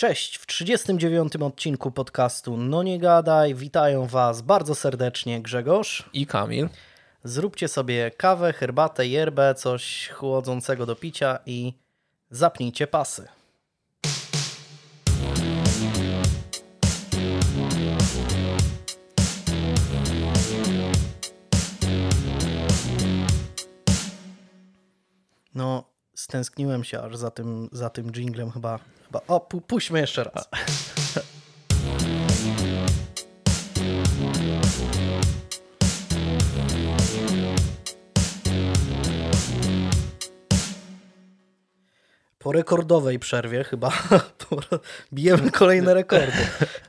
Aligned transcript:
Cześć, 0.00 0.36
w 0.36 0.46
39. 0.46 1.36
odcinku 1.36 1.90
podcastu 1.90 2.56
No 2.56 2.82
Nie 2.82 2.98
Gadaj. 2.98 3.54
Witają 3.54 4.06
Was 4.06 4.42
bardzo 4.42 4.74
serdecznie 4.74 5.42
Grzegorz 5.42 6.10
i 6.12 6.26
Kamil. 6.26 6.68
Zróbcie 7.24 7.68
sobie 7.68 8.10
kawę, 8.10 8.52
herbatę, 8.52 9.06
yerbę, 9.06 9.54
coś 9.54 10.08
chłodzącego 10.08 10.86
do 10.86 10.96
picia 10.96 11.38
i 11.46 11.72
zapnijcie 12.30 12.86
pasy. 12.86 13.28
Stęskniłem 26.28 26.84
się 26.84 27.00
aż 27.02 27.16
za 27.16 27.30
tym, 27.30 27.68
za 27.72 27.90
tym 27.90 28.12
jinglem 28.12 28.50
chyba. 28.50 28.78
chyba. 29.06 29.20
O, 29.28 29.40
pu 29.40 29.60
puśćmy 29.60 30.00
jeszcze 30.00 30.24
raz. 30.24 30.48
Po 42.48 42.52
rekordowej 42.52 43.18
przerwie 43.18 43.64
chyba 43.64 43.92
bijemy 45.12 45.50
kolejne 45.50 45.94
rekordy. 45.94 46.32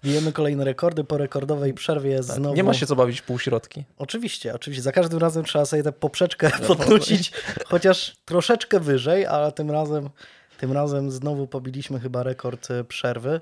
Bijemy 0.03 0.31
kolejne 0.31 0.63
rekordy 0.63 1.03
po 1.03 1.17
rekordowej 1.17 1.73
przerwie 1.73 2.15
tak, 2.15 2.23
znowu. 2.23 2.55
Nie 2.55 2.63
ma 2.63 2.73
się 2.73 2.85
co 2.85 2.95
bawić 2.95 3.21
półśrodki. 3.21 3.83
Oczywiście, 3.97 4.53
oczywiście. 4.53 4.83
Za 4.83 4.91
każdym 4.91 5.19
razem 5.19 5.43
trzeba 5.43 5.65
sobie 5.65 5.83
tę 5.83 5.91
poprzeczkę 5.91 6.51
no, 6.61 6.67
podnosić, 6.75 7.31
chociaż 7.67 8.15
troszeczkę 8.25 8.79
wyżej, 8.79 9.25
ale 9.25 9.51
tym 9.51 9.71
razem, 9.71 10.09
tym 10.57 10.71
razem 10.71 11.11
znowu 11.11 11.47
pobiliśmy 11.47 11.99
chyba 11.99 12.23
rekord 12.23 12.71
e, 12.71 12.83
przerwy. 12.83 13.41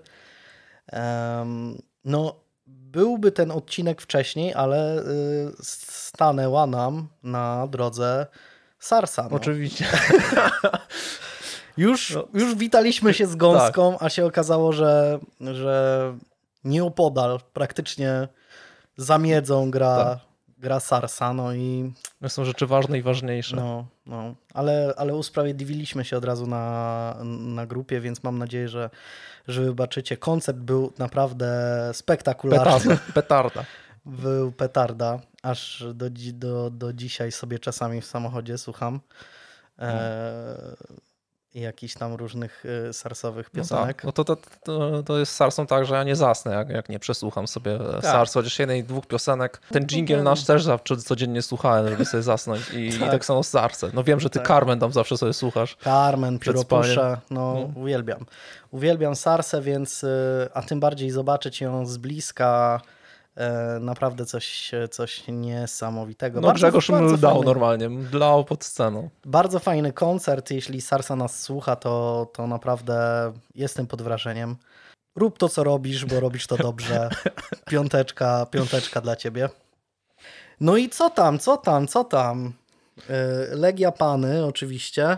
Um, 0.94 1.82
no, 2.06 2.36
byłby 2.68 3.32
ten 3.32 3.52
odcinek 3.52 4.02
wcześniej, 4.02 4.54
ale 4.54 5.00
y, 5.00 5.04
stanęła 5.62 6.68
nam 6.68 7.08
na 7.24 7.68
drodze 7.68 8.28
Sarsa. 8.80 9.28
No. 9.32 9.36
Oczywiście. 9.36 9.86
Już, 11.78 12.16
no. 12.16 12.28
już 12.34 12.56
witaliśmy 12.56 13.14
się 13.14 13.28
z 13.28 13.36
gąską, 13.36 13.92
tak. 13.92 14.04
a 14.04 14.10
się 14.10 14.26
okazało, 14.26 14.74
że, 14.74 15.20
że 15.42 16.14
nieopodal 16.64 17.40
praktycznie 17.54 18.28
zamiedzą 18.98 19.72
gra, 19.72 19.96
tak. 19.96 20.20
gra 20.58 20.80
Sarsa. 20.80 21.34
No 21.34 21.54
i... 21.54 21.94
To 22.22 22.30
są 22.30 22.46
rzeczy 22.46 22.68
ważne 22.68 22.98
i 22.98 23.02
ważniejsze. 23.02 23.56
No, 23.56 23.86
no. 24.06 24.36
Ale, 24.54 24.94
ale 24.98 25.16
usprawiedliwiliśmy 25.16 26.06
się 26.06 26.18
od 26.18 26.26
razu 26.26 26.48
na, 26.48 27.16
na 27.24 27.66
grupie, 27.66 28.00
więc 28.00 28.24
mam 28.24 28.38
nadzieję, 28.38 28.70
że, 28.70 28.90
że 29.48 29.62
wybaczycie. 29.62 30.18
Koncept 30.18 30.60
był 30.60 30.94
naprawdę 30.98 31.48
spektakularny. 31.94 32.66
Petarda. 32.68 33.14
petarda. 33.14 33.66
Był 34.06 34.52
petarda. 34.52 35.20
Aż 35.44 35.86
do, 35.94 36.06
do, 36.34 36.70
do 36.70 36.94
dzisiaj 36.94 37.32
sobie 37.32 37.60
czasami 37.60 38.02
w 38.02 38.06
samochodzie 38.06 38.58
słucham. 38.58 39.00
E, 39.80 40.76
jakichś 41.54 41.94
tam 41.94 42.14
różnych 42.14 42.66
y, 42.90 42.94
sarsowych 42.94 43.50
piosenek. 43.50 43.88
No, 43.88 43.94
tak. 43.94 44.04
no 44.04 44.12
to, 44.12 44.36
to, 44.36 44.38
to, 44.64 45.04
to 45.04 45.20
jest 45.20 45.36
sarsą 45.36 45.68
tak, 45.68 45.86
że 45.86 45.96
ja 45.96 46.04
nie 46.04 46.16
zasnę, 46.16 46.54
jak, 46.54 46.70
jak 46.70 46.90
nie 46.90 47.00
przesłucham 47.00 47.48
sobie 47.48 47.80
tak. 47.92 48.04
sars, 48.04 48.34
chociaż 48.34 48.60
jednej, 48.60 48.84
dwóch 48.84 49.06
piosenek. 49.06 49.62
Ten 49.72 49.86
jingle 49.86 50.24
nasz 50.24 50.46
też 50.46 50.64
zawsze 50.64 50.98
codziennie 50.98 51.42
słuchałem, 51.42 51.90
żeby 51.90 52.06
sobie 52.06 52.24
zasnąć 52.24 52.62
i 52.74 52.92
tak, 52.92 53.08
i 53.08 53.12
tak 53.12 53.26
samo 53.26 53.44
Sarsę. 53.44 53.90
No 53.94 54.04
wiem, 54.04 54.20
że 54.20 54.30
ty 54.30 54.40
tak. 54.40 54.48
Carmen 54.48 54.80
tam 54.80 54.92
zawsze 54.92 55.18
sobie 55.18 55.34
słuchasz. 55.34 55.78
Carmen, 55.84 56.40
Pióropusze, 56.40 57.18
no, 57.30 57.54
no 57.54 57.82
uwielbiam. 57.82 58.26
Uwielbiam 58.72 59.16
Sarsę, 59.16 59.62
więc, 59.62 60.04
y, 60.04 60.08
a 60.54 60.62
tym 60.62 60.80
bardziej 60.80 61.12
zobaczyć 61.12 61.62
ją 61.62 61.86
z 61.86 61.98
bliska, 61.98 62.82
E, 62.82 62.97
naprawdę 63.80 64.26
coś, 64.26 64.72
coś 64.92 65.24
niesamowitego. 65.28 66.42
No 66.42 66.48
bardzo, 66.48 66.60
Grzegorz 66.60 66.90
mdlał 66.90 67.44
normalnie, 67.44 67.90
mdlał 67.90 68.46
pod 68.46 68.64
sceną. 68.64 69.10
Bardzo 69.26 69.60
fajny 69.60 69.94
koncert, 69.94 70.52
jeśli 70.52 70.82
Sarsa 70.82 71.16
nas 71.16 71.42
słucha, 71.42 71.76
to, 71.76 72.28
to 72.34 72.48
naprawdę 72.48 73.34
jestem 73.56 73.88
pod 73.88 74.02
wrażeniem. 74.02 74.56
Rób 75.16 75.38
to, 75.38 75.50
co 75.50 75.64
robisz, 75.64 76.06
bo 76.06 76.20
robisz 76.20 76.48
to 76.48 76.58
dobrze. 76.58 77.10
Piąteczka, 77.72 78.46
piąteczka 78.46 79.02
dla 79.02 79.16
ciebie. 79.16 79.50
No 80.60 80.78
i 80.78 80.90
co 80.90 81.10
tam, 81.10 81.40
co 81.40 81.58
tam, 81.58 81.88
co 81.88 82.04
tam? 82.04 82.54
E, 83.10 83.56
Legia 83.56 83.92
Pany 83.92 84.46
oczywiście. 84.46 85.18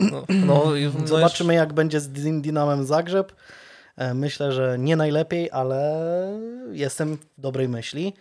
No, 0.00 0.24
no, 0.28 0.64
no 0.94 1.06
Zobaczymy, 1.06 1.54
jak 1.54 1.72
będzie 1.72 2.00
z 2.00 2.08
Dynamem 2.40 2.84
Zagrzeb. 2.84 3.32
E, 3.96 4.14
myślę, 4.14 4.52
że 4.52 4.76
nie 4.78 4.96
najlepiej, 4.96 5.50
ale 5.50 6.02
jestem 6.72 7.16
w 7.16 7.40
dobrej 7.40 7.68
myśli. 7.68 8.14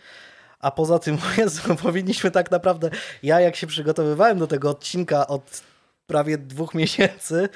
A 0.60 0.72
poza 0.72 1.00
tym, 1.00 1.18
Jezu, 1.38 1.76
powinniśmy 1.76 2.32
tak 2.32 2.52
naprawdę. 2.52 2.90
Ja, 3.24 3.40
jak 3.40 3.56
się 3.56 3.68
przygotowywałem 3.68 4.40
do 4.40 4.48
tego 4.48 4.70
odcinka 4.70 5.28
od 5.28 5.64
prawie 6.08 6.38
dwóch 6.38 6.74
miesięcy, 6.74 7.50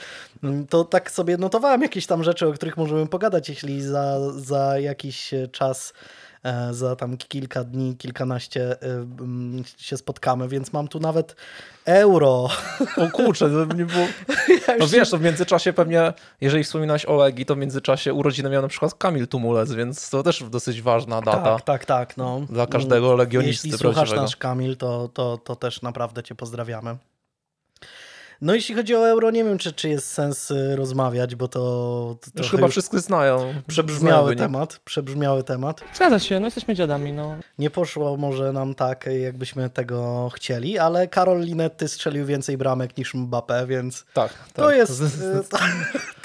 to 0.69 0.83
tak 0.83 1.11
sobie 1.11 1.37
notowałem 1.37 1.81
jakieś 1.81 2.07
tam 2.07 2.23
rzeczy, 2.23 2.47
o 2.47 2.53
których 2.53 2.77
możemy 2.77 3.07
pogadać, 3.07 3.49
jeśli 3.49 3.81
za, 3.81 4.31
za 4.31 4.79
jakiś 4.79 5.33
czas 5.51 5.93
E, 5.93 6.24
za 6.71 6.95
tam 6.95 7.17
kilka 7.17 7.63
dni, 7.63 7.95
kilkanaście 7.97 8.81
e, 8.81 8.85
mm, 9.19 9.63
się 9.77 9.97
spotkamy, 9.97 10.47
więc 10.47 10.73
mam 10.73 10.87
tu 10.87 10.99
nawet 10.99 11.35
euro. 11.85 12.49
O 12.97 13.09
kurczę, 13.13 13.49
to 13.49 13.75
nie 13.75 13.85
było... 13.85 14.05
No 14.79 14.87
wiesz, 14.87 15.09
to 15.09 15.17
w 15.17 15.21
międzyczasie 15.21 15.73
pewnie, 15.73 16.13
jeżeli 16.41 16.63
wspominałeś 16.63 17.05
o 17.05 17.15
Legii, 17.15 17.45
to 17.45 17.55
w 17.55 17.57
międzyczasie 17.57 18.13
urodziny 18.13 18.49
miał 18.49 18.61
na 18.61 18.67
przykład 18.67 18.93
Kamil 18.93 19.27
Tumulec, 19.27 19.71
więc 19.71 20.09
to 20.09 20.23
też 20.23 20.43
dosyć 20.43 20.81
ważna 20.81 21.21
data. 21.21 21.41
Tak, 21.41 21.61
tak, 21.61 21.85
tak. 21.85 22.17
No. 22.17 22.41
Dla 22.49 22.67
każdego 22.67 23.15
legionisty 23.15 23.67
Jeśli 23.67 23.79
słuchasz 23.79 24.11
nasz 24.11 24.35
Kamil, 24.35 24.77
to, 24.77 25.09
to, 25.13 25.37
to 25.37 25.55
też 25.55 25.81
naprawdę 25.81 26.23
cię 26.23 26.35
pozdrawiamy. 26.35 26.97
No 28.45 28.55
jeśli 28.55 28.75
chodzi 28.75 28.95
o 28.95 29.09
euro, 29.09 29.31
nie 29.31 29.43
wiem, 29.43 29.57
czy, 29.57 29.73
czy 29.73 29.89
jest 29.89 30.11
sens 30.11 30.51
y, 30.51 30.75
rozmawiać, 30.75 31.35
bo 31.35 31.47
to... 31.47 31.59
to 32.35 32.41
już 32.41 32.51
chyba 32.51 32.67
wszyscy 32.67 32.99
znają. 32.99 33.53
Przebrzmiały 33.67 34.35
temat, 34.35 34.79
przebrzmiały 34.79 35.43
temat. 35.43 35.81
Zgadza 35.93 36.19
się, 36.19 36.39
no 36.39 36.47
jesteśmy 36.47 36.75
dziadami, 36.75 37.13
no. 37.13 37.37
Nie 37.59 37.69
poszło 37.69 38.17
może 38.17 38.53
nam 38.53 38.75
tak, 38.75 39.09
jakbyśmy 39.21 39.69
tego 39.69 40.29
chcieli, 40.35 40.77
ale 40.77 41.07
Karol 41.07 41.41
Linetty 41.41 41.87
strzelił 41.87 42.25
więcej 42.25 42.57
bramek 42.57 42.97
niż 42.97 43.15
Mbappé, 43.15 43.67
więc 43.67 44.05
tak, 44.13 44.33
to, 44.53 44.67
tak. 44.67 44.75
Jest, 44.75 45.01
y, 45.01 45.05
to, 45.49 45.57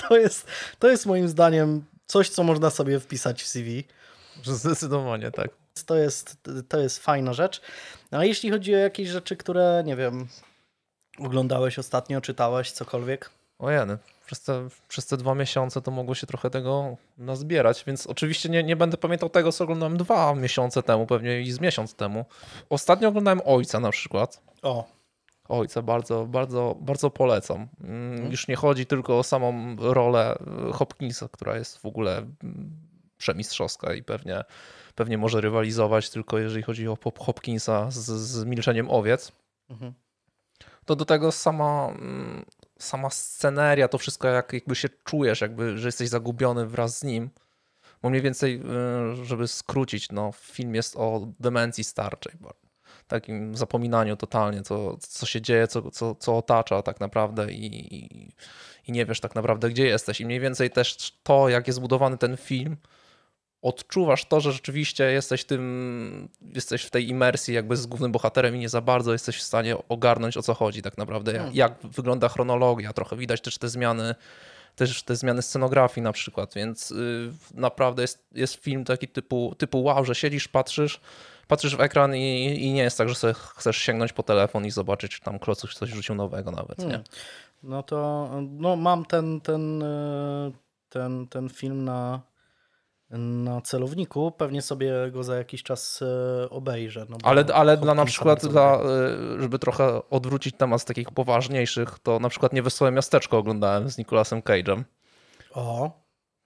to, 0.09 0.17
jest, 0.17 0.47
to 0.79 0.89
jest 0.89 1.07
moim 1.07 1.29
zdaniem 1.29 1.85
coś, 2.07 2.29
co 2.29 2.43
można 2.43 2.71
sobie 2.71 3.01
wpisać 3.01 3.43
w 3.43 3.47
CV. 3.47 3.85
Zdecydowanie 4.45 5.31
tak. 5.31 5.49
To 5.87 5.97
jest, 5.97 6.37
to 6.69 6.79
jest 6.79 6.99
fajna 6.99 7.33
rzecz. 7.33 7.61
A 8.11 8.25
jeśli 8.25 8.51
chodzi 8.51 8.75
o 8.75 8.79
jakieś 8.79 9.09
rzeczy, 9.09 9.37
które, 9.37 9.83
nie 9.87 9.97
wiem, 9.97 10.29
Oglądałeś 11.19 11.79
ostatnio, 11.79 12.21
czytałeś 12.21 12.73
cokolwiek? 12.73 13.31
Ojeny, 13.59 13.99
przez 14.27 14.41
te, 14.41 14.69
przez 14.89 15.07
te 15.07 15.17
dwa 15.17 15.35
miesiące 15.35 15.83
to 15.83 15.91
mogło 15.91 16.15
się 16.15 16.27
trochę 16.27 16.51
tego 16.51 16.97
nazbierać, 17.19 17.85
więc 17.87 18.07
oczywiście 18.07 18.49
nie, 18.49 18.63
nie 18.63 18.77
będę 18.77 18.97
pamiętał 18.97 19.29
tego, 19.29 19.53
co 19.53 19.65
oglądałem 19.65 19.97
dwa 19.97 20.35
miesiące 20.35 20.83
temu, 20.83 21.07
pewnie 21.07 21.41
i 21.41 21.53
z 21.53 21.61
miesiąc 21.61 21.95
temu. 21.95 22.25
Ostatnio 22.71 23.09
oglądałem 23.09 23.41
Ojca 23.45 23.81
na 23.81 23.91
przykład. 23.91 24.43
O. 24.63 24.85
Ojca 25.49 25.83
bardzo, 25.83 26.27
bardzo, 26.27 26.77
bardzo 26.81 27.11
polecam. 27.11 27.69
Hmm. 27.83 28.31
Już 28.31 28.49
nie 28.49 28.57
chodzi 28.57 28.87
tylko 28.87 29.19
o 29.19 29.23
samą 29.23 29.77
rolę 29.79 30.39
Hopkinsa, 30.73 31.29
która 31.29 31.57
jest 31.57 31.79
w 31.79 31.87
ogóle 31.87 32.17
mm, 32.19 32.71
przemistrzowska 33.17 33.95
i 33.95 34.03
pewnie, 34.03 34.45
pewnie 34.95 35.19
może 35.19 35.41
rywalizować 35.41 36.11
tylko 36.11 36.39
jeżeli 36.39 36.63
chodzi 36.63 36.89
o 36.89 36.97
Hopkinsa 37.19 37.91
z, 37.91 38.11
z 38.11 38.45
Milczeniem 38.45 38.91
Owiec. 38.91 39.33
Mhm 39.71 39.93
to 40.85 40.97
do 40.97 41.05
tego 41.05 41.33
sama, 41.33 41.89
mm, 41.89 42.45
sama 42.79 43.11
sceneria, 43.11 43.89
to 43.89 43.99
wszystko 43.99 44.29
jak, 44.29 44.53
jakby 44.53 44.75
się 44.75 44.89
czujesz, 45.05 45.41
jakby, 45.41 45.79
że 45.79 45.89
jesteś 45.89 46.09
zagubiony 46.09 46.67
wraz 46.67 46.99
z 46.99 47.05
nim. 47.05 47.31
Bo 48.03 48.11
mniej 48.11 48.23
więcej, 48.23 48.63
y, 49.21 49.25
żeby 49.25 49.49
skrócić, 49.49 50.13
no, 50.13 50.33
film 50.33 50.75
jest 50.75 50.97
o 50.97 51.27
demencji 51.41 51.85
starczej, 51.85 52.33
takim 53.07 53.57
zapominaniu 53.57 54.17
totalnie, 54.17 54.63
co, 54.63 54.97
co 55.01 55.27
się 55.27 55.41
dzieje, 55.41 55.69
co, 55.69 55.91
co, 55.91 56.15
co 56.15 56.37
otacza 56.37 56.83
tak 56.83 57.01
naprawdę 57.01 57.53
i, 57.53 57.95
i, 57.95 58.33
i 58.87 58.93
nie 58.93 59.07
wiesz 59.07 59.21
tak 59.21 59.35
naprawdę, 59.35 59.71
gdzie 59.71 59.87
jesteś. 59.87 60.21
I 60.21 60.27
mniej 60.27 60.41
więcej 60.41 60.71
też 60.71 61.19
to, 61.23 61.49
jak 61.49 61.67
jest 61.67 61.77
zbudowany 61.77 62.19
ten 62.19 62.37
film, 62.37 62.77
odczuwasz 63.63 64.25
to, 64.25 64.41
że 64.41 64.53
rzeczywiście 64.53 65.05
jesteś 65.05 65.45
tym, 65.45 66.29
jesteś 66.55 66.85
w 66.85 66.91
tej 66.91 67.09
imersji 67.09 67.55
jakby 67.55 67.77
z 67.77 67.87
głównym 67.87 68.13
bohaterem 68.13 68.57
i 68.57 68.59
nie 68.59 68.69
za 68.69 68.81
bardzo 68.81 69.13
jesteś 69.13 69.37
w 69.37 69.43
stanie 69.43 69.77
ogarnąć 69.89 70.37
o 70.37 70.43
co 70.43 70.55
chodzi 70.55 70.83
tak 70.83 70.99
naprawdę, 70.99 71.33
jak, 71.33 71.41
hmm. 71.41 71.57
jak 71.57 71.75
wygląda 71.83 72.29
chronologia, 72.29 72.93
trochę 72.93 73.17
widać 73.17 73.41
też 73.41 73.59
te 73.59 73.69
zmiany, 73.69 74.15
też 74.77 75.03
te 75.03 75.17
zmiany 75.17 75.43
scenografii 75.43 76.05
na 76.05 76.13
przykład, 76.13 76.55
więc 76.55 76.91
yy, 76.91 77.33
naprawdę 77.55 78.03
jest, 78.03 78.27
jest 78.33 78.55
film 78.55 78.85
taki 78.85 79.09
typu, 79.09 79.55
typu 79.59 79.83
wow, 79.83 80.05
że 80.05 80.15
siedzisz, 80.15 80.49
patrzysz, 80.49 81.01
patrzysz 81.49 81.77
w 81.77 81.81
ekran 81.81 82.17
i, 82.17 82.59
i 82.63 82.73
nie 82.73 82.83
jest 82.83 82.99
tak, 82.99 83.09
że 83.09 83.15
sobie 83.15 83.35
chcesz 83.35 83.77
sięgnąć 83.77 84.13
po 84.13 84.23
telefon 84.23 84.67
i 84.67 84.71
zobaczyć, 84.71 85.13
czy 85.13 85.21
tam 85.21 85.39
Klocuch 85.39 85.75
coś 85.75 85.91
rzucił 85.91 86.15
nowego 86.15 86.51
nawet, 86.51 86.77
hmm. 86.79 86.97
nie? 86.97 87.05
No 87.63 87.83
to 87.83 88.31
no 88.41 88.77
mam 88.77 89.05
ten, 89.05 89.41
ten 89.41 89.81
yy 89.81 90.53
ten, 90.91 91.27
ten 91.27 91.49
film 91.49 91.85
na, 91.85 92.21
na 93.19 93.61
celowniku, 93.61 94.31
pewnie 94.31 94.63
sobie 94.63 94.93
go 95.13 95.25
za 95.25 95.37
jakiś 95.37 95.63
czas 95.63 96.03
e, 96.03 96.51
obejrzę. 96.51 97.07
No 97.09 97.17
Ale, 97.23 97.45
ale 97.55 97.77
dla 97.77 97.95
na 97.95 98.05
przykład, 98.05 98.47
dla, 98.47 98.81
y, 99.37 99.41
żeby 99.41 99.59
trochę 99.59 100.09
odwrócić 100.11 100.57
temat 100.57 100.83
z 100.83 100.85
takich 100.85 101.11
poważniejszych, 101.11 101.99
to 101.99 102.19
na 102.19 102.29
przykład 102.29 102.53
Niewesołe 102.53 102.91
Miasteczko 102.91 103.39
oglądałem 103.39 103.91
z 103.91 103.99
Nicolasem 103.99 104.41
Cage'em. 104.41 104.83
O, 105.55 106.01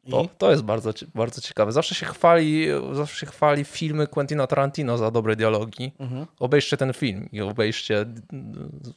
i? 0.05 0.11
To, 0.11 0.28
to 0.38 0.50
jest 0.50 0.62
bardzo, 0.62 0.90
bardzo 1.14 1.40
ciekawe. 1.40 1.72
Zawsze 1.72 1.94
się 1.94 2.06
chwali, 2.06 2.67
zawsze 2.93 3.20
się 3.20 3.26
chwali 3.26 3.64
filmy 3.64 4.06
Quentina 4.06 4.46
Tarantino 4.46 4.99
za 4.99 5.10
dobre 5.10 5.37
dialogi. 5.37 5.93
Mhm. 5.99 6.26
Obejrzcie 6.40 6.76
ten 6.76 6.93
film 6.93 7.28
i 7.32 7.40
obejrzcie, 7.40 8.06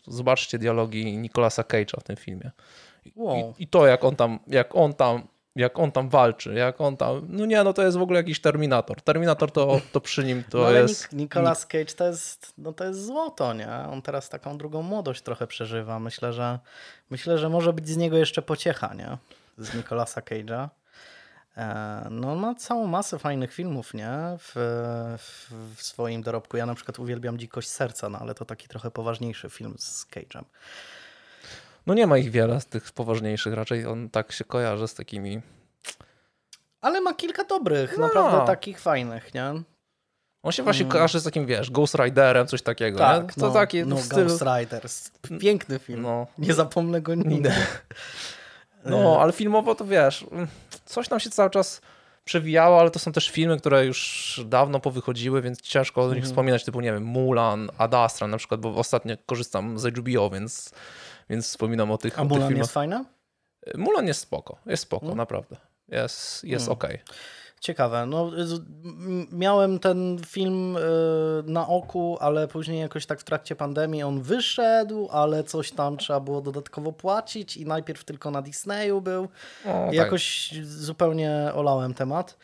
zobaczcie 0.07 0.59
dialogi 0.59 1.17
Nicolasa 1.17 1.61
Cage'a 1.61 1.99
w 1.99 2.03
tym 2.03 2.15
filmie. 2.15 2.51
I, 3.05 3.11
Wow. 3.15 3.53
I 3.59 3.67
to 3.67 3.87
jak 3.87 4.03
on 4.03 4.15
tam, 4.15 4.39
jak 4.47 4.75
on 4.75 4.93
tam, 4.93 5.27
jak 5.57 5.79
on 5.79 5.91
tam 5.91 6.09
walczy, 6.09 6.53
jak 6.53 6.81
on 6.81 6.97
tam, 6.97 7.21
no 7.29 7.45
nie, 7.45 7.63
no 7.63 7.73
to 7.73 7.83
jest 7.83 7.97
w 7.97 8.01
ogóle 8.01 8.19
jakiś 8.19 8.41
Terminator. 8.41 9.01
Terminator 9.01 9.51
to, 9.51 9.81
to 9.91 10.01
przy 10.01 10.23
nim 10.23 10.43
to 10.49 10.57
no, 10.57 10.65
ale 10.67 10.81
jest... 10.81 11.03
Nic- 11.03 11.13
Nicolas 11.13 11.65
Cage 11.65 11.85
to 11.95 12.07
jest, 12.07 12.53
no 12.57 12.73
to 12.73 12.83
jest 12.83 13.05
złoto, 13.05 13.53
nie? 13.53 13.69
On 13.91 14.01
teraz 14.01 14.29
taką 14.29 14.57
drugą 14.57 14.81
młodość 14.81 15.21
trochę 15.21 15.47
przeżywa. 15.47 15.99
Myślę, 15.99 16.33
że 16.33 16.59
myślę, 17.09 17.37
że 17.37 17.49
może 17.49 17.73
być 17.73 17.89
z 17.89 17.97
niego 17.97 18.17
jeszcze 18.17 18.41
pociecha, 18.41 18.93
nie? 18.93 19.17
Z 19.57 19.73
Nicolasa 19.75 20.21
Cage'a. 20.21 20.67
E, 21.57 22.07
No 22.11 22.31
on 22.31 22.39
ma 22.39 22.55
całą 22.55 22.87
masę 22.87 23.19
fajnych 23.19 23.53
filmów, 23.53 23.93
nie? 23.93 24.09
W, 24.39 24.51
w, 25.17 25.75
w 25.75 25.81
swoim 25.81 26.21
dorobku. 26.21 26.57
Ja 26.57 26.65
na 26.65 26.75
przykład 26.75 26.99
uwielbiam 26.99 27.37
Dzikość 27.37 27.69
Serca, 27.69 28.09
no 28.09 28.19
ale 28.19 28.35
to 28.35 28.45
taki 28.45 28.67
trochę 28.67 28.91
poważniejszy 28.91 29.49
film 29.49 29.75
z 29.79 30.05
Cage'em. 30.07 30.43
No 31.87 31.93
nie 31.93 32.07
ma 32.07 32.17
ich 32.17 32.31
wiele 32.31 32.61
z 32.61 32.65
tych 32.65 32.91
poważniejszych, 32.91 33.53
raczej 33.53 33.85
on 33.85 34.09
tak 34.09 34.31
się 34.31 34.43
kojarzy 34.43 34.87
z 34.87 34.93
takimi... 34.93 35.41
Ale 36.81 37.01
ma 37.01 37.13
kilka 37.13 37.43
dobrych, 37.43 37.97
No. 37.97 38.07
naprawdę 38.07 38.47
takich 38.47 38.79
fajnych, 38.79 39.33
nie? 39.33 39.53
On 40.43 40.51
się 40.51 40.63
właśnie 40.63 40.81
Mm. 40.83 40.91
kojarzy 40.91 41.19
z 41.19 41.23
takim, 41.23 41.45
wiesz, 41.45 41.71
Ghost 41.71 41.95
Riderem, 41.95 42.47
coś 42.47 42.61
takiego, 42.61 42.99
nie? 42.99 43.05
Tak, 43.05 43.33
To 43.33 43.47
no, 43.47 43.51
takie 43.53 43.85
no 43.85 43.95
w 43.95 44.01
stylu... 44.01 44.27
Ghost 44.29 44.43
Riders. 44.59 45.11
Piękny 45.39 45.79
film. 45.79 46.01
No, 46.01 46.27
Nie 46.37 46.53
zapomnę 46.53 47.01
go 47.01 47.15
nigdy. 47.15 47.51
No, 48.85 49.17
ale 49.21 49.31
filmowo 49.33 49.75
to 49.75 49.85
wiesz, 49.85 50.25
mm, 50.31 50.47
coś 50.85 51.07
tam 51.07 51.19
się 51.19 51.29
cały 51.29 51.49
czas 51.49 51.81
przewijało, 52.23 52.79
ale 52.79 52.91
to 52.91 52.99
są 52.99 53.11
też 53.11 53.29
filmy, 53.29 53.59
które 53.59 53.85
już 53.85 54.41
dawno 54.45 54.79
powychodziły, 54.79 55.41
więc 55.41 55.61
ciężko 55.61 56.01
o 56.01 56.05
nich 56.05 56.13
Mhm. 56.13 56.25
wspominać, 56.31 56.63
typu, 56.63 56.81
nie 56.81 56.93
wiem, 56.93 57.03
Mulan, 57.03 57.69
Ad 57.77 57.93
Astra 57.93 58.27
na 58.27 58.37
przykład, 58.37 58.61
bo 58.61 58.75
ostatnio 58.75 59.15
korzystam 59.25 59.79
z 59.79 59.85
HBO, 59.85 60.29
więc, 60.29 60.71
więc 61.29 61.45
wspominam 61.47 61.91
o 61.91 61.97
tych, 61.97 62.19
A 62.19 62.21
o 62.21 62.25
tych 62.25 62.29
Mulan 62.31 62.47
filmach. 62.47 62.63
jest 62.63 62.73
fajna? 62.73 63.05
Mulan 63.75 64.07
jest 64.07 64.19
spoko, 64.21 64.57
jest 64.65 64.83
spoko, 64.83 65.05
Mm. 65.05 65.17
naprawdę. 65.17 65.55
Jest, 65.87 66.43
jest 66.43 66.65
Mm. 66.65 66.73
okej. 66.73 66.99
Ciekawe. 67.61 68.05
No, 68.05 68.31
miałem 69.31 69.79
ten 69.79 70.19
film 70.25 70.77
y, 70.77 70.79
na 71.45 71.67
oku, 71.67 72.17
ale 72.19 72.47
później 72.47 72.79
jakoś 72.79 73.05
tak 73.05 73.19
w 73.19 73.23
trakcie 73.23 73.55
pandemii 73.55 74.03
on 74.03 74.21
wyszedł, 74.21 75.07
ale 75.11 75.43
coś 75.43 75.71
tam 75.71 75.97
trzeba 75.97 76.19
było 76.19 76.41
dodatkowo 76.41 76.91
płacić 76.91 77.57
i 77.57 77.65
najpierw 77.65 78.03
tylko 78.03 78.31
na 78.31 78.41
Disneyu 78.41 79.01
był. 79.01 79.23
O, 79.23 79.27
I 79.67 79.85
tak. 79.85 79.93
jakoś 79.93 80.53
zupełnie 80.63 81.51
olałem 81.53 81.93
temat. 81.93 82.37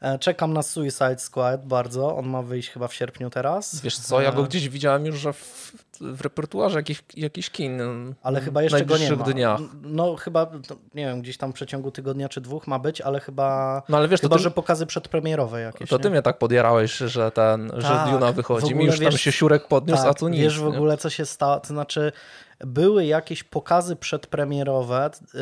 E, 0.00 0.18
Czekam 0.18 0.52
na 0.52 0.62
Suicide 0.62 1.18
Squad 1.18 1.66
bardzo. 1.66 2.16
On 2.16 2.28
ma 2.28 2.42
wyjść 2.42 2.70
chyba 2.70 2.88
w 2.88 2.94
sierpniu 2.94 3.30
teraz. 3.30 3.80
Wiesz 3.80 3.98
co, 3.98 4.20
ja 4.20 4.32
go 4.32 4.42
E, 4.42 4.44
gdzieś 4.44 4.68
widziałem 4.68 5.06
już, 5.06 5.16
że 5.18 5.32
w, 5.32 5.72
w 6.00 6.20
repertuarze 6.20 6.78
jakichś, 6.78 7.02
jakichś 7.16 7.50
kin. 7.50 7.80
Ale 8.22 8.40
chyba 8.40 8.62
jeszcze 8.62 8.84
go 8.84 8.98
nie 8.98 9.12
ma. 9.16 9.24
dniach. 9.24 9.60
No 9.82 10.16
chyba, 10.16 10.50
nie 10.94 11.06
wiem, 11.06 11.22
gdzieś 11.22 11.36
tam 11.38 11.50
w 11.52 11.54
przeciągu 11.54 11.90
tygodnia 11.90 12.28
czy 12.28 12.40
dwóch 12.40 12.66
ma 12.66 12.78
być, 12.78 13.00
ale 13.00 13.20
chyba, 13.20 13.82
No 13.88 13.96
ale 13.96 14.08
wiesz, 14.08 14.20
chyba 14.20 14.30
to, 14.30 14.36
ty, 14.36 14.42
że 14.42 14.50
pokazy 14.50 14.86
przedpremierowe 14.86 15.60
jakieś. 15.60 15.88
to 15.88 15.96
nie? 15.96 16.02
ty 16.02 16.10
mnie 16.10 16.22
tak 16.22 16.38
podjarałeś, 16.38 16.96
że 16.96 17.30
ten, 17.30 17.70
że 17.76 17.88
Tak, 17.88 18.10
Duna 18.10 18.32
w 18.32 18.34
wychodzi. 18.34 18.74
Mi 18.74 18.84
już 18.84 18.98
tam 19.00 19.04
wiesz- 19.10 19.20
się 19.20 19.32
siurek 19.32 19.68
podniósł, 19.68 20.02
tak, 20.02 20.10
a 20.10 20.14
tu 20.14 20.28
nic. 20.28 20.40
Wiesz 20.40 20.58
w 20.60 20.62
nie? 20.62 20.68
ogóle, 20.68 20.96
co 20.96 21.10
się 21.10 21.26
stało? 21.26 21.60
To 21.60 21.68
znaczy, 21.68 22.12
były 22.60 23.06
jakieś 23.06 23.44
pokazy 23.44 23.96
przedpremierowe, 23.96 25.10
yy, 25.34 25.40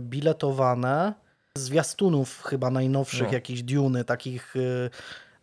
biletowane, 0.00 1.14
zwiastunów 1.54 2.42
chyba 2.42 2.70
najnowszych, 2.70 3.26
No. 3.28 3.32
jakichś 3.34 3.62
Duny, 3.62 4.04
takich 4.04 4.52
yy, 4.54 4.90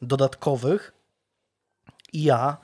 dodatkowych. 0.01 0.93
I 2.13 2.23
ja 2.23 2.57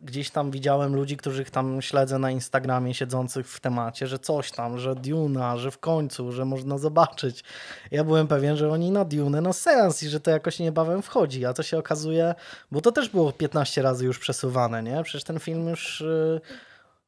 gdzieś 0.00 0.30
tam 0.30 0.50
widziałem 0.50 0.94
ludzi, 0.96 1.16
których 1.16 1.50
tam 1.50 1.82
śledzę 1.82 2.18
na 2.18 2.30
Instagramie, 2.30 2.94
siedzących 2.94 3.48
w 3.48 3.60
temacie, 3.60 4.06
że 4.06 4.18
coś 4.18 4.50
tam, 4.50 4.78
że 4.78 4.94
Duna, 4.94 5.56
że 5.56 5.70
w 5.70 5.78
końcu, 5.78 6.32
że 6.32 6.44
można 6.44 6.78
zobaczyć. 6.78 7.44
Ja 7.90 8.04
byłem 8.04 8.28
pewien, 8.28 8.56
że 8.56 8.70
oni 8.70 8.90
na 8.90 9.04
Dune 9.04 9.40
no 9.40 9.52
sens 9.52 10.02
i 10.02 10.08
że 10.08 10.20
to 10.20 10.30
jakoś 10.30 10.58
niebawem 10.58 11.02
wchodzi, 11.02 11.46
a 11.46 11.52
to 11.52 11.62
się 11.62 11.78
okazuje, 11.78 12.34
bo 12.70 12.80
to 12.80 12.92
też 12.92 13.08
było 13.08 13.32
15 13.32 13.82
razy 13.82 14.04
już 14.04 14.18
przesuwane, 14.18 14.82
nie? 14.82 15.02
Przecież 15.02 15.24
ten 15.24 15.38
film 15.40 15.68
już... 15.68 16.00
yy, 16.00 16.40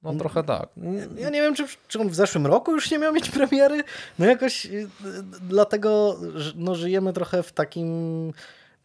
No 0.02 0.14
trochę 0.14 0.44
tak. 0.44 0.68
ja 1.16 1.30
nie 1.30 1.42
wiem, 1.42 1.54
czy, 1.54 1.64
czy 1.88 2.00
on 2.00 2.08
w 2.08 2.14
zeszłym 2.14 2.46
roku 2.46 2.72
już 2.72 2.90
nie 2.90 2.98
miał 2.98 3.12
mieć 3.12 3.30
premiery. 3.30 3.84
No 4.18 4.26
jakoś 4.26 4.66
y, 4.66 4.68
y, 4.68 4.88
dlatego 5.48 6.16
no, 6.54 6.74
żyjemy 6.74 7.12
trochę 7.12 7.42
w 7.42 7.52
takim 7.52 8.32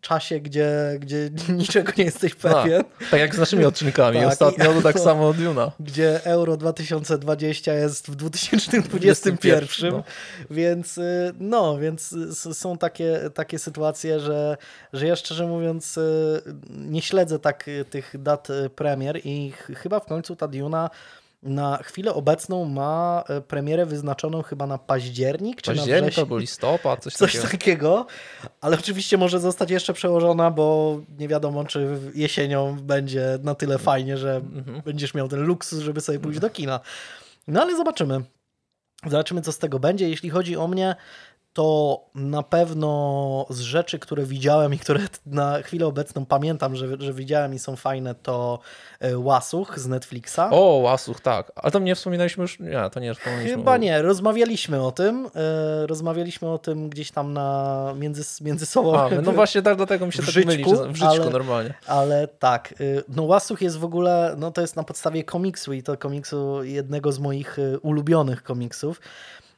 czasie, 0.01 0.39
gdzie, 0.39 0.71
gdzie 0.99 1.29
niczego 1.53 1.91
nie 1.97 2.03
jesteś 2.03 2.35
pewien. 2.35 2.83
Tak 3.11 3.19
jak 3.19 3.35
z 3.35 3.37
naszymi 3.37 3.65
odcinkami. 3.65 4.17
Tak, 4.19 4.27
Ostatnio 4.27 4.71
i- 4.71 4.75
to 4.75 4.81
tak 4.81 4.99
samo 5.09 5.33
Duna. 5.33 5.71
Gdzie 5.79 6.25
Euro 6.25 6.57
2020 6.57 7.73
jest 7.73 8.07
w 8.07 8.15
2021, 8.15 9.91
No. 9.91 10.03
więc 10.49 10.97
y, 10.97 11.33
no, 11.39 11.77
więc 11.77 12.13
y, 12.13 12.53
są 12.53 12.77
takie, 12.77 13.19
takie 13.33 13.59
sytuacje, 13.59 14.19
że, 14.19 14.57
że 14.93 15.07
ja 15.07 15.15
szczerze 15.15 15.47
mówiąc 15.47 15.97
y, 15.97 16.41
nie 16.69 17.01
śledzę 17.01 17.39
tak 17.39 17.65
tych 17.89 18.15
dat 18.19 18.47
premier 18.75 19.19
i 19.23 19.51
ch- 19.51 19.71
chyba 19.77 19.99
w 19.99 20.05
końcu 20.05 20.35
ta 20.35 20.47
Duna 20.47 20.89
na 21.43 21.77
chwilę 21.83 22.13
obecną 22.13 22.65
ma 22.65 23.23
y, 23.37 23.41
premierę 23.41 23.85
wyznaczoną 23.85 24.41
chyba 24.41 24.67
na 24.67 24.77
październik 24.77 25.61
czy 25.61 25.71
na 25.71 25.77
Październik 25.77 26.03
wrzesień. 26.11 26.23
albo 26.23 26.37
listopad, 26.37 27.03
coś, 27.03 27.13
Coś 27.13 27.31
takiego. 27.33 27.51
takiego, 27.51 28.05
ale 28.61 28.77
oczywiście 28.79 29.17
może 29.17 29.39
zostać 29.39 29.71
jeszcze 29.71 29.93
przełożona, 29.93 30.51
bo 30.51 30.99
nie 31.19 31.27
wiadomo, 31.27 31.65
czy 31.65 31.99
jesienią 32.15 32.77
będzie 32.81 33.39
na 33.43 33.55
tyle 33.55 33.77
fajnie, 33.77 34.17
że 34.17 34.35
Mhm. 34.35 34.81
będziesz 34.81 35.13
miał 35.13 35.27
ten 35.27 35.39
luksus, 35.39 35.79
żeby 35.79 36.01
sobie 36.01 36.19
pójść 36.19 36.39
do 36.39 36.49
kina. 36.49 36.79
No 37.47 37.61
ale 37.61 37.75
zobaczymy. 37.77 38.21
Zobaczymy, 39.05 39.41
co 39.41 39.51
z 39.51 39.57
tego 39.57 39.79
będzie. 39.79 40.09
Jeśli 40.09 40.29
chodzi 40.29 40.57
o 40.57 40.67
mnie, 40.67 40.95
to 41.59 41.99
na 42.15 42.43
pewno 42.43 43.45
z 43.49 43.59
rzeczy, 43.59 43.99
które 43.99 44.23
widziałem 44.25 44.73
i 44.73 44.79
które 44.79 44.99
na 45.25 45.61
chwilę 45.61 45.87
obecną 45.87 46.25
pamiętam, 46.25 46.75
że, 46.75 46.87
że 46.99 47.13
widziałem 47.13 47.53
i 47.53 47.59
są 47.59 47.75
fajne, 47.75 48.15
to 48.15 48.59
e, 48.99 49.17
Łasuch 49.17 49.79
z 49.79 49.87
Netflixa. 49.87 50.39
O, 50.51 50.59
Łasuch, 50.75 51.21
tak. 51.21 51.51
Ale 51.55 51.71
tam 51.71 51.83
nie 51.83 51.95
wspominaliśmy 51.95 52.41
już? 52.41 52.59
Nie, 52.59 52.89
to 52.91 52.99
nie 52.99 53.13
wspomnieliśmy. 53.13 53.57
Chyba 53.57 53.77
nie, 53.77 54.01
rozmawialiśmy 54.01 54.81
o 54.83 54.91
tym. 54.91 55.29
e, 55.35 55.87
Rozmawialiśmy 55.87 56.49
o 56.49 56.57
tym 56.57 56.89
gdzieś 56.89 57.11
tam 57.11 57.33
na 57.33 57.93
między, 57.97 58.43
między 58.43 58.65
sobą. 58.65 58.99
A, 58.99 59.09
no 59.21 59.31
właśnie 59.31 59.61
tak, 59.61 59.77
dlatego 59.77 60.05
mi 60.05 60.13
się 60.13 60.19
tak 60.19 60.29
żyćku, 60.29 60.51
myli, 60.51 60.63
w 60.93 61.03
ale- 61.03 61.29
normalnie. 61.29 61.73
Ale 61.87 62.27
tak, 62.27 62.73
y, 62.81 63.03
no 63.09 63.23
Łasuch 63.23 63.61
jest 63.61 63.77
w 63.77 63.83
ogóle, 63.83 64.35
no 64.37 64.51
to 64.51 64.61
jest 64.61 64.75
na 64.75 64.83
podstawie 64.83 65.23
komiksu 65.23 65.73
i 65.73 65.83
to 65.83 65.97
komiksu 65.97 66.63
jednego 66.63 67.11
z 67.11 67.19
moich 67.19 67.59
y, 67.59 67.79
ulubionych 67.79 68.43
komiksów. 68.43 69.01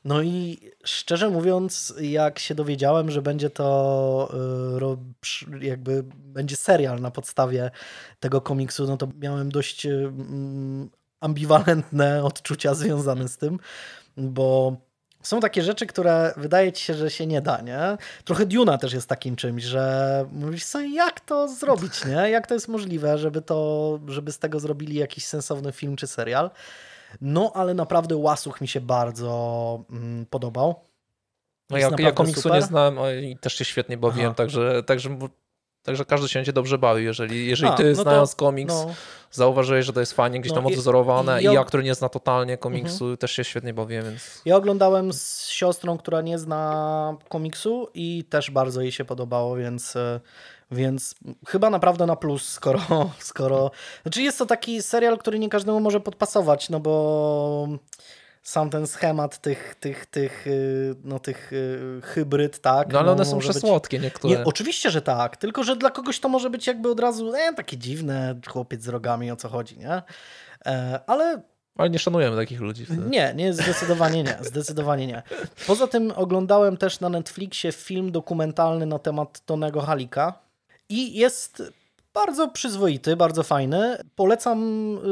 No 0.06 0.22
i 0.22 0.60
szczerze 0.84 1.30
mówiąc, 1.30 1.94
jak 2.02 2.40
się 2.40 2.56
dowiedziałem, 2.56 3.12
że 3.12 3.22
będzie 3.22 3.50
to 3.50 4.34
y, 5.62 5.66
jakby 5.66 6.04
będzie 6.16 6.56
serial 6.56 7.02
na 7.02 7.12
podstawie 7.12 7.72
tego 8.20 8.42
komiksu, 8.42 8.88
no 8.88 8.98
to 8.98 9.08
miałem 9.20 9.52
dość 9.52 9.86
y, 9.86 9.90
mm, 9.90 10.90
ambiwalentne 11.20 12.24
odczucia 12.24 12.74
związane 12.74 13.28
z 13.28 13.38
tym, 13.38 13.60
bo 14.18 14.78
są 15.24 15.40
takie 15.40 15.62
rzeczy, 15.62 15.86
które 15.86 16.34
wydaje 16.38 16.74
ci 16.74 16.84
się, 16.84 16.94
że 16.94 17.10
się 17.12 17.28
nie 17.28 17.42
da, 17.42 17.62
nie? 17.62 17.98
Trochę 18.24 18.46
Duna 18.46 18.78
też 18.78 18.94
jest 18.94 19.10
takim 19.10 19.36
czymś, 19.36 19.64
że 19.64 20.26
mówisz 20.32 20.64
sobie, 20.64 20.96
jak 20.96 21.20
to 21.20 21.48
zrobić, 21.48 22.06
nie? 22.06 22.30
Jak 22.30 22.48
to 22.48 22.54
jest 22.54 22.68
możliwe, 22.68 23.18
żeby 23.18 23.42
to, 23.42 24.00
żeby 24.08 24.32
z 24.32 24.40
tego 24.40 24.60
zrobili 24.60 24.96
jakiś 24.96 25.26
sensowny 25.26 25.72
film 25.72 25.96
czy 25.96 26.08
serial. 26.08 26.50
No, 27.22 27.52
ale 27.56 27.74
naprawdę 27.74 28.16
Łasuch 28.16 28.62
mi 28.62 28.68
się 28.68 28.82
bardzo 28.82 29.84
mm, 29.90 30.26
podobał. 30.26 30.76
No 31.70 31.78
ja, 31.78 31.90
ja 32.00 32.12
komiksu 32.12 32.42
super. 32.42 32.58
nie 32.62 32.68
znałem 32.68 33.00
a 33.00 33.12
i 33.12 33.38
też 33.38 33.54
się 33.56 33.66
świetnie 33.66 33.98
bawiłem, 33.98 34.28
Aha. 34.28 34.36
także, 34.36 34.84
także, 34.84 35.18
także 35.84 36.06
każdy 36.06 36.30
się 36.30 36.40
będzie 36.40 36.54
dobrze 36.54 36.78
bawił. 36.78 37.06
Jeżeli, 37.06 37.48
jeżeli 37.48 37.72
A, 37.72 37.76
ty 37.76 37.90
no 37.90 37.96
to- 37.96 38.02
znając 38.02 38.36
komiks 38.36 38.74
No, 38.74 38.94
zauważyłeś, 39.32 39.86
że 39.86 39.94
to 39.94 40.00
jest 40.00 40.14
fajnie 40.14 40.40
gdzieś 40.40 40.50
No 40.50 40.56
tam 40.56 40.66
odwzorowane 40.66 41.40
i 41.40 41.44
i, 41.44 41.46
ja- 41.46 41.54
ja, 41.54 41.64
który 41.64 41.84
nie 41.84 41.96
zna 41.96 42.10
totalnie 42.10 42.58
komiksu, 42.58 43.18
też 43.18 43.32
się 43.32 43.44
świetnie 43.44 43.74
bawiłem, 43.74 44.06
więc... 44.06 44.42
Ja 44.46 44.56
oglądałem 44.56 45.14
z 45.14 45.48
siostrą, 45.48 45.98
która 45.98 46.22
nie 46.22 46.40
zna 46.40 47.18
komiksu 47.30 47.88
i 47.94 48.24
też 48.30 48.52
bardzo 48.52 48.82
jej 48.82 48.92
się 48.92 49.06
podobało, 49.06 49.56
więc, 49.56 49.98
więc 50.72 51.16
chyba 51.48 51.70
naprawdę 51.70 52.06
na 52.06 52.16
plus, 52.16 52.50
skoro, 52.50 52.80
skoro... 53.20 53.72
Znaczy 54.02 54.22
jest 54.22 54.38
to 54.38 54.46
taki 54.46 54.82
serial, 54.82 55.18
który 55.18 55.40
nie 55.40 55.50
każdemu 55.50 55.80
może 55.80 56.00
podpasować, 56.00 56.70
no 56.70 56.80
bo 56.80 57.68
sam 58.44 58.70
ten 58.70 58.88
schemat 58.88 59.38
tych, 59.42 59.76
tych, 59.80 60.06
tych, 60.06 60.48
y, 60.48 60.96
no, 61.04 61.20
tych 61.20 61.54
y, 61.54 62.02
hybryd, 62.04 62.60
tak? 62.62 62.94
No 62.94 63.00
ale 63.00 63.12
one 63.12 63.26
są 63.26 63.36
może 63.36 63.48
być- 63.48 63.58
przesłodkie 63.58 64.00
niektóre. 64.00 64.38
Nie, 64.38 64.44
oczywiście, 64.46 64.92
że 64.92 65.02
tak, 65.02 65.38
tylko 65.38 65.64
że 65.64 65.76
dla 65.76 65.90
kogoś 65.90 66.20
to 66.20 66.30
może 66.30 66.50
być 66.50 66.68
jakby 66.68 66.92
od 66.92 67.00
razu 67.00 67.34
e, 67.36 67.54
takie 67.54 67.78
dziwne, 67.78 68.36
chłopiec 68.48 68.84
z 68.84 68.88
rogami, 68.88 69.32
o 69.32 69.36
co 69.36 69.50
chodzi, 69.50 69.78
nie? 69.78 70.02
E, 70.66 71.00
ale 71.08 71.42
Ale 71.78 71.90
nie 71.90 72.00
szanujemy 72.00 72.36
takich 72.38 72.62
ludzi 72.62 72.86
wtedy. 72.86 73.10
nie, 73.10 73.34
nie, 73.36 73.54
zdecydowanie 73.54 74.24
nie, 74.24 74.38
zdecydowanie 74.42 75.08
nie. 75.08 75.24
Poza 75.68 75.88
tym 75.88 76.14
oglądałem 76.16 76.78
też 76.78 77.00
na 77.00 77.10
Netflixie 77.10 77.72
film 77.72 78.12
dokumentalny 78.12 78.86
na 78.86 79.00
temat 79.00 79.46
Tonego 79.46 79.82
Halika 79.82 80.34
i 80.92 81.14
jest 81.14 81.64
bardzo 82.14 82.48
przyzwoity, 82.48 83.16
bardzo 83.16 83.44
fajny. 83.44 83.98
Polecam 84.16 84.60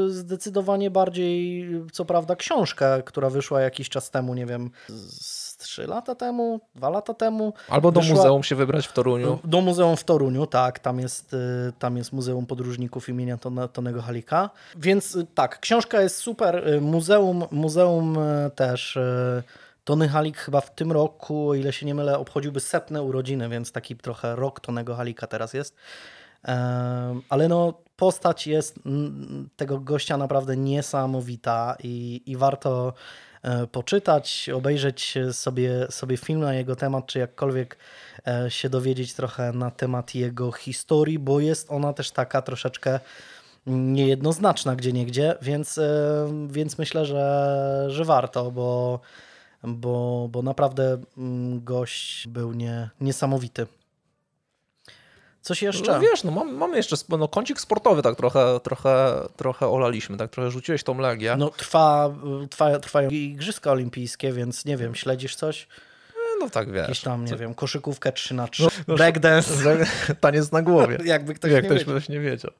y, 0.06 0.10
zdecydowanie 0.10 0.90
bardziej, 0.90 1.66
co 1.92 2.04
prawda, 2.04 2.36
książkę, 2.36 3.02
która 3.04 3.30
wyszła 3.30 3.60
jakiś 3.60 3.88
czas 3.88 4.10
temu, 4.10 4.34
nie 4.34 4.46
wiem, 4.46 4.70
z 4.88 5.56
trzy 5.56 5.86
lata 5.86 6.14
temu, 6.14 6.60
dwa 6.74 6.90
lata 6.90 7.14
temu. 7.14 7.52
Albo 7.68 7.92
do 7.92 8.00
Wyszła- 8.00 8.16
muzeum 8.16 8.42
się 8.42 8.56
wybrać 8.56 8.86
w 8.86 8.92
Toruniu. 8.92 9.38
do 9.44 9.60
muzeum 9.60 9.96
w 9.96 10.04
Toruniu, 10.04 10.46
tak, 10.46 10.78
tam 10.78 10.98
jest, 11.00 11.34
y, 11.34 11.36
tam 11.78 11.96
jest 11.96 12.12
Muzeum 12.12 12.46
Podróżników 12.46 13.08
imienia 13.08 13.36
Tone- 13.36 13.68
Tonego 13.68 14.02
Halika. 14.02 14.50
Więc 14.76 15.14
y, 15.16 15.26
tak, 15.34 15.60
książka 15.60 16.02
jest 16.02 16.16
super. 16.16 16.68
y, 16.68 16.80
Muzeum, 16.80 17.44
muzeum 17.50 18.18
y, 18.18 18.50
też. 18.54 18.98
Tony 19.84 20.08
Halik 20.08 20.36
chyba 20.36 20.60
w 20.60 20.74
tym 20.74 20.92
roku, 20.92 21.48
o 21.48 21.54
ile 21.54 21.72
się 21.72 21.86
nie 21.86 21.94
mylę, 21.94 22.18
obchodziłby 22.18 22.60
setne 22.60 23.02
urodziny, 23.02 23.48
więc 23.48 23.72
taki 23.72 23.96
trochę 23.96 24.36
rok 24.36 24.60
Tonego 24.60 24.94
Halika 24.94 25.26
teraz 25.26 25.54
jest. 25.54 25.76
Ale 27.28 27.48
no, 27.48 27.74
postać 27.96 28.46
jest 28.46 28.80
tego 29.56 29.80
gościa 29.80 30.16
naprawdę 30.16 30.56
niesamowita 30.56 31.76
i, 31.82 32.22
i 32.26 32.36
warto 32.36 32.92
e, 33.42 33.66
poczytać, 33.66 34.50
obejrzeć 34.54 35.14
sobie, 35.32 35.86
sobie 35.90 36.16
film 36.16 36.40
na 36.40 36.54
jego 36.54 36.76
temat, 36.76 37.06
czy 37.06 37.18
jakkolwiek 37.18 37.78
e, 38.26 38.50
się 38.50 38.68
dowiedzieć 38.68 39.14
trochę 39.14 39.52
na 39.52 39.70
temat 39.70 40.14
jego 40.14 40.52
historii, 40.52 41.18
bo 41.18 41.40
jest 41.40 41.70
ona 41.70 41.92
też 41.92 42.10
taka 42.10 42.42
troszeczkę 42.42 43.00
niejednoznaczna 43.66 44.76
gdzie 44.76 44.92
niegdzie, 44.92 45.34
więc, 45.42 45.78
e, 45.78 46.26
więc 46.48 46.78
myślę, 46.78 47.06
że, 47.06 47.84
że 47.88 48.04
warto, 48.04 48.50
bo, 48.50 49.00
bo, 49.62 50.28
bo 50.30 50.42
naprawdę 50.42 50.98
mm, 51.18 51.64
gość 51.64 52.28
był 52.28 52.52
nie, 52.52 52.90
niesamowity. 53.00 53.66
Coś 55.42 55.62
jeszcze? 55.62 55.92
No 55.92 56.00
wiesz, 56.00 56.24
no 56.24 56.30
mam, 56.30 56.54
mamy 56.54 56.76
jeszcze 56.76 56.96
no, 57.08 57.28
kącik 57.28 57.60
sportowy, 57.60 58.02
tak 58.02 58.16
trochę, 58.16 58.60
trochę, 58.62 59.22
trochę 59.36 59.68
olaliśmy, 59.68 60.16
tak 60.16 60.30
trochę 60.30 60.50
rzuciłeś 60.50 60.82
tą 60.82 60.98
legię. 60.98 61.36
No 61.38 61.50
trwa, 61.50 62.14
trwa, 62.50 62.78
trwają 62.78 63.10
Igrzyska 63.10 63.72
Olimpijskie, 63.72 64.32
więc 64.32 64.64
nie 64.64 64.76
wiem, 64.76 64.94
śledzisz 64.94 65.36
coś? 65.36 65.66
No 66.40 66.50
tak 66.50 66.70
wiesz. 66.72 66.82
Jakieś 66.82 67.00
tam, 67.00 67.24
nie 67.24 67.30
Co- 67.30 67.36
wiem, 67.36 67.54
koszykówkę 67.54 68.12
3 68.12 68.34
na 68.34 68.48
3 68.48 68.62
no, 68.88 68.94
breakdance, 68.94 69.52
Taniec 70.20 70.52
na 70.52 70.62
głowie. 70.62 70.98
jakby 71.04 71.34
ktoś 71.34 71.52
jak 71.52 71.62
nie 71.62 71.68
ktoś, 71.68 71.78
wiedział. 71.78 71.94
ktoś 71.96 72.08
nie 72.08 72.20
wiedział. 72.20 72.50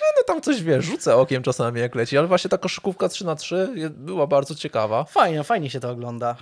No, 0.00 0.06
no 0.16 0.22
tam 0.26 0.40
coś 0.40 0.62
wiesz, 0.62 0.84
rzucę 0.84 1.16
okiem 1.16 1.42
czasami 1.42 1.80
jak 1.80 1.94
leci, 1.94 2.18
ale 2.18 2.26
właśnie 2.28 2.50
ta 2.50 2.58
koszykówka 2.58 3.08
3 3.08 3.26
na 3.26 3.34
3 3.36 3.68
je- 3.74 3.90
była 3.90 4.26
bardzo 4.26 4.54
ciekawa. 4.54 5.04
Fajnie, 5.04 5.44
fajnie 5.44 5.70
się 5.70 5.80
to 5.80 5.90
ogląda. 5.90 6.36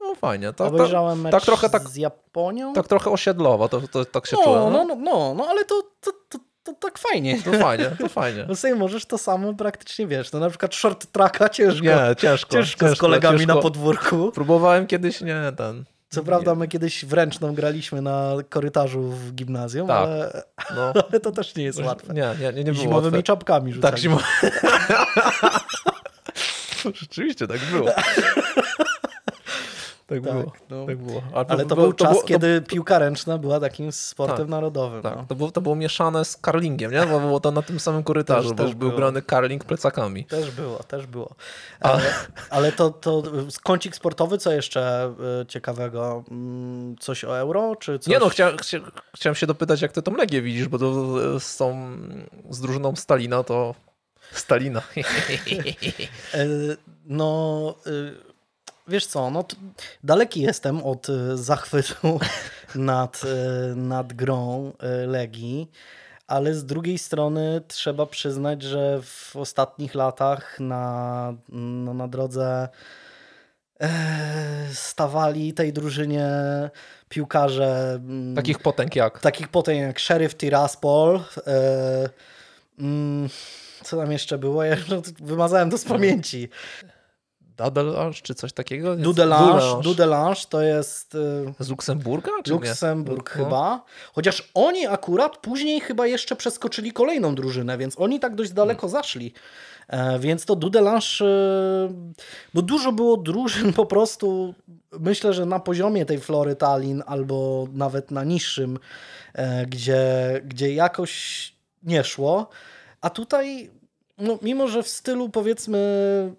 No 0.00 0.14
fajnie. 0.14 0.46
Tak, 0.46 0.56
tak, 0.56 0.68
Obejrzałem 0.68 1.20
mecz 1.20 1.32
tak 1.32 1.42
trochę 1.42 1.70
tak- 1.70 1.88
z 1.88 1.96
Japonią. 1.96 2.72
tak 2.72 2.88
trochę 2.88 3.10
osiedlowo, 3.10 3.68
to, 3.68 3.80
to 3.80 4.04
tak 4.04 4.26
się 4.26 4.36
no, 4.36 4.44
czułem. 4.44 4.60
no, 4.60 4.70
No, 4.70 4.84
no, 4.84 4.94
no, 4.94 5.34
no, 5.34 5.46
ale 5.48 5.64
to, 5.64 5.82
to, 6.00 6.12
to, 6.28 6.38
to 6.62 6.72
tak 6.72 6.98
fajnie. 6.98 7.42
To 7.42 7.52
fajnie, 7.52 7.90
to 7.98 8.08
fajnie. 8.08 8.44
No 8.48 8.56
sobie 8.56 8.74
możesz 8.74 9.06
to 9.06 9.18
samo 9.18 9.54
praktycznie, 9.54 10.06
wiesz, 10.06 10.32
no 10.32 10.38
na 10.38 10.48
przykład 10.48 10.74
short 10.74 11.06
tracka 11.12 11.48
ciężko, 11.48 11.84
Nie, 11.86 11.98
ciężko. 12.18 12.52
ciężko, 12.52 12.94
z 12.94 12.98
kolegami 12.98 13.38
ciężko. 13.38 13.54
na 13.54 13.60
podwórku. 13.62 14.32
Próbowałem 14.32 14.86
kiedyś, 14.86 15.20
nie, 15.20 15.52
ten. 15.56 15.84
Co 16.12 16.22
prawda 16.24 16.54
my 16.54 16.68
kiedyś 16.68 17.04
wręczną 17.04 17.54
graliśmy 17.54 18.02
na 18.02 18.32
korytarzu 18.48 19.02
w 19.02 19.32
gimnazjum, 19.34 19.88
Tak. 19.88 19.96
ale, 20.08 20.42
No, 20.76 20.92
ale 21.10 21.20
to 21.20 21.32
też 21.32 21.54
nie 21.54 21.64
jest 21.64 21.78
łatwe. 21.82 22.14
nie, 22.14 22.34
nie, 22.40 22.52
nie, 22.52 22.64
nie 22.64 22.72
było 22.72 22.74
Zimowymi 22.82 23.04
łatwe. 23.16 23.22
czapkami 23.22 23.72
rzucali. 23.72 23.92
Tak, 23.92 24.00
zimo... 24.00 24.18
Rzeczywiście 27.00 27.46
tak 27.46 27.58
było. 27.60 27.88
Tak, 30.20 30.22
Tak, 30.24 30.32
było. 30.32 30.52
no. 30.70 30.86
Tak 30.86 30.96
było. 30.96 31.22
Ale 31.48 31.66
to 31.66 31.76
był 31.76 31.92
czas, 31.92 32.10
było- 32.12 32.22
kiedy 32.22 32.62
piłka 32.62 32.98
ręczna 32.98 33.38
była 33.38 33.60
takim 33.60 33.92
sportem 33.92 34.36
Tak, 34.36 34.48
narodowym. 34.48 35.02
Tak, 35.02 35.16
no. 35.16 35.24
to, 35.28 35.34
było, 35.34 35.50
to 35.50 35.60
było 35.60 35.74
mieszane 35.74 36.24
z 36.24 36.36
karlingiem, 36.36 36.92
nie? 36.92 37.06
Bo 37.06 37.20
było 37.20 37.40
to 37.40 37.50
na 37.50 37.62
tym 37.62 37.80
samym 37.80 38.02
korytarzu, 38.02 38.48
Też- 38.48 38.56
bo 38.58 38.64
też 38.64 38.74
był 38.74 38.88
było. 38.88 38.98
grany 38.98 39.22
karling 39.22 39.64
plecakami. 39.64 40.24
Też 40.24 40.50
było, 40.50 40.78
też 40.78 41.06
było. 41.06 41.34
Ale, 41.80 42.02
ale 42.50 42.72
to, 42.72 42.90
to 42.90 43.22
kącik 43.62 43.96
sportowy, 43.96 44.38
co 44.38 44.52
jeszcze 44.52 45.12
y, 45.42 45.46
ciekawego? 45.46 46.24
Mm, 46.30 46.96
Coś 47.00 47.24
o 47.24 47.38
euro? 47.38 47.76
Czy 47.76 47.98
coś? 47.98 48.06
Nie 48.12 48.18
no, 48.18 48.28
chciałem, 48.28 48.56
chcia, 48.58 48.78
chciałem 49.16 49.34
się 49.34 49.46
dopytać, 49.46 49.82
jak 49.82 49.92
ty 49.92 50.02
tą 50.02 50.14
Legię 50.16 50.42
widzisz, 50.42 50.68
bo 50.68 50.78
to 50.78 51.40
z 51.40 51.56
tą, 51.56 51.96
z 52.50 52.60
drużyną 52.60 52.96
Stalina 52.96 53.42
to... 53.42 53.74
Stalina. 54.32 54.82
E, 56.34 56.46
No, 57.06 57.74
y, 57.86 58.31
wiesz 58.88 59.06
co, 59.06 59.30
no, 59.30 59.44
daleki 60.04 60.40
jestem 60.40 60.82
od 60.82 61.08
y, 61.08 61.36
zachwytu 61.36 62.20
nad, 62.74 63.22
y, 63.24 63.76
nad 63.76 64.12
grą 64.12 64.72
y, 65.02 65.06
Legii, 65.06 65.70
ale 66.26 66.54
z 66.54 66.64
drugiej 66.64 66.98
strony 66.98 67.60
trzeba 67.68 68.06
przyznać, 68.06 68.62
że 68.62 69.02
w 69.02 69.36
ostatnich 69.36 69.94
latach 69.94 70.60
na, 70.60 71.34
no, 71.48 71.94
na 71.94 72.08
drodze 72.08 72.68
e, 73.80 73.88
stawali 74.72 75.52
tej 75.52 75.72
drużynie 75.72 76.30
piłkarze 77.08 77.92
mm, 77.94 78.34
Takich 78.34 78.58
potęg 78.58 78.96
jak? 78.96 79.20
takich 79.20 79.48
potem 79.48 79.76
jak 79.76 80.00
Sheriff 80.00 80.36
Tiraspol. 80.36 81.20
E, 81.46 82.08
mm, 82.78 83.28
co 83.84 83.96
tam 83.96 84.12
jeszcze 84.12 84.38
było? 84.38 84.64
Ja 84.64 84.76
wymazałem 85.20 85.70
to 85.70 85.78
z 85.78 85.84
pamięci. 85.84 86.48
Dadelange 87.56 88.14
czy 88.22 88.34
coś 88.34 88.52
takiego? 88.52 88.96
Dudelange, 88.96 89.82
Dudelange 89.82 90.40
to 90.48 90.62
jest 90.62 91.14
e, 91.58 91.64
Z 91.64 91.68
Luksemburga? 91.68 92.30
Czy 92.44 92.50
nie? 92.52 92.58
Luksemburg 92.58 93.36
No. 93.38 93.44
chyba. 93.44 93.84
Chociaż 94.14 94.50
oni 94.54 94.86
akurat 94.86 95.36
później 95.36 95.80
chyba 95.80 96.06
jeszcze 96.06 96.36
przeskoczyli 96.36 96.92
kolejną 96.92 97.34
drużynę, 97.34 97.78
więc 97.78 98.00
oni 98.00 98.20
tak 98.20 98.34
dość 98.34 98.52
daleko 98.52 98.88
zaszli. 98.88 99.32
E, 99.88 100.18
Więc 100.18 100.44
to 100.44 100.56
Dudelange, 100.56 101.06
e, 101.20 101.24
bo 102.54 102.62
dużo 102.62 102.92
było 102.92 103.16
drużyn 103.16 103.72
po 103.72 103.86
prostu, 103.86 104.54
myślę, 105.00 105.32
że 105.32 105.46
na 105.46 105.60
poziomie 105.60 106.06
tej 106.06 106.18
Flory 106.20 106.56
Tallinn 106.56 107.02
albo 107.06 107.66
nawet 107.72 108.10
na 108.10 108.24
niższym, 108.24 108.78
e, 109.34 109.66
gdzie, 109.66 110.00
gdzie 110.44 110.74
jakoś 110.74 111.52
nie 111.82 112.04
szło. 112.04 112.48
A 113.00 113.10
tutaj, 113.10 113.70
no, 114.18 114.38
mimo 114.42 114.68
że 114.68 114.82
w 114.82 114.88
stylu 114.88 115.28
powiedzmy 115.28 115.78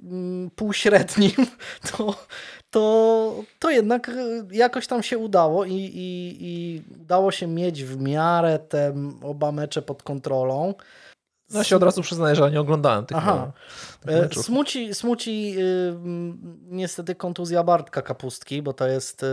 mm, 0.04 0.52
półśrednim, 0.56 1.32
to, 1.92 2.16
to, 2.70 3.36
to 3.60 3.70
jednak 3.70 4.10
e, 4.10 4.14
jakoś 4.52 4.88
tam 4.88 5.04
się 5.04 5.18
udało 5.18 5.66
i, 5.66 5.74
i, 5.74 6.38
i 6.42 6.82
udało 7.02 7.32
się 7.32 7.48
mieć 7.48 7.84
w 7.84 8.02
miarę 8.02 8.60
te 8.60 8.94
oba 9.24 9.52
mecze 9.52 9.82
pod 9.82 10.04
kontrolą. 10.04 10.74
No 11.50 11.60
ja 11.60 11.64
się 11.64 11.76
od 11.76 11.84
razu 11.84 12.02
przyznaję, 12.02 12.36
że 12.36 12.52
nie 12.52 12.60
oglądałem 12.60 13.06
tych, 13.06 13.18
Aha. 13.18 13.52
tych 14.02 14.16
E, 14.16 14.22
meczów. 14.22 14.46
Smuci, 14.46 14.94
smuci 14.94 15.56
y, 15.58 15.62
m, 15.90 16.60
niestety 16.70 17.16
kontuzja 17.16 17.64
Bartka 17.64 18.02
Kapustki, 18.02 18.62
bo 18.62 18.74
to 18.74 18.88
jest 18.88 19.24
y, 19.24 19.28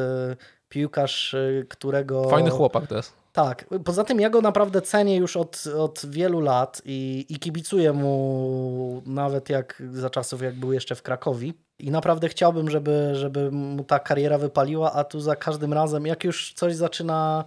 piłkarz, 0.69 1.35
y, 1.35 1.67
którego... 1.71 2.29
Fajny 2.29 2.51
chłopak 2.51 2.87
to 2.87 2.97
jest. 2.97 3.20
Tak. 3.33 3.65
Poza 3.85 4.05
tym 4.05 4.21
ja 4.21 4.31
go 4.31 4.41
naprawdę 4.41 4.83
cenię 4.83 5.17
już 5.17 5.37
od, 5.37 5.65
od 5.79 6.07
wielu 6.09 6.41
lat 6.41 6.83
i, 6.85 7.27
i 7.29 7.39
kibicuję 7.39 7.93
mu 7.93 9.03
nawet 9.07 9.49
jak 9.49 9.83
za 9.93 10.11
czasów, 10.11 10.43
jak 10.43 10.55
był 10.55 10.73
jeszcze 10.73 10.95
w 10.95 11.03
Krakowi. 11.03 11.55
I 11.79 11.91
naprawdę 11.91 12.29
chciałbym, 12.29 12.71
żeby, 12.71 13.11
żeby 13.15 13.51
mu 13.51 13.85
ta 13.85 13.99
kariera 13.99 14.39
wypaliła, 14.39 14.93
a 14.93 15.05
tu 15.05 15.21
za 15.21 15.37
każdym 15.37 15.73
razem, 15.73 16.07
jak 16.07 16.25
już 16.25 16.53
coś 16.53 16.77
zaczyna. 16.77 17.45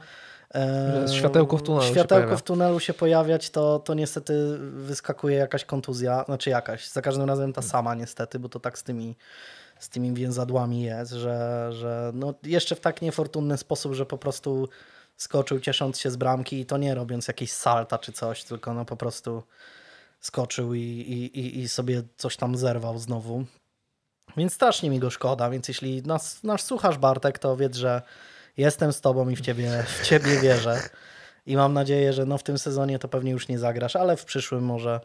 e, 0.55 1.05
Światełko 1.13 1.57
w 1.57 1.63
tunelu 1.63 1.83
się 1.83 1.91
Światełko 1.91 2.37
w 2.37 2.41
tunelu 2.41 2.79
się 2.79 2.93
pojawiać, 2.93 3.49
to, 3.49 3.79
to 3.79 3.93
niestety 3.93 4.57
wyskakuje 4.59 5.37
jakaś 5.37 5.65
kontuzja. 5.65 6.23
Znaczy 6.25 6.49
jakaś. 6.49 6.87
Za 6.87 7.01
każdym 7.01 7.27
razem 7.27 7.53
ta 7.53 7.61
sama, 7.61 7.95
niestety, 7.95 8.39
bo 8.39 8.49
to 8.49 8.59
tak 8.59 8.77
z 8.77 8.83
tymi 8.83 9.15
z 9.79 9.89
tymi 9.89 10.13
więzadłami 10.13 10.81
jest, 10.81 11.11
że, 11.11 11.69
że 11.71 12.11
no 12.13 12.33
jeszcze 12.43 12.75
w 12.75 12.79
tak 12.79 13.01
niefortunny 13.01 13.57
sposób, 13.57 13.93
że 13.93 14.05
po 14.05 14.17
prostu 14.17 14.69
skoczył 15.17 15.59
ciesząc 15.59 15.99
się 15.99 16.11
z 16.11 16.15
bramki 16.15 16.59
i 16.59 16.65
to 16.65 16.77
nie 16.77 16.95
robiąc 16.95 17.27
jakiejś 17.27 17.51
salta 17.51 17.97
czy 17.97 18.11
coś, 18.11 18.43
tylko 18.43 18.73
no 18.73 18.85
po 18.85 18.97
prostu 18.97 19.43
skoczył 20.19 20.73
i, 20.73 20.79
i, 20.79 21.59
i- 21.59 21.69
sobie 21.69 22.03
coś 22.17 22.37
tam 22.37 22.57
zerwał 22.57 22.99
znowu. 22.99 23.45
Więc 24.37 24.53
strasznie 24.53 24.89
mi 24.89 24.99
go 24.99 25.09
szkoda, 25.09 25.49
więc 25.49 25.67
jeśli 25.67 26.01
nas, 26.01 26.43
nas 26.43 26.61
słuchasz 26.65 26.97
Bartek, 26.97 27.39
to 27.39 27.57
wiedz, 27.57 27.75
że 27.75 28.01
jestem 28.57 28.93
z 28.93 29.01
tobą 29.01 29.29
i 29.29 29.35
w 29.35 29.41
ciebie, 29.41 29.83
w 30.01 30.05
ciebie 30.05 30.39
wierzę. 30.39 30.81
I 31.45 31.55
mam 31.55 31.73
nadzieję, 31.73 32.13
że 32.13 32.25
no 32.25 32.37
w 32.37 32.43
tym 32.43 32.57
sezonie 32.57 32.99
to 32.99 33.07
pewnie 33.07 33.31
już 33.31 33.47
nie 33.47 33.59
zagrasz, 33.59 33.95
ale 33.95 34.17
w 34.17 34.25
przyszłym 34.25 34.63
może, 34.63 34.99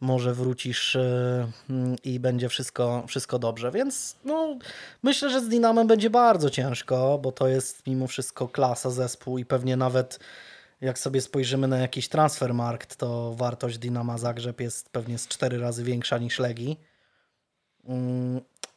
może 0.00 0.34
wrócisz 0.34 0.96
e, 0.96 1.48
mm, 1.70 1.96
i 2.04 2.20
będzie 2.20 2.48
wszystko, 2.48 3.04
wszystko 3.08 3.38
dobrze. 3.38 3.70
Więc 3.70 4.16
no, 4.24 4.58
myślę, 5.02 5.30
że 5.30 5.40
z 5.40 5.48
Dinamem 5.48 5.86
będzie 5.86 6.10
bardzo 6.10 6.50
ciężko, 6.50 7.18
bo 7.18 7.32
to 7.32 7.48
jest 7.48 7.86
mimo 7.86 8.06
wszystko 8.06 8.48
klasa 8.48 8.90
zespół 8.90 9.38
i 9.38 9.44
pewnie 9.44 9.76
nawet 9.76 10.18
jak 10.80 10.98
sobie 10.98 11.20
spojrzymy 11.20 11.68
na 11.68 11.78
jakiś 11.78 12.08
transfermarkt, 12.08 12.96
to 12.96 13.34
wartość 13.34 13.78
Dinama 13.78 14.18
Zagrzeb 14.18 14.60
jest 14.60 14.90
pewnie 14.90 15.18
z 15.18 15.28
cztery 15.28 15.58
razy 15.58 15.84
większa 15.84 16.18
niż 16.18 16.38
Legii. 16.38 16.80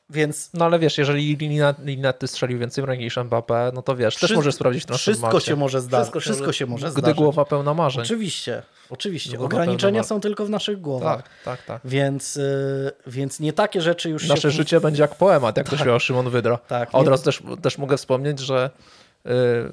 Więc 0.09 0.49
No 0.53 0.65
ale 0.65 0.79
wiesz, 0.79 0.97
jeżeli 0.97 1.37
Linety 1.85 2.27
strzelił 2.27 2.59
więcej 2.59 2.81
bramek 2.83 2.99
niż 2.99 3.17
Mbappé, 3.17 3.73
no 3.73 3.81
to 3.81 3.95
wiesz, 3.95 4.13
też 4.13 4.17
Wszystko- 4.19 4.35
możesz 4.35 4.55
sprawdzić 4.55 4.87
na 4.87 4.97
wszystko 4.97 5.39
się 5.39 5.55
może 5.55 5.81
zdarzyć. 5.81 6.03
Wszystko 6.05 6.19
Wszystko, 6.19 6.53
się 6.53 6.65
może 6.65 6.87
Gdy 6.91 6.99
zdarzyć. 7.01 7.17
głowa 7.17 7.45
pełna 7.45 7.73
marzeń. 7.73 8.01
Oczywiście, 8.03 8.63
oczywiście. 8.89 9.29
Głowa 9.37 9.45
Ograniczenia 9.45 10.03
są 10.03 10.19
tylko 10.21 10.45
w 10.45 10.49
naszych 10.49 10.81
głowach. 10.81 11.17
Tak, 11.23 11.29
tak, 11.45 11.65
tak. 11.65 11.81
Więc, 11.85 12.37
y, 12.37 12.91
więc 13.07 13.39
nie 13.39 13.53
takie 13.53 13.81
rzeczy 13.81 14.09
już 14.09 14.27
Nasze 14.27 14.41
się... 14.41 14.51
życie 14.51 14.79
będzie 14.79 15.01
jak 15.01 15.15
poemat, 15.15 15.57
jak 15.57 15.69
to 15.69 15.77
śpiewał 15.77 15.99
Szymon 15.99 16.29
Wydra. 16.29 16.57
Tak, 16.57 16.89
od 16.95 17.07
razu 17.07 17.23
też, 17.23 17.43
też 17.61 17.77
mogę 17.77 17.97
wspomnieć, 17.97 18.39
że 18.39 18.69
y, 18.69 19.29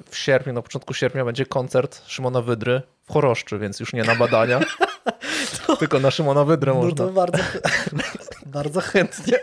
w 0.09 0.17
sierpniu, 0.17 0.53
na 0.53 0.61
początku 0.61 0.93
sierpnia 0.93 1.25
będzie 1.25 1.45
koncert 1.45 2.01
Szymona 2.07 2.41
Wydry 2.41 2.81
w 3.03 3.11
Choroszczy, 3.13 3.59
więc 3.59 3.79
już 3.79 3.93
nie 3.93 4.03
na 4.03 4.15
badania, 4.15 4.59
tylko 5.79 5.99
na 5.99 6.11
Szymona 6.11 6.45
Wydrę 6.45 6.73
No 6.73 6.81
można. 6.81 7.05
to 7.05 7.11
bardzo, 7.13 7.37
bardzo 8.47 8.81
chętnie, 8.81 9.39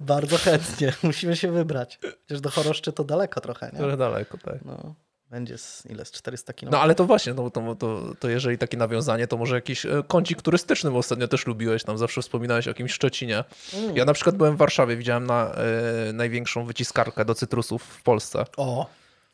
bardzo 0.00 0.36
chętnie. 0.36 0.92
Musimy 1.02 1.36
się 1.36 1.52
wybrać. 1.52 1.98
Przecież 1.98 2.40
do 2.40 2.50
Choroszczy 2.50 2.92
to 2.92 3.04
daleko 3.04 3.40
trochę, 3.40 3.70
nie? 3.72 3.78
Trochę 3.78 3.96
daleko, 3.96 4.38
tak. 4.38 4.64
No, 4.64 4.94
będzie 5.30 5.58
z, 5.58 5.86
ile, 5.90 6.04
z 6.04 6.10
400 6.10 6.52
km. 6.52 6.72
No 6.72 6.80
ale 6.80 6.94
to 6.94 7.04
właśnie, 7.04 7.34
no, 7.34 7.50
to, 7.50 7.74
to, 7.74 8.02
to 8.20 8.28
jeżeli 8.28 8.58
takie 8.58 8.76
nawiązanie, 8.76 9.26
to 9.26 9.36
może 9.36 9.54
jakiś 9.54 9.86
e, 9.86 10.02
kącik 10.08 10.42
turystyczny, 10.42 10.90
bo 10.90 10.98
ostatnio 10.98 11.28
też 11.28 11.46
lubiłeś, 11.46 11.84
tam 11.84 11.98
zawsze 11.98 12.22
wspominałeś 12.22 12.66
o 12.66 12.70
jakimś 12.70 12.92
Szczecinie. 12.92 13.44
Mm. 13.74 13.96
Ja 13.96 14.04
na 14.04 14.12
przykład 14.12 14.36
byłem 14.36 14.54
w 14.54 14.58
Warszawie, 14.58 14.96
widziałem 14.96 15.26
na, 15.26 15.54
e, 15.54 16.12
największą 16.12 16.64
wyciskarkę 16.64 17.24
do 17.24 17.34
cytrusów 17.34 17.82
w 17.82 18.02
Polsce. 18.02 18.44
O, 18.56 18.86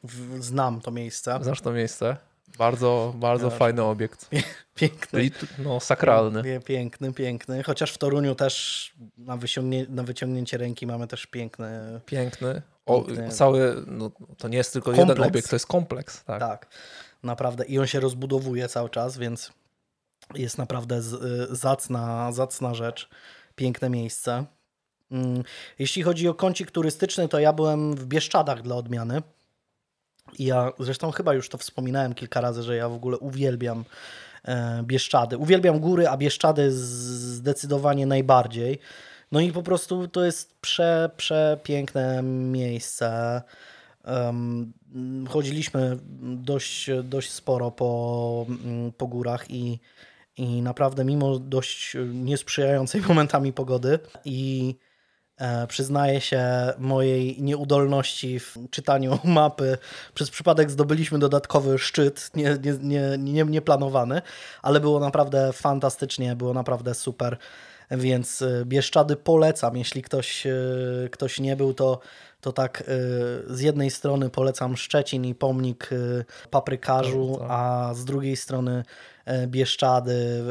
w, 0.04 0.42
znam 0.42 0.80
to 0.80 0.90
miejsce. 0.90 1.38
Znasz 1.42 1.60
to 1.60 1.72
miejsce? 1.72 2.16
Bardzo, 2.58 3.12
bardzo 3.16 3.50
fajny 3.50 3.82
obiekt. 3.82 4.30
Piękny. 4.74 5.30
No, 5.58 5.80
sakralny. 5.80 6.60
Piękny, 6.64 7.12
piękny. 7.12 7.62
Chociaż 7.62 7.92
w 7.92 7.98
Toruniu 7.98 8.34
też 8.34 8.92
na, 9.18 9.36
wyciągnie, 9.36 9.86
na 9.88 10.02
wyciągnięcie 10.02 10.58
ręki 10.58 10.86
mamy 10.86 11.06
też 11.08 11.26
piękny. 11.26 12.00
Piękny. 12.06 12.62
O, 12.86 13.02
Piękny. 13.02 13.28
cały, 13.28 13.84
no, 13.86 14.10
to 14.38 14.48
nie 14.48 14.56
jest 14.56 14.72
tylko 14.72 14.90
jeden 14.90 15.06
Kompleks. 15.06 15.28
obiekt, 15.30 15.50
to 15.50 15.56
jest 15.56 15.66
kompleks. 15.66 16.24
Tak. 16.24 16.40
Tak, 16.40 16.66
naprawdę. 17.22 17.64
I 17.64 17.78
on 17.78 17.86
się 17.86 18.00
rozbudowuje 18.00 18.68
cały 18.68 18.90
czas, 18.90 19.18
więc 19.18 19.52
jest 20.34 20.58
naprawdę 20.58 21.02
zacna, 21.50 22.32
zacna 22.32 22.74
rzecz. 22.74 23.08
Piękne 23.56 23.90
miejsce. 23.90 24.44
Mm, 25.10 25.42
Jeśli 25.78 26.02
chodzi 26.02 26.28
o 26.28 26.34
kącik 26.34 26.70
turystyczny, 26.70 27.28
to 27.28 27.38
ja 27.38 27.52
byłem 27.52 27.94
w 27.96 28.06
Bieszczadach 28.06 28.62
dla 28.62 28.76
odmiany. 28.76 29.22
Ja 30.38 30.72
zresztą 30.78 31.10
chyba 31.10 31.34
już 31.34 31.48
to 31.48 31.58
wspominałem 31.58 32.14
kilka 32.14 32.40
razy, 32.40 32.62
że 32.62 32.76
ja 32.76 32.88
w 32.88 32.94
ogóle 32.94 33.18
uwielbiam 33.18 33.84
e, 34.44 34.82
Bieszczady. 34.82 35.38
Uwielbiam 35.38 35.80
góry, 35.80 36.08
a 36.08 36.16
Bieszczady 36.16 36.72
zdecydowanie 36.72 38.06
najbardziej. 38.06 38.78
No 39.32 39.40
i 39.40 39.52
po 39.52 39.62
prostu 39.62 40.08
to 40.08 40.24
jest 40.24 40.54
prze, 40.60 41.10
przepiękne 41.16 42.22
miejsce. 42.22 43.42
Em, 44.04 44.72
chodziliśmy 45.28 45.98
dość, 46.20 46.90
dość 47.04 47.30
sporo 47.30 47.70
po, 47.70 48.46
mm, 48.48 48.92
po 48.92 49.06
górach 49.06 49.50
i, 49.50 49.80
i 50.36 50.62
naprawdę 50.62 51.04
mimo 51.04 51.38
dość 51.38 51.96
niesprzyjającej 52.12 53.00
momentami 53.08 53.52
pogody 53.52 53.98
i 54.24 54.74
przyznaję 55.68 56.20
się 56.20 56.44
mojej 56.78 57.42
nieudolności 57.42 58.40
w 58.40 58.56
czytaniu 58.70 59.18
mapy. 59.24 59.78
Przez 60.14 60.30
przypadek 60.30 60.70
zdobyliśmy 60.70 61.18
dodatkowy 61.18 61.78
szczyt, 61.78 62.30
nie, 62.34 62.58
nie, 62.62 62.74
nie, 62.80 63.18
nie, 63.18 63.44
nieplanowany, 63.44 64.22
ale 64.62 64.80
było 64.80 65.00
naprawdę 65.00 65.52
fantastycznie, 65.52 66.36
było 66.36 66.54
naprawdę 66.54 66.94
super. 66.94 67.38
Więc 67.90 68.42
e, 68.42 68.64
Bieszczady 68.64 69.16
polecam. 69.16 69.76
Jeśli 69.76 70.02
ktoś, 70.02 70.46
e, 70.46 70.52
ktoś 71.10 71.40
nie 71.40 71.56
był, 71.56 71.74
to, 71.74 72.00
to 72.40 72.52
tak 72.52 72.80
e, 72.80 72.84
z 73.54 73.60
jednej 73.60 73.90
strony 73.90 74.30
polecam 74.30 74.76
Szczecin 74.76 75.24
i 75.24 75.34
pomnik 75.34 75.90
e, 75.92 76.24
paprykarzu, 76.50 77.38
a 77.48 77.90
z 77.94 78.04
drugiej 78.04 78.36
strony 78.36 78.84
e, 79.24 79.46
Bieszczady, 79.46 80.42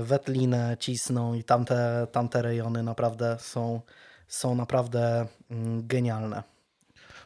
e, 0.00 0.04
Wetlinę, 0.04 0.76
Cisną 0.80 1.34
i 1.34 1.44
tamte, 1.44 2.06
tamte 2.12 2.42
rejony 2.42 2.82
naprawdę 2.82 3.36
są, 3.40 3.80
są 4.28 4.54
naprawdę 4.54 5.26
mm, 5.50 5.86
genialne. 5.86 6.42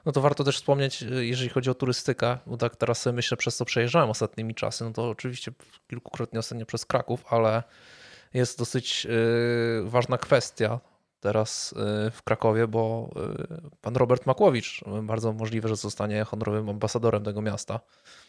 No 0.06 0.12
to 0.12 0.20
warto 0.20 0.44
też 0.44 0.56
wspomnieć, 0.56 1.02
y, 1.02 1.26
jeżeli 1.26 1.50
chodzi 1.50 1.70
o 1.70 1.74
turystykę, 1.74 2.38
bo 2.46 2.56
tak 2.56 2.76
teraz 2.76 3.02
sobie 3.02 3.16
myślę, 3.16 3.36
przez 3.36 3.56
co 3.56 3.64
przejeżdżałem 3.64 4.10
ostatnimi 4.10 4.54
czasy, 4.54 4.84
no 4.84 4.92
to 4.92 5.08
oczywiście 5.10 5.52
kilkukrotnie 5.88 6.38
ostatnio 6.38 6.66
przez 6.66 6.86
Kraków, 6.86 7.24
ale 7.32 7.62
jest 8.34 8.58
dosyć 8.58 9.06
y, 9.06 9.90
ważna 9.90 10.18
kwestia 10.18 10.80
teraz 11.20 11.72
y, 11.72 12.10
w 12.10 12.22
Krakowie, 12.22 12.68
bo 12.68 13.10
pan 13.80 13.96
Robert 13.96 14.26
Makłowicz 14.26 14.84
bardzo 15.02 15.32
możliwe, 15.32 15.68
że 15.68 15.76
zostanie 15.76 16.24
honorowym 16.24 16.68
ambasadorem 16.68 17.24
tego 17.24 17.42
miasta, 17.42 17.80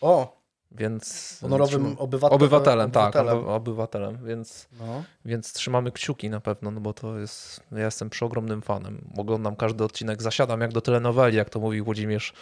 O, 0.02 0.41
więc... 0.72 1.38
honorowym 1.42 1.84
trzym- 1.86 1.96
obywatel, 2.00 2.36
Obywatelem, 2.36 2.92
tak, 2.92 3.16
obywatelem. 3.16 3.38
oby- 3.44 3.52
obywatelem, 3.52 4.18
więc, 4.26 4.68
No. 4.80 5.04
więc 5.26 5.54
trzymamy 5.54 5.92
kciuki 5.92 6.30
na 6.30 6.40
pewno, 6.40 6.72
no 6.72 6.82
bo 6.82 6.94
to 6.94 7.20
jest, 7.20 7.64
ja 7.72 7.86
jestem 7.86 8.10
przeogromnym 8.10 8.62
fanem. 8.62 9.02
Oglądam 9.18 9.56
każdy 9.56 9.84
odcinek, 9.84 10.22
zasiadam 10.22 10.62
jak 10.62 10.72
do 10.72 10.82
telenoweli, 10.82 11.38
jak 11.38 11.50
to 11.50 11.60
mówił 11.60 11.86
Włodzimierz 11.86 12.34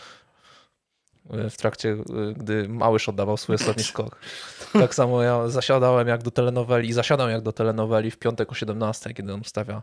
y, 1.46 1.50
w 1.50 1.58
trakcie, 1.58 1.90
y, 1.90 2.34
gdy 2.38 2.70
Małysz 2.70 3.10
oddawał 3.10 3.38
swój 3.38 3.56
ostatni 3.56 3.84
skok. 3.94 4.20
Tak 4.74 4.96
samo 4.96 5.22
ja 5.24 5.48
zasiadałem 5.48 6.08
jak 6.08 6.24
do 6.24 6.32
telenoweli 6.32 6.90
i 6.90 6.94
zasiadam 6.94 7.30
jak 7.30 7.42
do 7.42 7.52
telenoweli 7.54 8.12
w 8.12 8.18
piątek 8.18 8.52
o 8.52 8.56
17, 8.56 9.14
kiedy 9.14 9.34
on 9.34 9.44
stawia 9.44 9.82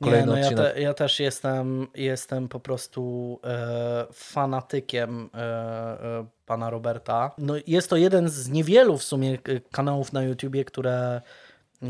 Nie, 0.00 0.04
kolejny 0.04 0.26
no 0.26 0.36
ja, 0.36 0.42
odcinek. 0.42 0.74
te, 0.74 0.80
ja 0.80 0.94
też 0.94 1.20
jestem, 1.20 1.86
jestem 1.94 2.48
po 2.48 2.60
prostu 2.60 3.40
e, 3.44 4.06
fanatykiem 4.12 5.30
e, 5.34 5.38
e, 5.38 6.26
pana 6.46 6.70
Roberta. 6.70 7.30
No, 7.38 7.54
jest 7.66 7.90
to 7.90 7.96
jeden 7.96 8.28
z 8.28 8.48
niewielu 8.48 8.98
w 8.98 9.04
sumie 9.04 9.32
e, 9.32 9.60
kanałów 9.72 10.12
na 10.12 10.22
YouTubie, 10.22 10.64
które, 10.64 11.20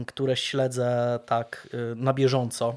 które 0.06 0.36
śledzę 0.36 1.18
tak 1.26 1.68
e, 1.72 1.94
na 1.94 2.12
bieżąco. 2.12 2.76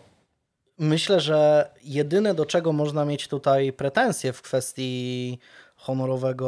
Myślę, 0.80 1.20
że 1.20 1.70
jedyne 1.84 2.34
do 2.34 2.46
czego 2.46 2.74
można 2.74 3.06
mieć 3.06 3.28
tutaj 3.28 3.74
pretensje 3.74 4.34
w 4.34 4.42
kwestii 4.42 5.40
honorowego 5.76 6.48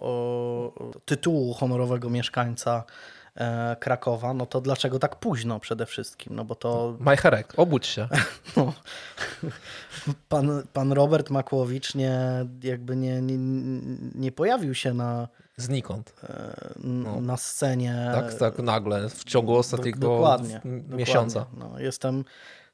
o, 0.00 0.72
tytułu 1.04 1.54
honorowego 1.54 2.10
mieszkańca 2.10 2.84
Krakowa, 3.80 4.34
no 4.34 4.46
to 4.46 4.60
dlaczego 4.60 4.98
tak 4.98 5.16
późno 5.16 5.60
przede 5.60 5.86
wszystkim? 5.86 6.36
No 6.36 6.44
bo 6.44 6.54
to 6.54 6.96
Majcherek, 6.98 7.52
obudź 7.56 7.86
się. 7.86 8.08
no, 8.56 8.72
pan, 10.28 10.62
pan 10.72 10.92
Robert 10.92 11.30
Makłowicz 11.30 11.94
nie, 11.94 12.20
jakby 12.62 12.96
nie, 12.96 13.22
nie, 13.22 13.38
nie 14.14 14.32
pojawił 14.32 14.74
się 14.74 14.94
na, 14.94 15.28
Znikąd. 15.56 16.12
e, 16.24 16.54
n- 16.84 17.26
na 17.26 17.36
scenie. 17.36 18.10
Tak, 18.14 18.34
tak 18.34 18.58
nagle, 18.58 19.08
w 19.08 19.24
ciągu 19.24 19.56
ostatniego 19.56 19.98
Do- 19.98 20.08
dokładnie, 20.08 20.54
m- 20.64 20.78
dokładnie. 20.80 20.96
miesiąca. 20.96 21.46
No, 21.58 21.78
jestem, 21.78 22.24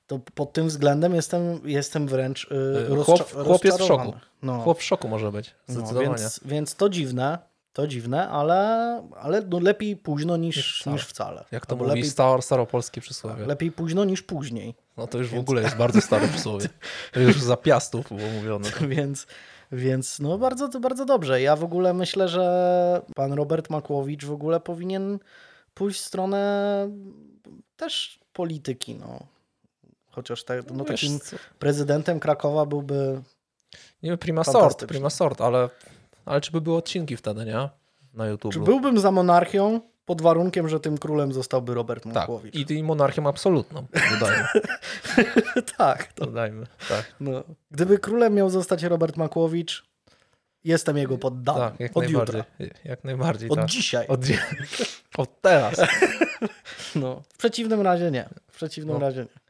to 0.07 0.18
pod 0.35 0.52
tym 0.52 0.68
względem 0.68 1.14
jestem, 1.14 1.61
jestem 1.64 2.09
wręcz 2.09 2.44
y, 2.90 3.05
Chłop, 3.05 3.33
chłop 3.33 3.64
jest 3.64 3.79
w 3.81 3.85
szoku. 3.87 4.14
No, 4.42 4.61
Chłop 4.61 4.79
w 4.79 4.83
szoku 4.83 5.09
może 5.09 5.33
być, 5.33 5.55
no, 5.68 5.74
zdecydowanie. 5.74 6.09
więc, 6.09 6.40
więc 6.44 6.74
to 6.74 6.88
dziwne, 6.88 7.38
to 7.76 7.86
dziwne, 7.86 8.28
ale, 8.28 8.56
ale 9.20 9.42
no 9.42 9.58
lepiej 9.60 9.96
późno 9.96 10.36
niż, 10.36 10.56
Niż 10.56 10.80
wcale. 10.80 10.94
niż 10.96 11.06
wcale. 11.06 11.44
Jak 11.50 11.66
to 11.66 11.72
Albo 11.72 11.84
mówi 11.84 11.96
lepiej, 11.96 12.10
star, 12.10 12.42
staropolskie 12.42 13.00
przysłowie. 13.00 13.46
lepiej 13.46 13.72
późno 13.72 14.04
niż 14.04 14.22
później. 14.22 14.74
No 14.96 15.06
to 15.06 15.18
już 15.18 15.28
w 15.30 15.38
ogóle 15.38 15.62
jest 15.62 15.76
bardzo 15.76 16.00
stare 16.00 16.28
przysłowie. 16.28 16.68
To 17.12 17.20
już 17.20 17.40
za 17.42 17.56
piastów 17.56 18.08
było 18.08 18.30
mówione. 18.30 18.68
Więc, 18.96 19.26
więc 19.72 20.18
no 20.20 20.38
bardzo, 20.38 20.68
to 20.68 20.80
bardzo 20.80 21.04
dobrze. 21.04 21.42
Ja 21.42 21.56
w 21.56 21.64
ogóle 21.64 21.94
myślę, 21.94 22.28
że 22.28 23.02
pan 23.14 23.32
Robert 23.32 23.70
Makłowicz 23.70 24.24
w 24.24 24.32
ogóle 24.32 24.60
powinien 24.60 25.18
pójść 25.74 26.00
w 26.00 26.04
stronę 26.04 26.90
też 27.76 28.18
polityki. 28.32 28.94
No. 28.94 29.18
Chociaż 30.10 30.44
tak, 30.44 30.70
no, 30.70 30.84
Wiesz 30.84 31.00
takim 31.00 31.18
prezydentem 31.58 32.20
Krakowa 32.20 32.66
byłby. 32.66 33.22
Nie 34.02 34.10
wiem, 34.10 34.18
prima 34.18 34.44
sort, 34.44 34.84
prima 34.86 35.10
sort, 35.10 35.40
ale, 35.40 35.68
ale 36.26 36.40
czy 36.40 36.52
by 36.52 36.60
były 36.60 36.76
odcinki 36.76 37.16
wtedy, 37.16 37.44
nie? 37.44 37.68
Na 38.14 38.26
YouTube. 38.26 38.52
Czy 38.52 38.60
byłbym 38.60 39.00
za 39.00 39.10
monarchią 39.10 39.80
pod 40.04 40.22
warunkiem, 40.22 40.68
że 40.68 40.80
tym 40.80 40.98
królem 40.98 41.32
zostałby 41.32 41.74
Robert 41.74 42.04
Tak, 42.04 42.14
Makłowicz? 42.14 42.54
i, 42.70 42.72
i 42.74 42.82
monarchią 42.82 43.26
absolutną, 43.28 43.86
dodajmy. 44.20 44.44
tak. 45.78 46.12
To, 46.12 46.26
dodajmy, 46.26 46.66
tak. 46.88 47.14
no. 47.20 47.42
Gdyby 47.70 47.98
królem 47.98 48.34
miał 48.34 48.50
zostać 48.50 48.82
Robert 48.82 49.16
Makłowicz, 49.16 49.86
Jestem 50.64 50.96
jego 50.96 51.18
poddany. 51.18 51.58
Tak, 51.58 51.80
jak 51.80 51.96
od 51.96 52.02
najbardziej. 52.04 52.40
jutra. 52.40 52.66
Jak 52.84 53.04
najbardziej, 53.04 53.50
Od 53.50 53.58
tak. 53.58 53.66
dzisiaj. 53.68 54.06
Od, 54.06 54.20
od 55.18 55.40
teraz. 55.40 55.80
No, 56.96 57.22
w 57.32 57.36
przeciwnym 57.36 57.80
razie 57.80 58.10
nie. 58.10 58.28
W 58.50 58.56
przeciwnym 58.56 58.94
No. 58.94 59.00
razie 59.00 59.20
nie. 59.20 59.40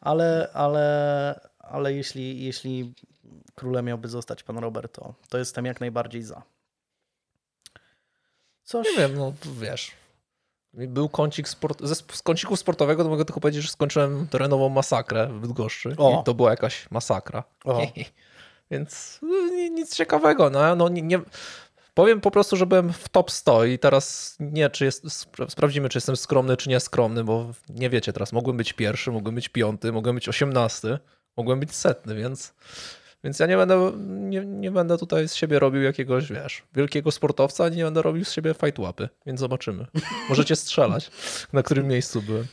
Ale, 0.00 0.48
ale, 0.54 1.40
ale 1.58 1.92
jeśli, 1.94 2.44
jeśli 2.44 2.94
królem 3.54 3.84
miałby 3.84 4.08
zostać 4.08 4.42
pan 4.42 4.58
Robert, 4.58 4.98
to, 5.28 5.38
jestem 5.38 5.64
jak 5.64 5.80
najbardziej 5.80 6.22
za. 6.22 6.42
Coś. 8.62 8.86
Nie 8.86 8.96
wiem, 8.96 9.14
no 9.14 9.32
wiesz. 9.60 9.92
Był 10.74 11.08
kącik 11.08 11.48
sport... 11.48 11.82
ze 11.82 11.94
z 11.94 12.22
kąciku 12.22 12.56
sportowego, 12.56 13.04
to 13.04 13.10
mogę 13.10 13.24
tylko 13.24 13.40
powiedzieć, 13.40 13.62
że 13.62 13.68
skończyłem 13.68 14.28
terenową 14.28 14.68
masakrę 14.68 15.26
w 15.26 15.40
Bydgoszczy. 15.40 15.94
O. 15.98 16.20
I 16.20 16.24
to 16.24 16.34
była 16.34 16.50
jakaś 16.50 16.90
masakra. 16.90 17.44
O. 17.64 17.86
Więc 18.70 19.18
no, 19.22 19.46
ni- 19.46 19.70
nic 19.70 19.96
ciekawego. 19.96 20.50
No, 20.50 20.76
no 20.76 20.88
nie, 20.88 21.02
nie... 21.02 21.20
Powiem 21.94 22.20
po 22.20 22.30
prostu, 22.30 22.56
że 22.56 22.66
byłem 22.66 22.92
w 22.92 23.08
top 23.08 23.30
100 23.30 23.64
i 23.64 23.78
teraz 23.78 24.36
nie, 24.40 24.70
czy 24.70 24.84
jest, 24.84 25.04
spra- 25.04 25.50
sprawdzimy, 25.50 25.88
czy 25.88 25.96
jestem 25.96 26.16
skromny, 26.16 26.56
czy 26.56 26.68
nieskromny, 26.68 27.24
bo 27.24 27.50
nie 27.68 27.90
wiecie 27.90 28.12
teraz, 28.12 28.32
mogłem 28.32 28.56
być 28.56 28.72
pierwszy, 28.72 29.12
mogłem 29.12 29.34
być 29.34 29.48
piąty, 29.48 29.92
mogłem 29.92 30.14
być 30.14 30.28
osiemnasty, 30.28 30.98
mogłem 31.36 31.60
być 31.60 31.74
setny, 31.74 32.14
więc, 32.14 32.54
więc 33.24 33.38
ja 33.38 33.46
nie 33.46 33.56
będę, 33.56 33.92
nie, 34.06 34.44
nie 34.46 34.70
będę 34.70 34.98
tutaj 34.98 35.28
z 35.28 35.34
siebie 35.34 35.58
robił 35.58 35.82
jakiegoś, 35.82 36.32
wiesz, 36.32 36.62
wielkiego 36.74 37.10
sportowca, 37.10 37.64
ani 37.64 37.76
nie 37.76 37.84
będę 37.84 38.02
robił 38.02 38.24
z 38.24 38.32
siebie 38.32 38.54
fight 38.54 38.78
łapy, 38.78 39.08
więc 39.26 39.40
zobaczymy. 39.40 39.86
Możecie 40.28 40.56
strzelać, 40.56 41.10
na 41.52 41.62
którym 41.62 41.86
miejscu 41.86 42.22
byłem. 42.22 42.46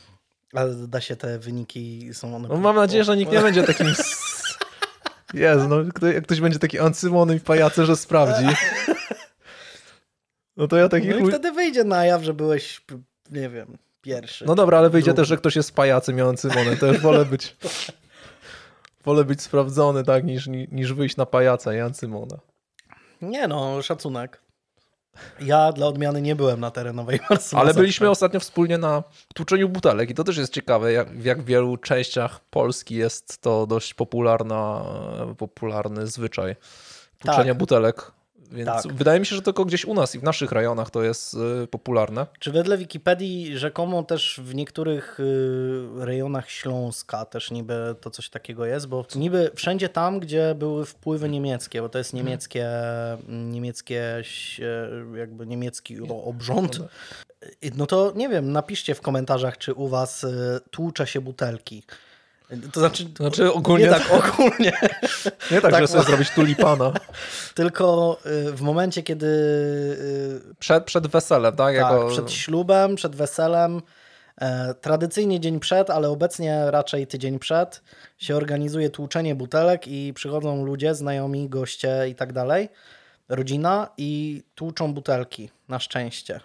Ale 0.52 0.74
da 0.74 1.00
się 1.00 1.16
te 1.16 1.38
wyniki, 1.38 2.14
są 2.14 2.36
one... 2.36 2.48
No, 2.48 2.56
mam 2.56 2.76
nadzieję, 2.76 3.04
że 3.04 3.16
nikt 3.16 3.32
nie 3.32 3.40
będzie 3.40 3.62
takim... 3.62 3.86
Jezu, 5.34 5.68
no, 5.68 6.08
jak 6.08 6.24
ktoś 6.24 6.40
będzie 6.40 6.58
taki 6.58 6.78
ancymonym 6.78 7.36
i 7.36 7.40
pajacy, 7.40 7.86
że 7.86 7.96
sprawdzi. 7.96 8.46
No 10.56 10.68
to 10.68 10.76
ja 10.76 10.88
takich 10.88 11.10
No 11.10 11.18
i 11.18 11.28
wtedy 11.28 11.52
wyjdzie 11.52 11.84
na 11.84 12.04
jaw, 12.04 12.22
że 12.22 12.34
byłeś, 12.34 12.80
nie 13.30 13.48
wiem, 13.48 13.78
pierwszy. 14.02 14.44
No 14.44 14.54
dobra, 14.54 14.78
ale 14.78 14.90
wyjdzie 14.90 15.04
Drugi. 15.04 15.16
też, 15.16 15.28
że 15.28 15.36
ktoś 15.36 15.56
jest 15.56 15.74
pajacem 15.74 16.18
i 16.18 16.20
ancymonem. 16.20 16.76
To 16.76 16.86
już 16.86 16.98
wolę 16.98 17.24
być... 17.24 17.56
Wolę 19.04 19.24
być 19.24 19.42
sprawdzony, 19.42 20.04
tak, 20.04 20.24
niż, 20.24 20.46
niż 20.46 20.92
wyjść 20.92 21.16
na 21.16 21.26
pajaca 21.26 21.74
i 21.74 21.80
ancymona. 21.80 22.36
Nie 23.22 23.48
no, 23.48 23.82
szacunek. 23.82 24.42
Ja 25.40 25.72
dla 25.72 25.86
odmiany 25.86 26.22
nie 26.22 26.36
byłem 26.36 26.60
na 26.60 26.70
terenowej 26.70 27.20
Marsy. 27.30 27.56
Ale 27.56 27.74
byliśmy 27.74 28.10
ostatnio 28.10 28.40
wspólnie 28.40 28.78
na 28.78 29.02
tłuczeniu 29.34 29.68
butelek 29.68 30.10
i 30.10 30.14
to 30.14 30.24
też 30.24 30.36
jest 30.36 30.52
ciekawe, 30.52 30.92
jak, 30.92 31.10
w 31.18 31.24
jak 31.24 31.42
wielu 31.42 31.76
częściach 31.76 32.40
Polski 32.50 32.94
jest 32.94 33.40
to 33.40 33.66
dość 33.66 33.94
popularna, 33.94 34.84
popularny 35.38 36.06
zwyczaj 36.06 36.56
tłuczenia 37.18 37.52
Tak. 37.52 37.58
butelek. 37.58 38.12
Więc 38.52 38.66
Tak. 38.68 38.92
wydaje 38.94 39.20
mi 39.20 39.26
się, 39.26 39.36
że 39.36 39.42
tylko 39.42 39.64
gdzieś 39.64 39.84
u 39.84 39.94
nas 39.94 40.14
i 40.14 40.18
w 40.18 40.22
naszych 40.22 40.52
rejonach 40.52 40.90
to 40.90 41.02
jest 41.02 41.36
y, 41.64 41.66
popularne. 41.66 42.26
Czy 42.38 42.50
wedle 42.52 42.78
Wikipedii 42.78 43.58
rzekomo 43.58 44.02
też 44.02 44.40
w 44.44 44.54
niektórych 44.54 45.20
y, 45.20 45.24
rejonach 45.98 46.50
Śląska 46.50 47.24
też 47.24 47.50
niby 47.50 47.94
to 48.00 48.10
coś 48.10 48.28
takiego 48.30 48.66
jest, 48.66 48.86
bo 48.88 49.04
niby 49.14 49.50
wszędzie 49.54 49.88
tam, 49.88 50.20
gdzie 50.20 50.54
były 50.58 50.86
wpływy 50.86 51.28
niemieckie, 51.28 51.82
bo 51.82 51.88
to 51.88 51.98
jest 51.98 52.12
niemieckie, 52.12 52.68
niemieckie 53.28 54.16
ś- 54.18 54.60
jakby 55.16 55.46
niemiecki 55.46 55.96
obrząd, 56.24 56.78
Y, 57.64 57.70
no 57.76 57.86
to 57.86 58.12
nie 58.16 58.28
wiem, 58.28 58.52
napiszcie 58.52 58.94
w 58.94 59.00
komentarzach, 59.00 59.58
czy 59.58 59.74
u 59.74 59.88
was 59.88 60.24
y, 60.24 60.60
tłucze 60.70 61.06
się 61.06 61.20
butelki. 61.20 61.82
To 62.72 62.80
znaczy, 62.80 63.04
To 63.04 63.24
znaczy 63.24 63.52
ogólnie, 63.52 63.84
nie 63.84 63.90
tak 63.90 64.12
ogólnie, 64.12 64.72
nie 65.50 65.60
tak, 65.60 65.72
tak, 65.72 65.80
że 65.80 65.88
sobie 65.88 66.04
zrobić 66.04 66.30
tulipana. 66.30 66.92
tylko 67.54 68.18
y, 68.26 68.52
w 68.52 68.60
momencie, 68.60 69.02
kiedy 69.02 69.26
y, 69.26 70.54
Przed, 70.58 70.84
przed 70.84 71.06
weselem, 71.06 71.56
tak? 71.56 71.76
Tak, 71.76 71.92
Jako... 71.92 72.08
przed 72.08 72.32
ślubem, 72.32 72.96
przed 72.96 73.16
weselem. 73.16 73.82
E, 74.40 74.74
tradycyjnie 74.74 75.40
dzień 75.40 75.60
przed, 75.60 75.90
ale 75.90 76.08
obecnie 76.08 76.70
raczej 76.70 77.06
tydzień 77.06 77.38
przed 77.38 77.82
się 78.18 78.36
organizuje 78.36 78.90
tłuczenie 78.90 79.34
butelek 79.34 79.88
i 79.88 80.12
przychodzą 80.14 80.64
ludzie, 80.64 80.94
znajomi, 80.94 81.48
goście 81.48 82.08
i 82.08 82.14
tak 82.14 82.32
dalej, 82.32 82.68
rodzina 83.28 83.88
i 83.96 84.42
tłuczą 84.54 84.94
butelki, 84.94 85.50
na 85.68 85.78
szczęście. 85.78 86.40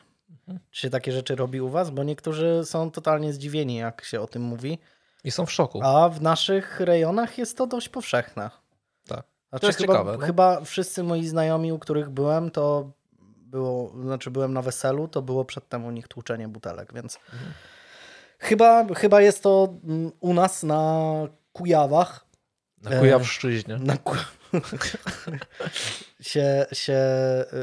Czy 0.72 0.82
się 0.82 0.90
takie 0.90 1.12
rzeczy 1.12 1.36
robi 1.36 1.62
u 1.62 1.70
was? 1.70 1.90
Bo 1.90 2.04
niektórzy 2.04 2.62
są 2.66 2.92
totalnie 2.92 3.34
zdziwieni, 3.34 3.76
jak 3.76 4.04
się 4.04 4.22
o 4.22 4.28
tym 4.28 4.42
mówi. 4.42 4.80
I 5.26 5.32
są 5.32 5.46
w 5.46 5.52
szoku. 5.52 5.80
A 5.84 6.10
w 6.10 6.22
naszych 6.22 6.80
rejonach 6.80 7.38
jest 7.38 7.58
to 7.58 7.68
dość 7.68 7.90
powszechne. 7.90 8.50
Tak. 9.08 9.24
Znaczy, 9.50 9.66
jest 9.66 9.80
chyba, 9.80 9.94
ciekawe, 9.94 10.18
no. 10.20 10.26
Chyba 10.26 10.62
wszyscy 10.62 11.04
moi 11.04 11.28
znajomi, 11.28 11.72
u 11.72 11.80
których 11.80 12.10
byłem, 12.10 12.52
to 12.52 12.92
było, 13.56 13.94
znaczy 14.02 14.32
byłem 14.32 14.54
na 14.54 14.62
weselu, 14.62 15.08
to 15.08 15.22
było 15.22 15.46
przedtem 15.46 15.86
u 15.86 15.92
nich 15.92 16.08
tłuczenie 16.08 16.48
butelek, 16.48 16.94
więc 16.94 17.20
Mhm. 17.34 17.54
chyba, 18.40 18.86
chyba 18.96 19.22
jest 19.22 19.44
to 19.44 19.74
mm, 19.84 20.12
u 20.20 20.34
nas 20.34 20.64
na 20.64 21.02
Kujawach. 21.54 22.26
Na 22.82 23.00
Kujawszczyźnie. 23.00 23.78
Na 23.78 23.98
ku... 23.98 24.16
się, 26.22 26.66
się 26.72 27.00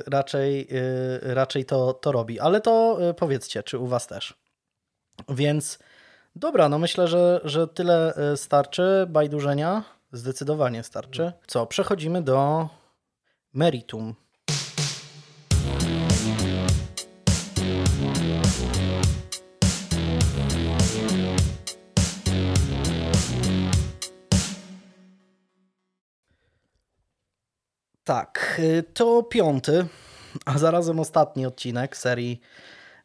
raczej, 0.07 0.69
y, 0.73 1.35
raczej 1.35 1.65
to, 1.65 1.93
to 1.93 2.13
robi. 2.13 2.41
Ale 2.41 2.61
to 2.61 2.99
y, 3.11 3.15
powiedzcie, 3.15 3.63
czy 3.63 3.79
u 3.79 3.87
was 3.87 4.07
też. 4.07 4.35
Więc 5.29 5.79
dobra, 6.37 6.69
no 6.69 6.79
myślę, 6.79 7.09
że, 7.09 7.41
że 7.45 7.69
tyle 7.69 8.15
y, 8.33 8.37
starczy 8.37 9.07
bajdurzenia. 9.09 9.85
Zdecydowanie 10.13 10.83
starczy. 10.83 11.33
Co, 11.47 11.67
przechodzimy 11.67 12.23
do 12.23 12.69
meritum. 13.53 14.15
Tak, 28.05 28.57
y, 28.59 28.83
to 28.83 29.23
piąty, 29.23 29.87
a 30.47 30.59
zarazem 30.59 31.01
ostatni 31.01 31.47
odcinek 31.47 31.97
serii 31.97 32.41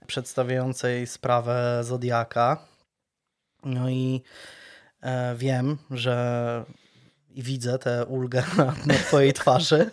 przedstawiającej 0.07 1.07
sprawę 1.07 1.79
Zodiaka. 1.83 2.57
No 3.67 3.89
i 3.89 4.21
e, 5.01 5.36
wiem, 5.36 5.77
że 5.91 6.65
i 7.36 7.43
widzę 7.43 7.80
tę 7.80 8.06
ulgę 8.06 8.43
na, 8.58 8.75
na 8.86 8.93
twojej 8.93 9.34
twarzy, 9.34 9.91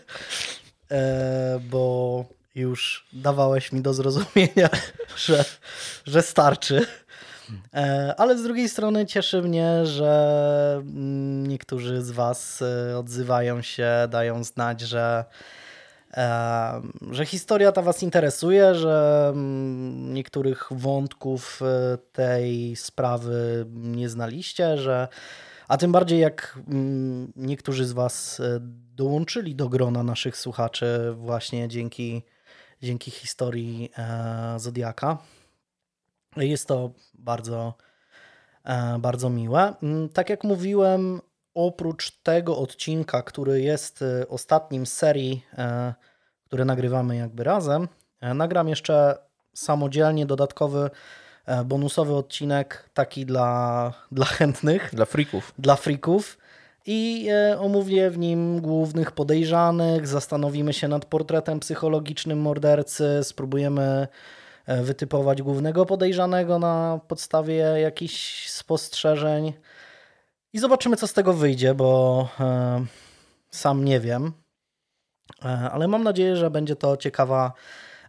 e, 0.90 1.60
bo 1.70 2.24
już 2.54 3.06
dawałeś 3.12 3.72
mi 3.72 3.80
do 3.80 3.94
zrozumienia, 3.94 4.68
że, 5.16 5.44
że 6.06 6.22
starczy. 6.22 6.86
E, 7.74 8.14
Ale 8.18 8.38
z 8.38 8.42
drugiej 8.42 8.68
strony 8.68 9.06
cieszy 9.06 9.42
mnie, 9.42 9.86
że 9.86 10.82
niektórzy 11.48 12.02
z 12.02 12.10
Was 12.10 12.62
e, 12.62 12.98
odzywają 12.98 13.62
się, 13.62 13.90
dają 14.08 14.44
znać, 14.44 14.80
że, 14.80 15.24
że 17.10 17.26
historia 17.26 17.72
ta 17.72 17.82
Was 17.82 18.02
interesuje, 18.02 18.74
że 18.74 19.26
mm, 19.34 20.14
niektórych 20.14 20.68
wątków 20.70 21.60
e, 21.62 21.98
tej 22.12 22.76
sprawy 22.76 23.66
nie 23.74 24.08
znaliście, 24.08 24.78
że 24.78 25.08
a 25.68 25.76
tym 25.76 25.92
bardziej 25.92 26.20
jak 26.20 26.58
mm, 26.68 27.32
niektórzy 27.36 27.84
z 27.86 27.92
Was 27.92 28.40
e, 28.40 28.58
dołączyli 28.94 29.54
do 29.54 29.68
grona 29.68 30.02
naszych 30.02 30.36
słuchaczy 30.36 31.12
właśnie 31.16 31.68
dzięki, 31.68 32.22
dzięki 32.82 33.10
historii 33.10 33.90
e, 33.98 34.54
Zodiaka. 34.58 35.18
Jest 36.36 36.68
to 36.68 36.90
bardzo, 37.14 37.74
bardzo 38.98 39.30
miłe. 39.30 39.74
Mm, 39.82 40.08
Tak 40.08 40.30
jak 40.30 40.44
mówiłem, 40.44 41.20
oprócz 41.54 42.10
tego 42.10 42.58
odcinka, 42.58 43.22
który 43.22 43.60
jest 43.62 44.02
e, 44.02 44.28
ostatnim 44.28 44.86
z 44.86 44.92
serii, 44.92 45.44
e, 45.58 45.94
które 46.44 46.64
nagrywamy 46.64 47.16
jakby 47.16 47.44
razem, 47.44 47.88
e, 48.20 48.34
nagram 48.34 48.68
jeszcze 48.68 49.18
samodzielnie 49.54 50.26
dodatkowy 50.26 50.90
bonusowy 51.64 52.14
odcinek, 52.14 52.90
taki 52.94 53.26
dla, 53.26 53.92
dla 54.12 54.26
chętnych. 54.26 54.90
Dla 54.92 55.04
freaków. 55.04 55.54
dla 55.58 55.76
frików. 55.76 56.38
I 56.86 57.28
omówię 57.58 58.10
w 58.10 58.18
nim 58.18 58.60
głównych 58.60 59.12
podejrzanych, 59.12 60.06
zastanowimy 60.06 60.72
się 60.72 60.88
nad 60.88 61.04
portretem 61.04 61.60
psychologicznym 61.60 62.40
mordercy, 62.40 63.20
spróbujemy 63.22 64.08
wytypować 64.66 65.42
głównego 65.42 65.86
podejrzanego 65.86 66.58
na 66.58 67.00
podstawie 67.08 67.56
jakichś 67.56 68.48
spostrzeżeń 68.50 69.52
i 70.54 70.58
zobaczymy, 70.58 70.96
co 70.96 71.06
z 71.06 71.12
tego 71.12 71.32
wyjdzie, 71.32 71.74
bo 71.74 72.28
e, 72.40 72.84
sam 73.50 73.84
nie 73.84 74.00
wiem. 74.00 74.32
E, 75.44 75.48
ale 75.48 75.88
mam 75.88 76.02
nadzieję, 76.02 76.36
że 76.36 76.50
będzie 76.50 76.76
to 76.76 76.96
ciekawa 76.96 77.52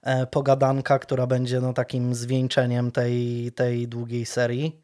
e, 0.02 0.28
pogadanka, 0.28 1.00
która 1.00 1.28
będzie 1.28 1.62
no, 1.62 1.74
takim 1.74 2.16
zwieńczeniem 2.16 2.92
tej, 2.92 3.52
tej 3.52 3.88
długiej 3.88 4.26
serii. 4.26 4.82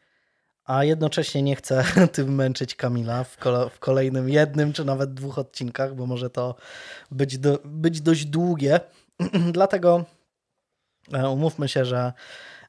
a 0.65 0.83
jednocześnie 0.83 1.41
nie 1.41 1.55
chcę 1.55 1.83
tym 2.13 2.35
męczyć 2.35 2.75
Kamila 2.75 3.23
w, 3.23 3.37
w 3.71 3.79
kolejnym 3.79 4.29
jednym 4.29 4.73
czy 4.73 4.85
nawet 4.85 5.13
dwóch 5.13 5.39
odcinkach, 5.39 5.95
bo 5.95 6.05
może 6.05 6.29
to 6.29 6.55
być, 7.11 7.37
do, 7.37 7.59
być 7.65 8.01
dość 8.01 8.25
długie. 8.25 8.79
Dlatego 9.51 10.05
e, 11.13 11.29
umówmy 11.29 11.67
się, 11.67 11.85
że 11.85 12.13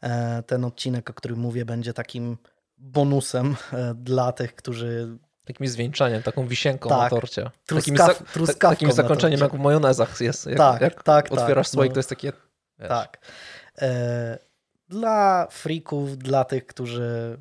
e, 0.03 0.43
ten 0.43 0.65
odcinek, 0.65 1.11
o 1.11 1.15
którym 1.15 1.39
mówię, 1.39 1.65
będzie 1.65 1.93
takim 1.93 2.37
bonusem 2.83 3.57
e, 3.73 3.95
dla 3.95 4.33
tych, 4.33 4.55
którzy 4.55 5.19
Takim 5.45 5.69
zwieńczeniem, 5.69 6.23
taką 6.23 6.47
wisienką 6.47 6.89
Tak. 6.89 6.99
na 6.99 7.11
torcie. 7.11 7.51
takim, 7.67 7.97
za, 7.97 8.15
takim 8.59 8.93
zakończeniem, 8.93 9.41
jak 9.41 9.53
w 9.53 9.59
majonezach 9.59 10.21
jest. 10.21 10.47
Jak, 10.47 10.59
Tak, 10.59 10.81
jak 10.81 11.03
tak, 11.03 11.33
otwierasz 11.33 11.67
tak, 11.67 11.75
słoik, 11.75 11.91
no. 11.91 11.95
to 11.95 11.99
jest 11.99 12.09
takie... 12.09 12.33
Wiesz, 12.79 12.89
Tak. 12.89 13.19
E, 13.83 14.39
Dla 14.89 15.47
freaków, 15.51 16.19
dla 16.19 16.45
tych, 16.45 16.67
którzy 16.67 17.39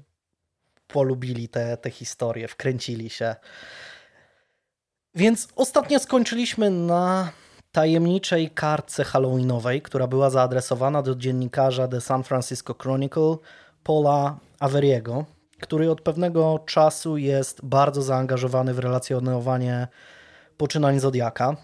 polubili 0.88 1.50
te, 1.50 1.78
te 1.78 1.90
historie, 1.90 2.48
wkręcili 2.48 3.10
się. 3.10 3.36
Więc 5.16 5.48
ostatnio 5.56 6.00
skończyliśmy 6.00 6.70
na 6.70 7.32
tajemniczej 7.72 8.50
kartce 8.50 9.04
halloweenowej, 9.04 9.82
która 9.82 10.08
była 10.08 10.30
zaadresowana 10.30 11.02
do 11.02 11.16
dziennikarza 11.16 11.88
The 11.88 12.02
San 12.02 12.24
Francisco 12.24 12.76
Chronicle 12.80 13.36
Paula 13.84 14.38
Averiego, 14.62 15.26
który 15.62 15.92
od 15.92 16.02
pewnego 16.02 16.60
czasu 16.66 17.18
jest 17.18 17.66
bardzo 17.66 18.02
zaangażowany 18.02 18.74
w 18.74 18.80
relacjonowanie 18.80 19.88
poczynań 20.58 21.00
Zodiaka. 21.00 21.56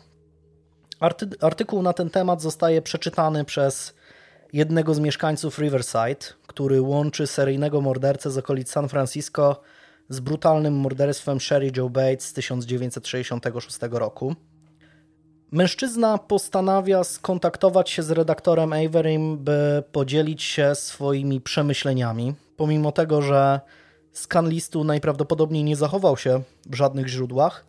Arty, 1.00 1.30
artykuł 1.42 1.82
na 1.82 1.94
ten 1.94 2.10
temat 2.10 2.42
zostaje 2.42 2.82
przeczytany 2.82 3.46
przez 3.46 3.96
jednego 4.54 4.94
z 4.94 5.00
mieszkańców 5.00 5.60
Riverside, 5.60 6.34
który 6.48 6.82
łączy 6.82 7.28
seryjnego 7.28 7.82
mordercę 7.82 8.32
z 8.32 8.38
okolic 8.38 8.72
San 8.72 8.90
Francisco 8.90 9.62
z 10.10 10.20
brutalnym 10.20 10.74
morderstwem 10.74 11.40
Sherry 11.40 11.72
Joe 11.78 11.90
Bates 11.90 12.28
z 12.28 12.34
1966 12.34 13.78
roku. 13.92 14.36
Mężczyzna 15.52 16.18
postanawia 16.18 17.04
skontaktować 17.04 17.90
się 17.90 18.04
z 18.04 18.12
redaktorem 18.12 18.74
Averym, 18.74 19.38
by 19.38 19.84
podzielić 19.92 20.44
się 20.44 20.76
swoimi 20.76 21.42
przemyśleniami, 21.42 22.36
pomimo 22.58 22.92
tego, 22.92 23.22
że 23.22 23.60
skan 24.12 24.50
listu 24.50 24.84
najprawdopodobniej 24.84 25.64
nie 25.64 25.76
zachował 25.76 26.18
się 26.18 26.42
w 26.66 26.76
żadnych 26.76 27.08
źródłach, 27.08 27.66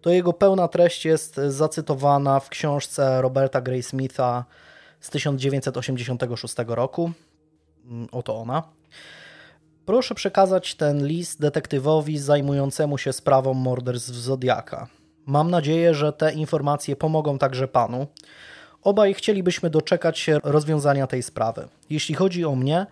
to 0.00 0.10
jego 0.10 0.32
pełna 0.32 0.68
treść 0.68 1.04
jest 1.04 1.40
zacytowana 1.48 2.40
w 2.40 2.48
książce 2.48 3.22
Roberta 3.22 3.60
Gray 3.60 3.82
Smitha 3.82 4.44
z 5.00 5.10
1986 5.10 6.54
roku. 6.66 7.12
Mm, 7.84 8.08
Oto 8.12 8.36
ona. 8.36 8.62
Proszę 9.86 10.14
przekazać 10.14 10.74
ten 10.74 11.06
list 11.06 11.40
detektywowi 11.40 12.18
zajmującemu 12.18 12.98
się 12.98 13.12
sprawą 13.12 13.54
morderstw 13.54 14.14
Zodiaka. 14.14 14.88
Mam 15.26 15.50
nadzieję, 15.50 15.94
że 15.94 16.12
te 16.12 16.32
informacje 16.32 16.96
pomogą 16.96 17.38
także 17.38 17.68
panu. 17.68 18.06
Obaj 18.82 19.14
chcielibyśmy 19.14 19.70
doczekać 19.70 20.18
się 20.18 20.38
rozwiązania 20.44 21.06
tej 21.06 21.22
sprawy. 21.22 21.68
Jeśli 21.90 22.14
chodzi 22.14 22.44
o 22.44 22.56
mnie, 22.56 22.86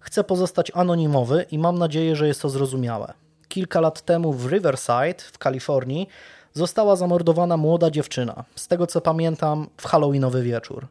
chcę 0.00 0.24
pozostać 0.24 0.72
anonimowy 0.74 1.46
i 1.50 1.58
mam 1.58 1.78
nadzieję, 1.78 2.16
że 2.16 2.26
jest 2.26 2.42
to 2.42 2.48
zrozumiałe. 2.48 3.12
Kilka 3.48 3.80
lat 3.80 4.02
temu 4.02 4.32
w 4.32 4.46
Riverside 4.46 5.22
w 5.32 5.38
Kalifornii 5.38 6.08
została 6.52 6.96
zamordowana 6.96 7.56
młoda 7.56 7.90
dziewczyna, 7.90 8.44
z 8.54 8.68
tego 8.68 8.86
co 8.86 9.00
pamiętam, 9.00 9.68
w 9.76 9.86
halloweenowy 9.86 10.42
wieczór. 10.42 10.86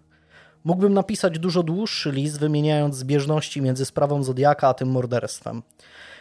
Mógłbym 0.63 0.93
napisać 0.93 1.39
dużo 1.39 1.63
dłuższy 1.63 2.11
list, 2.11 2.39
wymieniając 2.39 2.95
zbieżności 2.95 3.61
między 3.61 3.85
sprawą 3.85 4.23
Zodiaka 4.23 4.67
a 4.67 4.73
tym 4.73 4.89
morderstwem. 4.89 5.61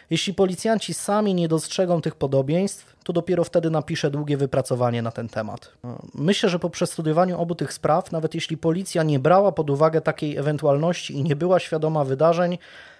Jeśli 0.09 0.33
policjanci 0.33 0.93
sami 0.93 1.35
nie 1.35 1.47
dostrzegą 1.47 2.01
tych 2.01 2.15
podobieństw, 2.15 2.95
to 3.03 3.13
dopiero 3.13 3.43
wtedy 3.43 3.69
napiszę 3.69 4.11
długie 4.11 4.37
wypracowanie 4.37 5.01
na 5.01 5.11
ten 5.11 5.29
temat. 5.29 5.71
Myślę, 6.13 6.49
że 6.49 6.59
po 6.59 6.69
przestudiowaniu 6.69 7.41
obu 7.41 7.55
tych 7.55 7.73
spraw, 7.73 8.11
nawet 8.11 8.35
jeśli 8.35 8.57
policja 8.57 9.03
nie 9.03 9.19
brała 9.19 9.51
pod 9.51 9.69
uwagę 9.69 10.01
takiej 10.01 10.37
ewentualności 10.37 11.13
i 11.13 11.23
nie 11.23 11.35
była 11.35 11.59
świadoma 11.59 12.03
wydarzeń 12.03 12.57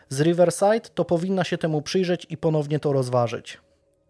z 0.10 0.22
Riverside, 0.22 0.90
to 0.96 1.06
powinna 1.06 1.44
się 1.44 1.58
temu 1.58 1.82
przyjrzeć 1.82 2.28
i 2.30 2.38
ponownie 2.38 2.80
to 2.80 2.94
rozważyć. 2.94 3.58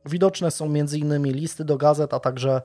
Widoczne 0.05 0.51
są 0.51 0.65
m.in. 0.65 1.23
listy 1.23 1.65
do 1.65 1.77
gazet, 1.77 2.13
a 2.13 2.19
także 2.19 2.61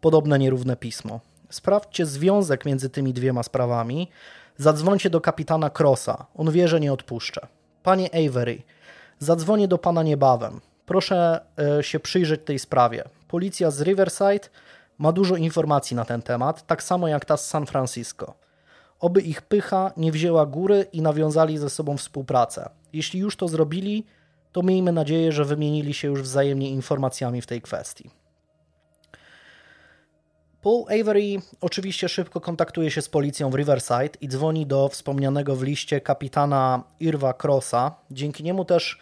podobne 0.00 0.38
nierówne 0.38 0.76
pismo. 0.76 1.20
Sprawdźcie 1.50 2.06
związek 2.06 2.64
między 2.64 2.90
tymi 2.90 3.12
dwiema 3.12 3.42
sprawami. 3.42 4.08
Zadzwońcie 4.56 5.10
do 5.10 5.20
kapitana 5.20 5.70
Crossa. 5.78 6.26
On 6.36 6.50
wie, 6.50 6.68
że 6.68 6.80
nie 6.80 6.92
odpuszczę. 6.92 7.46
Panie 7.82 8.10
Avery, 8.28 8.62
zadzwonię 9.20 9.68
do 9.68 9.78
pana 9.78 10.02
niebawem. 10.02 10.60
Proszę 10.86 11.40
e, 11.78 11.82
się 11.82 12.00
przyjrzeć 12.00 12.40
tej 12.44 12.58
sprawie. 12.58 13.04
Policja 13.28 13.70
z 13.70 13.82
Riverside 13.82 14.48
ma 14.98 15.12
dużo 15.12 15.36
informacji 15.36 15.96
na 15.96 16.04
ten 16.04 16.22
temat, 16.22 16.66
tak 16.66 16.82
samo 16.82 17.08
jak 17.08 17.24
ta 17.24 17.36
z 17.36 17.48
San 17.48 17.66
Francisco. 17.66 18.34
Oby 19.00 19.20
ich 19.20 19.42
pycha 19.42 19.92
nie 19.96 20.12
wzięła 20.12 20.46
góry 20.46 20.86
i 20.92 21.02
nawiązali 21.02 21.58
ze 21.58 21.70
sobą 21.70 21.96
współpracę. 21.96 22.70
Jeśli 22.92 23.20
już 23.20 23.36
to 23.36 23.48
zrobili, 23.48 24.06
to 24.52 24.62
miejmy 24.62 24.92
nadzieję, 24.92 25.32
że 25.32 25.44
wymienili 25.44 25.94
się 25.94 26.08
już 26.08 26.22
wzajemnie 26.22 26.70
informacjami 26.70 27.42
w 27.42 27.46
tej 27.46 27.62
kwestii. 27.62 28.10
Paul 30.62 30.84
Avery 31.00 31.40
oczywiście 31.60 32.08
szybko 32.08 32.40
kontaktuje 32.40 32.90
się 32.90 33.02
z 33.02 33.08
policją 33.08 33.50
w 33.50 33.54
Riverside 33.54 34.10
i 34.20 34.28
dzwoni 34.28 34.66
do 34.66 34.88
wspomnianego 34.88 35.56
w 35.56 35.62
liście 35.62 36.00
kapitana 36.00 36.82
Irwa 37.00 37.34
Crossa. 37.42 37.94
Dzięki 38.10 38.44
niemu 38.44 38.64
też 38.64 38.98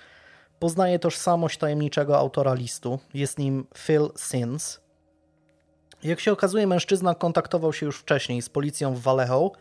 poznaje 0.58 0.98
tożsamość 0.98 1.58
tajemniczego 1.58 2.18
autora 2.18 2.54
listu. 2.54 2.98
Jest 3.14 3.38
nim 3.38 3.66
Phil 3.76 4.08
Sins. 4.16 4.80
Jak 6.02 6.20
się 6.20 6.32
okazuje, 6.32 6.66
mężczyzna 6.66 7.14
kontaktował 7.14 7.72
się 7.72 7.86
już 7.86 7.98
wcześniej 7.98 8.42
z 8.42 8.48
policją 8.48 8.94
w 8.94 9.00
Vallejo. 9.00 9.52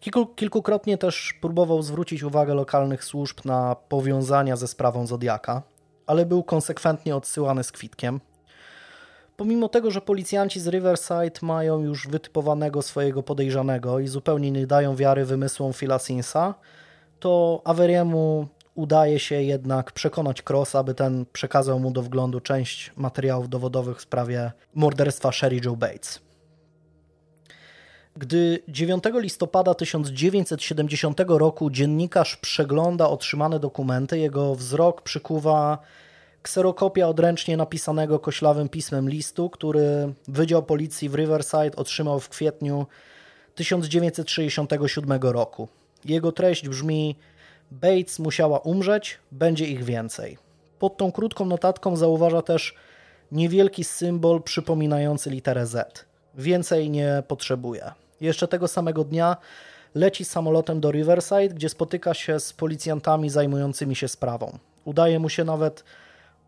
Kilku, 0.00 0.26
kilkukrotnie 0.26 0.98
też 0.98 1.34
próbował 1.40 1.82
zwrócić 1.82 2.22
uwagę 2.22 2.54
lokalnych 2.54 3.04
służb 3.04 3.38
na 3.44 3.76
powiązania 3.88 4.56
ze 4.56 4.68
sprawą 4.68 5.06
Zodiaka, 5.06 5.62
ale 6.06 6.26
był 6.26 6.42
konsekwentnie 6.42 7.16
odsyłany 7.16 7.64
z 7.64 7.72
kwitkiem. 7.72 8.20
Pomimo 9.36 9.68
tego, 9.68 9.90
że 9.90 10.00
policjanci 10.00 10.60
z 10.60 10.68
Riverside 10.68 11.40
mają 11.42 11.80
już 11.80 12.08
wytypowanego 12.08 12.82
swojego 12.82 13.22
podejrzanego 13.22 13.98
i 13.98 14.08
zupełnie 14.08 14.50
nie 14.50 14.66
dają 14.66 14.96
wiary 14.96 15.24
wymysłom 15.24 15.72
Phila 15.72 15.98
Sinsa, 15.98 16.54
to 17.20 17.62
Averiemu 17.64 18.48
udaje 18.74 19.18
się 19.18 19.42
jednak 19.42 19.92
przekonać 19.92 20.42
Crossa, 20.42 20.82
by 20.82 20.94
ten 20.94 21.26
przekazał 21.32 21.80
mu 21.80 21.90
do 21.90 22.02
wglądu 22.02 22.40
część 22.40 22.92
materiałów 22.96 23.48
dowodowych 23.48 23.98
w 23.98 24.02
sprawie 24.02 24.52
morderstwa 24.74 25.32
Sherry 25.32 25.60
Joe 25.64 25.76
Bates. 25.76 26.20
Gdy 28.16 28.62
9 28.68 29.04
listopada 29.14 29.74
1970 29.74 31.20
roku 31.26 31.70
dziennikarz 31.70 32.36
przegląda 32.36 33.08
otrzymane 33.08 33.60
dokumenty, 33.60 34.18
jego 34.18 34.54
wzrok 34.54 35.02
przykuwa 35.02 35.78
kserokopia 36.42 37.08
odręcznie 37.08 37.56
napisanego 37.56 38.18
koślawym 38.18 38.68
pismem 38.68 39.10
listu, 39.10 39.50
który 39.50 40.12
Wydział 40.28 40.62
Policji 40.62 41.08
w 41.08 41.14
Riverside 41.14 41.76
otrzymał 41.76 42.20
w 42.20 42.28
kwietniu 42.28 42.86
1967 43.54 45.22
roku. 45.22 45.68
Jego 46.04 46.32
treść 46.32 46.68
brzmi: 46.68 47.16
Bates 47.70 48.18
musiała 48.18 48.58
umrzeć, 48.58 49.18
będzie 49.32 49.66
ich 49.66 49.84
więcej. 49.84 50.38
Pod 50.78 50.96
tą 50.96 51.12
krótką 51.12 51.46
notatką 51.46 51.96
zauważa 51.96 52.42
też 52.42 52.74
niewielki 53.32 53.84
symbol 53.84 54.42
przypominający 54.42 55.30
literę 55.30 55.66
Z. 55.66 56.04
Więcej 56.34 56.90
nie 56.90 57.22
potrzebuje. 57.28 57.92
Jeszcze 58.20 58.48
tego 58.48 58.68
samego 58.68 59.04
dnia 59.04 59.36
leci 59.94 60.24
samolotem 60.24 60.80
do 60.80 60.90
Riverside, 60.90 61.48
gdzie 61.48 61.68
spotyka 61.68 62.14
się 62.14 62.40
z 62.40 62.52
policjantami 62.52 63.30
zajmującymi 63.30 63.96
się 63.96 64.08
sprawą. 64.08 64.58
Udaje 64.84 65.18
mu 65.18 65.28
się 65.28 65.44
nawet 65.44 65.84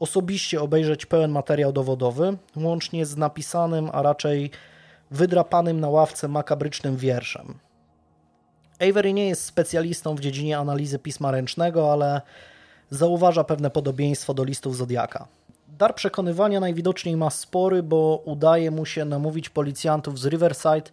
osobiście 0.00 0.60
obejrzeć 0.62 1.06
pełen 1.06 1.30
materiał 1.30 1.72
dowodowy, 1.72 2.36
łącznie 2.56 3.06
z 3.06 3.16
napisanym, 3.16 3.90
a 3.92 4.02
raczej 4.02 4.50
wydrapanym 5.10 5.80
na 5.80 5.88
ławce 5.88 6.28
makabrycznym 6.28 6.96
wierszem. 6.96 7.58
Avery 8.80 9.12
nie 9.12 9.28
jest 9.28 9.44
specjalistą 9.44 10.14
w 10.14 10.20
dziedzinie 10.20 10.58
analizy 10.58 10.98
pisma 10.98 11.30
ręcznego, 11.30 11.92
ale 11.92 12.20
zauważa 12.90 13.44
pewne 13.44 13.70
podobieństwo 13.70 14.34
do 14.34 14.44
listów 14.44 14.76
Zodiaka. 14.76 15.28
Dar 15.78 15.94
przekonywania 15.94 16.60
najwidoczniej 16.60 17.16
ma 17.16 17.30
spory, 17.30 17.82
bo 17.82 18.22
udaje 18.24 18.70
mu 18.70 18.86
się 18.86 19.04
namówić 19.04 19.48
policjantów 19.48 20.18
z 20.18 20.26
Riverside 20.26 20.90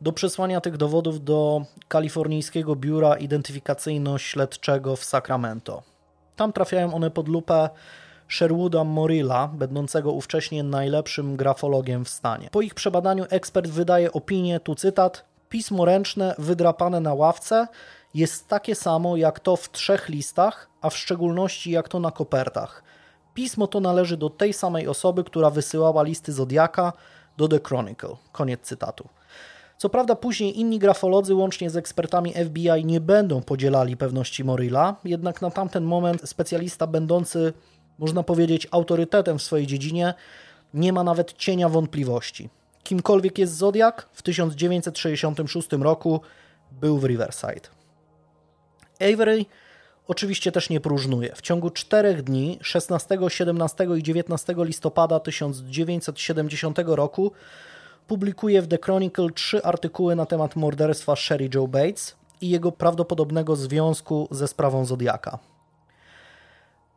do 0.00 0.12
przesłania 0.12 0.60
tych 0.60 0.76
dowodów 0.76 1.24
do 1.24 1.64
kalifornijskiego 1.88 2.76
biura 2.76 3.14
identyfikacyjno-śledczego 3.14 4.96
w 4.96 5.04
Sacramento. 5.04 5.82
Tam 6.36 6.52
trafiają 6.52 6.94
one 6.94 7.10
pod 7.10 7.28
lupę 7.28 7.68
Sherwooda 8.28 8.84
Morilla, 8.84 9.48
będącego 9.48 10.12
ówcześnie 10.12 10.62
najlepszym 10.62 11.36
grafologiem 11.36 12.04
w 12.04 12.08
stanie. 12.08 12.48
Po 12.52 12.60
ich 12.60 12.74
przebadaniu 12.74 13.24
ekspert 13.30 13.70
wydaje 13.70 14.12
opinię, 14.12 14.60
tu 14.60 14.74
cytat, 14.74 15.24
Pismo 15.48 15.84
ręczne 15.84 16.34
wydrapane 16.38 17.00
na 17.00 17.14
ławce 17.14 17.66
jest 18.14 18.48
takie 18.48 18.74
samo 18.74 19.16
jak 19.16 19.40
to 19.40 19.56
w 19.56 19.70
trzech 19.70 20.08
listach, 20.08 20.70
a 20.80 20.90
w 20.90 20.96
szczególności 20.96 21.70
jak 21.70 21.88
to 21.88 22.00
na 22.00 22.10
kopertach. 22.10 22.82
Pismo 23.34 23.66
to 23.66 23.80
należy 23.80 24.16
do 24.16 24.30
tej 24.30 24.52
samej 24.52 24.88
osoby, 24.88 25.24
która 25.24 25.50
wysyłała 25.50 26.02
listy 26.02 26.32
Zodiaka 26.32 26.92
do 27.36 27.48
The 27.48 27.60
Chronicle. 27.66 28.16
Koniec 28.32 28.60
cytatu. 28.60 29.08
Co 29.76 29.88
prawda 29.88 30.16
później 30.16 30.60
inni 30.60 30.78
grafolodzy 30.78 31.34
łącznie 31.34 31.70
z 31.70 31.76
ekspertami 31.76 32.34
FBI 32.34 32.84
nie 32.84 33.00
będą 33.00 33.42
podzielali 33.42 33.96
pewności 33.96 34.44
Morilla, 34.44 34.96
jednak 35.04 35.42
na 35.42 35.50
tamten 35.50 35.84
moment 35.84 36.28
specjalista 36.28 36.86
będący, 36.86 37.52
można 37.98 38.22
powiedzieć, 38.22 38.68
autorytetem 38.70 39.38
w 39.38 39.42
swojej 39.42 39.66
dziedzinie 39.66 40.14
nie 40.74 40.92
ma 40.92 41.04
nawet 41.04 41.32
cienia 41.32 41.68
wątpliwości. 41.68 42.50
Kimkolwiek 42.88 43.38
jest 43.38 43.56
Zodiak, 43.56 44.08
w 44.12 44.22
1966 44.22 45.68
roku 45.72 46.20
był 46.72 46.98
w 46.98 47.04
Riverside. 47.04 47.68
Avery 49.00 49.44
oczywiście 50.06 50.52
też 50.52 50.70
nie 50.70 50.80
próżnuje. 50.80 51.34
W 51.34 51.42
ciągu 51.42 51.70
czterech 51.70 52.22
dni, 52.22 52.58
16, 52.62 53.18
17 53.28 53.86
i 53.98 54.02
19 54.02 54.54
listopada 54.58 55.20
1970 55.20 56.78
roku, 56.86 57.32
publikuje 58.06 58.62
w 58.62 58.68
The 58.68 58.78
Chronicle 58.84 59.30
trzy 59.34 59.62
artykuły 59.64 60.16
na 60.16 60.26
temat 60.26 60.56
morderstwa 60.56 61.16
Sherry 61.16 61.50
Joe 61.54 61.68
Bates 61.68 62.16
i 62.40 62.48
jego 62.48 62.72
prawdopodobnego 62.72 63.56
związku 63.56 64.28
ze 64.30 64.48
sprawą 64.48 64.84
Zodiaka. 64.84 65.38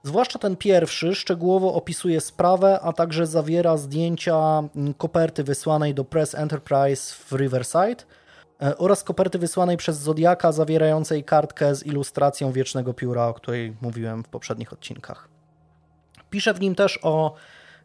Zwłaszcza 0.03 0.39
ten 0.39 0.55
pierwszy 0.55 1.15
szczegółowo 1.15 1.73
opisuje 1.73 2.21
sprawę, 2.21 2.79
a 2.81 2.93
także 2.93 3.27
zawiera 3.27 3.77
zdjęcia 3.77 4.63
koperty 4.97 5.43
wysłanej 5.43 5.93
do 5.93 6.03
Press 6.03 6.35
Enterprise 6.35 7.15
w 7.15 7.31
Riverside 7.31 8.03
e, 8.61 8.77
oraz 8.77 9.03
koperty 9.03 9.39
wysłanej 9.39 9.77
przez 9.77 9.97
Zodiaka 9.97 10.51
zawierającej 10.51 11.23
kartkę 11.23 11.75
z 11.75 11.85
ilustracją 11.85 12.51
wiecznego 12.51 12.93
pióra, 12.93 13.27
o 13.27 13.33
której 13.33 13.75
mówiłem 13.81 14.23
w 14.23 14.27
poprzednich 14.27 14.73
odcinkach. 14.73 15.27
Pisze 16.29 16.53
w 16.53 16.61
nim 16.61 16.75
też 16.75 16.99
o 17.03 17.33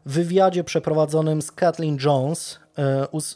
wywiadzie 0.05 0.63
przeprowadzonym 0.63 1.41
z 1.41 1.51
Kathleen 1.51 1.97
Jones 2.05 2.59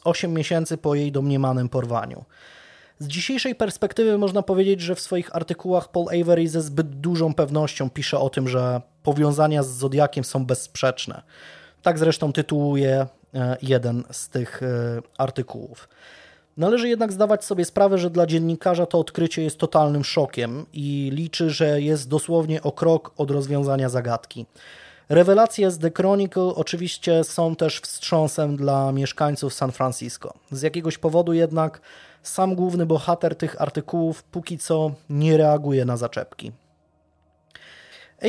8 0.03 0.31
e, 0.31 0.33
miesięcy 0.33 0.77
po 0.77 0.95
jej 0.95 1.11
domniemanym 1.11 1.69
porwaniu. 1.69 2.25
Z 3.01 3.07
dzisiejszej 3.07 3.55
perspektywy 3.55 4.17
można 4.17 4.41
powiedzieć, 4.41 4.81
że 4.81 4.95
w 4.95 4.99
swoich 4.99 5.35
artykułach 5.35 5.91
Paul 5.91 6.07
Avery 6.21 6.49
ze 6.49 6.61
zbyt 6.61 6.89
dużą 6.89 7.33
pewnością 7.33 7.89
pisze 7.89 8.19
o 8.19 8.29
tym, 8.29 8.47
że 8.47 8.81
powiązania 9.03 9.63
z 9.63 9.67
Zodiakiem 9.67 10.23
są 10.23 10.45
bezsprzeczne. 10.45 11.21
Tak 11.81 11.99
zresztą 11.99 12.33
tytułuje 12.33 13.07
e, 13.33 13.57
jeden 13.61 14.03
z 14.11 14.29
tych 14.29 14.63
e, 14.63 14.67
artykułów. 15.17 15.89
Należy 16.57 16.89
jednak 16.89 17.11
zdawać 17.11 17.45
sobie 17.45 17.65
sprawę, 17.65 17.97
że 17.97 18.09
dla 18.09 18.25
dziennikarza 18.25 18.85
to 18.85 18.99
odkrycie 18.99 19.43
jest 19.43 19.57
totalnym 19.57 20.03
szokiem 20.03 20.65
i 20.73 21.09
liczy, 21.13 21.49
że 21.49 21.81
jest 21.81 22.09
dosłownie 22.09 22.61
o 22.61 22.71
krok 22.71 23.13
od 23.17 23.31
rozwiązania 23.31 23.89
zagadki. 23.89 24.45
Rewelacje 25.11 25.71
z 25.71 25.77
The 25.79 25.91
Chronicle 25.97 26.43
oczywiście 26.43 27.23
są 27.23 27.55
też 27.55 27.79
wstrząsem 27.79 28.57
dla 28.57 28.91
mieszkańców 28.91 29.53
San 29.53 29.71
Francisco. 29.71 30.33
Z 30.51 30.61
jakiegoś 30.61 30.97
powodu 30.97 31.33
jednak 31.33 31.81
sam 32.23 32.55
główny 32.55 32.85
bohater 32.85 33.35
tych 33.35 33.61
artykułów 33.61 34.23
póki 34.23 34.57
co 34.57 34.91
nie 35.09 35.37
reaguje 35.37 35.85
na 35.85 35.97
zaczepki. 35.97 36.51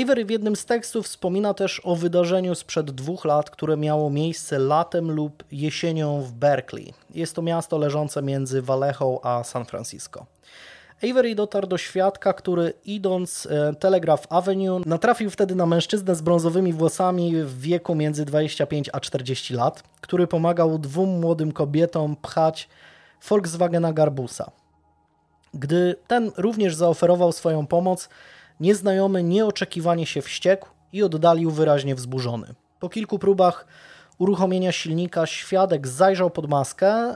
Avery 0.02 0.24
w 0.24 0.30
jednym 0.30 0.56
z 0.56 0.64
tekstów 0.64 1.06
wspomina 1.06 1.54
też 1.54 1.80
o 1.84 1.96
wydarzeniu 1.96 2.54
sprzed 2.54 2.90
dwóch 2.90 3.24
lat, 3.24 3.50
które 3.50 3.76
miało 3.76 4.10
miejsce 4.10 4.58
latem 4.58 5.10
lub 5.10 5.44
jesienią 5.52 6.20
w 6.22 6.32
Berkeley. 6.32 6.94
Jest 7.14 7.34
to 7.34 7.42
miasto 7.42 7.78
leżące 7.78 8.22
między 8.22 8.62
Vallejo 8.62 9.20
a 9.22 9.44
San 9.44 9.64
Francisco. 9.64 10.26
Avery 11.10 11.34
dotarł 11.34 11.66
do 11.66 11.78
świadka, 11.78 12.32
który 12.32 12.72
idąc 12.84 13.48
e, 13.50 13.74
Telegraph 13.74 14.26
Avenue 14.30 14.80
natrafił 14.86 15.30
wtedy 15.30 15.54
na 15.54 15.66
mężczyznę 15.66 16.14
z 16.14 16.22
brązowymi 16.22 16.72
włosami 16.72 17.36
w 17.36 17.60
wieku 17.60 17.94
między 17.94 18.24
25 18.24 18.90
a 18.92 19.00
40 19.00 19.54
lat, 19.54 19.82
który 20.00 20.26
pomagał 20.26 20.78
dwóm 20.78 21.20
młodym 21.20 21.52
kobietom 21.52 22.16
pchać 22.16 22.68
Volkswagena 23.28 23.92
Garbusa. 23.92 24.50
Gdy 25.54 25.96
ten 26.06 26.32
również 26.36 26.74
zaoferował 26.74 27.32
swoją 27.32 27.66
pomoc, 27.66 28.08
nieznajomy 28.60 29.22
nieoczekiwanie 29.22 30.06
się 30.06 30.22
wściekł 30.22 30.68
i 30.92 31.02
oddalił 31.02 31.50
wyraźnie 31.50 31.94
wzburzony. 31.94 32.46
Po 32.80 32.88
kilku 32.88 33.18
próbach 33.18 33.66
uruchomienia 34.22 34.72
silnika 34.72 35.26
świadek 35.26 35.88
zajrzał 35.88 36.30
pod 36.30 36.48
maskę 36.50 37.14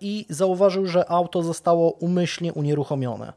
i 0.00 0.26
zauważył, 0.28 0.86
że 0.86 1.10
auto 1.10 1.42
zostało 1.42 1.90
umyślnie 1.90 2.52
unieruchomione. 2.52 3.32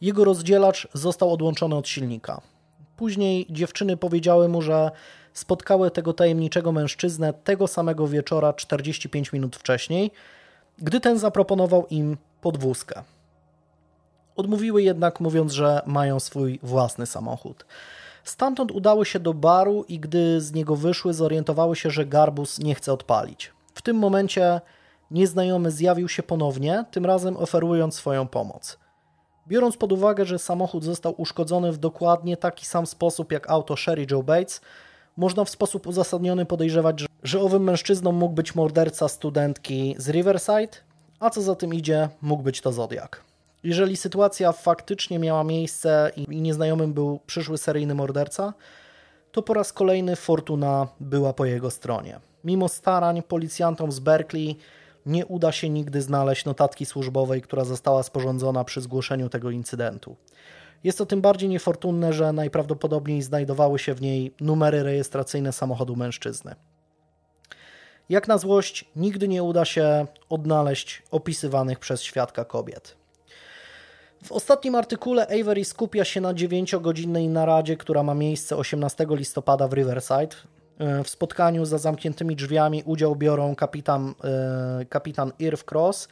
Jego 0.00 0.24
rozdzielacz 0.24 0.88
został 0.92 1.32
odłączony 1.32 1.76
od 1.76 1.88
silnika. 1.88 2.40
Później 2.96 3.46
dziewczyny 3.50 3.96
powiedziały 3.96 4.48
mu, 4.48 4.62
że 4.62 4.90
spotkały 5.32 5.90
tego 5.90 6.12
tajemniczego 6.12 6.72
mężczyznę 6.72 7.32
tego 7.32 7.66
samego 7.66 8.08
wieczora 8.08 8.52
45 8.52 9.32
minut 9.32 9.56
wcześniej, 9.56 10.10
gdy 10.78 11.00
ten 11.00 11.18
zaproponował 11.18 11.86
im 11.90 12.16
podwózkę. 12.40 13.02
Odmówiły 14.36 14.82
jednak, 14.82 15.20
mówiąc, 15.20 15.52
że 15.52 15.82
mają 15.86 16.20
swój 16.20 16.58
własny 16.62 17.06
samochód. 17.06 17.64
Stamtąd 18.28 18.72
udały 18.72 19.06
się 19.06 19.20
do 19.20 19.34
baru 19.34 19.84
i 19.88 20.00
gdy 20.00 20.40
z 20.40 20.52
niego 20.52 20.76
wyszły, 20.76 21.14
zorientowały 21.14 21.76
się, 21.76 21.90
że 21.90 22.06
Garbus 22.06 22.58
nie 22.58 22.74
chce 22.74 22.92
odpalić. 22.92 23.52
W 23.74 23.82
tym 23.82 23.96
momencie 23.96 24.60
nieznajomy 25.10 25.70
zjawił 25.70 26.08
się 26.08 26.22
ponownie, 26.22 26.84
tym 26.90 27.06
razem 27.06 27.36
oferując 27.36 27.94
swoją 27.94 28.28
pomoc. 28.28 28.78
Biorąc 29.46 29.76
pod 29.76 29.92
uwagę, 29.92 30.24
że 30.24 30.38
samochód 30.38 30.84
został 30.84 31.14
uszkodzony 31.16 31.72
w 31.72 31.78
dokładnie 31.78 32.36
taki 32.36 32.66
sam 32.66 32.86
sposób 32.86 33.32
jak 33.32 33.50
auto 33.50 33.76
Sherry 33.76 34.06
Joe 34.10 34.22
Bates, 34.22 34.60
można 35.16 35.44
w 35.44 35.50
sposób 35.50 35.86
uzasadniony 35.86 36.46
podejrzewać, 36.46 37.06
że 37.22 37.40
owym 37.40 37.64
mężczyzną 37.64 38.12
mógł 38.12 38.34
być 38.34 38.54
morderca 38.54 39.08
studentki 39.08 39.94
z 39.98 40.08
Riverside, 40.08 40.78
a 41.20 41.30
co 41.30 41.42
za 41.42 41.54
tym 41.54 41.74
idzie, 41.74 42.08
mógł 42.22 42.42
być 42.42 42.60
to 42.60 42.72
Zodiak. 42.72 43.27
Jeżeli 43.68 43.96
sytuacja 43.96 44.52
faktycznie 44.52 45.18
miała 45.18 45.44
miejsce 45.44 46.10
i 46.16 46.40
nieznajomym 46.40 46.92
był 46.92 47.20
przyszły 47.26 47.58
seryjny 47.58 47.94
morderca, 47.94 48.54
to 49.32 49.42
po 49.42 49.54
raz 49.54 49.72
kolejny 49.72 50.16
fortuna 50.16 50.88
była 51.00 51.32
po 51.32 51.44
jego 51.44 51.70
stronie. 51.70 52.20
Mimo 52.44 52.68
starań 52.68 53.22
policjantom 53.22 53.92
z 53.92 54.00
Berkeley 54.00 54.56
nie 55.06 55.26
uda 55.26 55.52
się 55.52 55.68
nigdy 55.68 56.02
znaleźć 56.02 56.44
notatki 56.44 56.86
służbowej, 56.86 57.42
która 57.42 57.64
została 57.64 58.02
sporządzona 58.02 58.64
przy 58.64 58.80
zgłoszeniu 58.80 59.28
tego 59.28 59.50
incydentu. 59.50 60.16
Jest 60.84 60.98
to 60.98 61.06
tym 61.06 61.20
bardziej 61.20 61.48
niefortunne, 61.48 62.12
że 62.12 62.32
najprawdopodobniej 62.32 63.22
znajdowały 63.22 63.78
się 63.78 63.94
w 63.94 64.02
niej 64.02 64.34
numery 64.40 64.82
rejestracyjne 64.82 65.52
samochodu 65.52 65.96
mężczyzny. 65.96 66.54
Jak 68.08 68.28
na 68.28 68.38
złość, 68.38 68.84
nigdy 68.96 69.28
nie 69.28 69.42
uda 69.42 69.64
się 69.64 70.06
odnaleźć 70.28 71.02
opisywanych 71.10 71.78
przez 71.78 72.02
świadka 72.02 72.44
kobiet. 72.44 72.97
W 74.24 74.32
ostatnim 74.32 74.74
artykule 74.74 75.26
Avery 75.40 75.64
skupia 75.64 76.04
się 76.04 76.20
na 76.20 76.34
9-godzinnej 76.34 77.28
naradzie, 77.28 77.76
która 77.76 78.02
ma 78.02 78.14
miejsce 78.14 78.56
18 78.56 79.06
listopada 79.10 79.68
w 79.68 79.72
Riverside. 79.72 80.36
E, 80.78 81.04
w 81.04 81.08
spotkaniu 81.08 81.64
za 81.64 81.78
zamkniętymi 81.78 82.36
drzwiami 82.36 82.82
udział 82.86 83.16
biorą 83.16 83.54
kapitan, 83.54 84.14
e, 84.24 84.84
kapitan 84.84 85.32
Irv 85.38 85.62
Cross, 85.70 86.08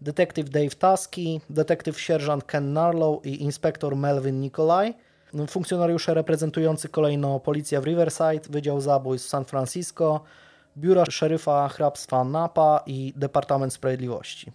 detektyw 0.00 0.50
Dave 0.50 0.70
Tusky, 0.70 1.40
detektyw 1.50 2.00
sierżant 2.00 2.44
Ken 2.44 2.72
Narlow 2.72 3.26
i 3.26 3.42
inspektor 3.42 3.96
Melvin 3.96 4.40
Nikolaj, 4.40 4.94
funkcjonariusze 5.48 6.14
reprezentujący 6.14 6.88
kolejno 6.88 7.40
policję 7.40 7.80
w 7.80 7.84
Riverside, 7.84 8.50
Wydział 8.50 8.80
Zabójstw 8.80 9.28
San 9.28 9.44
Francisco, 9.44 10.20
biura 10.76 11.04
szeryfa 11.10 11.68
hrabstwa 11.68 12.24
Napa 12.24 12.82
i 12.86 13.12
Departament 13.16 13.72
Sprawiedliwości. 13.72 14.52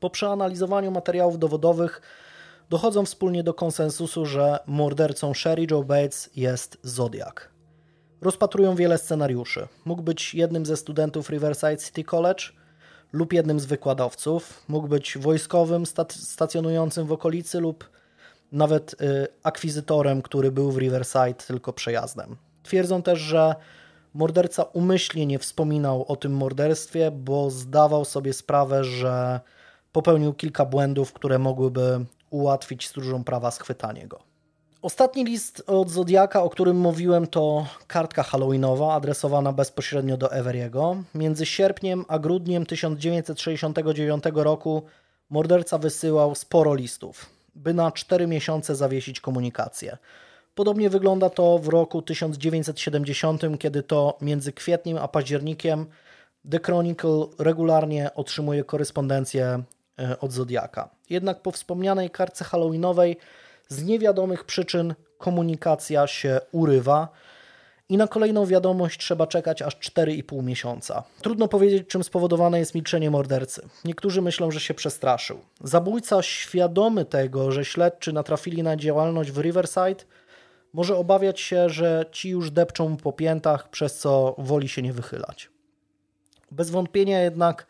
Po 0.00 0.10
przeanalizowaniu 0.10 0.90
materiałów 0.90 1.38
dowodowych 1.38 2.02
dochodzą 2.70 3.04
wspólnie 3.04 3.42
do 3.42 3.54
konsensusu, 3.54 4.26
że 4.26 4.58
mordercą 4.66 5.34
Sherry 5.34 5.66
Joe 5.70 5.82
Bates 5.82 6.30
jest 6.36 6.78
Zodiak. 6.82 7.50
Rozpatrują 8.20 8.74
wiele 8.74 8.98
scenariuszy. 8.98 9.68
Mógł 9.84 10.02
być 10.02 10.34
jednym 10.34 10.66
ze 10.66 10.76
studentów 10.76 11.30
Riverside 11.30 11.76
City 11.76 12.04
College 12.04 12.44
lub 13.12 13.32
jednym 13.32 13.60
z 13.60 13.66
wykładowców. 13.66 14.64
Mógł 14.68 14.88
być 14.88 15.18
wojskowym 15.18 15.84
stacjonującym 16.08 17.06
w 17.06 17.12
okolicy 17.12 17.60
lub 17.60 17.90
nawet 18.52 19.02
y, 19.02 19.26
akwizytorem, 19.42 20.22
który 20.22 20.52
był 20.52 20.72
w 20.72 20.78
Riverside 20.78 21.34
tylko 21.34 21.72
przejazdem. 21.72 22.36
Twierdzą 22.62 23.02
też, 23.02 23.18
że 23.18 23.54
morderca 24.14 24.62
umyślnie 24.62 25.26
nie 25.26 25.38
wspominał 25.38 26.04
o 26.08 26.16
tym 26.16 26.32
morderstwie, 26.32 27.10
bo 27.10 27.50
zdawał 27.50 28.04
sobie 28.04 28.32
sprawę, 28.32 28.84
że 28.84 29.40
popełnił 29.96 30.34
kilka 30.34 30.64
błędów, 30.64 31.12
które 31.12 31.38
mogłyby 31.38 32.04
ułatwić 32.30 32.88
stróżom 32.88 33.24
prawa 33.24 33.50
schwytanie 33.50 34.06
go. 34.06 34.18
Ostatni 34.82 35.24
list 35.24 35.62
od 35.66 35.90
Zodiaka, 35.90 36.42
o 36.42 36.50
którym 36.50 36.76
mówiłem, 36.76 37.26
to 37.26 37.66
kartka 37.86 38.22
halloweenowa 38.22 38.94
adresowana 38.94 39.52
bezpośrednio 39.52 40.16
do 40.16 40.32
Everiego. 40.32 40.96
Między 41.14 41.46
sierpniem 41.46 42.04
a 42.08 42.18
grudniem 42.18 42.66
1969 42.66 44.24
roku 44.34 44.82
morderca 45.30 45.78
wysyłał 45.78 46.34
sporo 46.34 46.74
listów, 46.74 47.26
by 47.54 47.74
na 47.74 47.92
4 47.92 48.26
miesiące 48.26 48.76
zawiesić 48.76 49.20
komunikację. 49.20 49.96
Podobnie 50.54 50.90
wygląda 50.90 51.30
to 51.30 51.58
w 51.58 51.68
roku 51.68 52.02
1970, 52.02 53.42
kiedy 53.58 53.82
to 53.82 54.18
między 54.20 54.52
kwietniem 54.52 54.98
a 54.98 55.08
październikiem 55.08 55.86
The 56.50 56.58
Chronicle 56.64 57.26
regularnie 57.38 58.14
otrzymuje 58.14 58.64
korespondencję 58.64 59.62
od 60.20 60.32
Zodiaka. 60.32 60.88
Jednak 61.10 61.42
po 61.42 61.52
wspomnianej 61.52 62.10
kartce 62.10 62.44
halloweenowej 62.44 63.16
z 63.68 63.84
niewiadomych 63.84 64.44
przyczyn 64.44 64.94
komunikacja 65.18 66.06
się 66.06 66.40
urywa 66.52 67.08
i 67.88 67.96
na 67.96 68.08
kolejną 68.08 68.46
wiadomość 68.46 69.00
trzeba 69.00 69.26
czekać 69.26 69.62
aż 69.62 69.76
4,5 69.76 70.42
miesiąca. 70.42 71.04
Trudno 71.22 71.48
powiedzieć, 71.48 71.88
czym 71.88 72.04
spowodowane 72.04 72.58
jest 72.58 72.74
milczenie 72.74 73.10
mordercy. 73.10 73.68
Niektórzy 73.84 74.22
myślą, 74.22 74.50
że 74.50 74.60
się 74.60 74.74
przestraszył. 74.74 75.38
Zabójca, 75.60 76.22
świadomy 76.22 77.04
tego, 77.04 77.52
że 77.52 77.64
śledczy 77.64 78.12
natrafili 78.12 78.62
na 78.62 78.76
działalność 78.76 79.30
w 79.30 79.38
Riverside, 79.38 80.04
może 80.72 80.96
obawiać 80.96 81.40
się, 81.40 81.68
że 81.68 82.04
ci 82.12 82.28
już 82.28 82.50
depczą 82.50 82.96
po 82.96 83.12
piętach, 83.12 83.70
przez 83.70 83.98
co 83.98 84.34
woli 84.38 84.68
się 84.68 84.82
nie 84.82 84.92
wychylać. 84.92 85.50
Bez 86.50 86.70
wątpienia 86.70 87.22
jednak 87.22 87.66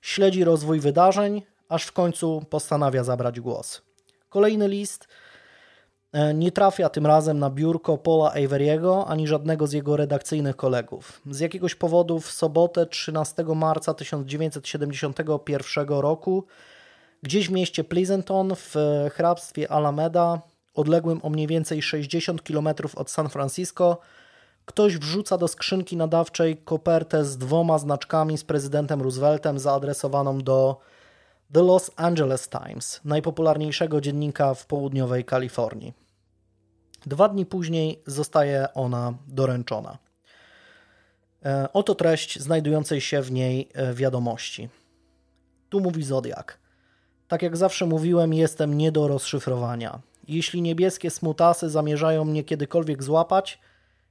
śledzi 0.00 0.44
rozwój 0.44 0.80
wydarzeń, 0.80 1.42
aż 1.68 1.84
w 1.84 1.92
końcu 1.92 2.42
postanawia 2.50 3.04
zabrać 3.04 3.40
głos. 3.40 3.82
Kolejny 4.28 4.68
list 4.68 5.08
e, 6.12 6.34
nie 6.34 6.52
trafia 6.52 6.88
tym 6.88 7.06
razem 7.06 7.38
na 7.38 7.50
biurko 7.50 7.98
Paula 7.98 8.32
Averiego 8.32 9.06
ani 9.06 9.26
żadnego 9.26 9.66
z 9.66 9.72
jego 9.72 9.96
redakcyjnych 9.96 10.56
kolegów. 10.56 11.22
Z 11.30 11.40
jakiegoś 11.40 11.74
powodu 11.74 12.20
w 12.20 12.30
sobotę 12.30 12.86
13 12.86 13.44
marca 13.44 13.94
1971 13.94 15.88
roku 15.88 16.44
gdzieś 17.22 17.48
w 17.48 17.52
mieście 17.52 17.84
Pleasanton 17.84 18.54
w 18.56 18.74
hrabstwie 19.12 19.70
Alameda, 19.70 20.40
odległym 20.74 21.20
o 21.22 21.30
mniej 21.30 21.46
więcej 21.46 21.82
60 21.82 22.42
km 22.42 22.68
od 22.96 23.10
San 23.10 23.28
Francisco, 23.28 23.98
ktoś 24.64 24.98
wrzuca 24.98 25.38
do 25.38 25.48
skrzynki 25.48 25.96
nadawczej 25.96 26.56
kopertę 26.56 27.24
z 27.24 27.38
dwoma 27.38 27.78
znaczkami 27.78 28.38
z 28.38 28.44
prezydentem 28.44 29.02
Rooseveltem 29.02 29.58
zaadresowaną 29.58 30.38
do 30.38 30.80
The 31.52 31.62
Los 31.62 31.90
Angeles 31.96 32.48
Times, 32.48 33.00
najpopularniejszego 33.04 34.00
dziennika 34.00 34.54
w 34.54 34.66
południowej 34.66 35.24
Kalifornii. 35.24 35.92
Dwa 37.06 37.28
dni 37.28 37.46
później 37.46 38.02
zostaje 38.06 38.74
ona 38.74 39.14
doręczona. 39.28 39.98
E, 41.44 41.72
oto 41.72 41.94
treść 41.94 42.40
znajdującej 42.40 43.00
się 43.00 43.22
w 43.22 43.32
niej 43.32 43.68
e, 43.74 43.94
wiadomości. 43.94 44.68
Tu 45.68 45.80
mówi 45.80 46.02
Zodiak. 46.02 46.58
Tak 47.28 47.42
jak 47.42 47.56
zawsze 47.56 47.86
mówiłem, 47.86 48.34
jestem 48.34 48.78
nie 48.78 48.92
do 48.92 49.08
rozszyfrowania. 49.08 50.00
Jeśli 50.28 50.62
niebieskie 50.62 51.10
smutasy 51.10 51.70
zamierzają 51.70 52.24
mnie 52.24 52.44
kiedykolwiek 52.44 53.02
złapać, 53.02 53.58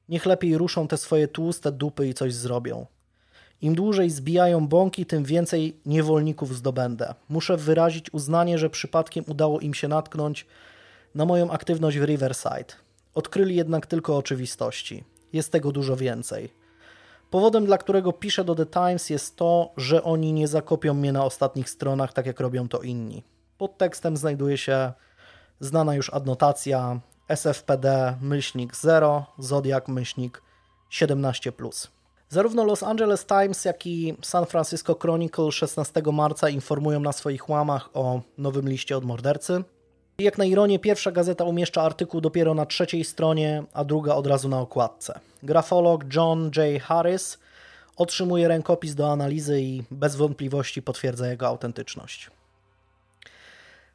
niech 0.10 0.26
lepiej 0.26 0.58
ruszą 0.58 0.88
te 0.88 0.98
swoje 0.98 1.28
tłuste 1.28 1.72
dupy 1.72 2.08
i 2.08 2.14
coś 2.14 2.34
zrobią. 2.34 2.86
Im 3.62 3.76
dłużej 3.76 4.10
zbijają 4.10 4.68
bąki, 4.68 5.06
tym 5.06 5.24
więcej 5.24 5.78
niewolników 5.86 6.56
zdobędę. 6.56 7.14
Muszę 7.30 7.58
wyrazić 7.58 8.14
uznanie, 8.14 8.58
że 8.58 8.70
przypadkiem 8.70 9.26
udało 9.28 9.60
im 9.60 9.74
się 9.74 9.88
natknąć 9.88 10.46
na 11.16 11.26
moją 11.26 11.52
aktywność 11.52 11.98
w 11.98 12.04
Riverside. 12.04 12.74
Odkryli 13.16 13.56
jednak 13.56 13.86
tylko 13.86 14.18
oczywistości. 14.18 15.04
Jest 15.34 15.52
tego 15.52 15.72
dużo 15.72 15.96
więcej. 15.96 16.54
Powodem, 17.30 17.66
dla 17.66 17.78
którego 17.78 18.14
piszę 18.14 18.44
do 18.44 18.56
The 18.56 18.66
Times 18.66 19.10
jest 19.10 19.36
to, 19.36 19.72
że 19.78 20.04
oni 20.04 20.34
nie 20.34 20.48
zakopią 20.48 20.94
mnie 20.94 21.12
na 21.12 21.26
ostatnich 21.26 21.70
stronach, 21.70 22.14
tak 22.14 22.26
jak 22.26 22.40
robią 22.40 22.68
to 22.68 22.82
inni. 22.82 23.24
Pod 23.58 23.78
tekstem 23.78 24.18
znajduje 24.18 24.58
się 24.58 24.94
znana 25.60 25.96
już 25.96 26.14
adnotacja 26.14 27.00
SFPD 27.30 28.18
myślnik 28.22 28.76
0, 28.76 29.26
Zodiac 29.40 29.88
myślnik 29.88 30.42
17+. 30.92 31.97
Zarówno 32.30 32.64
Los 32.64 32.84
Angeles 32.84 33.26
Times, 33.26 33.66
jak 33.66 33.88
i 33.88 34.16
San 34.22 34.46
Francisco 34.46 34.96
Chronicle 35.02 35.52
16 35.52 36.02
marca 36.14 36.50
informują 36.50 37.00
na 37.00 37.12
swoich 37.12 37.50
łamach 37.50 37.90
o 37.94 38.22
nowym 38.38 38.70
liście 38.70 38.98
od 38.98 39.06
mordercy. 39.06 39.64
Jak 40.20 40.38
na 40.38 40.46
ironię, 40.46 40.80
pierwsza 40.80 41.12
gazeta 41.12 41.44
umieszcza 41.44 41.82
artykuł 41.82 42.22
dopiero 42.22 42.54
na 42.54 42.66
trzeciej 42.66 43.04
stronie, 43.04 43.64
a 43.74 43.84
druga 43.84 44.16
od 44.16 44.28
razu 44.28 44.50
na 44.50 44.60
okładce. 44.60 45.20
Grafolog 45.44 46.14
John 46.16 46.52
J. 46.56 46.82
Harris 46.82 47.38
otrzymuje 47.98 48.48
rękopis 48.48 48.96
do 48.96 49.12
analizy 49.12 49.62
i 49.62 49.84
bez 49.92 50.16
wątpliwości 50.16 50.82
potwierdza 50.82 51.28
jego 51.28 51.48
autentyczność. 51.48 52.32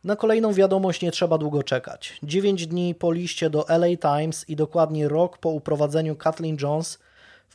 Na 0.05 0.17
kolejną 0.17 0.53
wiadomość 0.53 1.03
nie 1.03 1.13
trzeba 1.13 1.39
długo 1.39 1.63
czekać. 1.63 2.19
9 2.23 2.67
dni 2.67 2.95
po 2.95 3.13
liście 3.13 3.51
do 3.51 3.69
LA 3.69 3.97
Times 3.97 4.49
i 4.49 4.57
dokładnie 4.57 5.09
rok 5.09 5.39
po 5.39 5.49
uprowadzeniu 5.49 6.17
Kathleen 6.17 6.57
Jones 6.61 6.99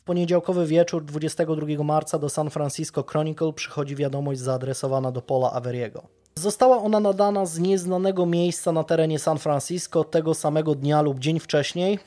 poniedziałkowy 0.07 0.65
wieczór 0.65 1.05
22 1.05 1.83
marca 1.83 2.19
do 2.19 2.29
San 2.29 2.49
Francisco 2.49 3.03
Chronicle 3.03 3.53
przychodzi 3.53 3.95
wiadomość 3.95 4.39
zaadresowana 4.39 5.11
do 5.11 5.21
Paula 5.21 5.51
Averiego. 5.51 6.03
Została 6.35 6.77
ona 6.77 6.99
nadana 6.99 7.45
z 7.45 7.59
nieznanego 7.59 8.25
miejsca 8.25 8.71
na 8.71 8.83
terenie 8.83 9.19
San 9.19 9.37
Francisco 9.37 10.03
tego 10.03 10.33
samego 10.33 10.75
dnia 10.75 11.01
lub 11.01 11.19
dzień 11.19 11.39
wcześniej 11.39 11.99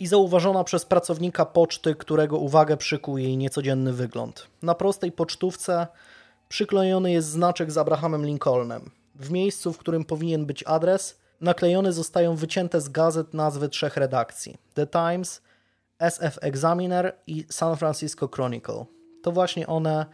i 0.00 0.06
zauważona 0.06 0.64
przez 0.64 0.84
pracownika 0.84 1.44
poczty, 1.44 1.94
którego 1.94 2.38
uwagę 2.38 2.76
przykuł 2.76 3.18
jej 3.18 3.36
niecodzienny 3.36 3.92
wygląd. 3.92 4.46
Na 4.62 4.74
prostej 4.74 5.12
pocztówce 5.12 5.86
przyklejony 6.48 7.12
jest 7.12 7.28
znaczek 7.28 7.72
z 7.72 7.78
Abrahamem 7.78 8.26
Lincolnem. 8.26 8.90
W 9.14 9.30
miejscu, 9.30 9.72
w 9.72 9.78
którym 9.78 10.04
powinien 10.04 10.46
być 10.46 10.64
adres, 10.66 11.18
naklejone 11.40 11.92
zostają 11.92 12.36
wycięte 12.36 12.80
z 12.80 12.88
gazet 12.88 13.34
nazwy 13.34 13.68
trzech 13.68 13.96
redakcji: 13.96 14.58
The 14.74 14.86
Times, 14.86 15.42
SF 16.00 16.38
Examiner 16.40 17.16
i 17.26 17.44
San 17.50 17.76
Francisco 17.76 18.28
Chronicle. 18.28 18.84
To 19.22 19.32
właśnie 19.32 19.66
one 19.66 20.06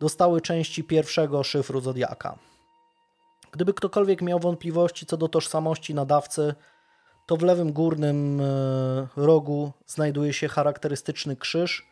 dostały 0.00 0.40
części 0.40 0.84
pierwszego 0.84 1.42
szyfru 1.42 1.80
Zodiaka. 1.80 2.38
Gdyby 3.52 3.74
ktokolwiek 3.74 4.22
miał 4.22 4.38
wątpliwości 4.38 5.06
co 5.06 5.16
do 5.16 5.28
tożsamości 5.28 5.94
nadawcy, 5.94 6.54
to 7.26 7.36
w 7.36 7.42
lewym 7.42 7.72
górnym 7.72 8.40
e, 8.40 8.44
rogu 9.16 9.72
znajduje 9.86 10.32
się 10.32 10.48
charakterystyczny 10.48 11.36
krzyż 11.36 11.88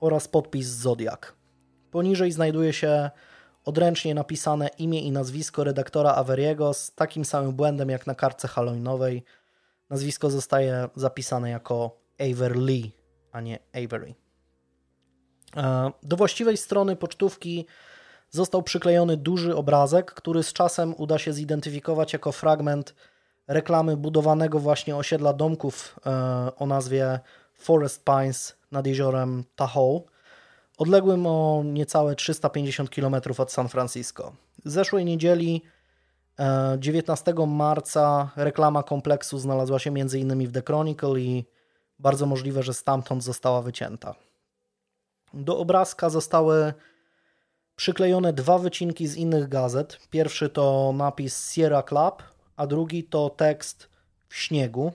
oraz 0.00 0.28
podpis 0.28 0.66
Zodiak. 0.66 1.34
Poniżej 1.90 2.32
znajduje 2.32 2.72
się 2.72 3.10
odręcznie 3.64 4.14
napisane 4.14 4.68
imię 4.78 5.00
i 5.00 5.12
nazwisko 5.12 5.64
redaktora 5.64 6.14
Averiego 6.14 6.74
z 6.74 6.94
takim 6.94 7.24
samym 7.24 7.52
błędem 7.52 7.88
jak 7.88 8.06
na 8.06 8.14
kartce 8.14 8.48
halloweenowej. 8.48 9.24
Nazwisko 9.90 10.30
zostaje 10.30 10.88
zapisane 10.96 11.50
jako 11.50 12.05
Aver 12.18 12.56
Lee, 12.56 12.92
a 13.32 13.40
nie 13.40 13.58
Avery. 13.72 14.14
E, 15.56 15.90
do 16.02 16.16
właściwej 16.16 16.56
strony 16.56 16.96
pocztówki 16.96 17.66
został 18.30 18.62
przyklejony 18.62 19.16
duży 19.16 19.56
obrazek, 19.56 20.14
który 20.14 20.42
z 20.42 20.52
czasem 20.52 20.94
uda 20.98 21.18
się 21.18 21.32
zidentyfikować 21.32 22.12
jako 22.12 22.32
fragment 22.32 22.94
reklamy 23.48 23.96
budowanego 23.96 24.58
właśnie 24.58 24.96
osiedla 24.96 25.32
domków 25.32 26.00
e, 26.06 26.10
o 26.56 26.66
nazwie 26.66 27.20
Forest 27.54 28.04
Pines 28.04 28.56
nad 28.70 28.86
jeziorem 28.86 29.44
Tahoe 29.56 30.00
odległym 30.78 31.26
o 31.26 31.62
niecałe 31.64 32.14
350 32.14 32.90
km 32.90 33.16
od 33.38 33.52
San 33.52 33.68
Francisco. 33.68 34.32
Zeszłej 34.64 35.04
niedzieli 35.04 35.62
19 36.78 37.32
e, 37.32 37.46
marca 37.46 38.30
reklama 38.36 38.82
kompleksu 38.82 39.38
znalazła 39.38 39.78
się 39.78 39.90
m.in. 39.90 40.46
w 40.48 40.52
The 40.52 40.62
Chronicle 40.62 41.20
i 41.20 41.44
bardzo 41.98 42.26
możliwe, 42.26 42.62
że 42.62 42.74
stamtąd 42.74 43.24
została 43.24 43.62
wycięta. 43.62 44.14
Do 45.34 45.58
obrazka 45.58 46.10
zostały 46.10 46.74
przyklejone 47.76 48.32
dwa 48.32 48.58
wycinki 48.58 49.06
z 49.06 49.16
innych 49.16 49.48
gazet. 49.48 49.98
Pierwszy 50.10 50.48
to 50.48 50.94
napis 50.96 51.52
Sierra 51.52 51.82
Club, 51.82 52.22
a 52.56 52.66
drugi 52.66 53.04
to 53.04 53.30
tekst 53.30 53.88
w 54.28 54.36
śniegu. 54.36 54.92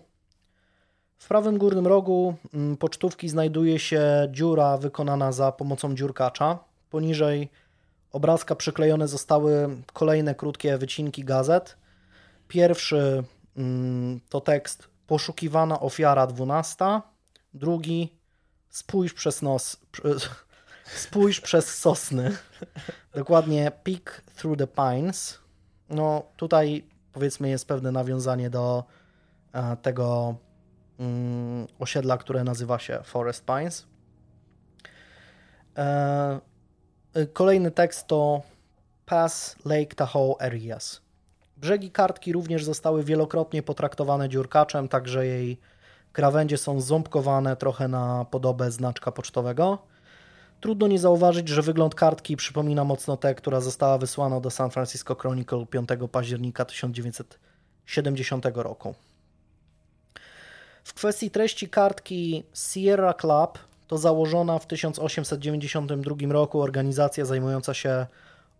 W 1.17 1.27
prawym 1.27 1.57
górnym 1.57 1.87
rogu 1.87 2.35
mm, 2.53 2.77
pocztówki 2.77 3.29
znajduje 3.29 3.79
się 3.79 4.27
dziura 4.31 4.77
wykonana 4.77 5.31
za 5.31 5.51
pomocą 5.51 5.95
dziurkacza. 5.95 6.59
Poniżej 6.89 7.49
obrazka 8.11 8.55
przyklejone 8.55 9.07
zostały 9.07 9.77
kolejne 9.93 10.35
krótkie 10.35 10.77
wycinki 10.77 11.23
gazet. 11.23 11.77
Pierwszy 12.47 13.23
mm, 13.57 14.19
to 14.29 14.41
tekst 14.41 14.90
Poszukiwana 15.11 15.79
ofiara 15.79 16.27
12. 16.27 17.01
Drugi 17.53 18.19
Spójrz 18.69 19.13
przez 19.13 19.41
nos. 19.41 19.77
Spójrz 20.85 21.41
przez 21.41 21.79
sosny. 21.79 22.37
Dokładnie 23.15 23.71
Peek 23.83 24.21
Through 24.35 24.57
the 24.57 24.67
Pines. 24.67 25.39
No 25.89 26.23
tutaj 26.37 26.87
powiedzmy 27.13 27.49
jest 27.49 27.67
pewne 27.67 27.91
nawiązanie 27.91 28.49
do 28.49 28.83
e, 29.53 29.77
tego 29.77 30.35
mm, 30.99 31.67
osiedla, 31.79 32.17
które 32.17 32.43
nazywa 32.43 32.79
się 32.79 32.99
Forest 33.03 33.45
Pines. 33.45 33.87
E, 35.77 36.39
kolejny 37.33 37.71
tekst 37.71 38.07
to 38.07 38.41
Pass 39.05 39.55
Lake 39.65 39.95
Tahoe 39.95 40.35
Areas. 40.39 41.01
Brzegi 41.61 41.91
kartki 41.91 42.33
również 42.33 42.63
zostały 42.63 43.03
wielokrotnie 43.03 43.63
potraktowane 43.63 44.29
dziurkaczem, 44.29 44.87
także 44.87 45.25
jej 45.27 45.57
krawędzie 46.13 46.57
są 46.57 46.81
ząbkowane 46.81 47.55
trochę 47.55 47.87
na 47.87 48.25
podobę 48.31 48.71
znaczka 48.71 49.11
pocztowego. 49.11 49.77
Trudno 50.61 50.87
nie 50.87 50.99
zauważyć, 50.99 51.49
że 51.49 51.61
wygląd 51.61 51.95
kartki 51.95 52.37
przypomina 52.37 52.83
mocno 52.83 53.17
tę, 53.17 53.35
która 53.35 53.61
została 53.61 53.97
wysłana 53.97 54.39
do 54.39 54.49
San 54.49 54.71
Francisco 54.71 55.15
Chronicle 55.15 55.65
5 55.65 55.89
października 56.11 56.65
1970 56.65 58.45
roku. 58.55 58.95
W 60.83 60.93
kwestii 60.93 61.31
treści 61.31 61.69
kartki 61.69 62.43
Sierra 62.53 63.13
Club 63.13 63.59
to 63.87 63.97
założona 63.97 64.59
w 64.59 64.67
1892 64.67 66.15
roku 66.29 66.61
organizacja 66.61 67.25
zajmująca 67.25 67.73
się 67.73 68.05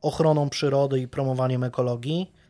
ochroną 0.02 0.50
przyrody 0.50 1.00
i 1.00 1.08
promowaniem 1.08 1.64
ekologii. 1.64 2.41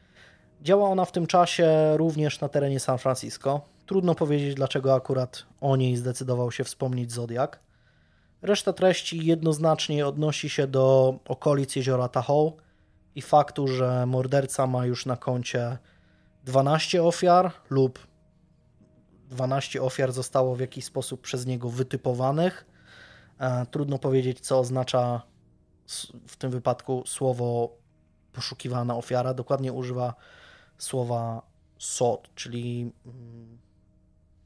Działa 0.61 0.89
ona 0.89 1.05
w 1.05 1.11
tym 1.11 1.27
czasie 1.27 1.97
również 1.97 2.41
na 2.41 2.49
terenie 2.49 2.79
San 2.79 2.97
Francisco. 2.97 3.61
Trudno 3.85 4.15
powiedzieć, 4.15 4.55
dlaczego 4.55 4.93
akurat 4.93 5.43
o 5.61 5.75
niej 5.75 5.95
zdecydował 5.95 6.51
się 6.51 6.63
wspomnieć 6.63 7.11
Zodiak. 7.11 7.59
Reszta 8.41 8.73
treści 8.73 9.25
jednoznacznie 9.25 10.07
odnosi 10.07 10.49
się 10.49 10.67
do 10.67 11.15
okolic 11.27 11.75
jeziora 11.75 12.07
Tahoe 12.07 12.51
i 13.15 13.21
faktu, 13.21 13.67
że 13.67 14.05
morderca 14.05 14.67
ma 14.67 14.85
już 14.85 15.05
na 15.05 15.17
koncie 15.17 15.77
12 16.43 17.03
ofiar 17.03 17.51
lub 17.69 18.07
12 19.29 19.81
ofiar 19.81 20.11
zostało 20.11 20.55
w 20.55 20.59
jakiś 20.59 20.85
sposób 20.85 21.21
przez 21.21 21.45
niego 21.45 21.69
wytypowanych. 21.69 22.65
E, 23.39 23.65
trudno 23.65 23.99
powiedzieć, 23.99 24.39
co 24.39 24.59
oznacza 24.59 25.21
w 26.27 26.37
tym 26.37 26.51
wypadku 26.51 27.03
słowo 27.05 27.75
poszukiwana 28.33 28.95
ofiara. 28.95 29.33
Dokładnie 29.33 29.73
używa 29.73 30.13
słowa 30.83 31.41
sought, 31.77 32.35
czyli 32.35 32.91
mm, 33.05 33.57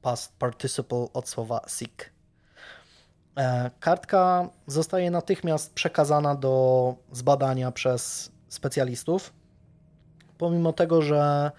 past 0.02 0.36
participle 0.40 1.08
od 1.14 1.30
słowa 1.30 1.62
seek. 1.68 2.12
E, 3.38 3.72
kartka 3.80 4.50
zostaje 4.68 5.12
natychmiast 5.12 5.74
przekazana 5.74 6.36
do 6.36 6.96
zbadania 7.12 7.72
przez 7.72 8.32
specjalistów, 8.50 9.34
pomimo 10.38 10.74
tego, 10.74 11.02
że 11.02 11.52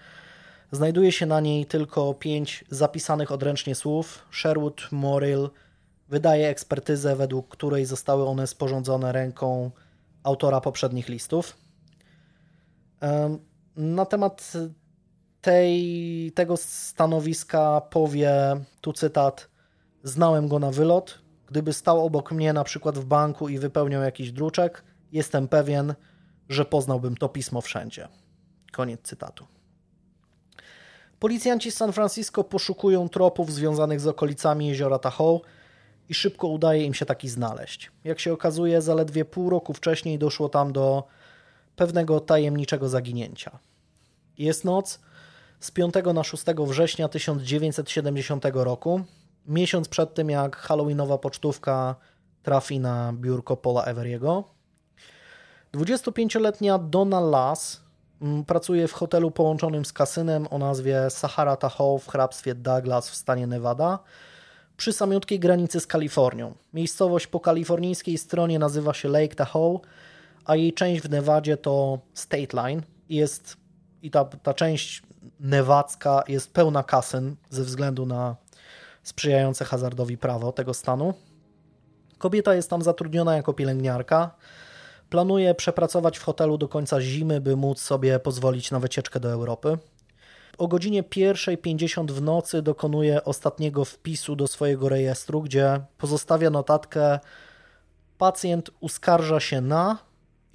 znajduje 0.71 1.11
się 1.11 1.25
na 1.25 1.39
niej 1.39 1.65
tylko 1.65 2.13
pięć 2.13 2.65
zapisanych 2.69 3.31
odręcznie 3.31 3.75
słów. 3.75 4.25
Sherwood 4.31 4.87
Morrill 4.91 5.49
wydaje 6.09 6.49
ekspertyzę, 6.49 7.15
według 7.15 7.47
której 7.47 7.85
zostały 7.85 8.27
one 8.27 8.47
sporządzone 8.47 9.11
ręką 9.11 9.71
autora 10.23 10.61
poprzednich 10.61 11.09
listów. 11.09 11.57
Na 13.77 14.05
temat 14.05 14.53
tej, 15.41 16.31
tego 16.35 16.57
stanowiska 16.57 17.81
powie, 17.81 18.31
tu 18.81 18.93
cytat, 18.93 19.49
znałem 20.03 20.47
go 20.47 20.59
na 20.59 20.71
wylot, 20.71 21.19
gdyby 21.47 21.73
stał 21.73 22.05
obok 22.05 22.31
mnie 22.31 22.53
na 22.53 22.63
przykład 22.63 22.97
w 22.97 23.05
banku 23.05 23.49
i 23.49 23.59
wypełniał 23.59 24.01
jakiś 24.01 24.31
druczek, 24.31 24.83
jestem 25.11 25.47
pewien, 25.47 25.93
że 26.49 26.65
poznałbym 26.65 27.17
to 27.17 27.29
pismo 27.29 27.61
wszędzie. 27.61 28.07
Koniec 28.71 29.01
cytatu. 29.01 29.47
Policjanci 31.19 31.71
z 31.71 31.77
San 31.77 31.93
Francisco 31.93 32.43
poszukują 32.43 33.09
tropów 33.09 33.53
związanych 33.53 33.99
z 33.99 34.07
okolicami 34.07 34.67
jeziora 34.67 34.99
Tahoe 34.99 35.41
i 36.09 36.13
szybko 36.13 36.47
udaje 36.47 36.83
im 36.83 36.93
się 36.93 37.05
taki 37.05 37.29
znaleźć. 37.29 37.91
Jak 38.03 38.19
się 38.19 38.33
okazuje, 38.33 38.81
zaledwie 38.81 39.25
pół 39.25 39.49
roku 39.49 39.73
wcześniej 39.73 40.19
doszło 40.19 40.49
tam 40.49 40.73
do 40.73 41.03
pewnego 41.77 42.19
tajemniczego 42.19 42.89
zaginięcia. 42.89 43.59
Jest 44.37 44.65
noc 44.65 44.99
z 45.59 45.71
5 45.71 45.93
na 46.13 46.23
6 46.23 46.43
września 46.67 47.07
1970 47.07 48.45
roku, 48.53 49.01
miesiąc 49.45 49.87
przed 49.87 50.13
tym 50.13 50.29
jak 50.29 50.55
halloweenowa 50.55 51.17
pocztówka 51.17 51.95
trafi 52.43 52.79
na 52.79 53.13
biurko 53.13 53.57
Paula 53.57 53.83
Everiego. 53.83 54.43
25-letnia 55.73 56.77
Donna 56.77 57.19
Lass 57.19 57.81
mm, 58.21 58.45
pracuje 58.45 58.87
w 58.87 58.93
hotelu 58.93 59.31
połączonym 59.31 59.85
z 59.85 59.93
kasynem 59.93 60.47
o 60.49 60.57
nazwie 60.57 61.09
Sahara 61.09 61.55
Tahoe 61.55 61.99
w 61.99 62.07
hrabstwie 62.07 62.55
Douglas 62.55 63.09
w 63.09 63.15
stanie 63.15 63.47
Nevada 63.47 63.99
przy 64.77 64.93
samiutkiej 64.93 65.39
granicy 65.39 65.79
z 65.79 65.87
Kalifornią. 65.87 66.53
Miejscowość 66.73 67.27
po 67.27 67.39
kalifornijskiej 67.39 68.17
stronie 68.17 68.59
nazywa 68.59 68.93
się 68.93 69.09
Lake 69.09 69.35
Tahoe, 69.35 69.79
a 70.47 70.55
jej 70.55 70.73
część 70.73 71.01
w 71.01 71.09
Nevadzie 71.09 71.57
to 71.57 71.99
State 72.13 72.57
Line. 72.57 72.81
Jest, 73.09 73.57
I 74.01 74.11
ta, 74.11 74.25
ta 74.25 74.53
część 74.53 75.01
newadzka 75.39 76.23
jest 76.27 76.53
pełna 76.53 76.83
kasyn 76.83 77.35
ze 77.49 77.63
względu 77.63 78.05
na 78.05 78.35
sprzyjające 79.03 79.65
hazardowi 79.65 80.17
prawo 80.17 80.51
tego 80.51 80.73
stanu. 80.73 81.13
Kobieta 82.17 82.55
jest 82.55 82.69
tam 82.69 82.81
zatrudniona 82.81 83.35
jako 83.35 83.53
pielęgniarka. 83.53 84.31
Planuje 85.09 85.55
przepracować 85.55 86.17
w 86.17 86.23
hotelu 86.23 86.57
do 86.57 86.67
końca 86.67 87.01
zimy, 87.01 87.41
by 87.41 87.55
móc 87.55 87.81
sobie 87.81 88.19
pozwolić 88.19 88.71
na 88.71 88.79
wycieczkę 88.79 89.19
do 89.19 89.31
Europy. 89.31 89.77
O 90.57 90.67
godzinie 90.67 91.03
1.50 91.03 92.11
w 92.11 92.21
nocy 92.21 92.61
dokonuje 92.61 93.23
ostatniego 93.23 93.85
wpisu 93.85 94.35
do 94.35 94.47
swojego 94.47 94.89
rejestru, 94.89 95.41
gdzie 95.41 95.81
pozostawia 95.97 96.49
notatkę 96.49 97.19
pacjent 98.17 98.71
uskarża 98.79 99.39
się 99.39 99.61
na 99.61 100.06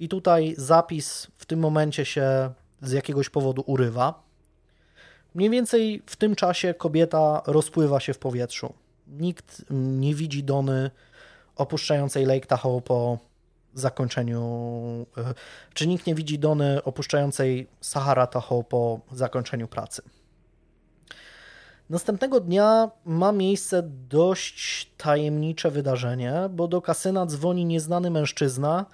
i 0.03 0.09
tutaj 0.09 0.55
zapis 0.57 1.27
w 1.37 1.45
tym 1.45 1.59
momencie 1.59 2.05
się 2.05 2.53
z 2.81 2.91
jakiegoś 2.91 3.29
powodu 3.29 3.63
urywa. 3.65 4.23
Mniej 5.35 5.49
więcej 5.49 6.03
w 6.05 6.15
tym 6.15 6.35
czasie 6.35 6.73
kobieta 6.73 7.41
rozpływa 7.47 7.99
się 7.99 8.13
w 8.13 8.19
powietrzu. 8.19 8.73
Nikt 9.07 9.65
nie 9.69 10.15
widzi 10.15 10.43
Dony 10.43 10.91
opuszczającej 11.55 12.25
Lake 12.25 12.45
Tahoe 12.45 12.81
po 12.81 13.17
zakończeniu, 13.73 14.41
e, 15.17 15.33
czy 15.73 15.87
nikt 15.87 16.07
nie 16.07 16.15
widzi 16.15 16.39
Dony 16.39 16.83
opuszczającej 16.83 17.67
Sahara 17.81 18.27
Tahoe 18.27 18.63
po 18.63 18.99
zakończeniu 19.11 19.67
pracy. 19.67 20.01
Następnego 21.89 22.39
dnia 22.39 22.91
ma 23.05 23.31
miejsce 23.31 23.83
dość 24.09 24.91
tajemnicze 24.97 25.71
wydarzenie, 25.71 26.33
bo 26.49 26.67
do 26.67 26.81
kasyna 26.81 27.25
dzwoni 27.25 27.65
nieznany 27.65 28.11
mężczyzna, 28.11 28.85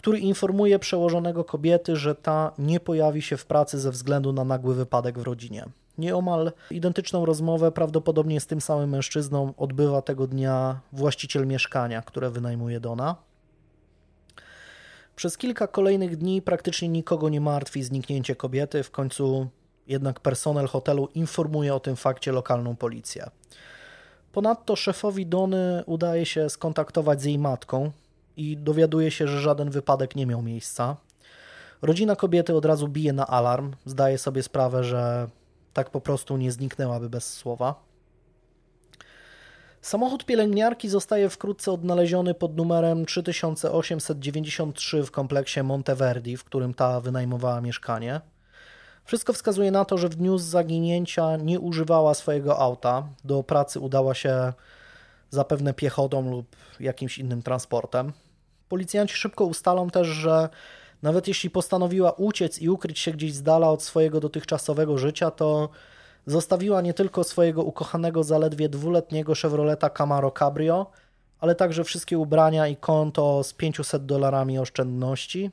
który 0.00 0.18
informuje 0.18 0.78
przełożonego 0.78 1.44
kobiety, 1.44 1.96
że 1.96 2.14
ta 2.14 2.52
nie 2.58 2.80
pojawi 2.80 3.22
się 3.22 3.36
w 3.36 3.46
pracy 3.46 3.78
ze 3.78 3.90
względu 3.90 4.32
na 4.32 4.44
nagły 4.44 4.74
wypadek 4.74 5.18
w 5.18 5.22
rodzinie. 5.22 5.64
Nieomal 5.98 6.52
identyczną 6.70 7.26
rozmowę, 7.26 7.72
prawdopodobnie 7.72 8.40
z 8.40 8.46
tym 8.46 8.60
samym 8.60 8.90
mężczyzną, 8.90 9.54
odbywa 9.56 10.02
tego 10.02 10.26
dnia 10.26 10.80
właściciel 10.92 11.46
mieszkania, 11.46 12.02
które 12.02 12.30
wynajmuje 12.30 12.80
Dona. 12.80 13.16
Przez 15.16 15.36
kilka 15.36 15.66
kolejnych 15.66 16.16
dni 16.16 16.42
praktycznie 16.42 16.88
nikogo 16.88 17.28
nie 17.28 17.40
martwi 17.40 17.82
zniknięcie 17.82 18.36
kobiety, 18.36 18.82
w 18.82 18.90
końcu 18.90 19.48
jednak 19.86 20.20
personel 20.20 20.66
hotelu 20.66 21.08
informuje 21.14 21.74
o 21.74 21.80
tym 21.80 21.96
fakcie 21.96 22.32
lokalną 22.32 22.76
policję. 22.76 23.30
Ponadto 24.32 24.76
szefowi 24.76 25.26
Dony 25.26 25.82
udaje 25.86 26.26
się 26.26 26.50
skontaktować 26.50 27.22
z 27.22 27.24
jej 27.24 27.38
matką 27.38 27.90
i 28.36 28.56
dowiaduje 28.56 29.10
się, 29.10 29.28
że 29.28 29.40
żaden 29.40 29.70
wypadek 29.70 30.16
nie 30.16 30.26
miał 30.26 30.42
miejsca. 30.42 30.96
Rodzina 31.82 32.16
kobiety 32.16 32.54
od 32.54 32.64
razu 32.64 32.88
bije 32.88 33.12
na 33.12 33.26
alarm, 33.26 33.72
zdaje 33.84 34.18
sobie 34.18 34.42
sprawę, 34.42 34.84
że 34.84 35.28
tak 35.72 35.90
po 35.90 36.00
prostu 36.00 36.36
nie 36.36 36.52
zniknęłaby 36.52 37.10
bez 37.10 37.32
słowa. 37.32 37.90
Samochód 39.82 40.24
pielęgniarki 40.24 40.88
zostaje 40.88 41.28
wkrótce 41.28 41.72
odnaleziony 41.72 42.34
pod 42.34 42.56
numerem 42.56 43.06
3893 43.06 45.02
w 45.02 45.10
kompleksie 45.10 45.62
Monteverdi, 45.62 46.36
w 46.36 46.44
którym 46.44 46.74
ta 46.74 47.00
wynajmowała 47.00 47.60
mieszkanie. 47.60 48.20
Wszystko 49.04 49.32
wskazuje 49.32 49.70
na 49.70 49.84
to, 49.84 49.98
że 49.98 50.08
w 50.08 50.14
dniu 50.14 50.38
zaginięcia 50.38 51.36
nie 51.36 51.60
używała 51.60 52.14
swojego 52.14 52.58
auta. 52.58 53.08
Do 53.24 53.42
pracy 53.42 53.80
udała 53.80 54.14
się 54.14 54.52
zapewne 55.30 55.74
piechotą 55.74 56.30
lub 56.30 56.56
jakimś 56.80 57.18
innym 57.18 57.42
transportem. 57.42 58.12
Policjanci 58.68 59.14
szybko 59.14 59.44
ustalą 59.44 59.90
też, 59.90 60.08
że 60.08 60.48
nawet 61.02 61.28
jeśli 61.28 61.50
postanowiła 61.50 62.12
uciec 62.12 62.58
i 62.58 62.68
ukryć 62.68 62.98
się 62.98 63.12
gdzieś 63.12 63.34
z 63.34 63.42
dala 63.42 63.70
od 63.70 63.82
swojego 63.82 64.20
dotychczasowego 64.20 64.98
życia, 64.98 65.30
to 65.30 65.68
zostawiła 66.26 66.80
nie 66.80 66.94
tylko 66.94 67.24
swojego 67.24 67.62
ukochanego 67.62 68.24
zaledwie 68.24 68.68
dwuletniego 68.68 69.34
Chevroleta 69.34 69.90
Camaro 69.90 70.30
Cabrio, 70.30 70.90
ale 71.38 71.54
także 71.54 71.84
wszystkie 71.84 72.18
ubrania 72.18 72.68
i 72.68 72.76
konto 72.76 73.44
z 73.44 73.52
500 73.54 74.06
dolarami 74.06 74.58
oszczędności. 74.58 75.50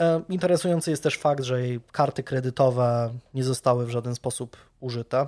E, 0.00 0.22
interesujący 0.28 0.90
jest 0.90 1.02
też 1.02 1.18
fakt, 1.18 1.44
że 1.44 1.60
jej 1.60 1.80
karty 1.92 2.22
kredytowe 2.22 3.10
nie 3.34 3.44
zostały 3.44 3.86
w 3.86 3.90
żaden 3.90 4.14
sposób 4.14 4.56
użyte. 4.80 5.26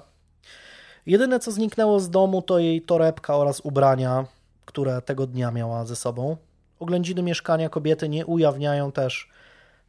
Jedyne 1.09 1.41
co 1.41 1.53
zniknęło 1.53 2.01
z 2.01 2.11
domu 2.11 2.43
to 2.43 2.59
jej 2.59 2.83
torebka 2.83 3.37
oraz 3.37 3.61
ubrania, 3.61 4.27
które 4.65 5.03
tego 5.03 5.27
dnia 5.27 5.51
miała 5.51 5.85
ze 5.85 5.97
sobą. 5.97 6.37
Oględziny 6.81 7.23
mieszkania 7.23 7.69
kobiety 7.69 8.09
nie 8.09 8.27
ujawniają 8.27 8.93
też 8.93 9.31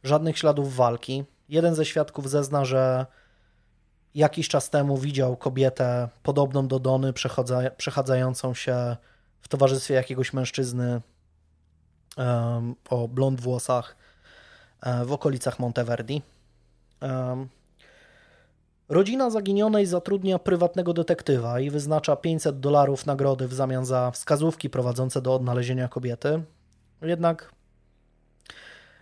żadnych 0.04 0.38
śladów 0.38 0.76
walki. 0.76 1.24
Jeden 1.48 1.74
ze 1.74 1.84
świadków 1.84 2.30
zezna, 2.30 2.64
że 2.64 3.06
jakiś 4.14 4.48
czas 4.48 4.70
temu 4.70 4.96
widział 4.96 5.36
kobietę 5.36 6.08
podobną 6.22 6.68
do 6.68 6.78
Dony, 6.78 7.12
przechadzającą 7.76 8.54
się 8.54 8.96
w 9.40 9.48
towarzystwie 9.48 9.94
jakiegoś 9.94 10.32
mężczyzny 10.32 11.00
um, 12.16 12.74
o 12.90 13.08
blond 13.08 13.40
włosach 13.40 13.96
e, 14.82 15.04
w 15.04 15.12
okolicach 15.12 15.58
Monteverdi. 15.58 16.22
Um, 17.00 17.48
rodzina 18.90 19.30
zaginionej 19.30 19.86
zatrudnia 19.86 20.38
prywatnego 20.38 20.92
detektywa 20.92 21.60
i 21.60 21.70
wyznacza 21.70 22.16
500 22.16 22.60
dolarów 22.60 23.06
nagrody 23.06 23.48
w 23.48 23.54
zamian 23.54 23.84
za 23.84 24.10
wskazówki 24.10 24.70
prowadzące 24.70 25.22
do 25.22 25.34
odnalezienia 25.34 25.88
kobiety. 25.88 26.42
Jednak 27.02 27.52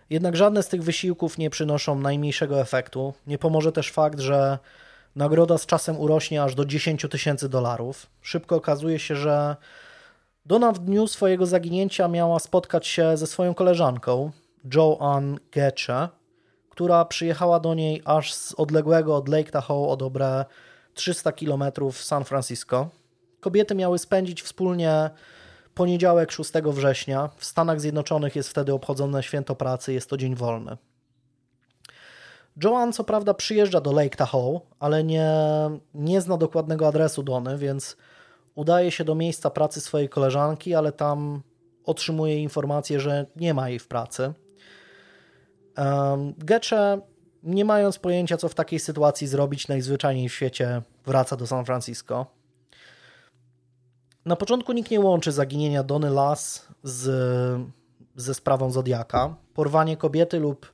jednak 0.09 0.35
żadne 0.35 0.63
z 0.63 0.67
tych 0.67 0.83
wysiłków 0.83 1.37
nie 1.37 1.49
przynoszą 1.49 1.99
najmniejszego 1.99 2.61
efektu. 2.61 3.13
Nie 3.27 3.37
pomoże 3.37 3.71
też 3.71 3.91
fakt, 3.91 4.19
że 4.19 4.59
nagroda 5.15 5.57
z 5.57 5.65
czasem 5.65 5.99
urośnie 5.99 6.43
aż 6.43 6.55
do 6.55 6.65
10 6.65 7.05
tysięcy 7.09 7.49
dolarów. 7.49 8.07
Szybko 8.21 8.55
okazuje 8.55 8.99
się, 8.99 9.15
że 9.15 9.55
Donna 10.45 10.71
w 10.71 10.79
dniu 10.79 11.07
swojego 11.07 11.45
zaginięcia 11.45 12.07
miała 12.07 12.39
spotkać 12.39 12.87
się 12.87 13.17
ze 13.17 13.27
swoją 13.27 13.53
koleżanką, 13.53 14.31
Joanne 14.75 15.37
Getche, 15.51 16.09
która 16.79 17.05
przyjechała 17.05 17.59
do 17.59 17.73
niej 17.73 18.01
aż 18.05 18.33
z 18.33 18.53
odległego 18.53 19.15
od 19.15 19.29
Lake 19.29 19.51
Tahoe 19.51 19.89
o 19.89 19.97
dobre 19.97 20.45
300 20.93 21.31
km 21.31 21.63
w 21.91 21.97
San 21.97 22.25
Francisco. 22.25 22.89
Kobiety 23.39 23.75
miały 23.75 23.99
spędzić 23.99 24.41
wspólnie 24.41 25.09
poniedziałek 25.75 26.31
6 26.31 26.51
września. 26.65 27.29
W 27.37 27.45
Stanach 27.45 27.81
Zjednoczonych 27.81 28.35
jest 28.35 28.49
wtedy 28.49 28.73
obchodzone 28.73 29.23
święto 29.23 29.55
pracy, 29.55 29.93
jest 29.93 30.09
to 30.09 30.17
dzień 30.17 30.35
wolny. 30.35 30.77
Joan 32.63 32.93
co 32.93 33.03
prawda 33.03 33.33
przyjeżdża 33.33 33.81
do 33.81 33.91
Lake 33.91 34.17
Tahoe, 34.17 34.61
ale 34.79 35.03
nie, 35.03 35.31
nie 35.93 36.21
zna 36.21 36.37
dokładnego 36.37 36.87
adresu 36.87 37.23
Dony, 37.23 37.57
więc 37.57 37.97
udaje 38.55 38.91
się 38.91 39.03
do 39.03 39.15
miejsca 39.15 39.49
pracy 39.49 39.81
swojej 39.81 40.09
koleżanki, 40.09 40.75
ale 40.75 40.91
tam 40.91 41.41
otrzymuje 41.85 42.43
informację, 42.43 42.99
że 42.99 43.25
nie 43.35 43.53
ma 43.53 43.69
jej 43.69 43.79
w 43.79 43.87
pracy. 43.87 44.33
Gecze, 46.37 47.01
nie 47.43 47.65
mając 47.65 47.99
pojęcia, 47.99 48.37
co 48.37 48.49
w 48.49 48.55
takiej 48.55 48.79
sytuacji 48.79 49.27
zrobić, 49.27 49.67
najzwyczajniej 49.67 50.29
w 50.29 50.33
świecie 50.33 50.81
wraca 51.05 51.35
do 51.35 51.47
San 51.47 51.65
Francisco. 51.65 52.25
Na 54.25 54.35
początku 54.35 54.73
nikt 54.73 54.91
nie 54.91 54.99
łączy 54.99 55.31
zaginienia 55.31 55.83
Dony 55.83 56.09
Las 56.09 56.67
z, 56.83 57.11
ze 58.15 58.33
sprawą 58.33 58.71
Zodiaka. 58.71 59.35
Porwanie 59.53 59.97
kobiety 59.97 60.39
lub 60.39 60.71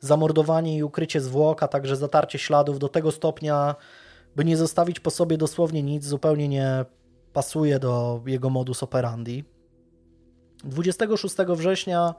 zamordowanie 0.00 0.76
i 0.76 0.82
ukrycie 0.82 1.20
zwłok, 1.20 1.62
a 1.62 1.68
także 1.68 1.96
zatarcie 1.96 2.38
śladów 2.38 2.78
do 2.78 2.88
tego 2.88 3.12
stopnia, 3.12 3.74
by 4.36 4.44
nie 4.44 4.56
zostawić 4.56 5.00
po 5.00 5.10
sobie 5.10 5.36
dosłownie 5.38 5.82
nic, 5.82 6.04
zupełnie 6.04 6.48
nie 6.48 6.84
pasuje 7.32 7.78
do 7.78 8.20
jego 8.26 8.50
modus 8.50 8.82
operandi. 8.82 9.44
26 10.64 11.36
września 11.36 12.14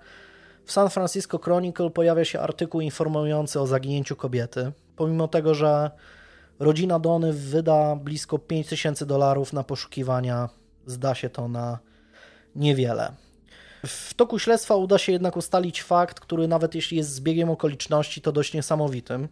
w 0.66 0.72
San 0.72 0.90
Francisco 0.90 1.38
Chronicle 1.38 1.90
pojawia 1.90 2.26
się 2.26 2.40
artykuł 2.40 2.82
informujący 2.82 3.60
o 3.60 3.68
zaginięciu 3.68 4.16
kobiety. 4.16 4.72
Pomimo 4.96 5.28
tego, 5.28 5.56
że 5.56 5.92
rodzina 6.60 7.00
Dony 7.00 7.34
wyda 7.34 7.96
blisko 7.96 8.40
5000 8.40 9.06
dolarów 9.06 9.54
na 9.54 9.64
poszukiwania, 9.64 10.50
zda 10.86 11.16
się 11.16 11.30
to 11.30 11.48
na 11.48 11.80
niewiele. 12.56 13.14
W 13.86 14.14
toku 14.14 14.40
śledztwa 14.40 14.76
uda 14.76 14.98
się 14.98 15.12
jednak 15.12 15.38
ustalić 15.38 15.84
fakt, 15.84 16.20
który 16.20 16.48
nawet 16.48 16.76
jeśli 16.76 16.98
jest 16.98 17.14
zbiegiem 17.14 17.50
okoliczności, 17.50 18.22
to 18.22 18.32
dość 18.32 18.54
niesamowitym. 18.54 19.28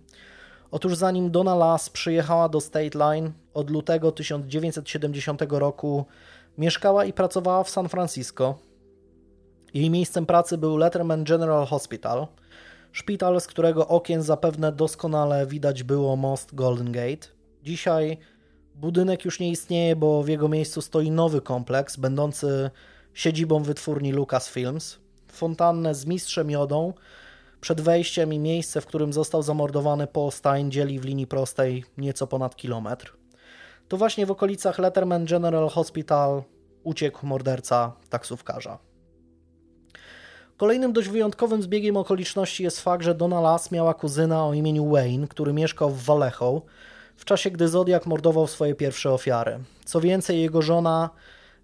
Otóż 0.72 0.96
zanim 0.96 1.32
Donna 1.32 1.56
Lass 1.56 1.90
przyjechała 1.90 2.50
do 2.50 2.62
State 2.62 2.98
Line 2.98 3.32
od 3.54 3.70
lutego 3.70 4.12
1970 4.12 5.42
roku, 5.50 6.06
mieszkała 6.58 7.06
i 7.06 7.14
pracowała 7.14 7.64
w 7.64 7.70
San 7.70 7.90
Francisco. 7.90 8.58
Jej 9.74 9.90
miejscem 9.90 10.26
pracy 10.26 10.58
był 10.58 10.78
Letterman 10.78 11.24
General 11.24 11.66
Hospital, 11.66 12.28
szpital, 12.92 13.42
z 13.42 13.48
którego 13.48 13.88
okien 13.88 14.24
zapewne 14.24 14.72
doskonale 14.72 15.48
widać 15.48 15.84
było 15.84 16.16
most 16.16 16.56
Golden 16.56 16.92
Gate. 16.92 17.28
Dzisiaj 17.64 18.18
budynek 18.76 19.26
już 19.26 19.40
nie 19.40 19.50
istnieje, 19.50 19.96
bo 19.96 20.24
w 20.24 20.28
jego 20.28 20.50
miejscu 20.50 20.82
stoi 20.82 21.12
nowy 21.12 21.42
kompleks, 21.42 21.98
będący 21.98 22.70
siedzibą 23.14 23.64
wytwórni 23.64 24.12
Lucasfilms. 24.12 25.00
Fontannę 25.28 25.96
z 25.96 26.06
mistrzem 26.06 26.50
jodą, 26.50 26.94
przed 27.62 27.82
wejściem 27.82 28.34
i 28.34 28.40
miejsce, 28.40 28.82
w 28.82 28.86
którym 28.86 29.14
został 29.14 29.44
zamordowany 29.44 30.08
Paul 30.08 30.32
Stein 30.32 30.72
dzieli 30.72 31.00
w 31.00 31.06
linii 31.06 31.28
prostej 31.28 31.86
nieco 31.98 32.28
ponad 32.28 32.56
kilometr. 32.56 33.14
To 33.88 33.98
właśnie 33.98 34.26
w 34.26 34.32
okolicach 34.32 34.80
Letterman 34.80 35.26
General 35.26 35.70
Hospital 35.70 36.44
uciekł 36.84 37.26
morderca 37.26 37.94
taksówkarza. 38.10 38.91
Kolejnym 40.62 40.94
dość 40.94 41.10
wyjątkowym 41.10 41.62
zbiegiem 41.62 41.98
okoliczności 41.98 42.64
jest 42.64 42.82
fakt, 42.82 43.04
że 43.04 43.16
Donna 43.16 43.42
Lass 43.42 43.72
miała 43.72 43.94
kuzyna 43.94 44.46
o 44.46 44.54
imieniu 44.54 44.90
Wayne, 44.90 45.28
który 45.28 45.54
mieszkał 45.54 45.90
w 45.90 46.04
Vallejo 46.04 46.62
w 47.16 47.26
czasie, 47.26 47.52
gdy 47.52 47.68
Zodiak 47.68 48.06
mordował 48.06 48.48
swoje 48.48 48.76
pierwsze 48.76 49.12
ofiary. 49.12 49.60
Co 49.86 50.02
więcej, 50.02 50.42
jego 50.42 50.62
żona 50.62 51.10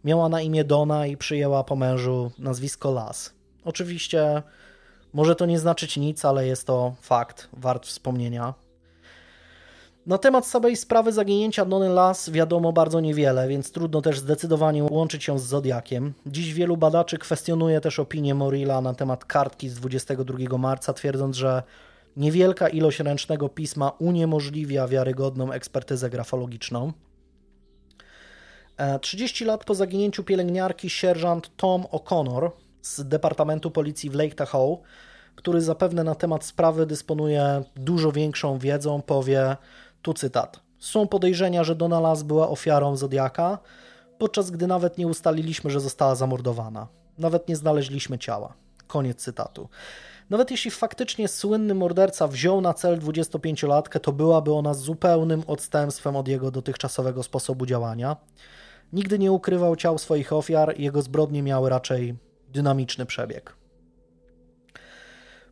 miała 0.04 0.30
na 0.30 0.42
imię 0.42 0.64
Donna 0.64 1.08
i 1.08 1.18
przyjęła 1.18 1.64
po 1.64 1.76
mężu 1.76 2.32
nazwisko 2.40 2.92
Lass. 2.92 3.34
Oczywiście 3.66 4.44
może 5.14 5.36
to 5.36 5.46
nie 5.46 5.60
znaczyć 5.60 5.98
nic, 5.98 6.26
ale 6.26 6.48
jest 6.48 6.68
to 6.68 6.96
fakt 7.02 7.50
wart 7.54 7.86
wspomnienia. 7.86 8.54
Na 10.08 10.18
temat 10.18 10.48
samej 10.48 10.76
sprawy 10.76 11.12
zaginięcia 11.12 11.66
Donny 11.66 11.90
Lass 11.90 12.30
wiadomo 12.30 12.74
bardzo 12.74 13.00
niewiele, 13.00 13.48
więc 13.48 13.72
trudno 13.72 14.02
też 14.02 14.20
zdecydowanie 14.20 14.84
łączyć 14.84 15.28
ją 15.28 15.40
z 15.40 15.44
Zodiakiem. 15.44 16.14
Dziś 16.26 16.54
wielu 16.54 16.78
badaczy 16.78 17.18
kwestionuje 17.18 17.82
też 17.82 18.00
opinię 18.00 18.36
Morilla 18.36 18.82
na 18.82 18.94
temat 18.94 19.26
kartki 19.26 19.70
z 19.70 19.76
22 19.76 20.58
marca, 20.58 20.94
twierdząc, 20.94 21.36
że 21.36 21.64
niewielka 22.18 22.70
ilość 22.70 23.00
ręcznego 23.00 23.50
pisma 23.50 23.90
uniemożliwia 23.90 24.88
wiarygodną 24.88 25.52
ekspertyzę 25.52 26.10
grafologiczną. 26.10 26.94
30 29.02 29.44
e, 29.44 29.48
lat 29.48 29.66
po 29.66 29.76
zaginięciu 29.76 30.24
pielęgniarki 30.24 30.90
sierżant 30.90 31.56
Tom 31.58 31.84
O'Connor 31.84 32.52
z 32.82 33.08
Departamentu 33.08 33.72
Policji 33.72 34.10
w 34.10 34.16
Lake 34.16 34.36
Tahoe, 34.36 34.78
który 35.36 35.62
zapewne 35.62 36.04
na 36.04 36.16
temat 36.16 36.46
sprawy 36.46 36.86
dysponuje 36.86 37.64
dużo 37.76 38.12
większą 38.12 38.58
wiedzą, 38.58 39.02
powie, 39.02 39.58
tu 40.02 40.14
cytat, 40.14 40.60
są 40.80 41.08
podejrzenia, 41.08 41.64
że 41.64 41.76
Donna 41.76 42.00
Lass 42.00 42.24
była 42.24 42.50
ofiarą 42.50 42.96
Zodiaka, 42.96 43.60
podczas 44.18 44.52
gdy 44.52 44.68
nawet 44.68 44.98
nie 44.98 45.08
ustaliliśmy, 45.08 45.70
że 45.70 45.80
została 45.80 46.16
zamordowana. 46.16 46.88
Nawet 47.18 47.48
nie 47.48 47.56
znaleźliśmy 47.56 48.20
ciała. 48.20 48.54
Koniec 48.88 49.22
cytatu. 49.22 49.70
Nawet 50.30 50.52
jeśli 50.52 50.72
faktycznie 50.72 51.28
słynny 51.28 51.76
morderca 51.76 52.28
wziął 52.28 52.62
na 52.62 52.74
cel 52.74 53.00
25-latkę, 53.00 54.00
to 54.00 54.12
byłaby 54.12 54.54
ona 54.54 54.74
zupełnym 54.74 55.44
odstępstwem 55.48 56.16
od 56.16 56.28
jego 56.28 56.52
dotychczasowego 56.52 57.24
sposobu 57.24 57.66
działania. 57.66 58.16
Nigdy 58.94 59.20
nie 59.20 59.32
ukrywał 59.32 59.76
ciał 59.76 59.98
swoich 59.98 60.34
ofiar, 60.34 60.80
jego 60.80 61.02
zbrodnie 61.02 61.44
miały 61.44 61.70
raczej 61.70 62.16
dynamiczny 62.50 63.06
przebieg. 63.06 63.56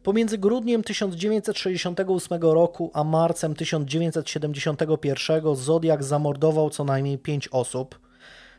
Pomiędzy 0.06 0.38
grudniem 0.38 0.84
1968 0.84 2.42
roku 2.42 2.92
a 2.94 3.04
marcem 3.04 3.56
1971 3.56 5.56
Zodiak 5.56 6.04
zamordował 6.04 6.70
co 6.70 6.84
najmniej 6.84 7.18
pięć 7.18 7.48
osób. 7.48 8.00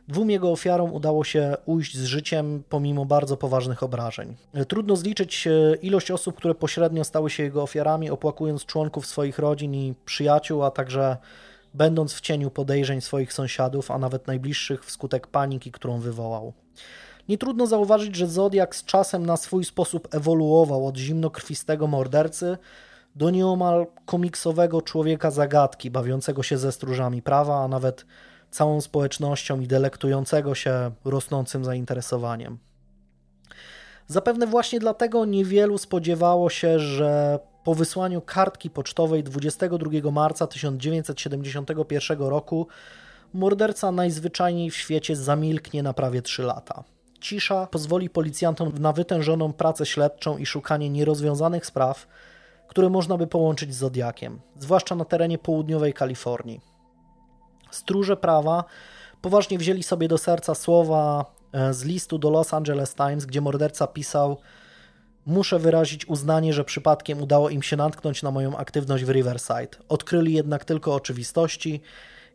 Dwóm 0.09 0.31
jego 0.31 0.51
ofiarom 0.51 0.93
udało 0.93 1.25
się 1.25 1.55
ujść 1.67 1.97
z 1.97 2.05
życiem 2.05 2.63
pomimo 2.69 3.05
bardzo 3.05 3.37
poważnych 3.37 3.83
obrażeń. 3.83 4.35
Trudno 4.69 4.97
zliczyć 4.97 5.47
e, 5.47 5.51
ilość 5.83 6.11
osób, 6.11 6.37
które 6.37 6.55
pośrednio 6.55 7.05
stały 7.05 7.31
się 7.31 7.43
jego 7.43 7.63
ofiarami, 7.63 8.11
opłakując 8.11 8.65
członków 8.65 9.07
swoich 9.07 9.39
rodzin 9.39 9.75
i 9.75 9.95
przyjaciół, 10.05 10.65
a 10.65 10.71
także 10.71 11.17
będąc 11.75 12.15
w 12.15 12.21
cieniu 12.21 12.51
podejrzeń 12.51 13.01
swoich 13.01 13.33
sąsiadów, 13.33 13.91
a 13.91 13.99
nawet 13.99 14.27
najbliższych 14.27 14.85
wskutek 14.85 15.27
paniki, 15.27 15.73
którą 15.73 16.01
wywołał. 16.01 16.53
Nie 17.29 17.39
trudno 17.39 17.67
zauważyć, 17.67 18.17
że 18.17 18.27
Zodiak 18.27 18.77
z 18.77 18.85
czasem 18.85 19.27
na 19.27 19.37
swój 19.37 19.65
sposób 19.65 20.15
ewoluował 20.15 20.87
od 20.87 20.97
zimnokrwistego 20.97 21.87
mordercy 21.87 22.59
do 23.17 23.31
nieomal 23.31 23.87
komiksowego 24.07 24.83
człowieka 24.83 25.31
zagadki, 25.31 25.91
bawiącego 25.91 26.43
się 26.43 26.59
ze 26.59 26.73
stróżami 26.73 27.23
prawa, 27.23 27.65
a 27.65 27.69
nawet 27.69 28.07
całą 28.51 28.81
społecznością 28.81 29.61
i 29.61 29.67
delektującego 29.67 30.55
się 30.55 30.91
rosnącym 31.05 31.65
zainteresowaniem. 31.65 32.59
Zapewne 34.07 34.47
właśnie 34.47 34.81
dlatego 34.81 35.25
niewielu 35.25 35.79
spodziewało 35.79 36.51
się, 36.51 36.79
że 36.79 37.39
po 37.65 37.75
wysłaniu 37.75 38.21
kartki 38.21 38.71
pocztowej 38.71 39.25
22 39.25 40.11
marca 40.11 40.47
1971 40.47 42.19
roku 42.19 42.67
morderca 43.35 43.93
najzwyczajniej 43.93 44.71
w 44.71 44.77
świecie 44.77 45.17
zamilknie 45.17 45.83
na 45.83 45.93
prawie 45.93 46.23
3 46.23 46.43
lata. 46.43 46.85
Cisza 47.27 47.67
pozwoli 47.67 48.11
policjantom 48.11 48.73
na 48.79 48.93
wytężoną 48.93 49.53
pracę 49.53 49.87
śledczą 49.87 50.39
i 50.39 50.47
szukanie 50.47 50.91
nierozwiązanych 50.91 51.67
spraw, 51.67 52.07
które 52.69 52.91
można 52.91 53.17
by 53.17 53.27
połączyć 53.27 53.75
z 53.75 53.79
Zodiakiem, 53.79 54.41
zwłaszcza 54.59 54.95
na 54.95 55.05
terenie 55.05 55.39
południowej 55.39 55.93
Kalifornii. 55.93 56.61
Stróże 57.71 58.17
prawa 58.17 58.65
poważnie 59.23 59.59
wzięli 59.59 59.83
sobie 59.83 60.09
do 60.09 60.19
serca 60.19 60.55
słowa 60.55 61.25
e, 61.53 61.75
z 61.75 61.85
listu 61.85 62.19
do 62.19 62.31
Los 62.31 62.55
Angeles 62.55 62.95
Times, 62.95 63.27
gdzie 63.27 63.41
morderca 63.41 63.87
pisał: 63.87 64.37
Muszę 65.27 65.59
wyrazić 65.59 66.09
uznanie, 66.09 66.53
że 66.53 66.65
przypadkiem 66.65 67.23
udało 67.23 67.51
im 67.51 67.63
się 67.63 67.77
natknąć 67.77 68.23
na 68.23 68.31
moją 68.31 68.57
aktywność 68.57 69.05
w 69.05 69.11
Riverside. 69.11 69.79
Odkryli 69.89 70.33
jednak 70.33 70.65
tylko 70.65 70.95
oczywistości, 70.95 71.81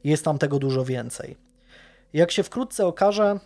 jest 0.03 0.25
tam 0.25 0.37
tego 0.37 0.59
dużo 0.59 0.85
więcej. 0.85 1.37
Jak 2.13 2.31
się 2.31 2.43
wkrótce 2.43 2.85
okaże, 2.85 3.39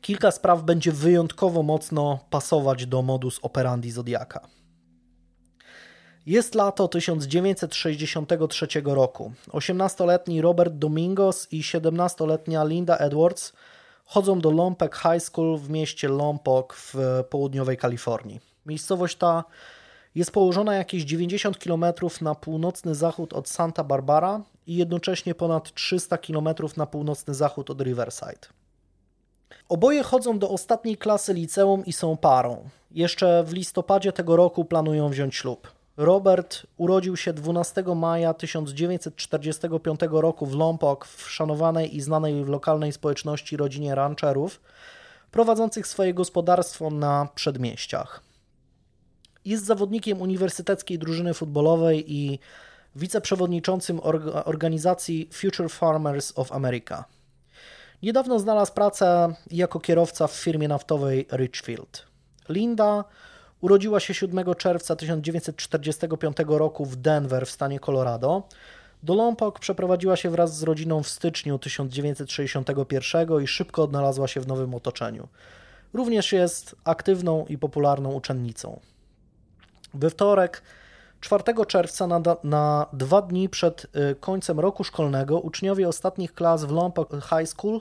kilka 0.00 0.30
spraw 0.30 0.62
będzie 0.62 0.92
wyjątkowo 0.92 1.62
mocno 1.62 2.18
pasować 2.30 2.86
do 2.86 3.02
modus 3.02 3.38
operandi 3.42 3.90
Zodiaka. 3.90 4.40
Jest 6.26 6.54
lato 6.54 6.88
1963 6.88 8.66
roku. 8.84 9.32
18-letni 9.48 10.40
Robert 10.40 10.74
Domingos 10.74 11.48
i 11.52 11.62
17-letnia 11.62 12.64
Linda 12.64 12.96
Edwards 12.96 13.52
chodzą 14.04 14.40
do 14.40 14.50
Lompoc 14.50 14.92
High 14.94 15.22
School 15.22 15.58
w 15.58 15.70
mieście 15.70 16.08
Lompoc 16.08 16.66
w 16.74 16.94
południowej 17.30 17.76
Kalifornii. 17.76 18.40
Miejscowość 18.66 19.16
ta 19.16 19.44
jest 20.14 20.30
położona 20.30 20.74
jakieś 20.74 21.02
90 21.02 21.58
km 21.58 21.84
na 22.20 22.34
północny 22.34 22.94
zachód 22.94 23.32
od 23.32 23.48
Santa 23.48 23.84
Barbara 23.84 24.42
i 24.66 24.76
jednocześnie 24.76 25.34
ponad 25.34 25.74
300 25.74 26.18
km 26.18 26.48
na 26.76 26.86
północny 26.86 27.34
zachód 27.34 27.70
od 27.70 27.80
Riverside. 27.80 28.63
Oboje 29.68 30.02
chodzą 30.02 30.38
do 30.38 30.50
ostatniej 30.50 30.96
klasy 30.96 31.34
liceum 31.34 31.84
i 31.86 31.92
są 31.92 32.16
parą. 32.16 32.68
Jeszcze 32.90 33.44
w 33.44 33.52
listopadzie 33.52 34.12
tego 34.12 34.36
roku 34.36 34.64
planują 34.64 35.08
wziąć 35.08 35.36
ślub. 35.36 35.72
Robert 35.96 36.62
urodził 36.76 37.16
się 37.16 37.32
12 37.32 37.84
maja 37.96 38.34
1945 38.34 40.00
roku 40.10 40.46
w 40.46 40.54
Lompoc 40.54 41.04
w 41.04 41.30
szanowanej 41.30 41.96
i 41.96 42.00
znanej 42.00 42.44
w 42.44 42.48
lokalnej 42.48 42.92
społeczności 42.92 43.56
rodzinie 43.56 43.94
rancherów 43.94 44.60
prowadzących 45.30 45.86
swoje 45.86 46.14
gospodarstwo 46.14 46.90
na 46.90 47.28
przedmieściach. 47.34 48.22
Jest 49.44 49.64
zawodnikiem 49.64 50.20
uniwersyteckiej 50.20 50.98
drużyny 50.98 51.34
futbolowej 51.34 52.12
i 52.12 52.38
wiceprzewodniczącym 52.96 54.00
organizacji 54.44 55.28
Future 55.32 55.70
Farmers 55.70 56.32
of 56.36 56.52
America. 56.52 57.04
Niedawno 58.02 58.38
znalazł 58.38 58.72
pracę 58.72 59.34
jako 59.50 59.80
kierowca 59.80 60.26
w 60.26 60.32
firmie 60.32 60.68
naftowej 60.68 61.26
Richfield. 61.32 62.06
Linda 62.48 63.04
Urodziła 63.64 64.00
się 64.00 64.14
7 64.14 64.54
czerwca 64.54 64.96
1945 64.96 66.36
roku 66.46 66.84
w 66.84 66.96
Denver 66.96 67.46
w 67.46 67.50
stanie 67.50 67.80
Colorado. 67.80 68.42
Do 69.02 69.14
Lompoc 69.14 69.58
przeprowadziła 69.58 70.16
się 70.16 70.30
wraz 70.30 70.58
z 70.58 70.62
rodziną 70.62 71.02
w 71.02 71.08
styczniu 71.08 71.58
1961 71.58 73.42
i 73.42 73.46
szybko 73.46 73.82
odnalazła 73.82 74.28
się 74.28 74.40
w 74.40 74.46
nowym 74.46 74.74
otoczeniu. 74.74 75.28
Również 75.92 76.32
jest 76.32 76.76
aktywną 76.84 77.46
i 77.48 77.58
popularną 77.58 78.12
uczennicą. 78.12 78.80
We 79.94 80.10
wtorek, 80.10 80.62
4 81.24 81.66
czerwca, 81.66 82.06
na, 82.06 82.20
na 82.44 82.86
dwa 82.92 83.22
dni 83.22 83.48
przed 83.48 83.84
y, 83.84 84.14
końcem 84.20 84.60
roku 84.60 84.84
szkolnego, 84.84 85.40
uczniowie 85.40 85.88
ostatnich 85.88 86.34
klas 86.34 86.64
w 86.64 86.70
Lompoc 86.70 87.08
High 87.12 87.48
School 87.48 87.80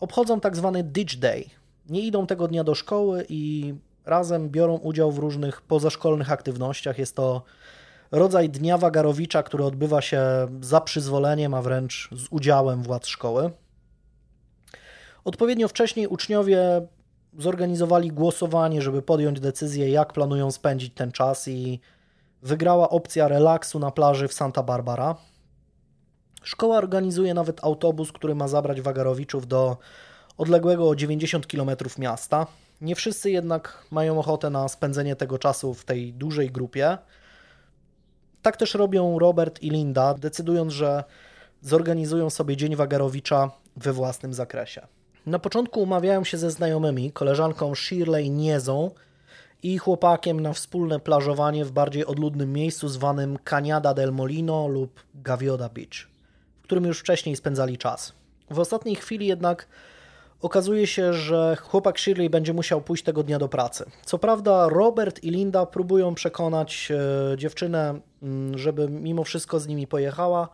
obchodzą 0.00 0.40
tak 0.40 0.56
zwany 0.56 0.82
Ditch 0.82 1.16
Day. 1.16 1.44
Nie 1.88 2.00
idą 2.00 2.26
tego 2.26 2.48
dnia 2.48 2.64
do 2.64 2.74
szkoły 2.74 3.26
i 3.28 3.74
razem 4.04 4.50
biorą 4.50 4.76
udział 4.76 5.12
w 5.12 5.18
różnych 5.18 5.60
pozaszkolnych 5.60 6.32
aktywnościach. 6.32 6.98
Jest 6.98 7.16
to 7.16 7.42
rodzaj 8.10 8.50
Dnia 8.50 8.78
Wagarowicza, 8.78 9.42
który 9.42 9.64
odbywa 9.64 10.00
się 10.00 10.22
za 10.60 10.80
przyzwoleniem, 10.80 11.54
a 11.54 11.62
wręcz 11.62 12.08
z 12.12 12.26
udziałem 12.30 12.82
władz 12.82 13.06
szkoły. 13.06 13.50
Odpowiednio 15.24 15.68
wcześniej 15.68 16.06
uczniowie 16.06 16.86
zorganizowali 17.38 18.08
głosowanie, 18.08 18.82
żeby 18.82 19.02
podjąć 19.02 19.40
decyzję, 19.40 19.90
jak 19.90 20.12
planują 20.12 20.50
spędzić 20.50 20.94
ten 20.94 21.12
czas, 21.12 21.48
i 21.48 21.80
wygrała 22.46 22.90
opcja 22.90 23.28
relaksu 23.28 23.78
na 23.78 23.90
plaży 23.90 24.28
w 24.28 24.32
Santa 24.32 24.62
Barbara. 24.62 25.14
Szkoła 26.42 26.78
organizuje 26.78 27.34
nawet 27.34 27.64
autobus, 27.64 28.12
który 28.12 28.34
ma 28.34 28.48
zabrać 28.48 28.80
Wagarowiczów 28.80 29.46
do 29.46 29.76
odległego 30.38 30.88
o 30.88 30.96
90 30.96 31.46
km 31.46 31.70
miasta. 31.98 32.46
Nie 32.80 32.94
wszyscy 32.94 33.30
jednak 33.30 33.86
mają 33.90 34.18
ochotę 34.18 34.50
na 34.50 34.68
spędzenie 34.68 35.16
tego 35.16 35.38
czasu 35.38 35.74
w 35.74 35.84
tej 35.84 36.12
dużej 36.12 36.50
grupie. 36.50 36.98
Tak 38.42 38.56
też 38.56 38.74
robią 38.74 39.18
Robert 39.18 39.62
i 39.62 39.70
Linda, 39.70 40.14
decydując, 40.14 40.72
że 40.72 41.04
zorganizują 41.60 42.30
sobie 42.30 42.56
Dzień 42.56 42.76
Wagarowicza 42.76 43.50
we 43.76 43.92
własnym 43.92 44.34
zakresie. 44.34 44.86
Na 45.26 45.38
początku 45.38 45.82
umawiają 45.82 46.24
się 46.24 46.38
ze 46.38 46.50
znajomymi, 46.50 47.12
koleżanką 47.12 47.74
Shirley 47.74 48.30
Niezą 48.30 48.90
i 49.62 49.78
chłopakiem 49.78 50.40
na 50.40 50.52
wspólne 50.52 51.00
plażowanie 51.00 51.64
w 51.64 51.72
bardziej 51.72 52.06
odludnym 52.06 52.52
miejscu 52.52 52.88
zwanym 52.88 53.38
Cañada 53.44 53.94
del 53.94 54.12
Molino 54.12 54.68
lub 54.68 55.00
Gavioda 55.14 55.68
Beach, 55.68 56.08
w 56.60 56.62
którym 56.62 56.84
już 56.84 57.00
wcześniej 57.00 57.36
spędzali 57.36 57.78
czas. 57.78 58.12
W 58.50 58.58
ostatniej 58.58 58.96
chwili 58.96 59.26
jednak 59.26 59.68
okazuje 60.42 60.86
się, 60.86 61.12
że 61.12 61.56
chłopak 61.56 61.98
Shirley 61.98 62.30
będzie 62.30 62.52
musiał 62.52 62.80
pójść 62.80 63.04
tego 63.04 63.22
dnia 63.22 63.38
do 63.38 63.48
pracy. 63.48 63.84
Co 64.04 64.18
prawda, 64.18 64.68
Robert 64.68 65.24
i 65.24 65.30
Linda 65.30 65.66
próbują 65.66 66.14
przekonać 66.14 66.88
e, 66.90 67.36
dziewczynę, 67.38 68.00
mm, 68.22 68.58
żeby 68.58 68.88
mimo 68.88 69.24
wszystko 69.24 69.60
z 69.60 69.66
nimi 69.66 69.86
pojechała, 69.86 70.48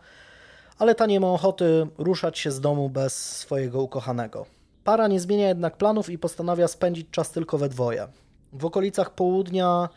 ale 0.79 0.95
ta 0.95 1.05
nie 1.05 1.19
ma 1.19 1.27
ochoty 1.27 1.87
ruszać 1.97 2.39
się 2.39 2.51
z 2.51 2.61
domu 2.61 2.89
bez 2.89 3.37
swojego 3.37 3.81
ukochanego. 3.81 4.45
Para 4.83 5.07
nie 5.07 5.19
zmienia 5.19 5.47
jednak 5.47 5.77
planów 5.77 6.09
i 6.09 6.17
postanawia 6.17 6.67
spędzić 6.67 7.07
czas 7.11 7.31
tylko 7.31 7.57
we 7.57 7.69
dwoje. 7.69 8.07
W 8.53 8.65
okolicach 8.65 9.09
południa 9.09 9.89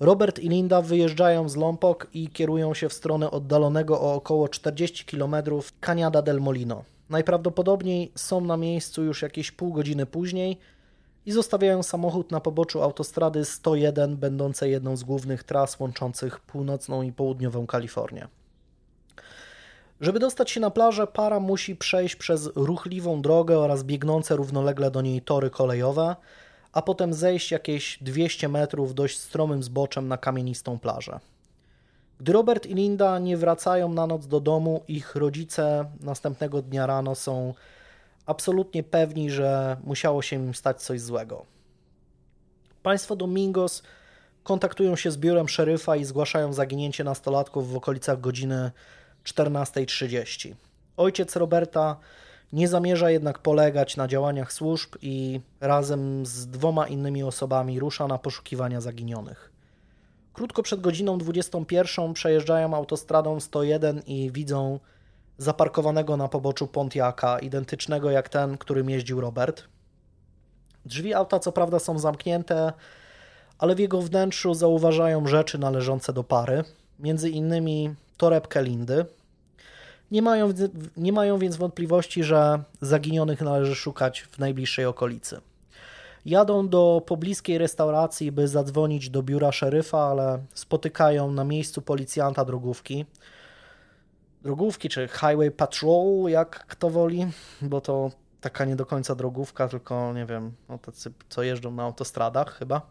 Robert 0.00 0.38
i 0.38 0.48
Linda 0.48 0.82
wyjeżdżają 0.82 1.48
z 1.48 1.56
Lompoc 1.56 1.98
i 2.14 2.28
kierują 2.28 2.74
się 2.74 2.88
w 2.88 2.92
stronę 2.92 3.30
oddalonego 3.30 4.00
o 4.00 4.14
około 4.14 4.48
40 4.48 5.04
km 5.04 5.34
Cañada 5.80 6.22
del 6.22 6.40
Molino. 6.40 6.84
Najprawdopodobniej 7.10 8.12
są 8.14 8.40
na 8.40 8.56
miejscu 8.56 9.04
już 9.04 9.22
jakieś 9.22 9.50
pół 9.50 9.72
godziny 9.72 10.06
później 10.06 10.58
i 11.26 11.32
zostawiają 11.32 11.82
samochód 11.82 12.30
na 12.30 12.40
poboczu 12.40 12.82
autostrady 12.82 13.44
101, 13.44 14.16
będącej 14.16 14.70
jedną 14.70 14.96
z 14.96 15.04
głównych 15.04 15.44
tras 15.44 15.80
łączących 15.80 16.40
północną 16.40 17.02
i 17.02 17.12
południową 17.12 17.66
Kalifornię. 17.66 18.28
Żeby 20.00 20.18
dostać 20.18 20.50
się 20.50 20.60
na 20.60 20.70
plażę, 20.70 21.06
para 21.06 21.40
musi 21.40 21.76
przejść 21.76 22.16
przez 22.16 22.50
ruchliwą 22.56 23.22
drogę 23.22 23.58
oraz 23.58 23.82
biegnące 23.84 24.36
równolegle 24.36 24.90
do 24.90 25.02
niej 25.02 25.22
tory 25.22 25.50
kolejowe, 25.50 26.16
a 26.72 26.82
potem 26.82 27.14
zejść 27.14 27.50
jakieś 27.50 27.98
200 28.00 28.48
metrów 28.48 28.94
dość 28.94 29.18
stromym 29.18 29.62
zboczem 29.62 30.08
na 30.08 30.16
kamienistą 30.16 30.78
plażę. 30.78 31.20
Gdy 32.20 32.32
Robert 32.32 32.66
i 32.66 32.74
Linda 32.74 33.18
nie 33.18 33.36
wracają 33.36 33.92
na 33.92 34.06
noc 34.06 34.26
do 34.26 34.40
domu, 34.40 34.84
ich 34.88 35.14
rodzice 35.14 35.90
następnego 36.00 36.62
dnia 36.62 36.86
rano 36.86 37.14
są 37.14 37.54
absolutnie 38.26 38.82
pewni, 38.82 39.30
że 39.30 39.76
musiało 39.84 40.22
się 40.22 40.36
im 40.36 40.54
stać 40.54 40.82
coś 40.82 41.00
złego. 41.00 41.46
Państwo 42.82 43.16
Domingos 43.16 43.82
kontaktują 44.42 44.96
się 44.96 45.10
z 45.10 45.16
biurem 45.16 45.48
szeryfa 45.48 45.96
i 45.96 46.04
zgłaszają 46.04 46.52
zaginięcie 46.52 47.04
nastolatków 47.04 47.72
w 47.72 47.76
okolicach 47.76 48.20
godziny 48.20 48.70
14.30. 49.24 50.54
Ojciec 50.96 51.36
Roberta 51.36 51.96
nie 52.52 52.68
zamierza 52.68 53.10
jednak 53.10 53.38
polegać 53.38 53.96
na 53.96 54.08
działaniach 54.08 54.52
służb 54.52 54.94
i 55.02 55.40
razem 55.60 56.26
z 56.26 56.46
dwoma 56.46 56.86
innymi 56.86 57.22
osobami 57.22 57.80
rusza 57.80 58.06
na 58.06 58.18
poszukiwania 58.18 58.80
zaginionych. 58.80 59.52
Krótko 60.32 60.62
przed 60.62 60.80
godziną 60.80 61.18
21 61.18 62.12
przejeżdżają 62.12 62.74
autostradą 62.74 63.40
101 63.40 64.02
i 64.06 64.30
widzą 64.30 64.78
zaparkowanego 65.38 66.16
na 66.16 66.28
poboczu 66.28 66.66
Pontiaka, 66.66 67.38
identycznego 67.38 68.10
jak 68.10 68.28
ten, 68.28 68.58
którym 68.58 68.90
jeździł 68.90 69.20
Robert. 69.20 69.64
Drzwi 70.86 71.14
auta 71.14 71.38
co 71.38 71.52
prawda 71.52 71.78
są 71.78 71.98
zamknięte, 71.98 72.72
ale 73.58 73.74
w 73.74 73.78
jego 73.78 74.02
wnętrzu 74.02 74.54
zauważają 74.54 75.26
rzeczy 75.26 75.58
należące 75.58 76.12
do 76.12 76.24
pary, 76.24 76.64
między 76.98 77.30
innymi 77.30 77.94
torebkę 78.16 78.62
Lindy. 78.62 79.06
Nie 80.10 80.22
mają, 80.22 80.52
nie 80.96 81.12
mają 81.12 81.38
więc 81.38 81.56
wątpliwości, 81.56 82.24
że 82.24 82.62
zaginionych 82.80 83.40
należy 83.40 83.74
szukać 83.74 84.20
w 84.20 84.38
najbliższej 84.38 84.84
okolicy. 84.84 85.40
Jadą 86.26 86.68
do 86.68 87.02
pobliskiej 87.06 87.58
restauracji, 87.58 88.32
by 88.32 88.48
zadzwonić 88.48 89.10
do 89.10 89.22
biura 89.22 89.52
szeryfa, 89.52 89.98
ale 89.98 90.38
spotykają 90.54 91.30
na 91.32 91.44
miejscu 91.44 91.82
policjanta 91.82 92.44
drogówki. 92.44 93.06
Drogówki 94.42 94.88
czy 94.88 95.08
Highway 95.08 95.50
Patrol, 95.50 96.30
jak 96.30 96.66
kto 96.66 96.90
woli, 96.90 97.26
bo 97.62 97.80
to 97.80 98.10
taka 98.40 98.64
nie 98.64 98.76
do 98.76 98.86
końca 98.86 99.14
drogówka, 99.14 99.68
tylko 99.68 100.12
nie 100.12 100.26
wiem, 100.26 100.52
no 100.68 100.78
tacy, 100.78 101.12
co 101.28 101.42
jeżdżą 101.42 101.70
na 101.70 101.82
autostradach 101.82 102.58
chyba. 102.58 102.82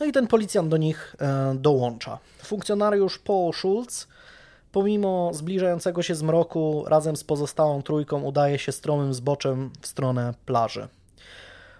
No 0.00 0.06
i 0.06 0.12
ten 0.12 0.26
policjant 0.26 0.68
do 0.68 0.76
nich 0.76 1.16
e, 1.20 1.54
dołącza. 1.54 2.18
Funkcjonariusz 2.42 3.18
Paul 3.18 3.52
Schulz, 3.52 4.08
pomimo 4.74 5.30
zbliżającego 5.34 6.02
się 6.02 6.14
zmroku, 6.14 6.84
razem 6.86 7.16
z 7.16 7.24
pozostałą 7.24 7.82
trójką 7.82 8.22
udaje 8.22 8.58
się 8.58 8.72
stromym 8.72 9.14
zboczem 9.14 9.70
w 9.80 9.86
stronę 9.86 10.34
plaży. 10.46 10.88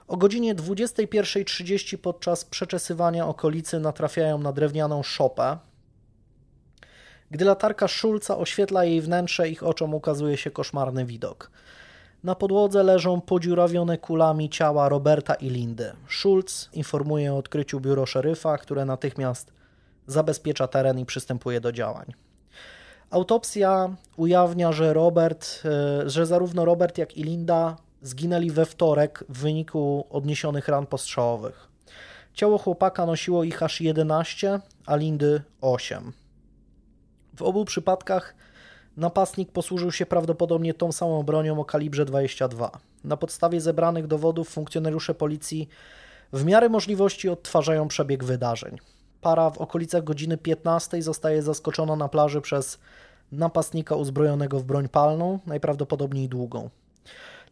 O 0.08 0.16
godzinie 0.16 0.54
21.30 0.54 1.96
podczas 1.96 2.44
przeczesywania 2.44 3.26
okolicy 3.26 3.80
natrafiają 3.80 4.38
na 4.38 4.52
drewnianą 4.52 5.02
szopę. 5.02 5.58
Gdy 7.30 7.44
latarka 7.44 7.88
Schulza 7.88 8.38
oświetla 8.38 8.84
jej 8.84 9.00
wnętrze, 9.00 9.48
ich 9.48 9.62
oczom 9.62 9.94
ukazuje 9.94 10.36
się 10.36 10.50
koszmarny 10.50 11.04
widok. 11.04 11.50
Na 12.24 12.34
podłodze 12.34 12.82
leżą 12.82 13.20
podziurawione 13.20 13.98
kulami 13.98 14.50
ciała 14.50 14.88
Roberta 14.88 15.34
i 15.34 15.50
Lindy. 15.50 15.92
Schulz 16.08 16.68
informuje 16.72 17.32
o 17.32 17.38
odkryciu 17.38 17.80
biuro 17.80 18.06
szeryfa, 18.06 18.58
które 18.58 18.84
natychmiast 18.84 19.52
zabezpiecza 20.06 20.68
teren 20.68 20.98
i 20.98 21.06
przystępuje 21.06 21.60
do 21.60 21.72
działań. 21.72 22.23
Autopsja 23.14 23.96
ujawnia, 24.16 24.72
że 24.72 24.92
Robert, 24.92 25.62
e, 25.64 26.10
że 26.10 26.26
zarówno 26.26 26.64
Robert 26.64 26.98
jak 26.98 27.16
i 27.16 27.22
Linda 27.22 27.76
zginęli 28.02 28.50
we 28.50 28.66
wtorek 28.66 29.24
w 29.28 29.38
wyniku 29.38 30.06
odniesionych 30.10 30.68
ran 30.68 30.86
postrzałowych. 30.86 31.68
Ciało 32.32 32.58
chłopaka 32.58 33.06
nosiło 33.06 33.44
ich 33.44 33.62
aż 33.62 33.80
11, 33.80 34.60
a 34.86 34.96
Lindy 34.96 35.42
8. 35.60 36.12
W 37.36 37.42
obu 37.42 37.64
przypadkach 37.64 38.34
napastnik 38.96 39.52
posłużył 39.52 39.92
się 39.92 40.06
prawdopodobnie 40.06 40.74
tą 40.74 40.92
samą 40.92 41.22
bronią 41.22 41.60
o 41.60 41.64
kalibrze 41.64 42.04
22. 42.04 42.70
Na 43.04 43.16
podstawie 43.16 43.60
zebranych 43.60 44.06
dowodów 44.06 44.48
funkcjonariusze 44.48 45.14
policji 45.14 45.68
w 46.32 46.44
miarę 46.44 46.68
możliwości 46.68 47.28
odtwarzają 47.28 47.88
przebieg 47.88 48.24
wydarzeń. 48.24 48.78
Para 49.20 49.50
w 49.50 49.58
okolicach 49.58 50.04
godziny 50.04 50.36
15 50.36 51.02
zostaje 51.02 51.42
zaskoczona 51.42 51.96
na 51.96 52.08
plaży 52.08 52.40
przez 52.40 52.78
napastnika 53.38 53.96
uzbrojonego 53.96 54.60
w 54.60 54.64
broń 54.64 54.88
palną, 54.88 55.38
najprawdopodobniej 55.46 56.28
długą. 56.28 56.70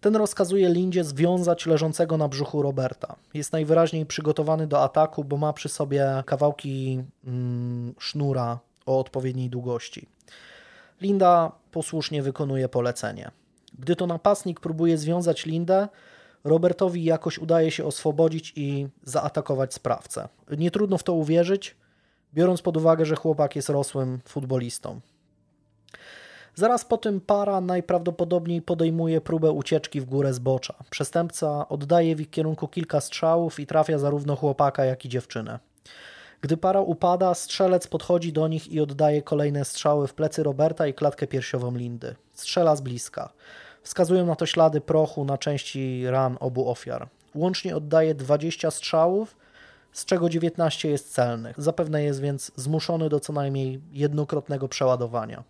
Ten 0.01 0.16
rozkazuje 0.16 0.68
Lindzie 0.68 1.05
związać 1.05 1.66
leżącego 1.66 2.16
na 2.16 2.28
brzuchu 2.28 2.62
Roberta. 2.62 3.16
Jest 3.35 3.53
najwyraźniej 3.53 4.07
przygotowany 4.07 4.66
do 4.66 4.83
ataku, 4.83 5.24
bo 5.24 5.37
ma 5.37 5.53
przy 5.53 5.68
sobie 5.68 6.22
kawałki 6.26 7.03
mm, 7.24 7.95
sznura 7.99 8.59
o 8.87 8.99
odpowiedniej 8.99 9.51
długości. 9.51 10.09
Linda 11.01 11.53
posłusznie 11.70 12.22
wykonuje 12.22 12.68
polecenie. 12.68 13.30
Gdy 13.78 13.97
to 13.97 14.07
napastnik 14.07 14.61
próbuje 14.61 14.99
związać 14.99 15.47
Lindę, 15.47 15.89
Robertowi 16.45 17.05
jakoś 17.05 17.39
udaje 17.39 17.70
się 17.70 17.85
oswobodzić 17.85 18.53
i 18.57 18.89
zaatakować 19.05 19.74
sprawcę. 19.74 20.28
Nie 20.59 20.70
trudno 20.70 20.99
w 20.99 21.03
to 21.03 21.12
uwierzyć, 21.12 21.76
biorąc 22.35 22.62
pod 22.62 22.76
uwagę, 22.76 23.05
że 23.05 23.16
chłopak 23.16 23.57
jest 23.57 23.68
rosłym 23.68 24.20
futbolistą. 24.24 25.01
Zaraz 26.55 26.84
po 26.84 26.98
tym 26.98 27.20
para 27.20 27.61
najprawdopodobniej 27.61 28.62
podejmuje 28.62 29.20
próbę 29.20 29.50
ucieczki 29.50 30.00
w 30.00 30.05
górę 30.05 30.32
zbocza. 30.32 30.74
Przestępca 30.90 31.68
oddaje 31.68 32.16
w 32.16 32.20
ich 32.20 32.30
kierunku 32.30 32.68
kilka 32.68 33.00
strzałów 33.00 33.61
i 33.61 33.66
trafia 33.66 33.98
zarówno 33.98 34.36
chłopaka, 34.36 34.84
jak 34.84 35.05
i 35.05 35.09
dziewczynę. 35.09 35.59
Gdy 36.40 36.57
para 36.57 36.80
upada, 36.80 37.34
strzelec 37.34 37.86
podchodzi 37.86 38.32
do 38.32 38.48
nich 38.48 38.72
i 38.72 38.80
oddaje 38.80 39.22
kolejne 39.22 39.64
strzały 39.64 40.07
w 40.07 40.14
plecy 40.14 40.42
Roberta 40.42 40.86
i 40.86 40.94
klatkę 40.94 41.26
piersiową 41.26 41.76
Lindy. 41.76 42.14
Strzela 42.32 42.76
z 42.76 42.80
bliska. 42.80 43.32
Wskazują 43.82 44.26
na 44.26 44.36
to 44.36 44.46
ślady 44.46 44.80
prochu 44.80 45.24
na 45.24 45.38
części 45.38 46.07
ran 46.07 46.36
obu 46.40 46.70
ofiar. 46.70 47.09
Łącznie 47.34 47.76
oddaje 47.76 48.14
20 48.14 48.70
strzałów, 48.70 49.36
z 49.92 50.05
czego 50.05 50.28
19 50.28 50.88
jest 50.88 51.12
celnych. 51.12 51.61
Zapewne 51.61 52.03
jest 52.03 52.20
więc 52.20 52.53
zmuszony 52.57 53.09
do 53.09 53.20
co 53.20 53.32
najmniej 53.32 53.80
jednokrotnego 53.92 54.68
przeładowania. 54.68 55.44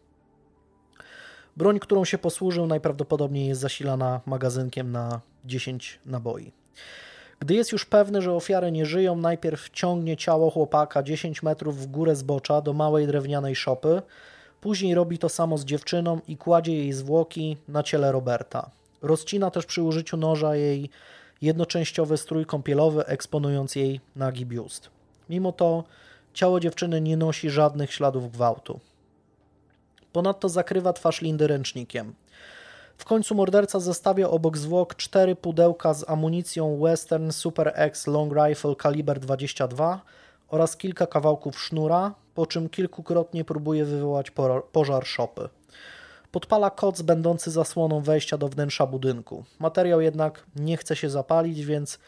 Broń, 1.56 1.78
którą 1.78 2.04
się 2.04 2.18
posłużył, 2.18 2.66
najprawdopodobniej 2.66 3.48
jest 3.48 3.60
zasilana 3.60 4.20
magazynkiem 4.26 4.92
na 4.92 5.20
10 5.44 6.00
naboi. 6.06 6.52
Gdy 7.40 7.54
jest 7.54 7.72
już 7.72 7.84
pewny, 7.84 8.22
że 8.22 8.32
ofiary 8.32 8.72
nie 8.72 8.86
żyją, 8.86 9.16
najpierw 9.16 9.70
ciągnie 9.70 10.16
ciało 10.16 10.50
chłopaka 10.50 11.02
10 11.02 11.42
metrów 11.42 11.78
w 11.78 11.86
górę 11.86 12.16
zbocza 12.16 12.60
do 12.60 12.72
małej 12.72 13.06
drewnianej 13.06 13.56
szopy, 13.56 14.02
później 14.60 14.94
robi 14.94 15.18
to 15.18 15.28
samo 15.28 15.58
z 15.58 15.64
dziewczyną 15.64 16.20
i 16.28 16.36
kładzie 16.36 16.76
jej 16.76 16.92
zwłoki 16.92 17.56
na 17.68 17.82
ciele 17.82 18.12
Roberta. 18.12 18.70
Rozcina 19.02 19.50
też 19.50 19.66
przy 19.66 19.82
użyciu 19.82 20.16
noża 20.16 20.56
jej 20.56 20.90
jednoczęściowy 21.42 22.16
strój 22.16 22.46
kąpielowy, 22.46 23.06
eksponując 23.06 23.76
jej 23.76 24.00
nagi 24.16 24.46
biust. 24.46 24.90
Mimo 25.30 25.52
to 25.52 25.84
ciało 26.34 26.60
dziewczyny 26.60 27.00
nie 27.00 27.16
nosi 27.16 27.50
żadnych 27.50 27.92
śladów 27.92 28.32
gwałtu. 28.32 28.80
Ponadto 30.12 30.48
zakrywa 30.48 30.92
twarz 30.92 31.20
Lindy 31.20 31.46
ręcznikiem. 31.46 32.14
W 32.98 33.04
końcu 33.04 33.34
morderca 33.34 33.80
zostawia 33.80 34.30
obok 34.30 34.58
zwłok 34.58 34.94
cztery 34.94 35.36
pudełka 35.36 35.94
z 35.94 36.10
amunicją 36.10 36.80
Western 36.80 37.30
Super 37.30 37.72
X 37.74 38.06
Long 38.06 38.32
Rifle 38.32 38.76
kaliber 38.76 39.20
22 39.20 40.00
oraz 40.48 40.76
kilka 40.76 41.06
kawałków 41.06 41.60
sznura, 41.60 42.14
po 42.34 42.46
czym 42.46 42.68
kilkukrotnie 42.68 43.44
próbuje 43.44 43.84
wywołać 43.84 44.32
pożar 44.72 45.06
szopy. 45.06 45.48
Podpala 46.32 46.70
koc 46.70 47.02
będący 47.02 47.50
zasłoną 47.50 48.00
wejścia 48.00 48.38
do 48.38 48.48
wnętrza 48.48 48.86
budynku. 48.86 49.44
Materiał 49.58 50.00
jednak 50.00 50.44
nie 50.56 50.76
chce 50.76 50.96
się 50.96 51.10
zapalić, 51.10 51.64
więc 51.64 51.98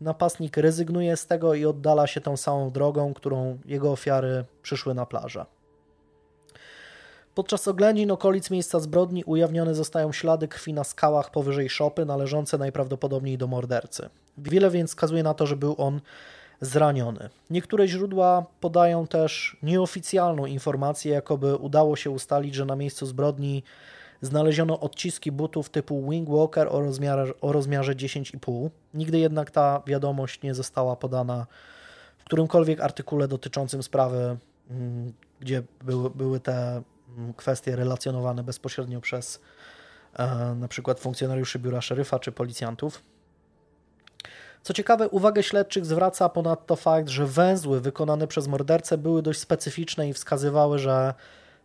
napastnik 0.00 0.56
rezygnuje 0.56 1.16
z 1.16 1.26
tego 1.26 1.54
i 1.54 1.64
oddala 1.64 2.06
się 2.06 2.20
tą 2.20 2.36
samą 2.36 2.70
drogą, 2.70 3.14
którą 3.14 3.58
jego 3.64 3.92
ofiary 3.92 4.44
przyszły 4.62 4.94
na 4.94 5.06
plażę. 5.06 5.46
Podczas 7.34 7.68
oględzin 7.68 8.10
okolic 8.10 8.50
miejsca 8.50 8.80
zbrodni 8.80 9.24
ujawnione 9.24 9.74
zostają 9.74 10.12
ślady 10.12 10.48
krwi 10.48 10.72
na 10.72 10.84
skałach 10.84 11.30
powyżej 11.30 11.70
szopy, 11.70 12.04
należące 12.04 12.58
najprawdopodobniej 12.58 13.38
do 13.38 13.46
mordercy. 13.46 14.08
Wiele 14.38 14.70
więc 14.70 14.90
wskazuje 14.90 15.22
na 15.22 15.34
to, 15.34 15.46
że 15.46 15.56
był 15.56 15.74
on 15.78 16.00
zraniony. 16.60 17.28
Niektóre 17.50 17.88
źródła 17.88 18.46
podają 18.60 19.06
też 19.06 19.56
nieoficjalną 19.62 20.46
informację, 20.46 21.12
jakoby 21.12 21.56
udało 21.56 21.96
się 21.96 22.10
ustalić, 22.10 22.54
że 22.54 22.64
na 22.64 22.76
miejscu 22.76 23.06
zbrodni 23.06 23.62
znaleziono 24.20 24.80
odciski 24.80 25.32
butów 25.32 25.70
typu 25.70 26.10
Wing 26.10 26.28
Walker 26.28 26.68
o 26.70 26.80
rozmiarze, 26.80 27.32
o 27.40 27.52
rozmiarze 27.52 27.94
10,5. 27.94 28.70
Nigdy 28.94 29.18
jednak 29.18 29.50
ta 29.50 29.82
wiadomość 29.86 30.42
nie 30.42 30.54
została 30.54 30.96
podana 30.96 31.46
w 32.18 32.24
którymkolwiek 32.24 32.80
artykule 32.80 33.28
dotyczącym 33.28 33.82
sprawy, 33.82 34.36
mm, 34.70 35.12
gdzie 35.40 35.62
były, 35.84 36.10
były 36.10 36.40
te 36.40 36.82
kwestie 37.36 37.76
relacjonowane 37.76 38.42
bezpośrednio 38.42 39.00
przez 39.00 39.40
e, 40.14 40.54
na 40.54 40.68
przykład 40.68 41.00
funkcjonariuszy 41.00 41.58
biura 41.58 41.80
szeryfa 41.80 42.18
czy 42.18 42.32
policjantów. 42.32 43.02
Co 44.62 44.72
ciekawe, 44.72 45.08
uwagę 45.08 45.42
śledczych 45.42 45.86
zwraca 45.86 46.28
ponadto 46.28 46.76
fakt, 46.76 47.08
że 47.08 47.26
węzły 47.26 47.80
wykonane 47.80 48.26
przez 48.26 48.46
mordercę 48.48 48.98
były 48.98 49.22
dość 49.22 49.40
specyficzne 49.40 50.08
i 50.08 50.12
wskazywały, 50.12 50.78
że 50.78 51.14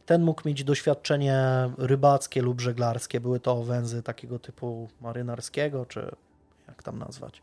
ten 0.06 0.24
mógł 0.24 0.42
mieć 0.46 0.64
doświadczenie 0.64 1.70
rybackie 1.78 2.42
lub 2.42 2.62
żeglarskie. 2.62 3.20
Były 3.20 3.40
to 3.40 3.64
węzy 3.64 4.04
takiego 4.04 4.40
typu 4.40 4.90
marynarskiego, 5.02 5.86
czy 5.86 6.12
jak 6.68 6.84
tam 6.84 7.00
nazwać. 7.00 7.42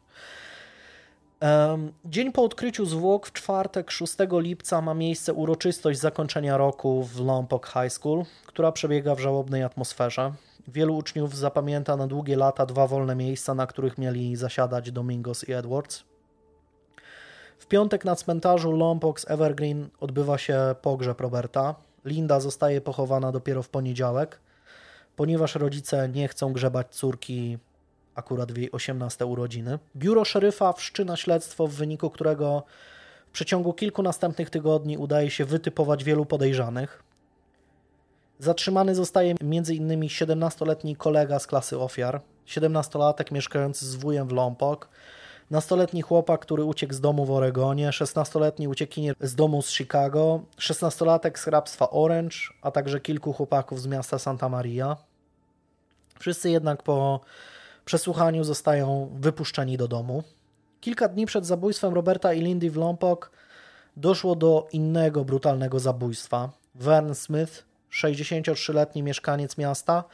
Dzień 2.05 2.33
po 2.33 2.45
odkryciu 2.45 2.87
zwłok 2.87 3.27
w 3.27 3.33
czwartek 3.33 3.91
6 3.91 4.17
lipca 4.31 4.81
ma 4.81 4.95
miejsce 4.95 5.33
uroczystość 5.33 6.01
zakończenia 6.01 6.57
roku 6.57 7.03
w 7.03 7.21
Lompoc 7.21 7.63
High 7.67 7.93
School, 7.93 8.25
która 8.47 8.73
przebiega 8.73 9.15
w 9.15 9.21
żałobnej 9.21 9.63
atmosferze. 9.63 10.33
Wielu 10.69 10.97
uczniów 10.97 11.37
zapamięta 11.37 11.97
na 11.97 12.07
długie 12.07 12.37
lata 12.37 12.67
dwa 12.67 12.87
wolne 12.87 13.17
miejsca, 13.17 13.55
na 13.55 13.67
których 13.67 13.99
mieli 13.99 14.37
zasiadać 14.37 14.91
Domingos 14.91 15.49
i 15.49 15.53
Edwards. 15.53 16.05
W 17.59 17.67
piątek 17.67 18.05
na 18.05 18.17
cmentarzu 18.17 18.73
Lompoc 18.73 19.31
Evergreen 19.31 19.89
odbywa 20.01 20.39
się 20.39 20.75
pogrzeb 20.83 21.21
Roberta. 21.21 21.75
Linda 22.05 22.41
zostaje 22.41 22.81
pochowana 22.81 23.33
dopiero 23.33 23.63
w 23.63 23.69
poniedziałek, 23.69 24.41
ponieważ 25.17 25.55
rodzice 25.55 26.09
nie 26.09 26.29
chcą 26.29 26.53
grzebać 26.53 26.87
córki 26.91 27.59
akurat 28.15 28.53
w 28.53 28.57
jej 28.57 28.73
18 28.73 29.27
urodziny. 29.27 29.79
Biuro 29.97 30.25
szeryfa 30.25 30.73
wszczyna 30.73 31.17
śledztwo, 31.17 31.67
w 31.67 31.73
wyniku 31.73 32.11
którego 32.11 32.63
w 33.29 33.31
przeciągu 33.31 33.73
kilku 33.73 34.03
następnych 34.03 34.51
tygodni 34.51 34.99
udaje 34.99 35.31
się 35.31 35.45
wytypować 35.45 36.05
wielu 36.05 36.27
podejrzanych. 36.27 37.03
Zatrzymany 38.39 38.95
zostaje 38.95 39.35
m.in. 39.41 40.01
17-letni 40.01 40.97
kolega 40.97 41.39
z 41.39 41.47
klasy 41.47 41.79
ofiar, 41.79 42.21
17-latek 42.47 43.33
mieszkający 43.33 43.87
z 43.87 43.95
wujem 43.95 44.29
w 44.29 44.33
Lompok, 44.33 44.89
nastoletni 45.51 46.03
chłopak, 46.03 46.41
który 46.41 46.65
uciekł 46.65 46.95
z 46.95 47.01
domu 47.01 47.25
w 47.25 47.31
Oregonie, 47.31 47.91
16-letni 47.91 48.69
uciekinier 48.69 49.17
z 49.21 49.35
domu 49.35 49.63
z 49.63 49.71
Chicago, 49.71 50.41
16-latek 50.59 51.39
z 51.39 51.43
hrabstwa 51.43 51.91
Orange, 51.91 52.37
a 52.63 52.71
także 52.71 53.01
kilku 53.01 53.33
chłopaków 53.33 53.81
z 53.81 53.87
miasta 53.87 54.19
Santa 54.19 54.49
Maria. 54.49 54.97
Wszyscy 56.19 56.51
jednak 56.51 56.83
po 56.83 57.21
przesłuchaniu 57.85 58.45
zostają 58.45 59.11
wypuszczeni 59.15 59.77
do 59.77 59.89
domu. 59.89 60.23
Kilka 60.81 61.09
dni 61.09 61.27
przed 61.27 61.47
zabójstwem 61.47 61.95
Roberta 61.95 62.33
i 62.33 62.41
Lindy 62.41 62.71
w 62.71 62.77
Lompoc 62.77 63.21
doszło 63.97 64.37
do 64.37 64.69
innego 64.73 65.25
brutalnego 65.25 65.81
zabójstwa. 65.81 66.51
Vern 66.75 67.15
Smith, 67.15 67.65
63-letni 67.93 69.03
mieszkaniec 69.03 69.59
miasta, 69.59 70.05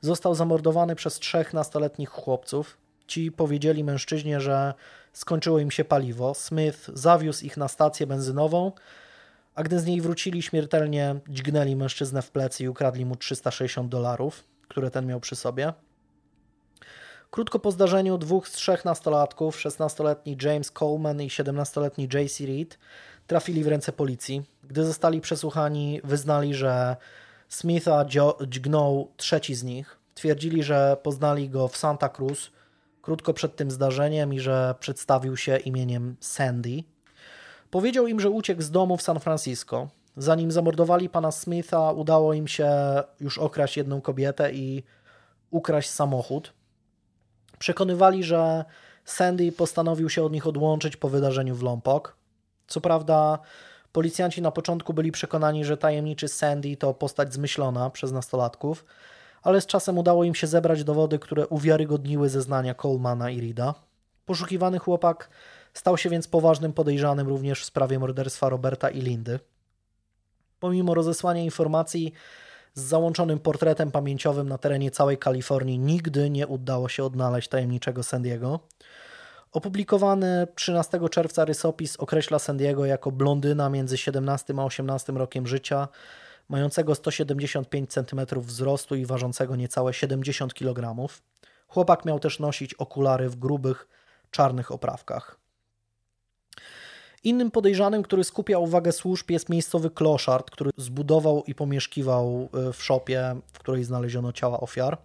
został 0.00 0.34
zamordowany 0.34 0.94
przez 0.94 1.18
trzech 1.18 1.54
nastoletnich 1.54 2.08
chłopców. 2.08 2.76
Ci 3.06 3.32
powiedzieli 3.32 3.84
mężczyźnie, 3.84 4.40
że 4.40 4.74
skończyło 5.12 5.58
im 5.58 5.70
się 5.70 5.84
paliwo. 5.84 6.34
Smith 6.34 6.90
zawiózł 6.94 7.44
ich 7.44 7.56
na 7.56 7.68
stację 7.68 8.06
benzynową, 8.06 8.72
a 9.54 9.62
gdy 9.62 9.80
z 9.80 9.86
niej 9.86 10.00
wrócili, 10.00 10.42
śmiertelnie 10.42 11.16
dźgnęli 11.28 11.76
mężczyznę 11.76 12.22
w 12.22 12.30
plecy 12.30 12.64
i 12.64 12.68
ukradli 12.68 13.04
mu 13.04 13.16
360 13.16 13.88
dolarów, 13.88 14.44
które 14.68 14.90
ten 14.90 15.06
miał 15.06 15.20
przy 15.20 15.36
sobie. 15.36 15.72
Krótko 17.32 17.58
po 17.58 17.70
zdarzeniu 17.70 18.18
dwóch 18.18 18.48
z 18.48 18.52
trzech 18.52 18.84
nastolatków, 18.84 19.56
16-letni 19.56 20.36
James 20.42 20.70
Coleman 20.70 21.22
i 21.22 21.28
17-letni 21.28 22.04
JC 22.04 22.40
Reed, 22.40 22.78
trafili 23.26 23.64
w 23.64 23.68
ręce 23.68 23.92
policji. 23.92 24.42
Gdy 24.64 24.84
zostali 24.84 25.20
przesłuchani, 25.20 26.00
wyznali, 26.04 26.54
że 26.54 26.96
Smitha 27.48 28.04
dźgnął 28.48 29.08
trzeci 29.16 29.54
z 29.54 29.62
nich. 29.62 29.98
Twierdzili, 30.14 30.62
że 30.62 30.96
poznali 31.02 31.50
go 31.50 31.68
w 31.68 31.76
Santa 31.76 32.08
Cruz 32.08 32.50
krótko 33.02 33.34
przed 33.34 33.56
tym 33.56 33.70
zdarzeniem 33.70 34.34
i 34.34 34.40
że 34.40 34.74
przedstawił 34.80 35.36
się 35.36 35.56
imieniem 35.56 36.16
Sandy. 36.20 36.82
Powiedział 37.70 38.06
im, 38.06 38.20
że 38.20 38.30
uciekł 38.30 38.62
z 38.62 38.70
domu 38.70 38.96
w 38.96 39.02
San 39.02 39.20
Francisco. 39.20 39.88
Zanim 40.16 40.50
zamordowali 40.50 41.08
pana 41.08 41.30
Smitha, 41.32 41.92
udało 41.92 42.34
im 42.34 42.48
się 42.48 42.70
już 43.20 43.38
okraść 43.38 43.76
jedną 43.76 44.00
kobietę 44.00 44.52
i 44.52 44.82
ukraść 45.50 45.90
samochód. 45.90 46.52
Przekonywali, 47.62 48.24
że 48.24 48.64
Sandy 49.04 49.52
postanowił 49.52 50.10
się 50.10 50.22
od 50.22 50.32
nich 50.32 50.46
odłączyć 50.46 50.96
po 50.96 51.08
wydarzeniu 51.08 51.54
w 51.54 51.62
Lompok. 51.62 52.16
Co 52.66 52.80
prawda, 52.80 53.38
policjanci 53.92 54.42
na 54.42 54.50
początku 54.50 54.94
byli 54.94 55.12
przekonani, 55.12 55.64
że 55.64 55.76
tajemniczy 55.76 56.28
Sandy 56.28 56.76
to 56.76 56.94
postać 56.94 57.34
zmyślona 57.34 57.90
przez 57.90 58.12
nastolatków, 58.12 58.84
ale 59.42 59.60
z 59.60 59.66
czasem 59.66 59.98
udało 59.98 60.24
im 60.24 60.34
się 60.34 60.46
zebrać 60.46 60.84
dowody, 60.84 61.18
które 61.18 61.46
uwiarygodniły 61.46 62.28
zeznania 62.28 62.74
Colemana 62.74 63.30
i 63.30 63.40
Rida. 63.40 63.74
Poszukiwany 64.26 64.78
chłopak 64.78 65.28
stał 65.74 65.98
się 65.98 66.10
więc 66.10 66.28
poważnym 66.28 66.72
podejrzanym 66.72 67.28
również 67.28 67.62
w 67.62 67.64
sprawie 67.64 67.98
morderstwa 67.98 68.48
Roberta 68.48 68.90
i 68.90 69.00
Lindy. 69.00 69.40
Pomimo 70.60 70.94
rozesłania 70.94 71.42
informacji 71.42 72.12
z 72.74 72.82
załączonym 72.82 73.38
portretem 73.38 73.90
pamięciowym 73.90 74.48
na 74.48 74.58
terenie 74.58 74.90
całej 74.90 75.18
Kalifornii, 75.18 75.78
nigdy 75.78 76.30
nie 76.30 76.46
udało 76.46 76.88
się 76.88 77.04
odnaleźć 77.04 77.48
tajemniczego 77.48 78.02
Sandiego. 78.02 78.60
Opublikowany 79.52 80.46
13 80.54 81.00
czerwca 81.10 81.44
rysopis 81.44 81.96
określa 81.96 82.38
Sandiego 82.38 82.84
jako 82.84 83.12
blondyna 83.12 83.68
między 83.68 83.98
17 83.98 84.54
a 84.58 84.64
18 84.64 85.12
rokiem 85.12 85.46
życia, 85.46 85.88
mającego 86.48 86.94
175 86.94 87.92
cm 87.92 88.40
wzrostu 88.40 88.94
i 88.94 89.06
ważącego 89.06 89.56
niecałe 89.56 89.94
70 89.94 90.54
kg. 90.54 91.08
Chłopak 91.68 92.04
miał 92.04 92.20
też 92.20 92.38
nosić 92.38 92.74
okulary 92.74 93.28
w 93.28 93.36
grubych, 93.36 93.88
czarnych 94.30 94.72
oprawkach. 94.72 95.41
Innym 97.24 97.50
podejrzanym, 97.50 98.02
który 98.02 98.24
skupia 98.24 98.58
uwagę 98.58 98.92
służb, 98.92 99.30
jest 99.30 99.48
miejscowy 99.48 99.90
kloszard, 99.90 100.50
który 100.50 100.70
zbudował 100.76 101.44
i 101.46 101.54
pomieszkiwał 101.54 102.48
e, 102.68 102.72
w 102.72 102.84
szopie, 102.84 103.36
w 103.52 103.58
której 103.58 103.84
znaleziono 103.84 104.32
ciała 104.32 104.60
ofiar. 104.60 104.98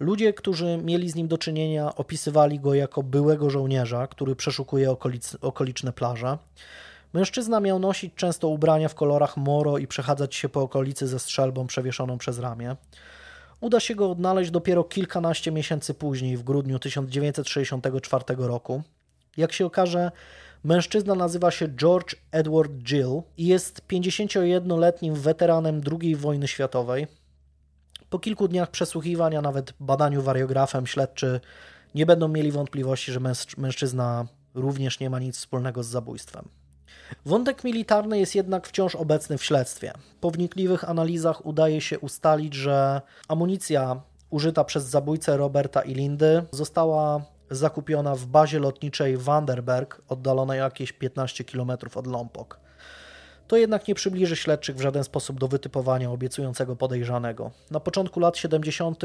Ludzie, 0.00 0.32
którzy 0.32 0.78
mieli 0.84 1.10
z 1.10 1.14
nim 1.14 1.28
do 1.28 1.38
czynienia, 1.38 1.94
opisywali 1.94 2.60
go 2.60 2.74
jako 2.74 3.02
byłego 3.02 3.50
żołnierza, 3.50 4.06
który 4.06 4.36
przeszukuje 4.36 4.90
okolic, 4.90 5.36
okoliczne 5.40 5.92
plaże. 5.92 6.38
Mężczyzna 7.12 7.60
miał 7.60 7.78
nosić 7.78 8.14
często 8.14 8.48
ubrania 8.48 8.88
w 8.88 8.94
kolorach 8.94 9.36
moro 9.36 9.78
i 9.78 9.86
przechadzać 9.86 10.34
się 10.34 10.48
po 10.48 10.62
okolicy 10.62 11.06
ze 11.06 11.18
strzelbą 11.18 11.66
przewieszoną 11.66 12.18
przez 12.18 12.38
ramię. 12.38 12.76
Uda 13.60 13.80
się 13.80 13.94
go 13.94 14.10
odnaleźć 14.10 14.50
dopiero 14.50 14.84
kilkanaście 14.84 15.52
miesięcy 15.52 15.94
później, 15.94 16.36
w 16.36 16.42
grudniu 16.42 16.78
1964 16.78 18.24
roku. 18.38 18.82
Jak 19.36 19.52
się 19.52 19.66
okaże, 19.66 20.10
mężczyzna 20.64 21.14
nazywa 21.14 21.50
się 21.50 21.68
George 21.68 22.14
Edward 22.32 22.72
Gill 22.72 23.22
i 23.36 23.46
jest 23.46 23.82
51-letnim 23.88 25.14
weteranem 25.14 25.80
II 26.00 26.16
wojny 26.16 26.48
światowej. 26.48 27.06
Po 28.10 28.18
kilku 28.18 28.48
dniach 28.48 28.70
przesłuchiwania, 28.70 29.42
nawet 29.42 29.72
badaniu 29.80 30.22
wariografem, 30.22 30.86
śledczy 30.86 31.40
nie 31.94 32.06
będą 32.06 32.28
mieli 32.28 32.52
wątpliwości, 32.52 33.12
że 33.12 33.20
mężczyzna 33.58 34.26
również 34.54 35.00
nie 35.00 35.10
ma 35.10 35.18
nic 35.18 35.36
wspólnego 35.36 35.82
z 35.82 35.86
zabójstwem. 35.86 36.48
Wątek 37.26 37.64
militarny 37.64 38.18
jest 38.18 38.34
jednak 38.34 38.66
wciąż 38.66 38.94
obecny 38.94 39.38
w 39.38 39.44
śledztwie. 39.44 39.92
Po 40.20 40.30
wnikliwych 40.30 40.88
analizach 40.90 41.46
udaje 41.46 41.80
się 41.80 41.98
ustalić, 41.98 42.54
że 42.54 43.02
amunicja 43.28 44.00
użyta 44.30 44.64
przez 44.64 44.84
zabójcę 44.84 45.36
Roberta 45.36 45.82
i 45.82 45.94
Lindy 45.94 46.42
została 46.50 47.22
zakupiona 47.54 48.14
w 48.14 48.26
bazie 48.26 48.58
lotniczej 48.58 49.16
Vanderberg, 49.16 50.02
oddalonej 50.08 50.58
jakieś 50.58 50.92
15 50.92 51.44
km 51.44 51.70
od 51.94 52.06
Lompok. 52.06 52.60
To 53.48 53.56
jednak 53.56 53.88
nie 53.88 53.94
przybliży 53.94 54.36
śledczych 54.36 54.76
w 54.76 54.80
żaden 54.80 55.04
sposób 55.04 55.40
do 55.40 55.48
wytypowania 55.48 56.10
obiecującego 56.10 56.76
podejrzanego. 56.76 57.50
Na 57.70 57.80
początku 57.80 58.20
lat 58.20 58.36
70. 58.36 59.02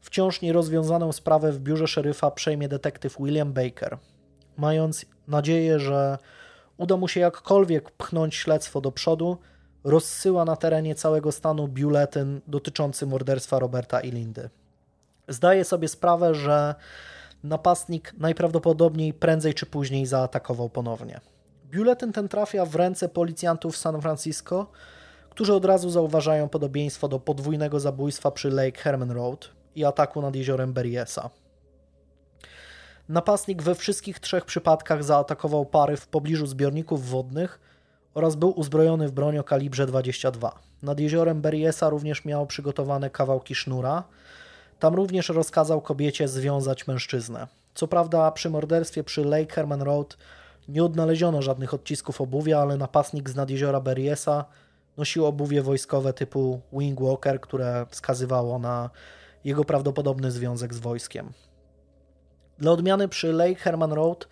wciąż 0.00 0.40
nierozwiązaną 0.40 1.12
sprawę 1.12 1.52
w 1.52 1.58
biurze 1.58 1.86
szeryfa 1.86 2.30
przejmie 2.30 2.68
detektyw 2.68 3.16
William 3.18 3.52
Baker. 3.52 3.98
Mając 4.56 5.06
nadzieję, 5.28 5.78
że 5.78 6.18
uda 6.76 6.96
mu 6.96 7.08
się 7.08 7.20
jakkolwiek 7.20 7.90
pchnąć 7.90 8.34
śledztwo 8.34 8.80
do 8.80 8.92
przodu, 8.92 9.38
rozsyła 9.84 10.44
na 10.44 10.56
terenie 10.56 10.94
całego 10.94 11.32
stanu 11.32 11.68
biuletyn 11.68 12.40
dotyczący 12.46 13.06
morderstwa 13.06 13.58
Roberta 13.58 14.00
i 14.00 14.10
Lindy. 14.10 14.50
Zdaje 15.28 15.64
sobie 15.64 15.88
sprawę, 15.88 16.34
że 16.34 16.74
napastnik 17.48 18.14
najprawdopodobniej 18.18 19.14
prędzej 19.14 19.54
czy 19.54 19.66
później 19.66 20.06
zaatakował 20.06 20.68
ponownie. 20.68 21.20
Biuletyn 21.70 22.12
ten 22.12 22.28
trafia 22.28 22.64
w 22.64 22.74
ręce 22.74 23.08
policjantów 23.08 23.76
San 23.76 24.00
Francisco, 24.00 24.66
którzy 25.30 25.54
od 25.54 25.64
razu 25.64 25.90
zauważają 25.90 26.48
podobieństwo 26.48 27.08
do 27.08 27.20
podwójnego 27.20 27.80
zabójstwa 27.80 28.30
przy 28.30 28.50
Lake 28.50 28.80
Herman 28.80 29.10
Road 29.10 29.50
i 29.74 29.84
ataku 29.84 30.22
nad 30.22 30.36
jeziorem 30.36 30.72
Berryessa. 30.72 31.30
Napastnik 33.08 33.62
we 33.62 33.74
wszystkich 33.74 34.20
trzech 34.20 34.44
przypadkach 34.44 35.04
zaatakował 35.04 35.66
pary 35.66 35.96
w 35.96 36.08
pobliżu 36.08 36.46
zbiorników 36.46 37.08
wodnych 37.08 37.60
oraz 38.14 38.36
był 38.36 38.50
uzbrojony 38.50 39.08
w 39.08 39.12
broń 39.12 39.38
o 39.38 39.44
kalibrze 39.44 39.86
22. 39.86 40.58
Nad 40.82 41.00
jeziorem 41.00 41.40
Berryessa 41.40 41.88
również 41.88 42.24
miał 42.24 42.46
przygotowane 42.46 43.10
kawałki 43.10 43.54
sznura. 43.54 44.04
Tam 44.78 44.94
również 44.94 45.28
rozkazał 45.28 45.80
kobiecie 45.80 46.28
związać 46.28 46.86
mężczyznę. 46.86 47.46
Co 47.74 47.88
prawda 47.88 48.30
przy 48.30 48.50
morderstwie 48.50 49.04
przy 49.04 49.24
Lake 49.24 49.54
Herman 49.54 49.82
Road 49.82 50.16
nie 50.68 50.84
odnaleziono 50.84 51.42
żadnych 51.42 51.74
odcisków 51.74 52.20
obuwia, 52.20 52.60
ale 52.60 52.76
napastnik 52.76 53.30
z 53.30 53.34
nad 53.34 53.50
jeziora 53.50 53.80
Berryessa 53.80 54.44
nosił 54.96 55.26
obuwie 55.26 55.62
wojskowe 55.62 56.12
typu 56.12 56.60
Wingwalker, 56.72 57.40
które 57.40 57.86
wskazywało 57.90 58.58
na 58.58 58.90
jego 59.44 59.64
prawdopodobny 59.64 60.30
związek 60.30 60.74
z 60.74 60.78
wojskiem. 60.78 61.32
Dla 62.58 62.72
odmiany 62.72 63.08
przy 63.08 63.32
Lake 63.32 63.54
Herman 63.54 63.92
Road 63.92 64.28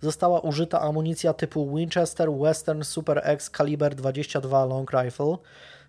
została 0.00 0.40
użyta 0.40 0.80
amunicja 0.80 1.32
typu 1.32 1.76
Winchester 1.76 2.32
Western 2.32 2.82
Super 2.82 3.20
X 3.24 3.50
kaliber 3.50 3.94
22 3.94 4.64
Long 4.64 4.90
Rifle, 4.92 5.36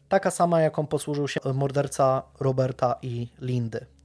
taka 0.09 0.31
sama 0.31 0.61
jaką 0.61 0.87
posłużył 0.87 1.27
się 1.27 1.39
morderca 1.53 2.23
Roberta 2.39 2.95
i 3.01 3.27
Lindy. 3.41 3.96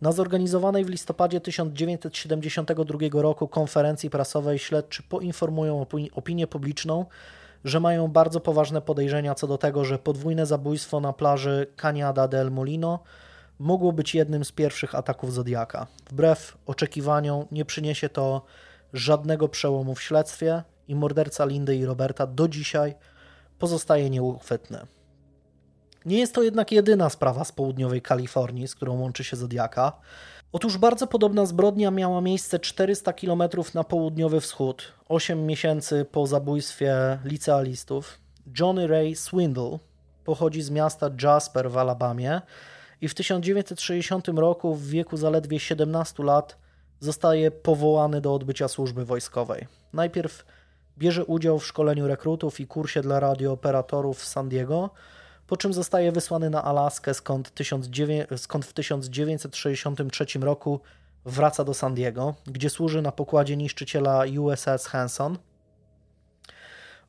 Na 0.00 0.12
zorganizowanej 0.12 0.84
w 0.84 0.88
listopadzie 0.88 1.40
1972 1.40 3.22
roku 3.22 3.48
konferencji 3.48 4.10
prasowej 4.10 4.58
śledczy 4.58 5.02
poinformują 5.02 5.86
opinię 6.14 6.46
publiczną, 6.46 7.06
że 7.64 7.80
mają 7.80 8.08
bardzo 8.08 8.40
poważne 8.40 8.80
podejrzenia 8.80 9.34
co 9.34 9.46
do 9.46 9.58
tego, 9.58 9.84
że 9.84 9.98
podwójne 9.98 10.46
zabójstwo 10.46 11.00
na 11.00 11.12
plaży 11.12 11.66
Cañada 11.76 12.28
del 12.28 12.50
Molino 12.50 12.98
mogło 13.58 13.92
być 13.92 14.14
jednym 14.14 14.44
z 14.44 14.52
pierwszych 14.52 14.94
ataków 14.94 15.32
Zodiaka. 15.32 15.86
Wbrew 16.10 16.58
oczekiwaniom 16.66 17.44
nie 17.52 17.64
przyniesie 17.64 18.08
to 18.08 18.42
żadnego 18.92 19.48
przełomu 19.48 19.94
w 19.94 20.02
śledztwie 20.02 20.62
i 20.88 20.94
morderca 20.94 21.44
Lindy 21.44 21.76
i 21.76 21.84
Roberta 21.84 22.26
do 22.26 22.48
dzisiaj 22.48 22.94
pozostaje 23.58 24.10
nieuchwytny. 24.10 24.86
Nie 26.04 26.18
jest 26.18 26.34
to 26.34 26.42
jednak 26.42 26.72
jedyna 26.72 27.10
sprawa 27.10 27.44
z 27.44 27.52
południowej 27.52 28.02
Kalifornii, 28.02 28.68
z 28.68 28.74
którą 28.74 29.00
łączy 29.00 29.24
się 29.24 29.36
Zodiaka. 29.36 29.92
Otóż 30.52 30.78
bardzo 30.78 31.06
podobna 31.06 31.46
zbrodnia 31.46 31.90
miała 31.90 32.20
miejsce 32.20 32.58
400 32.58 33.12
km 33.12 33.42
na 33.74 33.84
południowy 33.84 34.40
wschód, 34.40 34.92
8 35.08 35.46
miesięcy 35.46 36.06
po 36.12 36.26
zabójstwie 36.26 37.18
licealistów. 37.24 38.18
Johnny 38.58 38.86
Ray 38.86 39.16
Swindle 39.16 39.78
pochodzi 40.24 40.62
z 40.62 40.70
miasta 40.70 41.10
Jasper 41.22 41.70
w 41.70 41.76
Alabamie 41.76 42.40
i 43.00 43.08
w 43.08 43.14
1960 43.14 44.28
roku 44.28 44.74
w 44.74 44.86
wieku 44.86 45.16
zaledwie 45.16 45.60
17 45.60 46.22
lat 46.22 46.56
zostaje 47.00 47.50
powołany 47.50 48.20
do 48.20 48.34
odbycia 48.34 48.68
służby 48.68 49.04
wojskowej. 49.04 49.66
Najpierw 49.92 50.44
bierze 50.98 51.24
udział 51.24 51.58
w 51.58 51.66
szkoleniu 51.66 52.06
rekrutów 52.06 52.60
i 52.60 52.66
kursie 52.66 53.00
dla 53.00 53.20
radiooperatorów 53.20 54.18
w 54.18 54.24
San 54.24 54.48
Diego, 54.48 54.90
po 55.46 55.56
czym 55.56 55.72
zostaje 55.72 56.12
wysłany 56.12 56.50
na 56.50 56.64
Alaskę, 56.64 57.14
skąd, 57.14 57.52
skąd 58.36 58.66
w 58.66 58.72
1963 58.72 60.26
roku 60.40 60.80
wraca 61.24 61.64
do 61.64 61.74
San 61.74 61.94
Diego, 61.94 62.34
gdzie 62.46 62.70
służy 62.70 63.02
na 63.02 63.12
pokładzie 63.12 63.56
niszczyciela 63.56 64.24
USS 64.38 64.86
Hanson. 64.86 65.38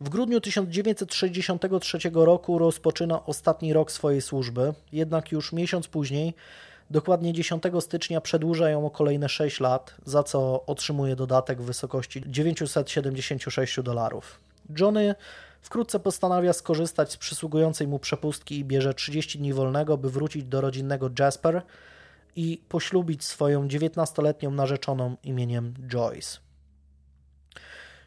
W 0.02 0.10
grudniu 0.10 0.42
1963 0.42 1.98
roku 2.14 2.60
rozpoczyna 2.60 3.26
ostatni 3.26 3.74
rok 3.74 3.92
swojej 3.92 4.22
służby, 4.22 4.74
jednak 4.92 5.32
już 5.32 5.54
miesiąc 5.54 5.88
później, 5.88 6.34
dokładnie 6.90 7.34
10 7.34 7.64
stycznia, 7.80 8.22
przedłuża 8.22 8.70
ją 8.70 8.86
o 8.86 8.90
kolejne 8.90 9.30
6 9.30 9.60
lat, 9.60 9.96
za 10.06 10.24
co 10.24 10.66
otrzymuje 10.66 11.16
dodatek 11.16 11.62
w 11.62 11.66
wysokości 11.66 12.24
976 12.28 13.82
dolarów. 13.82 14.40
Johnny 14.80 15.16
Wkrótce 15.66 15.99
postanawia 15.99 16.53
skorzystać 16.53 17.11
z 17.11 17.18
przysługującej 17.18 17.88
mu 17.88 17.99
przepustki 17.99 18.59
i 18.59 18.66
bierze 18.66 18.93
30 18.93 19.39
dni 19.39 19.53
wolnego, 19.53 19.97
by 19.97 20.09
wrócić 20.09 20.43
do 20.43 20.61
rodzinnego 20.61 21.09
Jasper 21.20 21.61
i 22.36 22.61
poślubić 22.70 23.24
swoją 23.24 23.68
19-letnią 23.68 24.51
narzeczoną 24.51 25.16
imieniem 25.24 25.74
Joyce. 25.88 26.38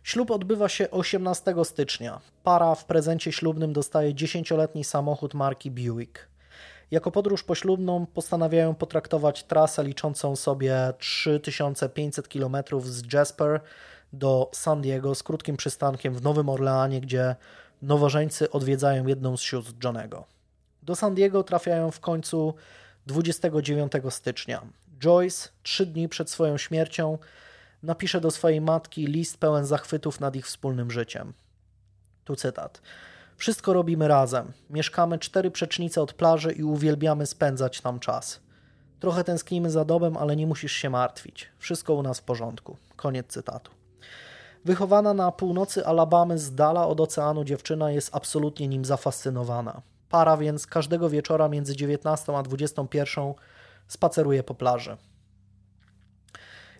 Ślub 0.03 0.31
odbywa 0.31 0.69
się 0.69 0.91
18 0.91 1.55
stycznia. 1.65 2.21
Para 2.45 2.75
w 2.75 2.85
prezencie 2.85 3.33
ślubnym 3.33 3.73
dostaje 3.73 4.15
10-letni 4.15 4.85
samochód 4.85 5.35
marki 5.35 5.71
Buick. 5.71 6.29
Jako 6.91 7.11
podróż 7.11 7.43
poślubną 7.43 8.07
postanawiają 8.07 8.75
potraktować 8.75 9.45
trasę 9.45 9.85
liczącą 9.85 10.37
sobie 10.37 10.93
3500 10.99 12.29
km 12.29 12.57
z 12.83 13.13
Jasper 13.13 13.61
do 14.13 14.51
San 14.53 14.83
Diego 14.83 15.15
z 15.15 15.23
krótkim 15.23 15.57
przystankiem 15.57 16.15
w 16.15 16.23
Nowym 16.23 16.49
Orleanie, 16.49 17.01
gdzie 17.01 17.37
nowożeńcy 17.83 18.51
odwiedzają 18.51 19.07
jedną 19.07 19.37
z 19.37 19.41
sióstr 19.41 19.73
Johnego. 19.85 20.25
Do 20.83 20.97
San 20.97 21.15
Diego 21.15 21.43
trafiają 21.43 21.91
w 21.91 22.01
końcu 22.01 22.55
29 23.07 23.93
stycznia. 24.11 24.63
Joyce, 24.99 25.49
trzy 25.63 25.87
dni 25.87 26.09
przed 26.09 26.31
swoją 26.31 26.59
śmiercią, 26.59 27.19
napisze 27.83 28.21
do 28.21 28.31
swojej 28.31 28.61
matki 28.61 29.07
list 29.07 29.39
pełen 29.39 29.67
zachwytów 29.67 30.21
nad 30.21 30.37
ich 30.37 30.47
wspólnym 30.47 30.91
życiem. 30.91 31.33
Tu 32.25 32.37
cytat. 32.37 32.83
Wszystko 33.37 33.73
robimy 33.73 34.09
razem. 34.09 34.53
Mieszkamy 34.71 35.19
cztery 35.19 35.51
przecznice 35.51 36.03
od 36.03 36.13
plaży 36.13 36.53
i 36.53 36.63
uwielbiamy 36.63 37.27
spędzać 37.27 37.81
tam 37.81 38.01
czas. 38.01 38.41
Trochę 39.01 39.25
tęsknimy 39.25 39.71
za 39.71 39.85
domem, 39.85 40.17
ale 40.17 40.37
nie 40.37 40.47
musisz 40.47 40.73
się 40.73 40.91
martwić. 40.91 41.49
Wszystko 41.59 41.95
u 41.95 42.03
nas 42.03 42.21
w 42.21 42.23
porządku. 42.23 42.77
Koniec 42.97 43.27
cytatu. 43.27 43.78
Wychowana 44.69 45.15
na 45.15 45.33
północy 45.33 45.87
Alabamy 45.87 46.39
z 46.39 46.55
dala 46.55 46.87
od 46.87 47.01
oceanu 47.01 47.45
dziewczyna 47.45 47.91
jest 47.91 48.11
absolutnie 48.17 48.69
nim 48.69 48.85
zafascynowana. 48.85 49.83
Para 50.09 50.37
więc 50.37 50.67
każdego 50.67 51.11
wieczora 51.11 51.49
między 51.49 51.77
19 51.77 52.37
a 52.37 52.43
21 52.43 53.35
spaceruje 53.89 54.43
po 54.43 54.55
plaży. 54.55 54.97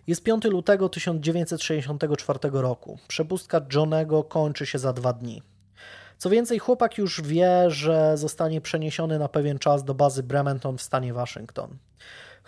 Jest 0.07 0.23
5 0.23 0.45
lutego 0.45 0.89
1964 0.89 2.39
roku. 2.51 2.97
Przepustka 3.07 3.61
Johnego 3.73 4.23
kończy 4.23 4.65
się 4.65 4.79
za 4.79 4.93
dwa 4.93 5.13
dni. 5.13 5.43
Co 6.17 6.29
więcej, 6.29 6.59
chłopak 6.59 6.97
już 6.97 7.21
wie, 7.21 7.65
że 7.67 8.17
zostanie 8.17 8.61
przeniesiony 8.61 9.19
na 9.19 9.29
pewien 9.29 9.59
czas 9.59 9.83
do 9.83 9.93
bazy 9.93 10.23
Bremerton 10.23 10.77
w 10.77 10.81
stanie 10.81 11.13
Waszyngton. 11.13 11.77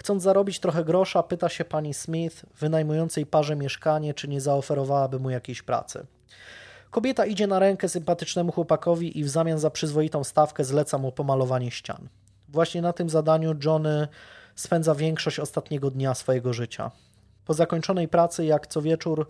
Chcąc 0.01 0.23
zarobić 0.23 0.59
trochę 0.59 0.83
grosza, 0.83 1.23
pyta 1.23 1.49
się 1.49 1.65
pani 1.65 1.93
Smith, 1.93 2.45
wynajmującej 2.59 3.25
parze 3.25 3.55
mieszkanie, 3.55 4.13
czy 4.13 4.27
nie 4.27 4.41
zaoferowałaby 4.41 5.19
mu 5.19 5.29
jakiejś 5.29 5.61
pracy. 5.61 6.05
Kobieta 6.91 7.25
idzie 7.25 7.47
na 7.47 7.59
rękę 7.59 7.89
sympatycznemu 7.89 8.51
chłopakowi 8.51 9.19
i 9.19 9.23
w 9.23 9.29
zamian 9.29 9.59
za 9.59 9.69
przyzwoitą 9.69 10.23
stawkę 10.23 10.63
zleca 10.63 10.97
mu 10.97 11.11
pomalowanie 11.11 11.71
ścian. 11.71 12.07
Właśnie 12.49 12.81
na 12.81 12.93
tym 12.93 13.09
zadaniu 13.09 13.55
Johnny 13.65 14.07
spędza 14.55 14.95
większość 14.95 15.39
ostatniego 15.39 15.91
dnia 15.91 16.13
swojego 16.13 16.53
życia. 16.53 16.91
Po 17.45 17.53
zakończonej 17.53 18.07
pracy, 18.07 18.45
jak 18.45 18.67
co 18.67 18.81
wieczór, 18.81 19.27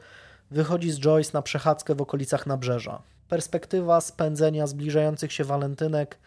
wychodzi 0.52 0.92
z 0.92 1.00
Joyce 1.00 1.32
na 1.34 1.42
przechadzkę 1.42 1.96
w 1.96 2.02
okolicach 2.02 2.48
nabrzeża. 2.48 3.02
Perspektywa 3.30 4.02
spędzenia 4.02 4.68
zbliżających 4.68 5.34
się 5.34 5.44
walentynek 5.44 6.18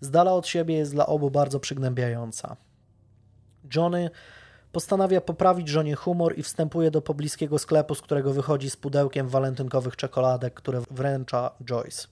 z 0.00 0.10
dala 0.10 0.32
od 0.32 0.46
siebie 0.46 0.74
jest 0.76 0.92
dla 0.92 1.06
obu 1.06 1.30
bardzo 1.30 1.60
przygnębiająca. 1.60 2.56
Johnny 3.74 4.10
postanawia 4.72 5.20
poprawić 5.20 5.68
żonie 5.68 5.94
humor 5.94 6.38
i 6.38 6.42
wstępuje 6.42 6.90
do 6.90 7.02
pobliskiego 7.02 7.58
sklepu, 7.58 7.94
z 7.94 8.00
którego 8.00 8.32
wychodzi 8.32 8.70
z 8.70 8.76
pudełkiem 8.76 9.28
walentynkowych 9.28 9.96
czekoladek, 9.96 10.54
które 10.54 10.82
wręcza 10.90 11.50
Joyce. 11.64 12.06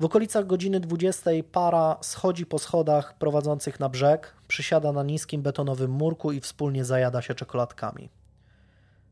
W 0.00 0.04
okolicach 0.04 0.46
godziny 0.46 0.80
20 0.80 1.30
para 1.52 1.96
schodzi 2.00 2.46
po 2.46 2.58
schodach 2.58 3.18
prowadzących 3.18 3.80
na 3.80 3.88
brzeg, 3.88 4.34
przysiada 4.48 4.92
na 4.92 5.02
niskim 5.02 5.42
betonowym 5.42 5.90
murku 5.90 6.32
i 6.32 6.40
wspólnie 6.40 6.84
zajada 6.84 7.22
się 7.22 7.34
czekoladkami. 7.34 8.08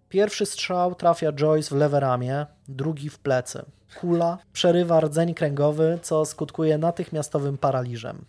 Pierwszy 0.09 0.47
strzał 0.47 0.95
trafia 0.95 1.33
Joyce 1.33 1.75
w 1.75 1.79
lewe 1.79 2.01
ramię, 2.01 2.47
drugi 2.69 3.11
w 3.11 3.19
plecy. 3.19 3.63
Kula 4.01 4.39
przerywa 4.53 5.01
rdzeń 5.01 5.35
kręgowy, 5.35 5.99
co 6.03 6.25
skutkuje 6.25 6.79
natychmiastowym 6.79 7.59
paraliżem. 7.59 8.25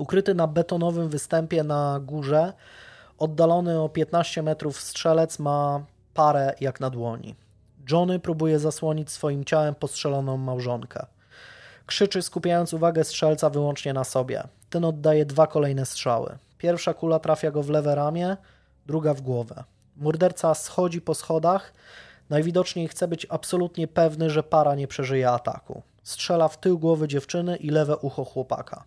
Ukryty 0.00 0.34
na 0.34 0.46
betonowym 0.46 1.08
występie 1.08 1.64
na 1.64 2.00
górze, 2.02 2.52
oddalony 3.18 3.80
o 3.80 3.88
15 3.88 4.42
metrów 4.42 4.80
strzelec 4.80 5.38
ma 5.38 5.84
parę 6.14 6.54
jak 6.60 6.80
na 6.80 6.90
dłoni. 6.90 7.34
Johnny 7.90 8.18
próbuje 8.18 8.58
zasłonić 8.58 9.10
swoim 9.10 9.44
ciałem 9.44 9.74
postrzeloną 9.74 10.36
małżonkę. 10.36 11.06
Krzyczy, 11.86 12.22
skupiając 12.22 12.74
uwagę 12.74 13.04
strzelca 13.04 13.50
wyłącznie 13.50 13.92
na 13.92 14.04
sobie. 14.04 14.42
Ten 14.70 14.84
oddaje 14.84 15.24
dwa 15.24 15.46
kolejne 15.46 15.86
strzały. 15.86 16.38
Pierwsza 16.58 16.94
kula 16.94 17.18
trafia 17.18 17.50
go 17.50 17.62
w 17.62 17.70
lewe 17.70 17.94
ramię, 17.94 18.36
druga 18.86 19.14
w 19.14 19.20
głowę. 19.20 19.64
Morderca 19.96 20.54
schodzi 20.54 21.00
po 21.00 21.14
schodach. 21.14 21.72
Najwidoczniej 22.30 22.88
chce 22.88 23.08
być 23.08 23.26
absolutnie 23.30 23.88
pewny, 23.88 24.30
że 24.30 24.42
para 24.42 24.74
nie 24.74 24.88
przeżyje 24.88 25.30
ataku. 25.30 25.82
Strzela 26.02 26.48
w 26.48 26.60
tył 26.60 26.78
głowy 26.78 27.08
dziewczyny 27.08 27.56
i 27.56 27.70
lewe 27.70 27.96
ucho 27.96 28.24
chłopaka. 28.24 28.84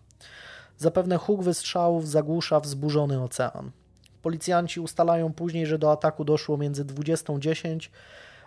Zapewne 0.78 1.16
huk 1.16 1.42
wystrzałów 1.42 2.08
zagłusza 2.08 2.60
wzburzony 2.60 3.22
ocean. 3.22 3.70
Policjanci 4.22 4.80
ustalają 4.80 5.32
później, 5.32 5.66
że 5.66 5.78
do 5.78 5.92
ataku 5.92 6.24
doszło 6.24 6.56
między 6.56 6.84
20.10 6.84 7.88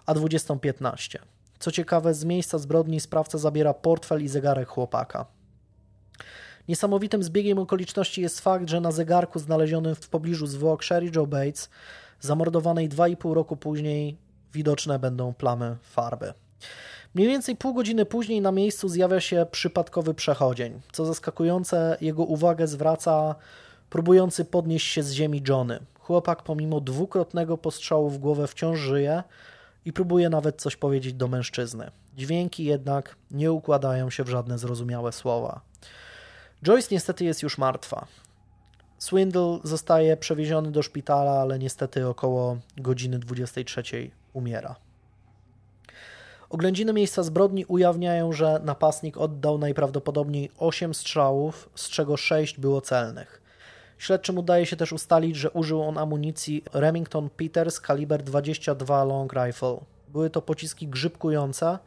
a 0.06 0.14
20.15. 0.14 1.20
Co 1.60 1.72
ciekawe, 1.72 2.14
z 2.14 2.26
miejsca 2.26 2.58
zbrodni 2.58 3.00
sprawca 3.00 3.38
zabiera 3.38 3.74
portfel 3.74 4.24
i 4.24 4.28
zegarek 4.28 4.70
chłopaka. 4.70 5.26
Niesamowitym 6.68 7.24
zbiegiem 7.24 7.60
okoliczności 7.60 8.22
jest 8.22 8.42
fakt, 8.42 8.70
że 8.70 8.82
na 8.82 8.92
zegarku 8.92 9.40
znalezionym 9.40 9.96
w 9.96 10.10
pobliżu 10.10 10.48
zwłok 10.48 10.84
Sherry 10.84 11.12
Joe 11.16 11.28
Bates, 11.28 11.70
zamordowanej 12.20 12.90
2,5 12.90 13.34
roku 13.34 13.58
później, 13.58 14.18
widoczne 14.54 15.00
będą 15.00 15.34
plamy 15.34 15.78
farby. 15.82 16.34
Mniej 17.16 17.28
więcej 17.28 17.56
pół 17.56 17.74
godziny 17.74 18.06
później 18.06 18.42
na 18.42 18.52
miejscu 18.52 18.90
zjawia 18.90 19.20
się 19.20 19.46
przypadkowy 19.52 20.14
przechodzień. 20.14 20.82
Co 20.92 21.06
zaskakujące, 21.06 21.98
jego 22.02 22.24
uwagę 22.24 22.68
zwraca 22.68 23.36
próbujący 23.90 24.46
podnieść 24.46 24.88
się 24.88 25.04
z 25.04 25.12
ziemi 25.12 25.44
Johnny. 25.48 25.80
Chłopak 26.00 26.44
pomimo 26.44 26.82
dwukrotnego 26.82 27.58
postrzału 27.58 28.10
w 28.10 28.18
głowę 28.18 28.48
wciąż 28.48 28.80
żyje 28.80 29.24
i 29.86 29.94
próbuje 29.94 30.30
nawet 30.30 30.62
coś 30.62 30.76
powiedzieć 30.76 31.14
do 31.14 31.28
mężczyzny. 31.28 31.92
Dźwięki 32.18 32.64
jednak 32.64 33.16
nie 33.32 33.52
układają 33.52 34.10
się 34.10 34.24
w 34.24 34.30
żadne 34.30 34.58
zrozumiałe 34.58 35.12
słowa. 35.12 35.62
Joyce 36.64 36.88
niestety 36.92 37.26
jest 37.26 37.44
już 37.44 37.58
martwa. 37.58 38.08
Swindle 38.98 39.60
zostaje 39.64 40.18
przewieziony 40.18 40.72
do 40.72 40.84
szpitala, 40.84 41.32
ale 41.32 41.60
niestety 41.60 42.08
około 42.08 42.58
godziny 42.78 43.20
23 43.20 44.12
umiera. 44.34 44.87
Oględziny 46.50 46.94
miejsca 46.94 47.24
zbrodni 47.24 47.66
ujawniają, 47.66 48.34
że 48.34 48.62
napastnik 48.64 49.18
oddał 49.18 49.58
najprawdopodobniej 49.58 50.52
8 50.58 50.94
strzałów, 50.94 51.70
z 51.76 51.90
czego 51.90 52.18
6 52.18 52.60
było 52.60 52.82
celnych. 52.82 53.42
Śledczym 53.98 54.38
udaje 54.38 54.66
się 54.66 54.76
też 54.76 54.94
ustalić, 54.94 55.36
że 55.36 55.52
użył 55.52 55.82
on 55.82 55.98
amunicji 55.98 56.64
Remington 56.74 57.30
Peters 57.30 57.80
kaliber 57.80 58.24
22 58.24 59.04
long 59.04 59.34
rifle. 59.34 59.78
Były 60.10 60.30
to 60.30 60.42
pociski 60.42 60.88
grzybkujące, 60.88 61.80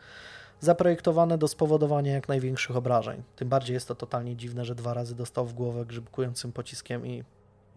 zaprojektowane 0.60 1.38
do 1.38 1.48
spowodowania 1.48 2.12
jak 2.12 2.28
największych 2.28 2.76
obrażeń. 2.76 3.22
Tym 3.36 3.48
bardziej 3.48 3.74
jest 3.74 3.88
to 3.88 3.94
totalnie 3.94 4.36
dziwne, 4.36 4.64
że 4.64 4.74
dwa 4.74 4.94
razy 4.94 5.14
dostał 5.14 5.46
w 5.46 5.52
głowę 5.52 5.86
grzybkującym 5.86 6.52
pociskiem 6.52 7.06
i, 7.06 7.24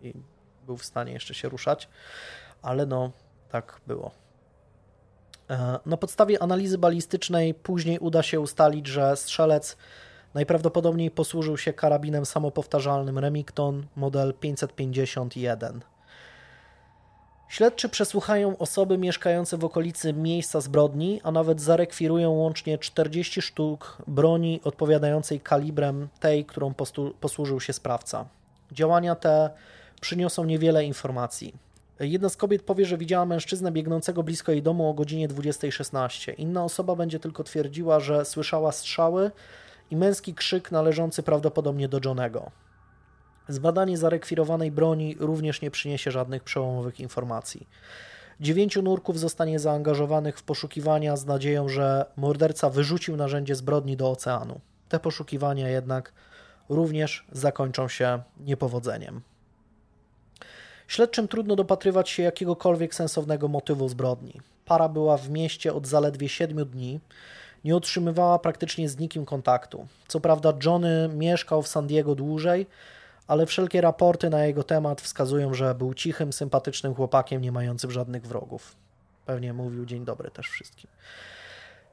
i 0.02 0.14
był 0.66 0.78
w 0.78 0.86
stanie 0.86 1.14
jeszcze 1.14 1.34
się 1.34 1.50
ruszać, 1.50 1.90
ale 2.62 2.86
no 2.86 3.12
tak 3.50 3.82
było. 3.88 4.23
E, 5.54 5.80
na 5.86 5.98
podstawie 5.98 6.44
analizy 6.44 6.78
balistycznej 6.78 7.54
później 7.54 8.00
uda 8.00 8.24
się 8.24 8.40
ustalić, 8.40 8.88
że 8.88 9.18
strzelec 9.18 9.78
najprawdopodobniej 10.34 11.12
posłużył 11.12 11.58
się 11.58 11.74
karabinem 11.74 12.26
samopowtarzalnym 12.26 13.20
Remington 13.20 13.86
model 13.96 14.34
551. 14.40 15.82
Śledczy 17.48 17.90
przesłuchają 17.90 18.58
osoby 18.58 18.98
mieszkające 18.98 19.58
w 19.58 19.66
okolicy 19.66 20.14
miejsca 20.14 20.62
zbrodni, 20.62 21.22
a 21.24 21.32
nawet 21.32 21.62
zarekwirują 21.62 22.32
łącznie 22.32 22.78
40 22.78 23.42
sztuk 23.42 23.98
broni 24.08 24.62
odpowiadającej 24.64 25.40
kalibrem 25.40 26.08
tej, 26.20 26.46
którą 26.46 26.74
posłużył 27.20 27.60
się 27.60 27.74
sprawca. 27.74 28.26
Działania 28.72 29.16
te 29.16 29.50
przyniosą 30.02 30.44
niewiele 30.44 30.86
informacji. 30.86 31.54
Jedna 32.08 32.30
z 32.30 32.38
kobiet 32.38 32.62
powie, 32.62 32.86
że 32.86 32.98
widziała 32.98 33.26
mężczyznę 33.26 33.72
biegnącego 33.72 34.24
blisko 34.24 34.52
jej 34.52 34.62
domu 34.62 34.90
o 34.90 34.94
godzinie 34.94 35.28
20.16. 35.28 36.34
Inna 36.38 36.64
osoba 36.64 36.96
będzie 36.96 37.20
tylko 37.20 37.44
twierdziła, 37.44 38.00
że 38.00 38.26
słyszała 38.26 38.72
strzały 38.72 39.32
i 39.92 39.96
męski 39.96 40.34
krzyk 40.34 40.72
należący 40.72 41.24
prawdopodobnie 41.24 41.88
do 41.88 42.00
Johnego. 42.06 42.52
Zbadanie 43.48 43.98
zarekwirowanej 43.98 44.72
broni 44.72 45.16
również 45.20 45.62
nie 45.62 45.72
przyniesie 45.72 46.12
żadnych 46.12 46.44
przełomowych 46.44 47.00
informacji. 47.00 47.68
Dziewięciu 48.40 48.82
nurków 48.82 49.20
zostanie 49.20 49.60
zaangażowanych 49.60 50.38
w 50.38 50.44
poszukiwania 50.44 51.18
z 51.18 51.26
nadzieją, 51.26 51.70
że 51.70 52.06
morderca 52.18 52.70
wyrzucił 52.70 53.18
narzędzie 53.18 53.56
zbrodni 53.56 53.98
do 53.98 54.12
oceanu. 54.12 54.60
Te 54.90 55.00
poszukiwania 55.00 55.70
jednak 55.70 56.14
również 56.70 57.28
zakończą 57.32 57.88
się 57.88 58.24
niepowodzeniem. 58.40 59.22
Śledczym 60.94 61.28
trudno 61.28 61.56
dopatrywać 61.56 62.10
się 62.10 62.24
jakiegokolwiek 62.24 62.96
sensownego 62.96 63.48
motywu 63.48 63.90
zbrodni. 63.90 64.42
Para 64.66 64.90
była 64.90 65.18
w 65.18 65.30
mieście 65.30 65.74
od 65.74 65.88
zaledwie 65.88 66.30
siedmiu 66.30 66.66
dni, 66.66 67.00
nie 67.64 67.76
otrzymywała 67.76 68.40
praktycznie 68.40 68.90
z 68.90 68.98
nikim 68.98 69.26
kontaktu. 69.26 69.88
Co 70.08 70.20
prawda, 70.20 70.54
Johnny 70.66 71.10
mieszkał 71.14 71.62
w 71.62 71.68
San 71.68 71.88
Diego 71.88 72.16
dłużej, 72.16 72.68
ale 73.28 73.46
wszelkie 73.46 73.82
raporty 73.82 74.30
na 74.30 74.46
jego 74.46 74.64
temat 74.64 75.02
wskazują, 75.02 75.54
że 75.54 75.76
był 75.76 75.94
cichym, 75.94 76.34
sympatycznym 76.34 76.96
chłopakiem, 76.96 77.42
nie 77.42 77.52
mającym 77.52 77.92
żadnych 77.92 78.28
wrogów. 78.28 78.76
Pewnie 79.26 79.54
mówił 79.54 79.86
dzień 79.86 80.06
dobry 80.06 80.32
też 80.32 80.48
wszystkim. 80.48 80.90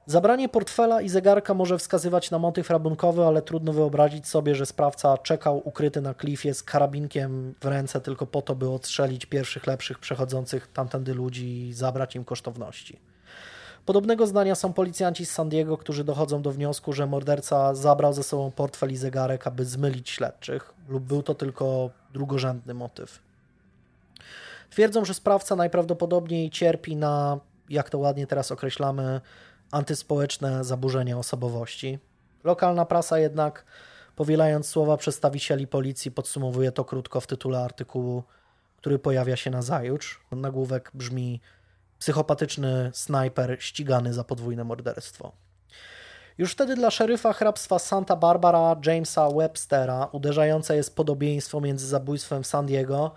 Zabranie 0.07 0.49
portfela 0.49 1.01
i 1.01 1.09
zegarka 1.09 1.55
może 1.55 1.79
wskazywać 1.79 2.31
na 2.31 2.39
motyw 2.39 2.71
rabunkowy, 2.71 3.25
ale 3.25 3.43
trudno 3.43 3.73
wyobrazić 3.73 4.29
sobie, 4.29 4.55
że 4.55 4.67
sprawca 4.67 5.19
czekał 5.19 5.63
ukryty 5.65 6.01
na 6.01 6.15
klifie 6.15 6.55
z 6.55 6.63
karabinkiem 6.63 7.55
w 7.61 7.65
ręce 7.65 8.01
tylko 8.01 8.27
po 8.27 8.43
to, 8.43 8.55
by 8.55 8.71
odstrzelić 8.71 9.27
pierwszych 9.27 9.67
lepszych 9.67 9.99
przechodzących 9.99 10.69
tamtędy 10.73 11.15
ludzi 11.15 11.69
i 11.69 11.73
zabrać 11.73 12.17
im 12.17 12.25
kosztowności. 12.25 12.99
Podobnego 13.87 14.27
zdania 14.27 14.55
są 14.55 14.73
policjanci 14.73 15.27
z 15.27 15.31
San 15.31 15.49
Diego, 15.49 15.79
którzy 15.79 16.05
dochodzą 16.05 16.43
do 16.43 16.51
wniosku, 16.51 16.93
że 16.93 17.07
morderca 17.07 17.75
zabrał 17.75 18.13
ze 18.13 18.23
sobą 18.23 18.51
portfel 18.51 18.93
i 18.93 18.97
zegarek, 18.97 19.47
aby 19.47 19.65
zmylić 19.65 20.11
śledczych, 20.11 20.75
lub 20.89 21.05
był 21.05 21.23
to 21.23 21.35
tylko 21.35 21.91
drugorzędny 22.13 22.75
motyw. 22.75 23.19
Twierdzą, 24.71 25.05
że 25.05 25.15
sprawca 25.15 25.57
najprawdopodobniej 25.57 26.51
cierpi 26.51 26.97
na, 26.97 27.39
jak 27.69 27.91
to 27.91 27.99
ładnie 27.99 28.27
teraz 28.27 28.53
określamy, 28.53 29.21
antyspołeczne 29.71 30.65
zaburzenia 30.65 31.19
osobowości. 31.19 31.99
Lokalna 32.45 32.85
prasa 32.85 33.19
jednak, 33.19 33.65
powielając 34.17 34.67
słowa 34.67 34.97
przedstawicieli 34.97 35.67
policji, 35.67 36.11
podsumowuje 36.11 36.73
to 36.73 36.85
krótko 36.85 37.21
w 37.21 37.27
tytule 37.27 37.59
artykułu, 37.65 38.23
który 38.77 38.99
pojawia 38.99 39.37
się 39.37 39.51
na 39.51 39.63
zajutrz. 39.63 40.21
Nagłówek 40.33 40.91
brzmi 40.95 41.41
psychopatyczny 41.99 42.91
snajper 42.95 43.57
ścigany 43.61 44.15
za 44.15 44.25
podwójne 44.25 44.65
morderstwo. 44.65 45.33
Już 46.39 46.53
wtedy 46.53 46.75
dla 46.75 46.91
szeryfa 46.91 47.33
hrabstwa 47.33 47.79
Santa 47.79 48.17
Barbara 48.17 48.77
Jamesa 48.87 49.31
Webstera 49.31 50.09
uderzające 50.13 50.77
jest 50.77 50.97
podobieństwo 50.97 51.61
między 51.61 51.87
zabójstwem 51.87 52.43
w 52.43 52.47
San 52.47 52.67
Diego 52.67 53.15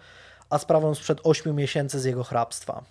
a 0.50 0.58
sprawą 0.58 0.96
sprzed 0.96 1.20
8 1.24 1.56
miesięcy 1.56 2.00
z 2.00 2.06
jego 2.06 2.24
hrabstwa. 2.24 2.84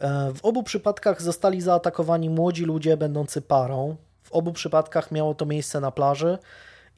E, 0.00 0.32
w 0.34 0.44
obu 0.44 0.62
przypadkach 0.62 1.22
zostali 1.22 1.60
zaatakowani 1.60 2.30
młodzi 2.30 2.64
ludzie 2.64 2.96
będący 2.96 3.42
parą. 3.42 3.96
W 4.22 4.32
obu 4.32 4.52
przypadkach 4.52 5.10
miało 5.10 5.34
to 5.34 5.46
miejsce 5.46 5.80
na 5.80 5.90
plaży 5.90 6.38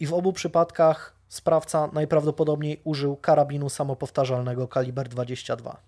i 0.01 0.07
w 0.07 0.15
obu 0.15 0.33
przypadkach 0.33 1.15
sprawca 1.29 1.91
najprawdopodobniej 1.93 2.81
użył 2.85 3.17
karabinu 3.17 3.69
samopowtarzalnego 3.69 4.69
kaliber 4.69 5.09
22. 5.09 5.81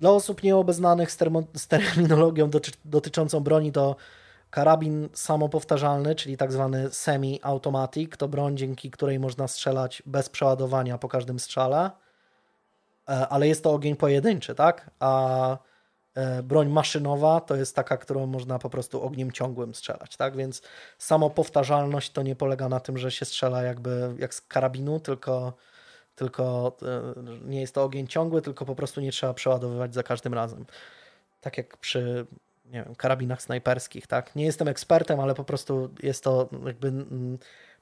Dla 0.00 0.10
osób 0.10 0.42
nieobeznanych 0.42 1.10
z, 1.10 1.18
z 1.56 1.68
terminologią 1.68 2.50
doty 2.50 2.70
dotyczącą 2.84 3.40
broni 3.40 3.72
to 3.72 3.96
karabin 4.50 5.08
samopowtarzalny, 5.12 6.14
czyli 6.14 6.36
tak 6.36 6.52
zwany 6.52 6.90
semi-automatic, 6.90 8.16
to 8.16 8.28
broń, 8.28 8.56
dzięki 8.56 8.90
której 8.90 9.18
można 9.18 9.48
strzelać 9.48 10.02
bez 10.06 10.28
przeładowania 10.28 10.98
po 10.98 11.08
każdym 11.08 11.38
strzale, 11.38 11.90
e, 13.08 13.28
ale 13.28 13.48
jest 13.48 13.64
to 13.64 13.72
ogień 13.72 13.96
pojedynczy, 13.96 14.54
tak? 14.54 14.90
A 15.00 15.58
broń 16.42 16.68
maszynowa 16.68 17.40
to 17.40 17.56
jest 17.56 17.76
taka, 17.76 17.96
którą 17.96 18.26
można 18.26 18.58
po 18.58 18.70
prostu 18.70 19.02
ogniem 19.02 19.32
ciągłym 19.32 19.74
strzelać, 19.74 20.16
tak? 20.16 20.36
Więc 20.36 20.62
samopowtarzalność 20.98 22.10
to 22.10 22.22
nie 22.22 22.36
polega 22.36 22.68
na 22.68 22.80
tym, 22.80 22.98
że 22.98 23.10
się 23.10 23.24
strzela 23.24 23.62
jakby 23.62 24.14
jak 24.18 24.34
z 24.34 24.40
karabinu, 24.40 25.00
tylko 25.00 25.52
tylko 26.16 26.76
e, 26.82 27.14
nie 27.44 27.60
jest 27.60 27.74
to 27.74 27.84
ogień 27.84 28.06
ciągły, 28.06 28.42
tylko 28.42 28.64
po 28.64 28.74
prostu 28.74 29.00
nie 29.00 29.12
trzeba 29.12 29.34
przeładowywać 29.34 29.94
za 29.94 30.02
każdym 30.02 30.34
razem. 30.34 30.66
Tak 31.40 31.58
jak 31.58 31.76
przy 31.76 32.26
nie 32.66 32.84
wiem, 32.84 32.94
karabinach 32.94 33.42
snajperskich, 33.42 34.06
tak? 34.06 34.36
Nie 34.36 34.44
jestem 34.44 34.68
ekspertem, 34.68 35.20
ale 35.20 35.34
po 35.34 35.44
prostu 35.44 35.90
jest 36.02 36.24
to 36.24 36.48
jakby 36.66 36.92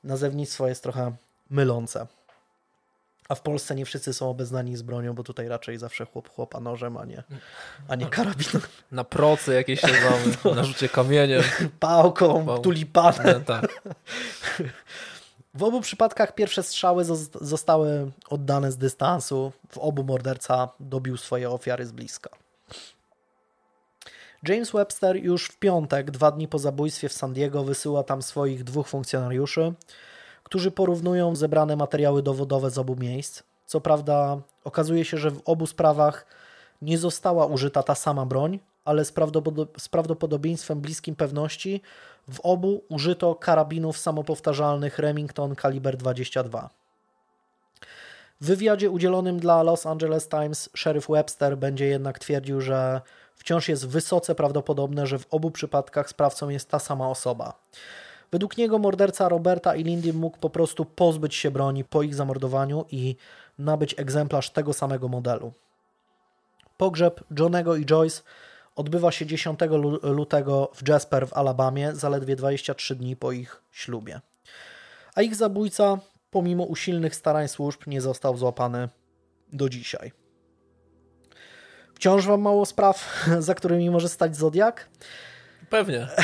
nazewnictwo 0.04 0.68
jest 0.68 0.82
trochę 0.82 1.12
mylące. 1.50 2.06
A 3.28 3.34
w 3.34 3.40
Polsce 3.40 3.74
nie 3.74 3.84
wszyscy 3.84 4.14
są 4.14 4.30
obeznani 4.30 4.76
z 4.76 4.82
bronią, 4.82 5.14
bo 5.14 5.22
tutaj 5.22 5.48
raczej 5.48 5.78
zawsze 5.78 6.06
chłop 6.06 6.28
chłopa 6.28 6.60
nożem, 6.60 6.96
a 6.96 7.04
nie, 7.04 7.22
a 7.88 7.94
nie 7.94 8.06
karabinem. 8.06 8.62
Na 8.92 9.04
procy 9.04 9.54
jakieś 9.54 9.80
siedzamy, 9.80 10.36
no. 10.44 10.54
na 10.54 10.64
rzucie 10.64 10.88
kamieniem. 10.88 11.42
Pałką, 11.80 12.46
Pał... 12.46 12.58
tulipanem. 12.58 13.44
tak. 13.44 13.82
W 15.54 15.62
obu 15.62 15.80
przypadkach 15.80 16.34
pierwsze 16.34 16.62
strzały 16.62 17.04
zostały 17.40 18.10
oddane 18.28 18.72
z 18.72 18.76
dystansu. 18.76 19.52
W 19.68 19.78
obu 19.78 20.04
morderca 20.04 20.68
dobił 20.80 21.16
swoje 21.16 21.50
ofiary 21.50 21.86
z 21.86 21.92
bliska. 21.92 22.30
James 24.48 24.70
Webster 24.70 25.16
już 25.16 25.46
w 25.46 25.58
piątek, 25.58 26.10
dwa 26.10 26.30
dni 26.30 26.48
po 26.48 26.58
zabójstwie 26.58 27.08
w 27.08 27.12
San 27.12 27.32
Diego, 27.32 27.64
wysyła 27.64 28.02
tam 28.02 28.22
swoich 28.22 28.64
dwóch 28.64 28.88
funkcjonariuszy, 28.88 29.72
którzy 30.44 30.70
porównują 30.70 31.36
zebrane 31.36 31.76
materiały 31.76 32.22
dowodowe 32.22 32.70
z 32.70 32.78
obu 32.78 32.96
miejsc. 32.96 33.42
Co 33.66 33.80
prawda, 33.80 34.38
okazuje 34.64 35.04
się, 35.04 35.16
że 35.16 35.30
w 35.30 35.40
obu 35.44 35.66
sprawach 35.66 36.26
nie 36.82 36.98
została 36.98 37.46
użyta 37.46 37.82
ta 37.82 37.94
sama 37.94 38.26
broń, 38.26 38.58
ale 38.84 39.04
z, 39.04 39.12
prawdopodobieństwem 39.90 40.80
bliskim 40.80 41.16
pewności 41.16 41.82
w 42.28 42.40
obu 42.40 42.82
użyto 42.88 43.34
karabinów 43.34 43.98
samopowtarzalnych 43.98 44.98
Remington 44.98 45.54
kaliber 45.54 45.96
22. 45.96 46.70
W 48.40 48.46
wywiadzie 48.46 48.90
udzielonym 48.90 49.40
dla 49.40 49.62
Los 49.62 49.86
Angeles 49.86 50.28
Times 50.28 50.70
sheriff 50.76 51.08
Webster 51.08 51.58
będzie 51.58 51.86
jednak 51.86 52.18
twierdził, 52.18 52.60
że 52.60 53.00
wciąż 53.34 53.68
jest 53.68 53.88
wysoce 53.88 54.34
prawdopodobne, 54.34 55.06
że 55.06 55.18
w 55.18 55.26
obu 55.30 55.50
przypadkach 55.50 56.08
sprawcą 56.08 56.48
jest 56.48 56.70
ta 56.70 56.78
sama 56.78 57.08
osoba. 57.08 57.58
Według 58.34 58.56
niego 58.56 58.78
morderca 58.78 59.28
Roberta 59.28 59.76
i 59.76 59.84
Lindy 59.84 60.12
mógł 60.12 60.38
po 60.38 60.50
prostu 60.50 60.84
pozbyć 60.84 61.34
się 61.34 61.50
broni 61.50 61.84
po 61.84 62.02
ich 62.02 62.14
zamordowaniu 62.14 62.84
i 62.90 63.16
nabyć 63.58 63.94
egzemplarz 63.98 64.50
tego 64.50 64.72
samego 64.72 65.08
modelu. 65.08 65.52
Pogrzeb 66.76 67.20
Johnego 67.38 67.76
i 67.76 67.86
Joyce 67.86 68.22
odbywa 68.76 69.12
się 69.12 69.26
10 69.26 69.60
lutego 70.02 70.70
w 70.74 70.88
Jasper 70.88 71.28
w 71.28 71.32
Alabamie, 71.32 71.94
zaledwie 71.94 72.36
23 72.36 72.96
dni 72.96 73.16
po 73.16 73.32
ich 73.32 73.62
ślubie. 73.72 74.20
A 75.14 75.22
ich 75.22 75.36
zabójca, 75.36 75.98
pomimo 76.30 76.64
usilnych 76.64 77.14
starań 77.14 77.48
służb, 77.48 77.80
nie 77.86 78.00
został 78.00 78.36
złapany 78.36 78.88
do 79.52 79.68
dzisiaj. 79.68 80.12
Wciąż 81.94 82.26
wam 82.26 82.40
mało 82.40 82.66
spraw, 82.66 83.24
za 83.38 83.54
którymi 83.54 83.90
może 83.90 84.08
stać 84.08 84.36
Zodiak? 84.36 84.88
Pewnie. 85.70 86.08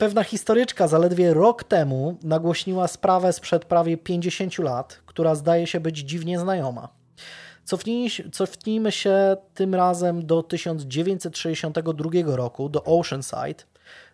Pewna 0.00 0.24
historyczka 0.24 0.88
zaledwie 0.88 1.34
rok 1.34 1.64
temu 1.64 2.16
nagłośniła 2.22 2.88
sprawę 2.88 3.32
sprzed 3.32 3.64
prawie 3.64 3.96
50 3.96 4.58
lat, 4.58 5.00
która 5.06 5.34
zdaje 5.34 5.66
się 5.66 5.80
być 5.80 5.98
dziwnie 5.98 6.38
znajoma. 6.38 6.88
Cofnijmy 8.32 8.92
się 8.92 9.36
tym 9.54 9.74
razem 9.74 10.26
do 10.26 10.42
1962 10.42 12.36
roku, 12.36 12.68
do 12.68 12.84
Oceanside, 12.84 13.64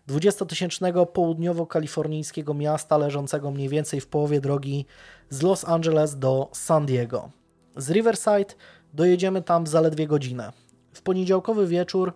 20-tysięcznego 0.08 1.06
południowo-kalifornijskiego 1.06 2.54
miasta 2.54 2.98
leżącego 2.98 3.50
mniej 3.50 3.68
więcej 3.68 4.00
w 4.00 4.06
połowie 4.06 4.40
drogi 4.40 4.86
z 5.30 5.42
Los 5.42 5.64
Angeles 5.64 6.18
do 6.18 6.48
San 6.52 6.86
Diego. 6.86 7.30
Z 7.76 7.90
Riverside 7.90 8.54
dojedziemy 8.94 9.42
tam 9.42 9.64
w 9.64 9.68
zaledwie 9.68 10.06
godzinę. 10.06 10.52
W 10.92 11.02
poniedziałkowy 11.02 11.66
wieczór 11.66 12.12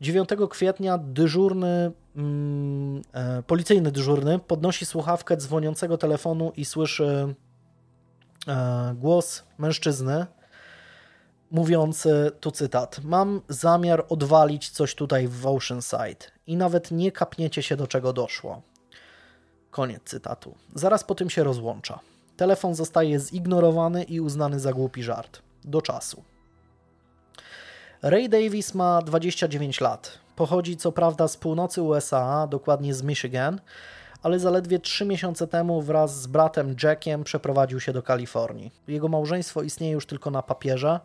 9 0.00 0.28
kwietnia 0.50 0.98
dyżurny, 0.98 1.92
mm, 2.18 3.02
e, 3.12 3.42
policyjny 3.42 3.92
dyżurny 3.92 4.38
podnosi 4.38 4.86
słuchawkę 4.86 5.36
dzwoniącego 5.36 5.98
telefonu 5.98 6.52
i 6.56 6.64
słyszy 6.64 7.34
e, 8.48 8.94
głos 8.98 9.44
mężczyzny 9.58 10.26
mówiący, 11.50 12.30
tu 12.40 12.50
cytat, 12.50 13.00
mam 13.04 13.40
zamiar 13.48 14.04
odwalić 14.08 14.70
coś 14.70 14.94
tutaj 14.94 15.28
w 15.28 15.46
Oceanside 15.46 16.26
i 16.46 16.56
nawet 16.56 16.90
nie 16.90 17.12
kapniecie 17.12 17.62
się 17.62 17.76
do 17.76 17.86
czego 17.86 18.12
doszło. 18.12 18.62
Koniec 19.70 20.02
cytatu. 20.04 20.54
Zaraz 20.74 21.04
po 21.04 21.14
tym 21.14 21.30
się 21.30 21.44
rozłącza. 21.44 22.00
Telefon 22.36 22.74
zostaje 22.74 23.18
zignorowany 23.18 24.02
i 24.02 24.20
uznany 24.20 24.60
za 24.60 24.72
głupi 24.72 25.02
żart. 25.02 25.42
Do 25.64 25.82
czasu. 25.82 26.22
Ray 28.02 28.28
Davis 28.28 28.74
ma 28.74 29.02
29 29.02 29.80
lat. 29.80 30.18
Pochodzi 30.38 30.76
co 30.76 30.92
prawda 30.92 31.28
z 31.28 31.36
północy 31.36 31.82
USA, 31.82 32.46
dokładnie 32.46 32.94
z 32.94 33.02
Michigan, 33.02 33.60
ale 34.22 34.38
zaledwie 34.38 34.78
3 34.78 35.04
miesiące 35.04 35.46
temu 35.46 35.82
wraz 35.82 36.22
z 36.22 36.26
bratem 36.26 36.76
Jackiem 36.82 37.24
przeprowadził 37.24 37.80
się 37.80 37.92
do 37.92 38.02
Kalifornii. 38.02 38.72
Jego 38.88 39.08
małżeństwo 39.08 39.62
istnieje 39.62 39.92
już 39.92 40.06
tylko 40.06 40.30
na 40.30 40.42
papierze, 40.42 41.00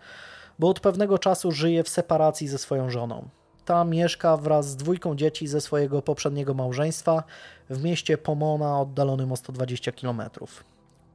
bo 0.60 0.69
od 0.69 0.80
pewnego 0.80 1.18
czasu 1.18 1.51
żyje 1.51 1.84
w 1.84 1.89
separacji 1.89 2.47
ze 2.47 2.57
swoją 2.57 2.89
żoną. 2.89 3.27
Ta 3.65 3.84
mieszka 3.84 4.38
wraz 4.38 4.69
z 4.69 4.76
dwójką 4.76 5.15
dzieci 5.15 5.47
ze 5.47 5.61
swojego 5.61 6.01
poprzedniego 6.01 6.53
małżeństwa 6.53 7.23
w 7.69 7.84
mieście 7.84 8.18
Pomona 8.18 8.80
oddalonym 8.80 9.31
o 9.31 9.35
120 9.35 9.91
km. 9.91 10.22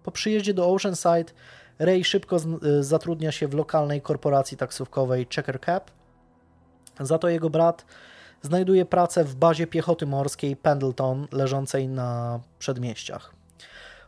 Po 0.02 0.10
przyjeździe 0.10 0.54
do 0.54 0.72
Oceanside 0.72 1.32
Ray 1.78 2.04
szybko 2.04 2.36
y, 2.36 2.84
zatrudnia 2.84 3.32
się 3.32 3.48
w 3.48 3.54
lokalnej 3.54 4.02
korporacji 4.02 4.56
taksówkowej 4.56 5.26
Checker 5.34 5.60
Cab. 5.60 5.90
Za 7.00 7.18
to 7.18 7.28
jego 7.28 7.50
brat 7.50 7.84
znajduje 8.42 8.84
pracę 8.84 9.24
w 9.24 9.34
bazie 9.34 9.66
piechoty 9.66 10.06
morskiej 10.06 10.56
Pendleton, 10.56 11.26
leżącej 11.32 11.88
na 11.88 12.40
przedmieściach. 12.58 13.32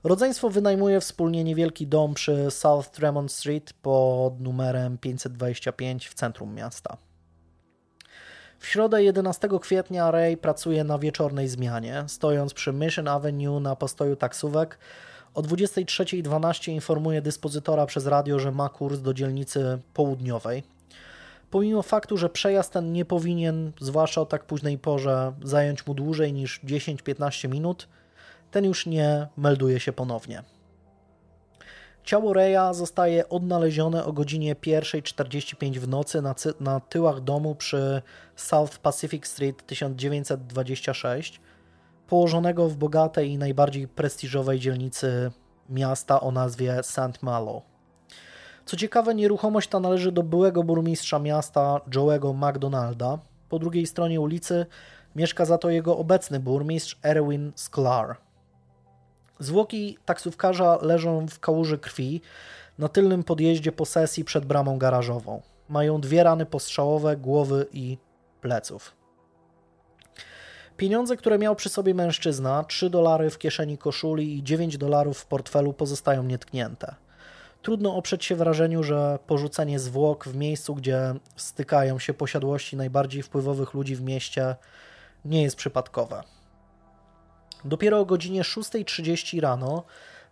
Rodzeństwo 0.05 0.51
wynajmuje 0.51 1.01
wspólnie 1.01 1.45
niewielki 1.45 1.87
dom 1.87 2.15
przy 2.15 2.51
South 2.51 2.91
Tremont 2.91 3.33
Street 3.33 3.73
pod 3.73 4.41
numerem 4.41 4.99
525 4.99 6.09
w 6.09 6.15
centrum 6.15 6.55
miasta. 6.55 6.97
W 8.59 8.67
środę 8.67 9.03
11 9.03 9.49
kwietnia 9.61 10.11
Ray 10.11 10.37
pracuje 10.37 10.85
na 10.85 10.99
wieczornej 10.99 11.49
zmianie, 11.49 12.05
stojąc 12.07 12.55
przy 12.55 12.73
Mission 12.73 13.09
Avenue 13.09 13.61
na 13.61 13.77
postoju 13.77 14.17
taksówek 14.17 14.79
o 15.35 15.43
23.12 15.43 16.73
informuje 16.73 17.23
dyspozytora 17.23 17.87
przez 17.87 18.07
radio, 18.07 18.39
że 18.39 18.53
ma 18.53 18.69
kurs 18.69 19.01
do 19.01 19.15
dzielnicy 19.15 19.79
południowej. 19.95 20.63
Pomimo 21.51 21.83
faktu, 21.83 22.17
że 22.17 22.29
przejazd 22.29 22.73
ten 22.73 22.93
nie 22.93 23.05
powinien, 23.05 23.73
zwłaszcza 23.81 24.21
o 24.21 24.27
tak 24.27 24.45
późnej 24.45 24.79
porze, 24.79 25.33
zająć 25.43 25.87
mu 25.87 25.95
dłużej 25.95 26.33
niż 26.33 26.61
10-15 26.65 27.49
minut, 27.49 27.89
ten 28.51 28.65
już 28.65 28.87
nie 28.87 29.29
melduje 29.37 29.81
się 29.81 29.93
ponownie. 29.93 30.43
Ciało 32.05 32.33
Reya 32.33 32.75
zostaje 32.75 33.29
odnalezione 33.29 34.05
o 34.05 34.13
godzinie 34.13 34.55
1.45 34.55 35.79
w 35.79 35.89
nocy 35.89 36.23
na, 36.23 36.35
na 36.61 36.81
tyłach 36.81 37.21
domu 37.21 37.55
przy 37.55 38.03
South 38.37 38.79
Pacific 38.79 39.27
Street 39.27 39.67
1926 39.67 41.41
położonego 42.07 42.69
w 42.69 42.77
bogatej 42.77 43.31
i 43.31 43.39
najbardziej 43.39 43.89
prestiżowej 43.89 44.61
dzielnicy 44.61 45.31
miasta 45.69 46.21
o 46.21 46.31
nazwie 46.31 46.83
St. 46.83 47.23
Malo. 47.23 47.70
Co 48.71 48.77
ciekawe, 48.77 49.15
nieruchomość 49.15 49.69
ta 49.69 49.81
należy 49.81 50.13
do 50.13 50.23
byłego 50.23 50.63
burmistrza 50.63 51.19
miasta 51.19 51.81
Joe'ego 51.91 52.35
McDonalda. 52.35 53.19
Po 53.49 53.59
drugiej 53.59 53.87
stronie 53.87 54.21
ulicy 54.21 54.67
mieszka 55.17 55.45
za 55.45 55.59
to 55.59 55.71
jego 55.71 55.99
obecny 55.99 56.41
burmistrz 56.41 56.99
Erwin 57.03 57.53
Sklar. 57.55 58.17
Zwłoki 59.39 59.99
taksówkarza 60.05 60.79
leżą 60.83 61.27
w 61.27 61.41
kałuży 61.41 61.79
krwi 61.79 62.21
na 62.79 62.89
tylnym 62.89 63.25
podjeździe 63.25 63.73
posesji 63.73 64.25
przed 64.25 64.45
bramą 64.45 64.79
garażową. 64.79 65.43
Mają 65.69 66.01
dwie 66.01 66.23
rany 66.23 66.47
postrzałowe 66.47 67.17
głowy 67.17 67.67
i 67.73 67.99
pleców. 68.41 68.97
Pieniądze, 70.77 71.17
które 71.17 71.39
miał 71.39 71.57
przy 71.57 71.69
sobie 71.69 71.95
mężczyzna, 71.95 72.65
3 72.65 72.91
dolary 72.91 73.31
w 73.31 73.39
kieszeni 73.39 73.79
koszuli 73.79 74.39
i 74.39 74.43
9 74.43 74.79
dolarów 74.79 75.19
w 75.19 75.27
portfelu 75.27 75.73
pozostają 75.73 76.23
nietknięte. 76.23 76.95
Trudno 77.63 77.97
oprzeć 77.97 78.25
się 78.25 78.37
wrażeniu, 78.37 78.83
że 78.83 79.19
porzucenie 79.27 79.79
zwłok 79.79 80.29
w 80.29 80.37
miejscu, 80.37 80.75
gdzie 80.75 81.15
stykają 81.37 81.99
się 81.99 82.15
posiadłości 82.15 82.77
najbardziej 82.77 83.23
wpływowych 83.23 83.75
ludzi 83.75 83.97
w 83.97 84.03
mieście, 84.03 84.57
nie 85.25 85.43
jest 85.43 85.57
przypadkowe. 85.57 86.23
Dopiero 87.65 87.99
o 88.01 88.05
godzinie 88.05 88.43
6.30 88.43 89.41
rano, 89.41 89.85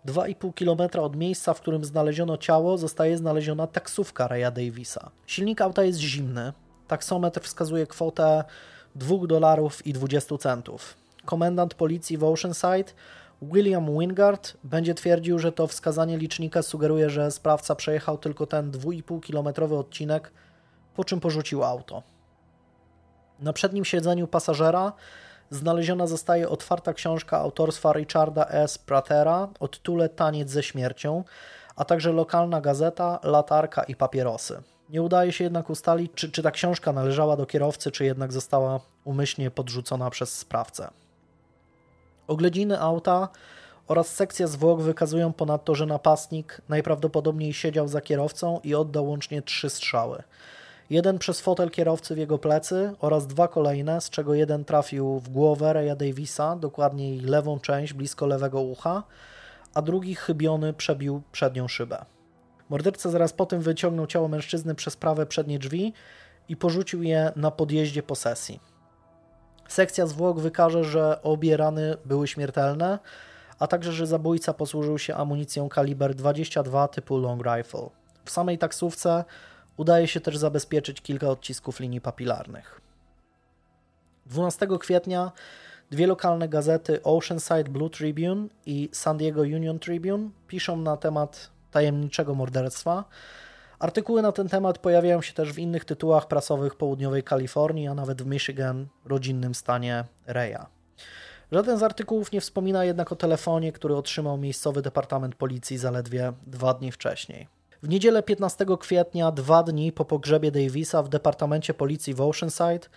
2,5 0.06 0.54
km 0.54 1.04
od 1.04 1.16
miejsca, 1.16 1.54
w 1.54 1.60
którym 1.60 1.84
znaleziono 1.84 2.36
ciało, 2.36 2.78
zostaje 2.78 3.16
znaleziona 3.16 3.66
taksówka 3.66 4.28
Raya 4.28 4.50
Davisa. 4.52 5.10
Silnik 5.26 5.60
auta 5.60 5.84
jest 5.84 5.98
zimny, 5.98 6.52
taksometr 6.86 7.40
wskazuje 7.40 7.86
kwotę 7.86 8.44
2 8.94 9.26
dolarów 9.26 9.86
i 9.86 9.92
20 9.92 10.38
centów. 10.38 10.96
Komendant 11.24 11.74
policji 11.74 12.18
w 12.18 12.24
Oceanside 12.24 12.92
William 13.42 13.98
Wingard 13.98 14.56
będzie 14.64 14.94
twierdził, 14.94 15.38
że 15.38 15.52
to 15.52 15.66
wskazanie 15.66 16.18
licznika 16.18 16.62
sugeruje, 16.62 17.10
że 17.10 17.30
sprawca 17.30 17.74
przejechał 17.74 18.18
tylko 18.18 18.46
ten 18.46 18.70
2,5-kilometrowy 18.70 19.78
odcinek, 19.78 20.32
po 20.94 21.04
czym 21.04 21.20
porzucił 21.20 21.64
auto. 21.64 22.02
Na 23.40 23.52
przednim 23.52 23.84
siedzeniu 23.84 24.28
pasażera 24.28 24.92
znaleziona 25.50 26.06
zostaje 26.06 26.48
otwarta 26.48 26.94
książka 26.94 27.38
autorstwa 27.38 27.92
Richarda 27.92 28.46
S. 28.46 28.78
Pratera 28.78 29.48
o 29.60 29.68
tytule 29.68 30.08
Taniec 30.08 30.50
ze 30.50 30.62
śmiercią, 30.62 31.24
a 31.76 31.84
także 31.84 32.12
lokalna 32.12 32.60
gazeta, 32.60 33.20
latarka 33.22 33.82
i 33.82 33.96
papierosy. 33.96 34.62
Nie 34.88 35.02
udaje 35.02 35.32
się 35.32 35.44
jednak 35.44 35.70
ustalić, 35.70 36.12
czy, 36.14 36.30
czy 36.30 36.42
ta 36.42 36.50
książka 36.50 36.92
należała 36.92 37.36
do 37.36 37.46
kierowcy, 37.46 37.90
czy 37.90 38.04
jednak 38.04 38.32
została 38.32 38.80
umyślnie 39.04 39.50
podrzucona 39.50 40.10
przez 40.10 40.38
sprawcę. 40.38 40.90
Oględziny 42.28 42.80
auta 42.80 43.28
oraz 43.86 44.14
sekcja 44.14 44.46
zwłok 44.46 44.82
wykazują 44.82 45.32
ponadto, 45.32 45.74
że 45.74 45.86
napastnik 45.86 46.60
najprawdopodobniej 46.68 47.52
siedział 47.52 47.88
za 47.88 48.00
kierowcą 48.00 48.60
i 48.64 48.74
oddał 48.74 49.08
łącznie 49.08 49.42
trzy 49.42 49.70
strzały. 49.70 50.22
Jeden 50.90 51.18
przez 51.18 51.40
fotel 51.40 51.70
kierowcy 51.70 52.14
w 52.14 52.18
jego 52.18 52.38
plecy 52.38 52.94
oraz 53.00 53.26
dwa 53.26 53.48
kolejne, 53.48 54.00
z 54.00 54.10
czego 54.10 54.34
jeden 54.34 54.64
trafił 54.64 55.18
w 55.18 55.28
głowę 55.28 55.72
Raya 55.72 55.96
Davisa, 55.96 56.56
dokładniej 56.56 57.20
lewą 57.20 57.60
część 57.60 57.92
blisko 57.92 58.26
lewego 58.26 58.60
ucha, 58.60 59.02
a 59.74 59.82
drugi 59.82 60.14
chybiony 60.14 60.72
przebił 60.72 61.22
przednią 61.32 61.68
szybę. 61.68 62.04
Morderca 62.68 63.10
zaraz 63.10 63.32
po 63.32 63.46
tym 63.46 63.60
wyciągnął 63.60 64.06
ciało 64.06 64.28
mężczyzny 64.28 64.74
przez 64.74 64.96
prawe 64.96 65.26
przednie 65.26 65.58
drzwi 65.58 65.92
i 66.48 66.56
porzucił 66.56 67.02
je 67.02 67.32
na 67.36 67.50
podjeździe 67.50 68.02
posesji. 68.02 68.60
Sekcja 69.68 70.06
zwłok 70.06 70.40
wykaże, 70.40 70.84
że 70.84 71.22
obie 71.22 71.56
rany 71.56 71.96
były 72.04 72.28
śmiertelne, 72.28 72.98
a 73.58 73.66
także, 73.66 73.92
że 73.92 74.06
zabójca 74.06 74.54
posłużył 74.54 74.98
się 74.98 75.14
amunicją 75.14 75.68
kaliber 75.68 76.14
22 76.14 76.88
typu 76.88 77.18
long 77.18 77.42
rifle. 77.42 77.88
W 78.24 78.30
samej 78.30 78.58
taksówce 78.58 79.24
udaje 79.76 80.08
się 80.08 80.20
też 80.20 80.36
zabezpieczyć 80.36 81.00
kilka 81.00 81.28
odcisków 81.28 81.80
linii 81.80 82.00
papilarnych. 82.00 82.80
12 84.26 84.66
kwietnia 84.80 85.32
dwie 85.90 86.06
lokalne 86.06 86.48
gazety 86.48 87.02
Oceanside 87.02 87.64
Blue 87.64 87.90
Tribune 87.90 88.48
i 88.66 88.88
San 88.92 89.16
Diego 89.16 89.40
Union 89.40 89.78
Tribune 89.78 90.30
piszą 90.48 90.76
na 90.76 90.96
temat 90.96 91.50
tajemniczego 91.70 92.34
morderstwa. 92.34 93.04
Artykuły 93.78 94.22
na 94.22 94.32
ten 94.32 94.48
temat 94.48 94.78
pojawiają 94.78 95.22
się 95.22 95.32
też 95.32 95.52
w 95.52 95.58
innych 95.58 95.84
tytułach 95.84 96.28
prasowych 96.28 96.74
południowej 96.74 97.22
Kalifornii, 97.22 97.88
a 97.88 97.94
nawet 97.94 98.22
w 98.22 98.26
Michigan, 98.26 98.86
rodzinnym 99.04 99.54
stanie 99.54 100.04
Reya. 100.26 100.66
Żaden 101.52 101.78
z 101.78 101.82
artykułów 101.82 102.32
nie 102.32 102.40
wspomina 102.40 102.84
jednak 102.84 103.12
o 103.12 103.16
telefonie, 103.16 103.72
który 103.72 103.96
otrzymał 103.96 104.38
miejscowy 104.38 104.82
Departament 104.82 105.34
Policji 105.34 105.78
zaledwie 105.78 106.32
dwa 106.46 106.74
dni 106.74 106.92
wcześniej. 106.92 107.48
W 107.82 107.88
niedzielę 107.88 108.22
15 108.22 108.66
kwietnia, 108.80 109.32
dwa 109.32 109.62
dni 109.62 109.92
po 109.92 110.04
pogrzebie 110.04 110.50
Davisa 110.50 111.02
w 111.02 111.08
Departamencie 111.08 111.74
Policji 111.74 112.14
w 112.14 112.20
Oceanside, 112.20 112.88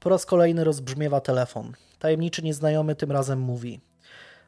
po 0.00 0.10
raz 0.10 0.26
kolejny 0.26 0.64
rozbrzmiewa 0.64 1.20
telefon. 1.20 1.72
Tajemniczy 1.98 2.42
nieznajomy 2.42 2.94
tym 2.94 3.12
razem 3.12 3.38
mówi: 3.40 3.80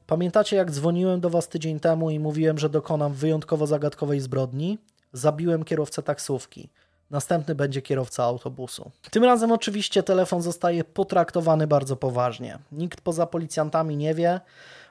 Pamiętacie, 0.07 0.57
jak 0.57 0.71
dzwoniłem 0.71 1.21
do 1.21 1.31
Was 1.31 1.49
tydzień 1.49 1.81
temu 1.81 2.11
i 2.11 2.19
mówiłem, 2.19 2.59
że 2.59 2.69
dokonam 2.69 3.15
wyjątkowo 3.15 3.67
zagadkowej 3.67 4.21
zbrodni? 4.21 4.79
Zabiłem 5.13 5.65
kierowcę 5.65 6.03
taksówki. 6.03 6.69
Następny 7.11 7.55
będzie 7.55 7.83
kierowca 7.83 8.25
autobusu. 8.25 8.91
Tym 9.11 9.25
razem 9.25 9.53
oczywiście 9.53 10.03
telefon 10.03 10.43
zostaje 10.43 10.85
potraktowany 10.85 11.67
bardzo 11.67 11.97
poważnie. 11.97 12.59
Nikt 12.73 13.01
poza 13.01 13.27
policjantami 13.27 13.97
nie 13.97 14.15
wie 14.15 14.41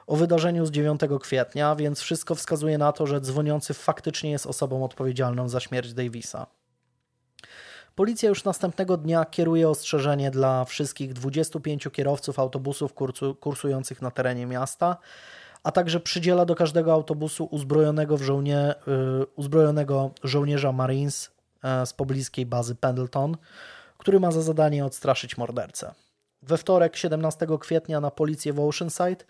o 0.06 0.16
wydarzeniu 0.16 0.66
z 0.66 0.70
9 0.70 1.00
kwietnia, 1.20 1.76
więc 1.76 2.00
wszystko 2.00 2.34
wskazuje 2.34 2.78
na 2.78 2.92
to, 2.92 3.06
że 3.06 3.20
dzwoniący 3.20 3.74
faktycznie 3.74 4.30
jest 4.30 4.46
osobą 4.46 4.84
odpowiedzialną 4.84 5.48
za 5.48 5.60
śmierć 5.60 5.92
Davisa. 5.92 6.46
Policja 7.94 8.28
już 8.28 8.44
następnego 8.44 8.96
dnia 8.96 9.24
kieruje 9.24 9.68
ostrzeżenie 9.68 10.30
dla 10.30 10.64
wszystkich 10.64 11.12
25 11.12 11.88
kierowców 11.92 12.38
autobusów 12.38 12.94
kursu, 12.94 13.34
kursujących 13.34 14.02
na 14.02 14.10
terenie 14.10 14.46
miasta, 14.46 14.96
a 15.62 15.72
także 15.72 16.00
przydziela 16.00 16.44
do 16.44 16.54
każdego 16.54 16.92
autobusu 16.92 17.44
uzbrojonego, 17.44 18.16
w 18.16 18.22
żołnie, 18.22 18.74
yy, 18.86 19.26
uzbrojonego 19.36 20.10
żołnierza 20.22 20.72
Marines 20.72 21.30
yy, 21.64 21.86
z 21.86 21.92
pobliskiej 21.92 22.46
bazy 22.46 22.74
Pendleton, 22.74 23.36
który 23.98 24.20
ma 24.20 24.30
za 24.30 24.42
zadanie 24.42 24.84
odstraszyć 24.84 25.36
mordercę. 25.36 25.94
We 26.42 26.58
wtorek, 26.58 26.96
17 26.96 27.46
kwietnia, 27.60 28.00
na 28.00 28.10
policję 28.10 28.52
w 28.52 28.60
Oceanside 28.60 29.24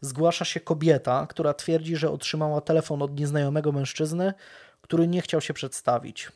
zgłasza 0.00 0.44
się 0.44 0.60
kobieta, 0.60 1.26
która 1.26 1.54
twierdzi, 1.54 1.96
że 1.96 2.10
otrzymała 2.10 2.60
telefon 2.60 3.02
od 3.02 3.20
nieznajomego 3.20 3.72
mężczyzny, 3.72 4.34
który 4.80 5.08
nie 5.08 5.22
chciał 5.22 5.40
się 5.40 5.54
przedstawić. 5.54 6.32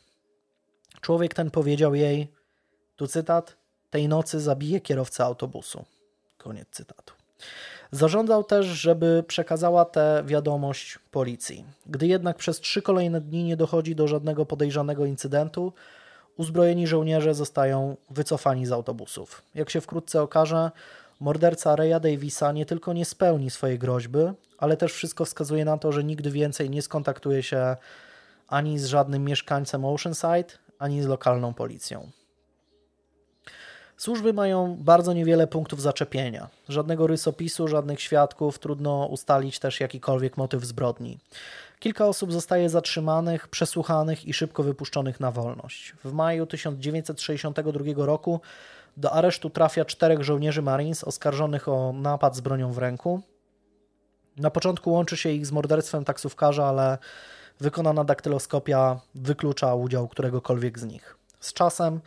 Człowiek 1.00 1.34
ten 1.34 1.50
powiedział 1.50 1.94
jej, 1.94 2.32
tu 2.96 3.06
cytat, 3.06 3.56
tej 3.90 4.08
nocy 4.08 4.40
zabije 4.40 4.80
kierowcę 4.80 5.24
autobusu. 5.24 5.84
Koniec 6.38 6.68
cytatu. 6.70 7.14
Zażądał 7.94 8.44
też, 8.44 8.66
żeby 8.66 9.24
przekazała 9.26 9.84
tę 9.84 10.22
wiadomość 10.26 10.98
policji. 11.10 11.64
Gdy 11.86 12.06
jednak 12.06 12.36
przez 12.36 12.60
trzy 12.60 12.82
kolejne 12.82 13.20
dni 13.20 13.44
nie 13.44 13.56
dochodzi 13.56 13.94
do 13.94 14.08
żadnego 14.08 14.46
podejrzanego 14.46 15.06
incydentu, 15.06 15.72
uzbrojeni 16.36 16.86
żołnierze 16.86 17.34
zostają 17.34 17.96
wycofani 18.10 18.66
z 18.66 18.72
autobusów. 18.72 19.42
Jak 19.54 19.70
się 19.70 19.80
wkrótce 19.80 20.22
okaże, 20.22 20.70
morderca 21.20 21.76
Reya 21.76 22.00
Davisa 22.00 22.52
nie 22.52 22.66
tylko 22.66 22.92
nie 22.92 23.04
spełni 23.04 23.50
swojej 23.50 23.78
groźby, 23.78 24.18
ale 24.58 24.76
też 24.76 24.92
wszystko 24.92 25.24
wskazuje 25.24 25.64
na 25.64 25.78
to, 25.78 25.92
że 25.92 26.04
nigdy 26.04 26.30
więcej 26.30 26.70
nie 26.70 26.82
skontaktuje 26.82 27.42
się 27.42 27.76
ani 28.48 28.78
z 28.78 28.86
żadnym 28.86 29.24
mieszkańcem 29.24 29.84
Oceanside, 29.84 30.54
ani 30.78 31.02
z 31.02 31.06
lokalną 31.06 31.54
policją. 31.54 32.10
Służby 33.96 34.32
mają 34.32 34.76
bardzo 34.80 35.12
niewiele 35.12 35.46
punktów 35.46 35.82
zaczepienia. 35.82 36.48
Żadnego 36.68 37.06
rysopisu, 37.06 37.68
żadnych 37.68 38.00
świadków, 38.00 38.58
trudno 38.58 39.06
ustalić 39.06 39.58
też 39.58 39.80
jakikolwiek 39.80 40.36
motyw 40.36 40.64
zbrodni. 40.64 41.18
Kilka 41.78 42.06
osób 42.06 42.32
zostaje 42.32 42.68
zatrzymanych, 42.70 43.48
przesłuchanych 43.48 44.24
i 44.24 44.32
szybko 44.32 44.62
wypuszczonych 44.62 45.20
na 45.20 45.30
wolność. 45.30 45.94
W 46.04 46.12
maju 46.12 46.46
1962 46.46 48.06
roku 48.06 48.40
do 48.96 49.12
aresztu 49.12 49.50
trafia 49.50 49.84
czterech 49.84 50.22
żołnierzy 50.22 50.62
Marines 50.62 51.04
oskarżonych 51.04 51.68
o 51.68 51.92
napad 51.92 52.36
z 52.36 52.40
bronią 52.40 52.72
w 52.72 52.78
ręku. 52.78 53.20
Na 54.36 54.50
początku 54.50 54.92
łączy 54.92 55.16
się 55.16 55.30
ich 55.30 55.46
z 55.46 55.52
morderstwem 55.52 56.04
taksówkarza, 56.04 56.66
ale 56.66 56.98
wykonana 57.60 58.04
daktyloskopia 58.04 59.00
wyklucza 59.14 59.74
udział 59.74 60.08
któregokolwiek 60.08 60.78
z 60.78 60.84
nich. 60.84 61.16
Z 61.40 61.52
czasem 61.52 62.00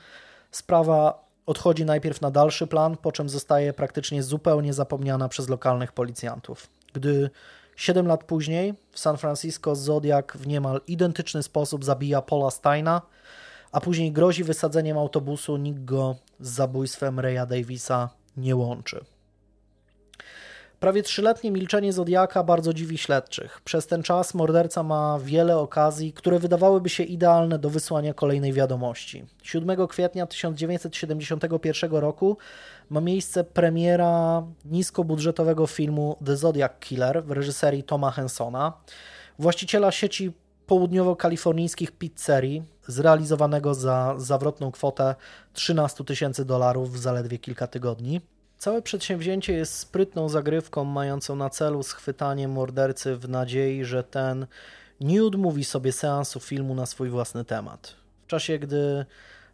sprawa 0.51 1.26
odchodzi 1.47 1.85
najpierw 1.85 2.21
na 2.21 2.31
dalszy 2.31 2.67
plan, 2.67 2.97
po 2.97 3.11
czym 3.11 3.29
zostaje 3.29 3.73
praktycznie 3.73 4.23
zupełnie 4.23 4.73
zapomniana 4.73 5.29
przez 5.29 5.49
lokalnych 5.49 5.91
policjantów. 5.91 6.67
Gdy 6.93 7.29
7 7.75 8.07
lat 8.07 8.23
później 8.23 8.73
w 8.91 8.99
San 8.99 9.17
Francisco 9.17 9.75
Zodiac 9.75 10.25
w 10.35 10.47
niemal 10.47 10.81
identyczny 10.87 11.43
sposób 11.43 11.85
zabija 11.85 12.21
Paula 12.21 12.51
Steina, 12.51 13.01
a 13.71 13.81
później 13.81 14.11
grozi 14.11 14.43
wysadzeniem 14.43 14.97
autobusu, 14.97 15.57
nikt 15.57 15.85
go 15.85 16.15
z 16.39 16.49
zabójstwem 16.49 17.19
Reya 17.19 17.47
Davisa 17.47 18.09
nie 18.37 18.55
łączy. 18.55 19.05
Prawie 20.79 21.03
trzyletnie 21.03 21.51
milczenie 21.51 21.93
Zodiaka 21.93 22.43
bardzo 22.43 22.73
dziwi 22.73 22.97
śledczych. 22.97 23.61
Przez 23.63 23.87
ten 23.87 24.03
czas 24.03 24.33
morderca 24.33 24.83
ma 24.83 25.19
wiele 25.23 25.57
okazji, 25.57 26.13
które 26.13 26.39
wydawałyby 26.39 26.89
się 26.89 27.03
idealne 27.03 27.59
do 27.59 27.69
wysłania 27.69 28.13
kolejnej 28.13 28.53
wiadomości. 28.53 29.25
7 29.43 29.87
kwietnia 29.87 30.27
1971 30.27 31.91
roku 31.91 32.37
ma 32.89 33.01
miejsce 33.01 33.43
premiera 33.43 34.43
niskobudżetowego 34.65 35.67
filmu 35.67 36.17
The 36.25 36.37
Zodiac 36.37 36.71
Killer 36.79 37.23
w 37.23 37.31
reżyserii 37.31 37.83
Toma 37.83 38.11
Hensona, 38.11 38.73
właściciela 39.39 39.91
sieci 39.91 40.31
południowo-kalifornijskich 40.67 41.91
pizzerii, 41.91 42.63
zrealizowanego 42.87 43.73
za 43.73 44.15
zawrotną 44.17 44.71
kwotę 44.71 45.15
13 45.53 46.03
tysięcy 46.03 46.45
dolarów 46.45 46.93
w 46.93 46.97
zaledwie 46.97 47.37
kilka 47.37 47.67
tygodni. 47.67 48.21
Całe 48.57 48.81
przedsięwzięcie 48.81 49.53
jest 49.53 49.73
sprytną 49.73 50.29
zagrywką 50.29 50.83
mającą 50.83 51.35
na 51.35 51.49
celu 51.49 51.83
schwytanie 51.83 52.47
mordercy 52.47 53.17
w 53.17 53.29
nadziei, 53.29 53.85
że 53.85 54.03
ten 54.03 54.47
nie 55.01 55.23
odmówi 55.23 55.63
sobie 55.63 55.91
seansu 55.91 56.39
filmu 56.39 56.75
na 56.75 56.85
swój 56.85 57.09
własny 57.09 57.45
temat. 57.45 57.95
W 58.23 58.27
czasie, 58.27 58.59
gdy 58.59 59.05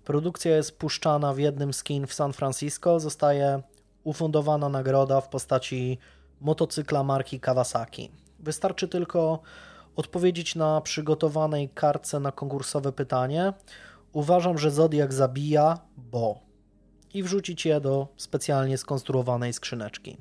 produkcja 0.06 0.56
jest 0.56 0.78
puszczana 0.78 1.34
w 1.34 1.40
jednym 1.40 1.74
z 1.74 1.84
kin 1.84 2.08
w 2.08 2.14
San 2.14 2.34
Francisco, 2.34 3.00
zostaje 3.00 3.62
ufundowana 4.04 4.70
nagroda 4.70 5.22
w 5.22 5.30
postaci 5.30 5.98
motocykla 6.42 7.04
marki 7.04 7.40
Kawasaki. 7.40 8.12
Wystarczy 8.40 8.88
tylko 8.88 9.40
odpowiedzieć 9.96 10.56
na 10.56 10.82
przygotowanej 10.82 11.70
kartce 11.70 12.20
na 12.20 12.32
konkursowe 12.32 12.92
pytanie. 12.92 13.54
Uważam, 14.14 14.58
że 14.58 14.72
Zodiak 14.72 15.14
zabija, 15.14 15.80
bo 15.98 16.53
i 17.14 17.23
wrzucić 17.23 17.65
je 17.65 17.81
do 17.81 18.07
specjalnie 18.18 18.77
skonstruowanej 18.77 19.53
skrzyneczki. 19.53 20.18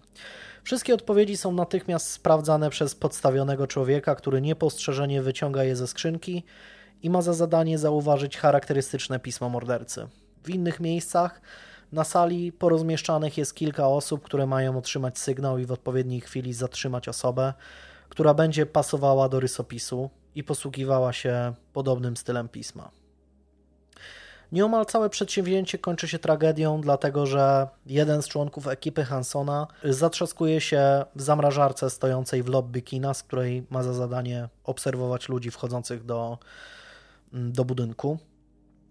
Wszystkie 0.64 0.94
odpowiedzi 0.94 1.36
są 1.36 1.52
natychmiast 1.52 2.10
sprawdzane 2.10 2.70
przez 2.70 2.94
podstawionego 2.94 3.66
człowieka, 3.66 4.14
który 4.14 4.40
niepostrzeżenie 4.40 5.22
wyciąga 5.22 5.64
je 5.64 5.76
ze 5.76 5.86
skrzynki 5.86 6.44
i 7.02 7.10
ma 7.10 7.22
za 7.22 7.32
zadanie 7.32 7.78
zauważyć 7.78 8.36
charakterystyczne 8.36 9.20
pismo 9.20 9.48
mordercy. 9.48 10.08
W 10.44 10.50
innych 10.50 10.80
miejscach 10.80 11.40
na 11.92 12.04
sali 12.04 12.52
porozmieszczanych 12.52 13.38
jest 13.38 13.54
kilka 13.54 13.88
osób, 13.88 14.22
które 14.22 14.46
mają 14.46 14.78
otrzymać 14.78 15.18
sygnał 15.18 15.58
i 15.58 15.66
w 15.66 15.72
odpowiedniej 15.72 16.20
chwili 16.20 16.52
zatrzymać 16.52 17.08
osobę, 17.08 17.54
która 18.08 18.34
będzie 18.34 18.66
pasowała 18.66 19.28
do 19.28 19.40
rysopisu 19.40 20.10
i 20.34 20.44
posługiwała 20.44 21.12
się 21.12 21.54
podobnym 21.72 22.16
stylem 22.16 22.48
pisma. 22.48 23.01
Nieomal 24.52 24.86
całe 24.86 25.10
przedsięwzięcie 25.10 25.78
kończy 25.78 26.08
się 26.08 26.18
tragedią, 26.18 26.80
dlatego 26.80 27.26
że 27.26 27.68
jeden 27.86 28.22
z 28.22 28.28
członków 28.28 28.66
ekipy 28.66 29.04
Hansona 29.04 29.66
zatrzaskuje 29.84 30.60
się 30.60 31.04
w 31.16 31.22
zamrażarce 31.22 31.90
stojącej 31.90 32.42
w 32.42 32.48
lobby 32.48 32.82
kina, 32.82 33.14
z 33.14 33.22
której 33.22 33.66
ma 33.70 33.82
za 33.82 33.92
zadanie 33.92 34.48
obserwować 34.64 35.28
ludzi 35.28 35.50
wchodzących 35.50 36.04
do, 36.04 36.38
mm, 37.32 37.52
do 37.52 37.64
budynku. 37.64 38.18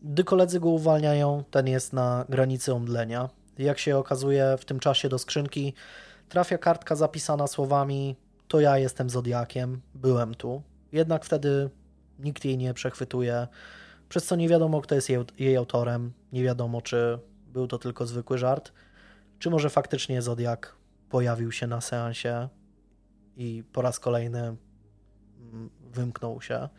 Gdy 0.02 0.24
koledzy 0.24 0.60
go 0.60 0.70
uwalniają, 0.70 1.44
ten 1.52 1.68
jest 1.68 1.94
na 1.94 2.26
granicy 2.30 2.74
omdlenia. 2.74 3.30
Jak 3.58 3.80
się 3.80 3.98
okazuje, 3.98 4.56
w 4.60 4.66
tym 4.66 4.80
czasie 4.80 5.10
do 5.10 5.20
skrzynki 5.20 5.74
trafia 6.30 6.58
kartka 6.58 6.96
zapisana 6.96 7.48
słowami: 7.48 8.16
To 8.48 8.60
ja 8.60 8.78
jestem 8.78 9.10
Zodiakiem, 9.10 9.82
byłem 9.96 10.36
tu. 10.36 10.62
Jednak 10.92 11.26
wtedy 11.26 11.70
nikt 12.20 12.46
jej 12.46 12.58
nie 12.58 12.74
przechwytuje 12.74 13.48
przez 14.12 14.26
co 14.26 14.36
nie 14.36 14.50
wiadomo, 14.50 14.82
kto 14.82 14.96
jest 14.96 15.10
jej, 15.10 15.20
jej 15.40 15.58
autorem, 15.58 16.14
nie 16.32 16.44
wiadomo, 16.44 16.82
czy 16.82 17.20
był 17.48 17.68
to 17.68 17.78
tylko 17.78 18.06
zwykły 18.06 18.38
żart, 18.38 18.72
czy 19.40 19.50
może 19.50 19.70
faktycznie 19.70 20.22
Zodiak 20.22 20.76
pojawił 21.10 21.52
się 21.52 21.68
na 21.68 21.82
seansie 21.82 22.50
i 23.38 23.64
po 23.74 23.82
raz 23.82 24.00
kolejny 24.00 24.40
mm, 24.40 25.70
wymknął 25.92 26.42
się. 26.42 26.70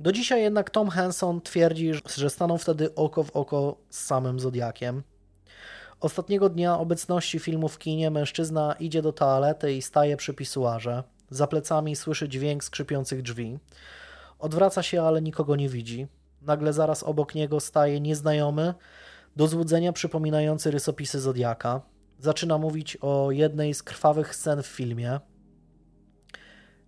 Do 0.00 0.12
dzisiaj 0.12 0.42
jednak 0.42 0.70
Tom 0.70 0.90
Henson 0.90 1.40
twierdzi, 1.40 1.92
że 2.16 2.30
staną 2.30 2.58
wtedy 2.58 2.94
oko 2.94 3.24
w 3.24 3.30
oko 3.30 3.76
z 3.90 4.04
samym 4.04 4.40
Zodiakiem. 4.40 5.02
Ostatniego 6.00 6.48
dnia 6.48 6.78
obecności 6.78 7.38
filmu 7.38 7.68
w 7.68 7.78
kinie 7.78 8.10
mężczyzna 8.10 8.76
idzie 8.80 9.02
do 9.02 9.12
toalety 9.12 9.72
i 9.72 9.82
staje 9.82 10.16
przy 10.16 10.34
pisuarze. 10.34 11.02
Za 11.30 11.46
plecami 11.46 11.96
słyszy 11.96 12.28
dźwięk 12.28 12.64
skrzypiących 12.64 13.22
drzwi. 13.22 13.58
Odwraca 14.38 14.82
się, 14.82 15.02
ale 15.02 15.22
nikogo 15.22 15.56
nie 15.56 15.68
widzi. 15.68 16.06
Nagle 16.42 16.72
zaraz 16.72 17.02
obok 17.02 17.34
niego 17.34 17.60
staje 17.60 18.00
nieznajomy, 18.00 18.74
do 19.36 19.48
złudzenia 19.48 19.92
przypominający 19.92 20.70
rysopisy 20.70 21.20
Zodiaka. 21.20 21.80
Zaczyna 22.18 22.58
mówić 22.58 22.98
o 23.00 23.30
jednej 23.30 23.74
z 23.74 23.82
krwawych 23.82 24.36
scen 24.36 24.62
w 24.62 24.66
filmie. 24.66 25.20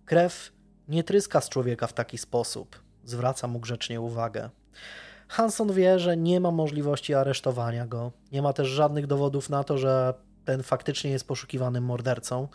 Krew 0.05 0.51
nie 0.87 1.03
tryska 1.03 1.41
z 1.41 1.49
człowieka 1.49 1.87
w 1.87 1.93
taki 1.93 2.17
sposób. 2.17 2.83
Zwraca 3.03 3.47
mu 3.47 3.59
grzecznie 3.59 4.01
uwagę. 4.01 4.49
Hanson 5.27 5.73
wie, 5.73 5.99
że 5.99 6.17
nie 6.17 6.39
ma 6.39 6.51
możliwości 6.51 7.13
aresztowania 7.13 7.87
go. 7.87 8.11
Nie 8.31 8.41
ma 8.41 8.53
też 8.53 8.67
żadnych 8.67 9.07
dowodów 9.07 9.49
na 9.49 9.63
to, 9.63 9.77
że 9.77 10.13
ten 10.45 10.63
faktycznie 10.63 11.11
jest 11.11 11.27
poszukiwanym 11.27 11.83
mordercą. 11.83 12.47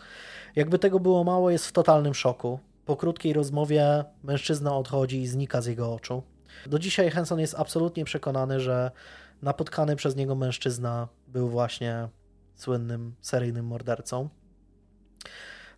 Jakby 0.55 0.79
tego 0.79 0.99
było 0.99 1.23
mało, 1.23 1.49
jest 1.49 1.67
w 1.67 1.71
totalnym 1.71 2.13
szoku. 2.13 2.59
Po 2.87 2.95
krótkiej 2.95 3.33
rozmowie 3.33 4.05
mężczyzna 4.23 4.77
odchodzi 4.77 5.21
i 5.21 5.27
znika 5.27 5.61
z 5.61 5.65
jego 5.65 5.93
oczu. 5.93 6.23
Do 6.65 6.79
dzisiaj 6.79 7.11
Henson 7.11 7.39
jest 7.39 7.55
absolutnie 7.57 8.05
przekonany, 8.05 8.59
że 8.59 8.91
napotkany 9.41 9.95
przez 9.95 10.15
niego 10.15 10.35
mężczyzna 10.35 11.07
był 11.27 11.49
właśnie 11.49 12.09
słynnym 12.55 13.15
seryjnym 13.21 13.65
mordercą. 13.65 14.29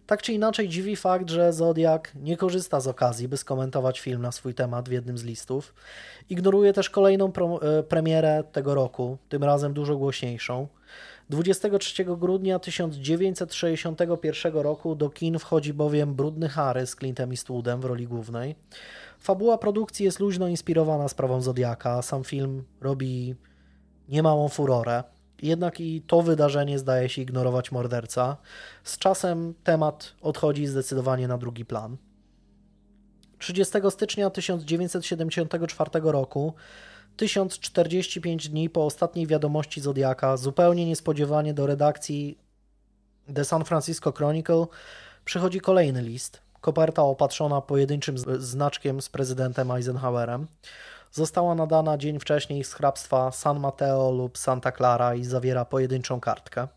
Tak 0.06 0.22
czy 0.22 0.34
inaczej 0.34 0.70
dziwi 0.70 0.96
fakt, 0.96 1.30
że 1.30 1.54
Zodiak 1.54 2.12
nie 2.16 2.38
korzysta 2.38 2.80
z 2.80 2.88
okazji, 2.88 3.28
by 3.28 3.38
skomentować 3.38 4.00
film 4.00 4.22
na 4.22 4.32
swój 4.32 4.54
temat 4.54 4.90
w 4.90 4.92
jednym 4.92 5.18
z 5.18 5.24
listów. 5.24 5.74
Ignoruje 6.30 6.74
też 6.74 6.90
kolejną 6.90 7.32
e, 7.62 7.84
premierę 7.84 8.44
tego 8.52 8.76
roku, 8.76 9.18
tym 9.30 9.44
razem 9.44 9.74
dużo 9.74 9.96
głośniejszą. 9.96 10.68
23 11.30 12.06
grudnia 12.18 12.60
1961 12.60 14.54
roku 14.54 14.96
do 14.96 15.10
kin 15.10 15.40
wchodzi 15.40 15.74
bowiem 15.74 16.16
Brudny 16.16 16.50
Harry 16.50 16.88
z 16.88 16.96
Clintem 16.96 17.32
Eastwoodem 17.32 17.82
w 17.82 17.86
roli 17.86 18.08
głównej. 18.08 18.56
Fabuła 19.20 19.58
produkcji 19.58 20.06
jest 20.06 20.20
luźno 20.20 20.48
inspirowana 20.48 21.08
sprawą 21.08 21.42
Zodiaka, 21.42 22.02
sam 22.02 22.24
film 22.24 22.64
robi 22.82 23.36
niemałą 24.08 24.50
furorę. 24.50 25.04
Jednak 25.42 25.80
i 25.80 26.02
to 26.08 26.22
wydarzenie 26.22 26.80
zdaje 26.80 27.10
się 27.10 27.22
ignorować 27.22 27.72
morderca. 27.72 28.38
Z 28.84 28.98
czasem 28.98 29.54
temat 29.64 30.14
odchodzi 30.22 30.68
zdecydowanie 30.68 31.28
na 31.28 31.38
drugi 31.38 31.66
plan. 31.66 31.98
30 33.40 33.78
stycznia 33.90 34.30
1974 34.30 35.92
roku, 36.04 36.54
1045 37.20 38.50
dni 38.50 38.70
po 38.70 38.86
ostatniej 38.86 39.28
wiadomości 39.28 39.82
Zodiaka, 39.82 40.38
zupełnie 40.38 40.86
niespodziewanie 40.86 41.54
do 41.54 41.68
redakcji 41.68 42.38
The 43.36 43.46
San 43.46 43.66
Francisco 43.66 44.12
Chronicle 44.12 44.66
przychodzi 45.26 45.62
kolejny 45.62 46.02
list. 46.02 46.42
Koperta 46.62 47.04
opatrzona 47.04 47.62
pojedynczym 47.62 48.18
znaczkiem 48.38 49.02
z 49.02 49.10
prezydentem 49.10 49.72
Eisenhowerem 49.72 50.48
została 51.12 51.56
nadana 51.56 51.98
dzień 51.98 52.20
wcześniej 52.20 52.64
z 52.64 52.74
hrabstwa 52.74 53.32
San 53.32 53.60
Mateo 53.60 54.12
lub 54.12 54.38
Santa 54.38 54.72
Clara 54.72 55.16
i 55.16 55.24
zawiera 55.24 55.66
pojedynczą 55.66 56.20
kartkę. 56.20 56.68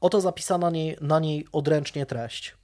Oto 0.00 0.20
zapisana 0.20 0.70
na 1.00 1.20
niej 1.20 1.46
odręcznie 1.52 2.06
treść. 2.06 2.56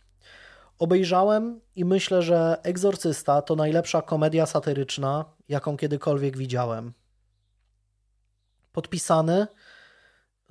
Obejrzałem 0.79 1.61
i 1.77 1.85
myślę, 1.85 2.23
że 2.23 2.57
Egzorcysta 2.63 3.43
to 3.43 3.57
najlepsza 3.57 4.03
komedia 4.03 4.47
satyryczna, 4.47 5.25
jaką 5.49 5.77
kiedykolwiek 5.77 6.37
widziałem. 6.37 6.93
Podpisany, 8.73 9.47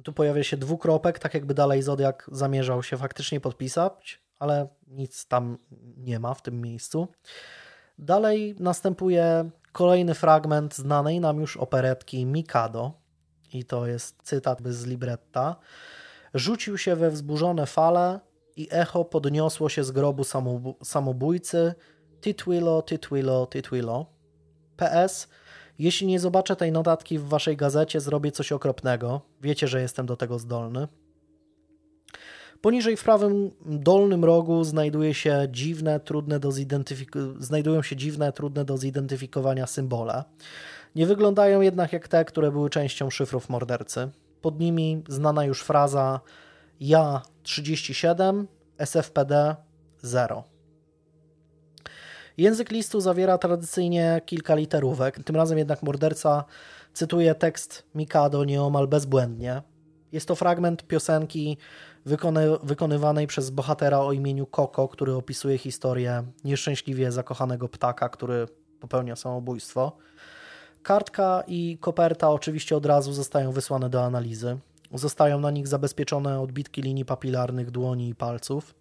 tu 0.03 0.14
pojawia 0.14 0.43
się 0.43 0.57
dwukropek, 0.57 1.19
tak 1.19 1.34
jakby 1.34 1.53
dalej 1.53 1.81
Zodiak 1.81 2.30
zamierzał 2.31 2.84
się 2.84 2.98
faktycznie 2.98 3.39
podpisać, 3.39 4.22
ale 4.39 4.68
nic 4.88 5.27
tam 5.27 5.57
nie 5.98 6.19
ma 6.19 6.34
w 6.34 6.41
tym 6.41 6.61
miejscu. 6.61 7.07
Dalej 7.98 8.56
następuje 8.60 9.49
kolejny 9.72 10.14
fragment 10.14 10.76
znanej 10.76 11.19
nam 11.19 11.39
już 11.39 11.57
operetki 11.57 12.26
Mikado, 12.26 13.02
i 13.53 13.65
to 13.65 13.88
jest 13.88 14.23
cytat 14.23 14.61
z 14.68 14.85
libretta. 14.85 15.56
Rzucił 16.34 16.77
się 16.77 16.95
we 16.95 17.11
wzburzone 17.11 17.65
fale 17.65 18.19
i 18.55 18.67
echo 18.71 19.05
podniosło 19.05 19.69
się 19.69 19.83
z 19.83 19.91
grobu 19.91 20.23
samobójcy. 20.83 21.73
Titwilo, 22.21 22.81
titwilo, 22.81 23.47
titwilo. 23.47 24.05
PS. 24.77 25.27
Jeśli 25.79 26.07
nie 26.07 26.19
zobaczę 26.19 26.55
tej 26.55 26.71
notatki 26.71 27.19
w 27.19 27.27
waszej 27.27 27.57
gazecie, 27.57 27.99
zrobię 27.99 28.31
coś 28.31 28.51
okropnego. 28.51 29.21
Wiecie, 29.41 29.67
że 29.67 29.81
jestem 29.81 30.05
do 30.05 30.17
tego 30.17 30.39
zdolny. 30.39 30.87
Poniżej 32.61 32.97
w 32.97 33.03
prawym 33.03 33.51
dolnym 33.65 34.25
rogu 34.25 34.63
znajduje 34.63 35.13
się 35.13 35.47
dziwne, 35.51 35.99
trudne 35.99 36.39
do 36.39 36.51
znajdują 37.39 37.81
się 37.81 37.95
dziwne, 37.95 38.33
trudne 38.33 38.65
do 38.65 38.77
zidentyfikowania 38.77 39.67
symbole. 39.67 40.23
Nie 40.95 41.05
wyglądają 41.05 41.61
jednak 41.61 41.93
jak 41.93 42.07
te, 42.07 42.25
które 42.25 42.51
były 42.51 42.69
częścią 42.69 43.09
szyfrów 43.09 43.49
mordercy. 43.49 44.09
Pod 44.41 44.59
nimi 44.59 45.03
znana 45.07 45.45
już 45.45 45.63
fraza 45.63 46.19
ja 46.79 47.21
37, 47.43 48.47
SFPD 48.77 49.55
0. 50.01 50.43
Język 52.38 52.72
listu 52.72 53.01
zawiera 53.01 53.38
tradycyjnie 53.38 54.22
kilka 54.26 54.55
literówek, 54.55 55.23
tym 55.23 55.35
razem 55.35 55.57
jednak 55.57 55.84
morderca 55.84 56.43
cytuje 56.93 57.35
tekst 57.35 57.84
Mikado 57.95 58.43
nieomal 58.43 58.88
bezbłędnie. 58.88 59.61
Jest 60.11 60.27
to 60.27 60.35
fragment 60.35 60.84
piosenki 60.84 61.57
wykony, 62.05 62.47
wykonywanej 62.63 63.27
przez 63.27 63.49
bohatera 63.49 63.99
o 63.99 64.11
imieniu 64.11 64.45
Koko, 64.45 64.88
który 64.88 65.13
opisuje 65.13 65.57
historię 65.57 66.23
nieszczęśliwie 66.43 67.11
zakochanego 67.11 67.69
ptaka, 67.69 68.09
który 68.09 68.47
popełnia 68.80 69.15
samobójstwo. 69.15 69.97
Kartka 70.84 71.43
i 71.47 71.77
koperta 71.81 72.30
oczywiście 72.30 72.76
od 72.77 72.85
razu 72.85 73.13
zostają 73.13 73.51
wysłane 73.51 73.89
do 73.89 74.03
analizy. 74.03 74.57
Zostają 74.93 75.39
na 75.39 75.51
nich 75.51 75.68
zabezpieczone 75.68 76.41
odbitki 76.41 76.81
linii 76.81 77.05
papilarnych 77.05 77.72
dłoni 77.72 78.09
i 78.09 78.15
palców. 78.15 78.76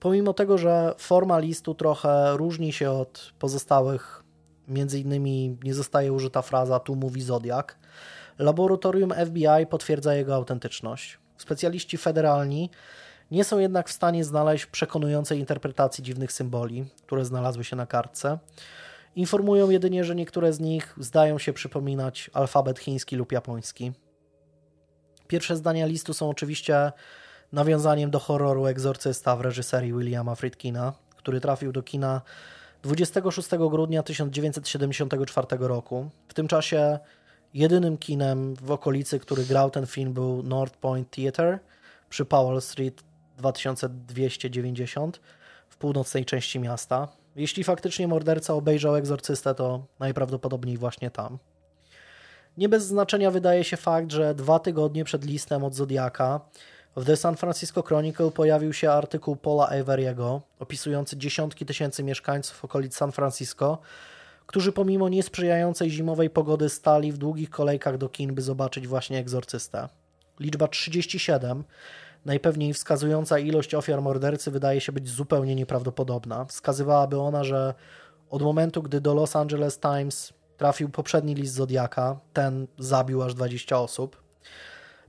Pomimo 0.00 0.32
tego, 0.32 0.58
że 0.58 0.94
forma 0.98 1.38
listu 1.38 1.74
trochę 1.74 2.36
różni 2.36 2.72
się 2.72 2.90
od 2.90 3.32
pozostałych, 3.38 4.24
między 4.68 5.00
innymi 5.00 5.58
nie 5.64 5.74
zostaje 5.74 6.12
użyta 6.12 6.42
fraza 6.42 6.80
tu 6.80 6.96
mówi 6.96 7.22
Zodiak, 7.22 7.78
laboratorium 8.38 9.12
FBI 9.26 9.66
potwierdza 9.70 10.14
jego 10.14 10.34
autentyczność. 10.34 11.18
Specjaliści 11.36 11.98
federalni 11.98 12.70
nie 13.30 13.44
są 13.44 13.58
jednak 13.58 13.88
w 13.88 13.92
stanie 13.92 14.24
znaleźć 14.24 14.66
przekonującej 14.66 15.38
interpretacji 15.38 16.04
dziwnych 16.04 16.32
symboli, 16.32 16.84
które 17.06 17.24
znalazły 17.24 17.64
się 17.64 17.76
na 17.76 17.86
kartce. 17.86 18.38
Informują 19.16 19.70
jedynie, 19.70 20.04
że 20.04 20.14
niektóre 20.14 20.52
z 20.52 20.60
nich 20.60 20.94
zdają 20.98 21.38
się 21.38 21.52
przypominać 21.52 22.30
alfabet 22.32 22.78
chiński 22.78 23.16
lub 23.16 23.32
japoński. 23.32 23.92
Pierwsze 25.30 25.56
zdania 25.56 25.86
listu 25.86 26.14
są 26.14 26.30
oczywiście 26.30 26.92
nawiązaniem 27.52 28.10
do 28.10 28.18
horroru 28.18 28.66
Egzorcysta 28.66 29.36
w 29.36 29.40
reżyserii 29.40 29.92
Williama 29.92 30.34
Friedkina, 30.34 30.92
który 31.16 31.40
trafił 31.40 31.72
do 31.72 31.82
kina 31.82 32.20
26 32.82 33.48
grudnia 33.70 34.02
1974 34.02 35.46
roku. 35.60 36.10
W 36.28 36.34
tym 36.34 36.48
czasie 36.48 36.98
Jedynym 37.54 37.98
kinem 37.98 38.54
w 38.54 38.70
okolicy, 38.70 39.20
który 39.20 39.44
grał 39.44 39.70
ten 39.70 39.86
film 39.86 40.12
był 40.12 40.42
North 40.42 40.76
Point 40.76 41.10
Theatre 41.10 41.58
przy 42.08 42.24
Powell 42.24 42.60
Street 42.60 43.02
2290 43.38 45.20
w 45.68 45.76
północnej 45.76 46.24
części 46.24 46.60
miasta. 46.60 47.08
Jeśli 47.36 47.64
faktycznie 47.64 48.08
morderca 48.08 48.54
obejrzał 48.54 48.96
egzorcystę, 48.96 49.54
to 49.54 49.84
najprawdopodobniej 49.98 50.76
właśnie 50.76 51.10
tam. 51.10 51.38
Nie 52.56 52.68
bez 52.68 52.86
znaczenia 52.86 53.30
wydaje 53.30 53.64
się 53.64 53.76
fakt, 53.76 54.12
że 54.12 54.34
dwa 54.34 54.58
tygodnie 54.58 55.04
przed 55.04 55.24
listem 55.24 55.64
od 55.64 55.74
Zodiaka 55.74 56.40
w 56.96 57.04
The 57.04 57.16
San 57.16 57.36
Francisco 57.36 57.82
Chronicle 57.82 58.30
pojawił 58.30 58.72
się 58.72 58.90
artykuł 58.90 59.36
Paula 59.36 59.68
Averiego 59.68 60.40
opisujący 60.58 61.16
dziesiątki 61.16 61.66
tysięcy 61.66 62.02
mieszkańców 62.02 62.64
okolic 62.64 62.96
San 62.96 63.12
Francisco, 63.12 63.78
którzy 64.46 64.72
pomimo 64.72 65.08
niesprzyjającej 65.08 65.90
zimowej 65.90 66.30
pogody 66.30 66.68
stali 66.68 67.12
w 67.12 67.18
długich 67.18 67.50
kolejkach 67.50 67.98
do 67.98 68.08
kin, 68.08 68.34
by 68.34 68.42
zobaczyć 68.42 68.88
właśnie 68.88 69.18
egzorcystę. 69.18 69.88
Liczba 70.40 70.68
37, 70.68 71.64
najpewniej 72.24 72.74
wskazująca 72.74 73.38
ilość 73.38 73.74
ofiar 73.74 74.02
mordercy, 74.02 74.50
wydaje 74.50 74.80
się 74.80 74.92
być 74.92 75.08
zupełnie 75.08 75.54
nieprawdopodobna. 75.54 76.44
Wskazywałaby 76.44 77.20
ona, 77.20 77.44
że 77.44 77.74
od 78.30 78.42
momentu, 78.42 78.82
gdy 78.82 79.00
do 79.00 79.14
Los 79.14 79.36
Angeles 79.36 79.78
Times 79.78 80.32
trafił 80.60 80.88
poprzedni 80.88 81.34
list 81.34 81.54
Zodiaka, 81.54 82.20
ten 82.32 82.66
zabił 82.78 83.22
aż 83.22 83.34
20 83.34 83.78
osób. 83.78 84.22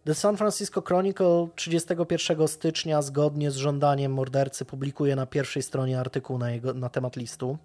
The 0.06 0.15
San 0.15 0.38
Francisco 0.38 0.82
Chronicle 0.82 1.48
31 1.56 2.48
stycznia, 2.48 3.02
zgodnie 3.02 3.52
z 3.52 3.56
żądaniem 3.56 4.14
mordercy, 4.14 4.65
publikuje 4.65 5.15
na 5.15 5.26
pierwszej 5.26 5.64
stronie 5.64 5.99
artykuł 5.99 6.38
na, 6.38 6.52
jego, 6.52 6.73
na 6.73 6.90
temat 6.90 7.15
listu. 7.15 7.57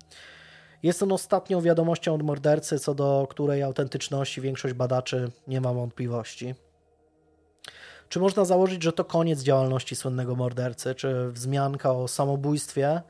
Jest 0.83 1.03
on 1.03 1.13
ostatnią 1.13 1.61
wiadomością 1.61 2.15
od 2.15 2.23
mordercy, 2.23 2.79
co 2.79 2.95
do 2.95 3.27
której 3.31 3.63
autentyczności 3.63 4.41
większość 4.41 4.75
badaczy 4.75 5.31
nie 5.49 5.61
ma 5.61 5.73
wątpliwości. 5.73 6.55
Czy 8.09 8.21
można 8.21 8.45
założyć, 8.45 8.83
że 8.83 8.93
to 8.93 9.05
koniec 9.05 9.43
działalności 9.43 9.97
słynnego 9.97 10.37
mordercy? 10.37 10.95
Czy 10.95 11.31
wzmianka 11.31 11.93
o 11.93 12.09
samobójstwie 12.09 13.03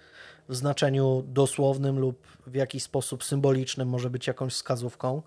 w 0.49 0.55
znaczeniu 0.55 1.25
dosłownym 1.27 1.99
lub 1.99 2.27
w 2.47 2.55
jakiś 2.55 2.83
sposób 2.83 3.25
symbolicznym 3.25 3.89
może 3.89 4.11
być 4.11 4.27
jakąś 4.27 4.53
wskazówką? 4.53 5.23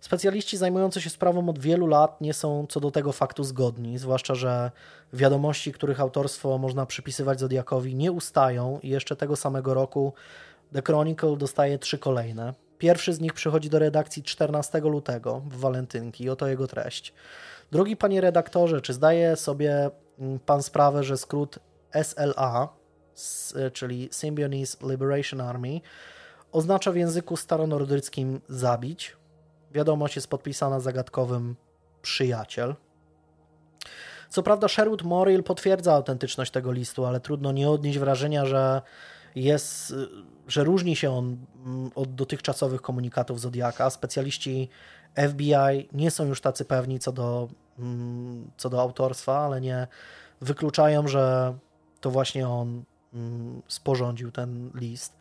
Specjaliści 0.00 0.56
zajmujący 0.56 1.00
się 1.00 1.10
sprawą 1.10 1.48
od 1.48 1.58
wielu 1.58 1.86
lat 1.86 2.20
nie 2.20 2.34
są 2.34 2.66
co 2.68 2.80
do 2.80 2.90
tego 2.90 3.12
faktu 3.12 3.44
zgodni, 3.44 3.98
zwłaszcza, 3.98 4.34
że 4.34 4.70
wiadomości, 5.12 5.72
których 5.72 6.00
autorstwo 6.00 6.58
można 6.58 6.86
przypisywać 6.86 7.40
Zodiakowi, 7.40 7.94
nie 7.94 8.12
ustają 8.12 8.78
i 8.82 8.88
jeszcze 8.88 9.16
tego 9.16 9.36
samego 9.36 9.74
roku 9.74 10.12
The 10.72 10.82
Chronicle 10.82 11.36
dostaje 11.36 11.78
trzy 11.78 11.98
kolejne. 11.98 12.54
Pierwszy 12.78 13.12
z 13.12 13.20
nich 13.20 13.32
przychodzi 13.32 13.70
do 13.70 13.78
redakcji 13.78 14.22
14 14.22 14.80
lutego 14.80 15.40
w 15.40 15.56
walentynki. 15.56 16.30
Oto 16.30 16.46
jego 16.46 16.66
treść. 16.66 17.12
Drogi 17.72 17.96
panie 17.96 18.20
redaktorze, 18.20 18.80
czy 18.80 18.92
zdaje 18.92 19.36
sobie 19.36 19.90
mm, 20.18 20.38
pan 20.38 20.62
sprawę, 20.62 21.04
że 21.04 21.16
skrót 21.16 21.58
SLA, 21.92 22.68
czyli 23.72 24.08
Symbionese 24.12 24.76
Liberation 24.82 25.40
Army, 25.40 25.80
oznacza 26.52 26.92
w 26.92 26.96
języku 26.96 27.36
staronordyckim 27.36 28.40
zabić. 28.48 29.16
Wiadomość 29.72 30.16
jest 30.16 30.28
podpisana 30.28 30.80
zagadkowym 30.80 31.56
przyjaciel. 32.02 32.74
Co 34.30 34.42
prawda 34.42 34.68
Sherwood 34.68 35.02
Morrill 35.02 35.42
potwierdza 35.42 35.94
autentyczność 35.94 36.50
tego 36.50 36.72
listu, 36.72 37.04
ale 37.04 37.20
trudno 37.20 37.52
nie 37.52 37.70
odnieść 37.70 37.98
wrażenia, 37.98 38.46
że 38.46 38.82
jest, 39.34 39.94
że 40.48 40.64
różni 40.64 40.96
się 40.96 41.10
on 41.10 41.36
mm, 41.66 41.90
od 41.94 42.14
dotychczasowych 42.14 42.82
komunikatów 42.82 43.40
Zodiaka. 43.40 43.90
Specjaliści 43.90 44.68
FBI 45.28 45.88
nie 45.92 46.10
są 46.10 46.24
już 46.24 46.40
tacy 46.40 46.64
pewni 46.64 46.98
co 46.98 47.12
do, 47.12 47.48
mm, 47.78 48.50
co 48.56 48.70
do 48.70 48.80
autorstwa, 48.80 49.38
ale 49.38 49.60
nie 49.60 49.86
wykluczają, 50.40 51.08
że 51.08 51.54
to 52.00 52.10
właśnie 52.10 52.48
on 52.48 52.84
sporządził 53.68 54.30
ten 54.30 54.70
list. 54.74 55.16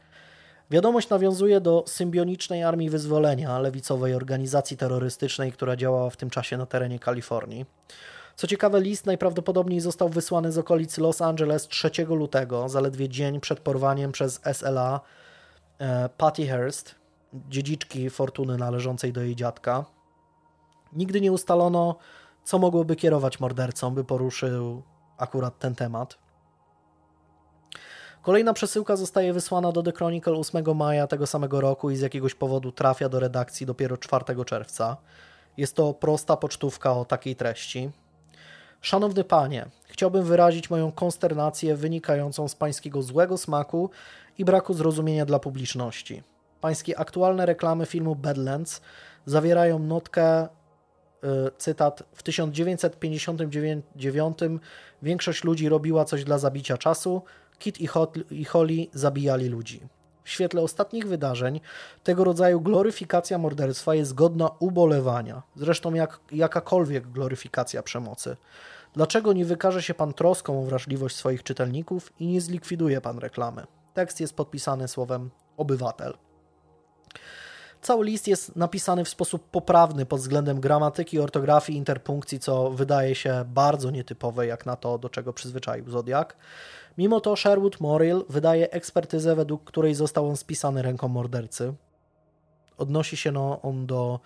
Wiadomość 0.71 1.09
nawiązuje 1.09 1.61
do 1.61 1.83
symbionicznej 1.87 2.63
Armii 2.63 2.89
Wyzwolenia, 2.89 3.59
lewicowej 3.59 4.13
organizacji 4.15 4.77
terrorystycznej, 4.77 5.51
która 5.51 5.75
działała 5.75 6.09
w 6.09 6.17
tym 6.17 6.29
czasie 6.29 6.57
na 6.57 6.65
terenie 6.65 6.99
Kalifornii. 6.99 7.65
Co 8.35 8.47
ciekawe, 8.47 8.81
list 8.81 9.05
najprawdopodobniej 9.05 9.79
został 9.79 10.09
wysłany 10.09 10.51
z 10.51 10.57
okolic 10.57 10.97
Los 10.97 11.21
Angeles 11.21 11.67
3 11.67 11.91
lutego, 12.09 12.69
zaledwie 12.69 13.09
dzień 13.09 13.39
przed 13.39 13.59
porwaniem 13.59 14.11
przez 14.11 14.41
SLA 14.53 15.01
e, 15.79 16.09
Patty 16.09 16.47
Hearst, 16.47 16.95
dziedziczki 17.33 18.09
fortuny 18.09 18.57
należącej 18.57 19.13
do 19.13 19.21
jej 19.21 19.35
dziadka. 19.35 19.85
Nigdy 20.93 21.21
nie 21.21 21.31
ustalono, 21.31 21.95
co 22.43 22.59
mogłoby 22.59 22.95
kierować 22.95 23.39
mordercą, 23.39 23.93
by 23.93 24.03
poruszył 24.03 24.83
akurat 25.17 25.59
ten 25.59 25.75
temat. 25.75 26.17
Kolejna 28.21 28.53
przesyłka 28.53 28.95
zostaje 28.95 29.33
wysłana 29.33 29.71
do 29.71 29.83
The 29.83 29.91
Chronicle 29.91 30.33
8 30.33 30.75
maja 30.75 31.07
tego 31.07 31.27
samego 31.27 31.61
roku 31.61 31.89
i 31.89 31.95
z 31.95 32.01
jakiegoś 32.01 32.35
powodu 32.35 32.71
trafia 32.71 33.09
do 33.09 33.19
redakcji 33.19 33.65
dopiero 33.65 33.97
4 33.97 34.45
czerwca. 34.45 34.97
Jest 35.57 35.75
to 35.75 35.93
prosta 35.93 36.37
pocztówka 36.37 36.93
o 36.93 37.05
takiej 37.05 37.35
treści. 37.35 37.91
Szanowny 38.81 39.23
panie, 39.23 39.65
chciałbym 39.85 40.23
wyrazić 40.23 40.69
moją 40.69 40.91
konsternację 40.91 41.75
wynikającą 41.75 42.47
z 42.47 42.55
pańskiego 42.55 43.01
złego 43.01 43.37
smaku 43.37 43.89
i 44.37 44.45
braku 44.45 44.73
zrozumienia 44.73 45.25
dla 45.25 45.39
publiczności. 45.39 46.23
Pańskie 46.61 46.99
aktualne 46.99 47.45
reklamy 47.45 47.85
filmu 47.85 48.15
Badlands 48.15 48.81
zawierają 49.25 49.79
notkę, 49.79 50.43
y, 50.43 50.47
cytat, 51.57 52.03
w 52.13 52.23
1959 52.23 54.37
większość 55.01 55.43
ludzi 55.43 55.69
robiła 55.69 56.05
coś 56.05 56.23
dla 56.23 56.37
zabicia 56.37 56.77
czasu, 56.77 57.21
Kit 57.59 57.77
i 58.31 58.45
Holly 58.45 58.87
zabijali 58.93 59.49
ludzi. 59.49 59.81
W 60.23 60.29
świetle 60.29 60.61
ostatnich 60.61 61.07
wydarzeń 61.07 61.61
tego 62.03 62.23
rodzaju 62.23 62.61
gloryfikacja 62.61 63.37
morderstwa 63.37 63.95
jest 63.95 64.13
godna 64.13 64.49
ubolewania, 64.59 65.43
zresztą 65.55 65.93
jak 65.93 66.19
jakakolwiek 66.31 67.11
gloryfikacja 67.11 67.83
przemocy. 67.83 68.37
Dlaczego 68.93 69.33
nie 69.33 69.45
wykaże 69.45 69.83
się 69.83 69.93
pan 69.93 70.13
troską 70.13 70.61
o 70.61 70.63
wrażliwość 70.63 71.15
swoich 71.15 71.43
czytelników 71.43 72.13
i 72.19 72.27
nie 72.27 72.41
zlikwiduje 72.41 73.01
pan 73.01 73.19
reklamy? 73.19 73.65
Tekst 73.93 74.19
jest 74.19 74.35
podpisany 74.35 74.87
słowem 74.87 75.29
obywatel. 75.57 76.13
Cały 77.81 78.05
list 78.05 78.27
jest 78.27 78.55
napisany 78.55 79.05
w 79.05 79.09
sposób 79.09 79.49
poprawny 79.49 80.05
pod 80.05 80.19
względem 80.19 80.59
gramatyki, 80.59 81.19
ortografii, 81.19 81.77
interpunkcji, 81.77 82.39
co 82.39 82.71
wydaje 82.71 83.15
się 83.15 83.43
bardzo 83.47 83.91
nietypowe 83.91 84.47
jak 84.47 84.65
na 84.65 84.75
to, 84.75 84.97
do 84.97 85.09
czego 85.09 85.33
przyzwyczaił 85.33 85.89
Zodiak. 85.89 86.37
Mimo 86.97 87.21
to 87.21 87.35
Sherwood 87.35 87.79
Morrill 87.79 88.25
wydaje 88.29 88.71
ekspertyzę, 88.71 89.35
według 89.35 89.63
której 89.63 89.95
został 89.95 90.29
on 90.29 90.37
spisany 90.37 90.81
ręką 90.81 91.07
mordercy. 91.07 91.73
Odnosi 92.77 93.17
się 93.17 93.31
no 93.31 93.61
on 93.61 93.85
do 93.87 94.19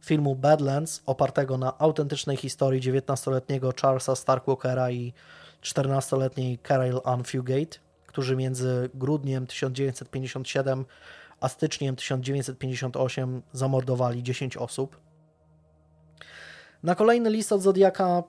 filmu 0.00 0.36
Badlands, 0.36 1.02
opartego 1.06 1.58
na 1.58 1.78
autentycznej 1.78 2.36
historii 2.36 2.82
19-letniego 2.82 3.72
Charlesa 3.82 4.16
Starkwalkera 4.16 4.90
i 4.90 5.12
14-letniej 5.62 6.58
Carol 6.68 7.00
Ann 7.04 7.24
Fugate, 7.24 7.78
którzy 8.06 8.36
między 8.36 8.90
grudniem 8.94 9.46
1957 9.46 10.84
a 11.40 11.48
styczniem 11.48 11.96
1958 11.96 13.42
zamordowali 13.52 14.22
10 14.22 14.56
osób. 14.56 15.00
Na 16.82 16.94
kolejny 16.94 17.30
list 17.30 17.52
od 17.52 17.62
Zodiaka 17.62 18.22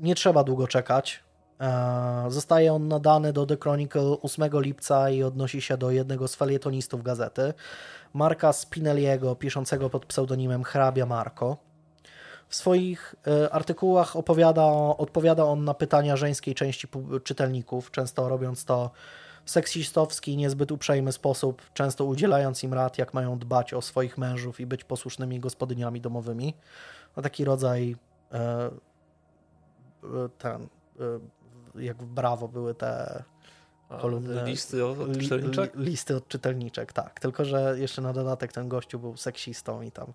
nie 0.00 0.14
trzeba 0.14 0.44
długo 0.44 0.68
czekać. 0.68 1.22
E, 1.60 2.24
zostaje 2.28 2.72
on 2.72 2.88
nadany 2.88 3.32
do 3.32 3.46
The 3.46 3.56
Chronicle 3.56 4.16
8 4.22 4.50
lipca 4.52 5.10
i 5.10 5.22
odnosi 5.22 5.60
się 5.60 5.76
do 5.76 5.90
jednego 5.90 6.28
z 6.28 6.34
felietonistów 6.34 7.02
gazety, 7.02 7.54
Marka 8.14 8.52
Spinelliego, 8.52 9.36
piszącego 9.36 9.90
pod 9.90 10.06
pseudonimem 10.06 10.64
Hrabia 10.64 11.06
Marco. 11.06 11.56
W 12.48 12.56
swoich 12.56 13.14
e, 13.26 13.52
artykułach 13.52 14.16
opowiada, 14.16 14.66
odpowiada 14.98 15.44
on 15.44 15.64
na 15.64 15.74
pytania 15.74 16.16
żeńskiej 16.16 16.54
części 16.54 16.88
czytelników, 17.24 17.90
często 17.90 18.28
robiąc 18.28 18.64
to 18.64 18.90
w 19.44 19.50
seksistowski, 19.50 20.36
niezbyt 20.36 20.72
uprzejmy 20.72 21.12
sposób, 21.12 21.62
często 21.74 22.04
udzielając 22.04 22.64
im 22.64 22.74
rad, 22.74 22.98
jak 22.98 23.14
mają 23.14 23.38
dbać 23.38 23.74
o 23.74 23.82
swoich 23.82 24.18
mężów 24.18 24.60
i 24.60 24.66
być 24.66 24.84
posłusznymi 24.84 25.40
gospodyniami 25.40 26.00
domowymi. 26.00 26.54
No 27.16 27.22
taki 27.22 27.44
rodzaj 27.44 27.96
e, 28.32 28.70
ten 30.38 30.68
jak 31.74 32.02
w 32.02 32.06
Brawo 32.06 32.48
były 32.48 32.74
te 32.74 33.22
kolumny. 34.00 34.44
Listy 34.44 34.86
od 34.86 35.18
czytelniczek? 35.18 35.74
Li, 35.74 35.84
listy 35.84 36.16
od 36.16 36.28
czytelniczek, 36.28 36.92
tak. 36.92 37.20
Tylko, 37.20 37.44
że 37.44 37.74
jeszcze 37.78 38.02
na 38.02 38.12
dodatek 38.12 38.52
ten 38.52 38.68
gościu 38.68 38.98
był 38.98 39.16
seksistą 39.16 39.82
i 39.82 39.90
tam. 39.90 40.12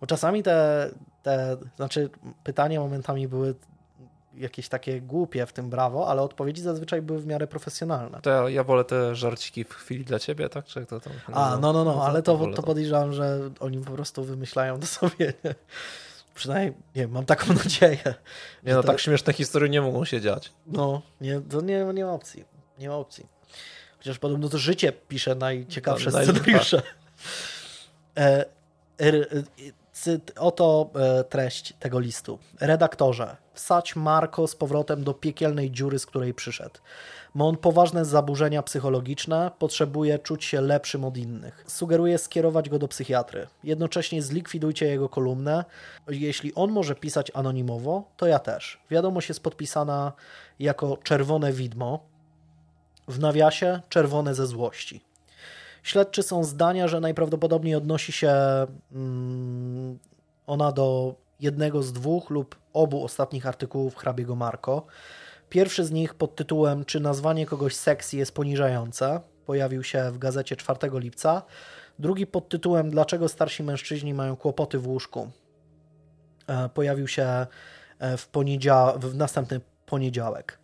Bo 0.00 0.06
czasami 0.06 0.42
te, 0.42 0.90
te 1.22 1.56
znaczy 1.76 2.10
pytania 2.44 2.80
momentami 2.80 3.28
były 3.28 3.54
jakieś 4.34 4.68
takie 4.68 5.00
głupie 5.00 5.46
w 5.46 5.52
tym 5.52 5.70
brawo, 5.70 6.08
ale 6.08 6.22
odpowiedzi 6.22 6.62
zazwyczaj 6.62 7.02
były 7.02 7.18
w 7.18 7.26
miarę 7.26 7.46
profesjonalne. 7.46 8.20
To 8.22 8.48
ja, 8.48 8.64
wolę 8.64 8.84
te 8.84 9.14
żarciki 9.14 9.64
w 9.64 9.74
chwili 9.74 10.04
dla 10.04 10.18
ciebie, 10.18 10.48
tak? 10.48 10.64
Czy 10.64 10.86
to 10.86 11.00
tam, 11.00 11.12
A, 11.32 11.58
no, 11.60 11.72
no, 11.72 11.84
no, 11.84 12.04
ale 12.04 12.22
to, 12.22 12.46
to 12.54 12.62
podejrzewam, 12.62 13.12
że 13.12 13.50
oni 13.60 13.78
po 13.78 13.92
prostu 13.92 14.24
wymyślają 14.24 14.80
to 14.80 14.86
sobie. 14.86 15.32
Przynajmniej, 16.36 16.72
nie 16.94 17.02
wiem, 17.02 17.10
mam 17.10 17.24
taką 17.24 17.52
nadzieję. 17.64 18.14
Nie 18.62 18.74
no, 18.74 18.82
to... 18.82 18.88
tak 18.88 19.00
śmieszne 19.00 19.32
historie 19.32 19.68
nie 19.68 19.80
mogą 19.80 20.04
się 20.04 20.20
dziać. 20.20 20.52
No, 20.66 21.02
nie, 21.20 21.40
to 21.40 21.60
nie, 21.60 21.84
nie 21.94 22.04
ma 22.04 22.12
opcji. 22.12 22.44
Nie 22.78 22.88
ma 22.88 22.94
opcji. 22.94 23.26
Chociaż 23.98 24.18
podobno 24.18 24.48
to 24.48 24.58
życie 24.58 24.92
pisze 24.92 25.34
najciekawsze 25.34 26.10
no, 26.10 26.22
scenariusze. 26.22 26.82
E, 28.18 28.44
er, 28.98 29.44
oto 30.38 30.90
e, 30.94 31.24
treść 31.24 31.74
tego 31.80 31.98
listu. 32.00 32.38
Redaktorze, 32.60 33.36
wsadź 33.54 33.96
Marko 33.96 34.46
z 34.46 34.56
powrotem 34.56 35.04
do 35.04 35.14
piekielnej 35.14 35.70
dziury, 35.70 35.98
z 35.98 36.06
której 36.06 36.34
przyszedł. 36.34 36.80
Ma 37.36 37.44
on 37.44 37.56
poważne 37.56 38.04
zaburzenia 38.04 38.62
psychologiczne, 38.62 39.50
potrzebuje 39.58 40.18
czuć 40.18 40.44
się 40.44 40.60
lepszym 40.60 41.04
od 41.04 41.16
innych. 41.16 41.64
Sugeruję 41.66 42.18
skierować 42.18 42.68
go 42.68 42.78
do 42.78 42.88
psychiatry. 42.88 43.46
Jednocześnie 43.64 44.22
zlikwidujcie 44.22 44.86
jego 44.86 45.08
kolumnę. 45.08 45.64
Jeśli 46.08 46.54
on 46.54 46.72
może 46.72 46.94
pisać 46.94 47.32
anonimowo, 47.34 48.04
to 48.16 48.26
ja 48.26 48.38
też. 48.38 48.78
Wiadomość 48.90 49.28
jest 49.28 49.42
podpisana 49.42 50.12
jako 50.58 50.96
czerwone 51.02 51.52
widmo, 51.52 52.00
w 53.08 53.18
nawiasie 53.18 53.80
czerwone 53.88 54.34
ze 54.34 54.46
złości. 54.46 55.04
Śledczy 55.82 56.22
są 56.22 56.44
zdania, 56.44 56.88
że 56.88 57.00
najprawdopodobniej 57.00 57.74
odnosi 57.74 58.12
się 58.12 58.32
mm, 58.92 59.98
ona 60.46 60.72
do 60.72 61.14
jednego 61.40 61.82
z 61.82 61.92
dwóch 61.92 62.30
lub 62.30 62.56
obu 62.72 63.04
ostatnich 63.04 63.46
artykułów 63.46 63.96
hrabiego 63.96 64.36
Marco. 64.36 64.86
Pierwszy 65.48 65.84
z 65.84 65.90
nich 65.90 66.14
pod 66.14 66.36
tytułem 66.36 66.84
Czy 66.84 67.00
nazwanie 67.00 67.46
kogoś 67.46 67.76
sexy 67.76 68.16
jest 68.16 68.34
poniżające? 68.34 69.20
Pojawił 69.46 69.82
się 69.82 70.10
w 70.10 70.18
gazecie 70.18 70.56
4 70.56 70.78
lipca. 70.92 71.42
Drugi 71.98 72.26
pod 72.26 72.48
tytułem 72.48 72.90
Dlaczego 72.90 73.28
starsi 73.28 73.62
mężczyźni 73.62 74.14
mają 74.14 74.36
kłopoty 74.36 74.78
w 74.78 74.86
łóżku? 74.86 75.30
E, 76.46 76.68
pojawił 76.68 77.08
się 77.08 77.46
e, 77.98 78.16
w, 78.16 78.30
poniedział- 78.30 78.98
w 79.00 79.14
następny 79.14 79.60
poniedziałek. 79.86 80.58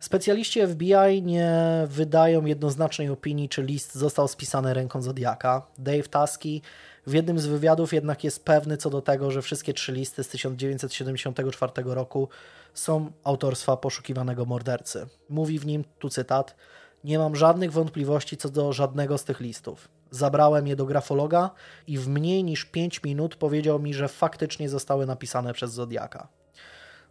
Specjaliści 0.00 0.66
FBI 0.66 1.22
nie 1.22 1.52
wydają 1.86 2.44
jednoznacznej 2.44 3.08
opinii, 3.08 3.48
czy 3.48 3.62
list 3.62 3.94
został 3.94 4.28
spisany 4.28 4.74
ręką 4.74 5.02
Zodiaka. 5.02 5.66
Dave 5.78 6.08
Taski 6.08 6.62
w 7.06 7.12
jednym 7.12 7.38
z 7.38 7.46
wywiadów 7.46 7.92
jednak 7.92 8.24
jest 8.24 8.44
pewny 8.44 8.76
co 8.76 8.90
do 8.90 9.02
tego, 9.02 9.30
że 9.30 9.42
wszystkie 9.42 9.74
trzy 9.74 9.92
listy 9.92 10.24
z 10.24 10.28
1974 10.28 11.72
roku 11.84 12.28
są 12.74 13.12
autorstwa 13.24 13.76
poszukiwanego 13.76 14.44
mordercy. 14.44 15.06
Mówi 15.28 15.58
w 15.58 15.66
nim, 15.66 15.84
tu 15.98 16.08
cytat, 16.08 16.56
nie 17.04 17.18
mam 17.18 17.36
żadnych 17.36 17.72
wątpliwości 17.72 18.36
co 18.36 18.48
do 18.48 18.72
żadnego 18.72 19.18
z 19.18 19.24
tych 19.24 19.40
listów. 19.40 19.88
Zabrałem 20.10 20.66
je 20.66 20.76
do 20.76 20.86
grafologa 20.86 21.50
i 21.86 21.98
w 21.98 22.08
mniej 22.08 22.44
niż 22.44 22.64
5 22.64 23.02
minut 23.02 23.36
powiedział 23.36 23.78
mi, 23.78 23.94
że 23.94 24.08
faktycznie 24.08 24.68
zostały 24.68 25.06
napisane 25.06 25.54
przez 25.54 25.72
Zodiaka. 25.72 26.28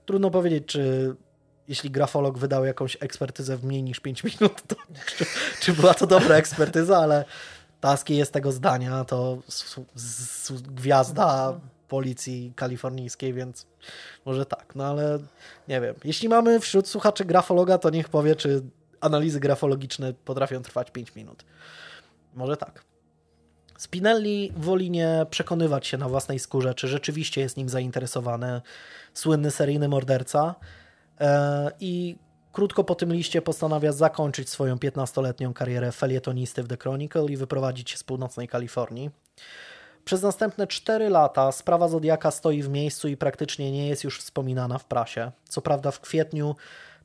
Trudno 0.06 0.32
powiedzieć, 0.32 0.66
czy 0.66 1.16
jeśli 1.68 1.92
grafolog 1.92 2.38
wydał 2.38 2.66
jakąś 2.66 2.98
ekspertyzę 3.00 3.58
w 3.58 3.64
mniej 3.64 3.84
niż 3.84 4.00
5 4.00 4.24
minut, 4.24 4.62
to 4.68 4.76
czy, 5.18 5.26
czy 5.62 5.74
była 5.74 5.94
to 5.94 6.08
dobra 6.08 6.36
ekspertyza, 6.36 6.98
ale 6.98 7.26
Taski 7.82 8.18
jest 8.18 8.34
tego 8.34 8.52
zdania, 8.52 9.06
to 9.06 9.38
gwiazda 10.62 11.60
policji 11.92 12.54
kalifornijskiej, 12.56 13.34
więc 13.34 13.68
może 14.26 14.46
tak, 14.46 14.76
no 14.76 14.86
ale 14.86 15.20
nie 15.68 15.82
wiem. 15.82 15.96
Jeśli 16.04 16.30
mamy 16.30 16.60
wśród 16.60 16.88
słuchaczy 16.88 17.26
grafologa, 17.26 17.78
to 17.78 17.90
niech 17.90 18.10
powie, 18.10 18.36
czy 18.36 18.62
analizy 19.02 19.40
grafologiczne 19.40 20.14
potrafią 20.14 20.62
trwać 20.62 20.92
5 20.92 21.16
minut. 21.16 21.46
Może 22.34 22.58
tak. 22.58 22.84
Spinelli 23.78 24.54
woli 24.56 24.92
nie 24.92 25.26
przekonywać 25.30 25.88
się 25.88 25.98
na 25.98 26.10
własnej 26.10 26.40
skórze, 26.40 26.74
czy 26.74 26.88
rzeczywiście 26.88 27.42
jest 27.42 27.58
nim 27.58 27.70
zainteresowany 27.70 28.62
słynny 29.14 29.52
seryjny 29.52 29.88
morderca 29.88 30.56
e, 31.20 31.72
i 31.80 32.16
krótko 32.54 32.84
po 32.84 32.96
tym 32.96 33.14
liście 33.14 33.42
postanawia 33.42 33.92
zakończyć 33.92 34.50
swoją 34.50 34.76
15-letnią 34.76 35.54
karierę 35.54 35.92
felietonisty 35.92 36.64
w 36.64 36.68
The 36.68 36.78
Chronicle 36.78 37.26
i 37.26 37.38
wyprowadzić 37.38 37.90
się 37.90 37.98
z 37.98 38.04
północnej 38.04 38.48
Kalifornii. 38.48 39.12
Przez 40.06 40.22
następne 40.22 40.68
4 40.68 41.10
lata 41.10 41.52
sprawa 41.52 41.88
Zodiaka 41.88 42.32
stoi 42.32 42.64
w 42.64 42.70
miejscu 42.70 43.08
i 43.08 43.18
praktycznie 43.18 43.72
nie 43.72 43.88
jest 43.88 44.04
już 44.04 44.20
wspominana 44.20 44.78
w 44.78 44.86
prasie. 44.86 45.32
Co 45.50 45.62
prawda 45.62 45.92
w 45.92 46.00
kwietniu 46.00 46.56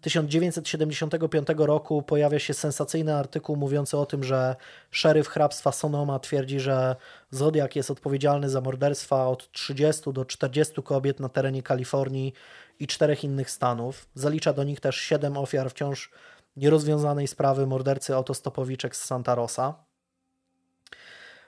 1975 0.00 1.48
roku 1.56 2.02
pojawia 2.02 2.38
się 2.38 2.54
sensacyjny 2.54 3.14
artykuł 3.14 3.56
mówiący 3.56 3.98
o 3.98 4.06
tym, 4.06 4.24
że 4.24 4.56
szeryf 4.90 5.28
hrabstwa 5.28 5.72
Sonoma 5.72 6.18
twierdzi, 6.18 6.60
że 6.60 6.96
Zodiak 7.30 7.76
jest 7.76 7.90
odpowiedzialny 7.90 8.50
za 8.50 8.60
morderstwa 8.60 9.28
od 9.28 9.52
30 9.52 10.12
do 10.12 10.24
40 10.24 10.82
kobiet 10.82 11.20
na 11.20 11.28
terenie 11.28 11.62
Kalifornii 11.62 12.32
i 12.80 12.86
czterech 12.86 13.24
innych 13.24 13.50
stanów. 13.50 14.08
Zalicza 14.14 14.52
do 14.52 14.64
nich 14.64 14.80
też 14.80 14.96
siedem 14.96 15.36
ofiar 15.36 15.70
wciąż 15.70 16.10
nierozwiązanej 16.56 17.26
sprawy 17.26 17.66
mordercy 17.66 18.14
autostopowiczek 18.14 18.96
z 18.96 19.04
Santa 19.04 19.34
Rosa. 19.34 19.85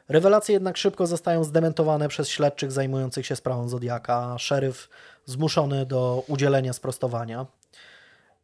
Rewelacje 0.08 0.52
jednak 0.52 0.76
szybko 0.76 1.06
zostają 1.06 1.44
zdementowane 1.44 2.08
przez 2.08 2.28
śledczych 2.28 2.72
zajmujących 2.72 3.26
się 3.26 3.36
sprawą 3.36 3.68
Zodiaka, 3.68 4.38
szeryf 4.38 4.88
zmuszony 5.24 5.86
do 5.86 6.24
udzielenia 6.28 6.72
sprostowania. 6.72 7.46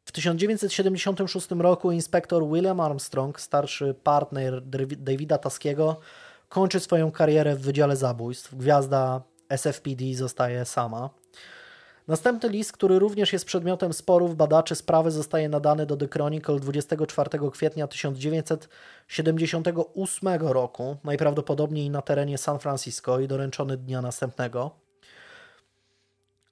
W 0.04 0.12
1976 0.12 1.50
roku 1.50 1.92
inspektor 1.92 2.46
William 2.48 2.80
Armstrong, 2.80 3.40
starszy 3.40 3.94
partner 4.02 4.62
Davida 4.96 5.38
Taskiego, 5.38 6.00
kończy 6.48 6.80
swoją 6.80 7.12
karierę 7.12 7.56
w 7.56 7.60
Wydziale 7.60 7.96
Zabójstw. 7.96 8.54
Gwiazda 8.54 9.22
SFPD 9.48 10.04
zostaje 10.14 10.64
sama. 10.64 11.10
Następny 12.08 12.48
list, 12.48 12.72
który 12.72 12.98
również 12.98 13.32
jest 13.32 13.44
przedmiotem 13.44 13.92
sporów 13.92 14.36
badaczy 14.36 14.74
sprawy, 14.74 15.10
zostaje 15.10 15.48
nadany 15.48 15.86
do 15.86 15.96
The 15.96 16.08
Chronicle 16.08 16.60
24 16.60 17.50
kwietnia 17.50 17.86
1978 17.86 20.28
roku, 20.40 20.96
najprawdopodobniej 21.04 21.90
na 21.90 22.02
terenie 22.02 22.38
San 22.38 22.58
Francisco 22.58 23.20
i 23.20 23.28
doręczony 23.28 23.76
dnia 23.76 24.02
następnego. 24.02 24.70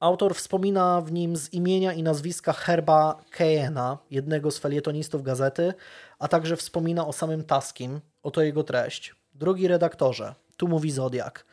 Autor 0.00 0.34
wspomina 0.34 1.00
w 1.00 1.12
nim 1.12 1.36
z 1.36 1.52
imienia 1.52 1.92
i 1.92 2.02
nazwiska 2.02 2.52
Herba 2.52 3.24
Kejena, 3.30 3.98
jednego 4.10 4.50
z 4.50 4.58
felietonistów 4.58 5.22
gazety, 5.22 5.74
a 6.18 6.28
także 6.28 6.56
wspomina 6.56 7.06
o 7.06 7.12
samym 7.12 7.44
Taskim. 7.44 8.00
Oto 8.22 8.42
jego 8.42 8.64
treść. 8.64 9.14
Drogi 9.34 9.68
redaktorze, 9.68 10.34
tu 10.56 10.68
mówi 10.68 10.90
Zodiak. 10.90 11.44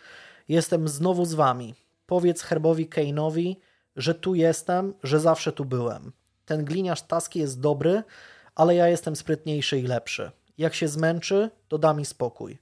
Jestem 0.48 0.88
znowu 0.88 1.26
z 1.26 1.34
wami. 1.34 1.76
Powiedz 2.06 2.42
Herbowi 2.42 2.90
Kane'owi, 2.90 3.56
że 4.00 4.16
tu 4.16 4.36
jestem, 4.36 4.94
że 5.04 5.20
zawsze 5.20 5.52
tu 5.52 5.66
byłem. 5.66 6.12
Ten 6.46 6.66
gliniarz 6.66 7.02
Taski 7.02 7.40
jest 7.40 7.60
dobry, 7.60 8.04
ale 8.56 8.76
ja 8.76 8.88
jestem 8.88 9.16
sprytniejszy 9.16 9.80
i 9.80 9.88
lepszy. 9.88 10.32
Jak 10.58 10.76
się 10.76 10.88
zmęczy, 10.88 11.50
to 11.68 11.78
da 11.78 11.94
mi 11.94 12.06
spokój. 12.06 12.58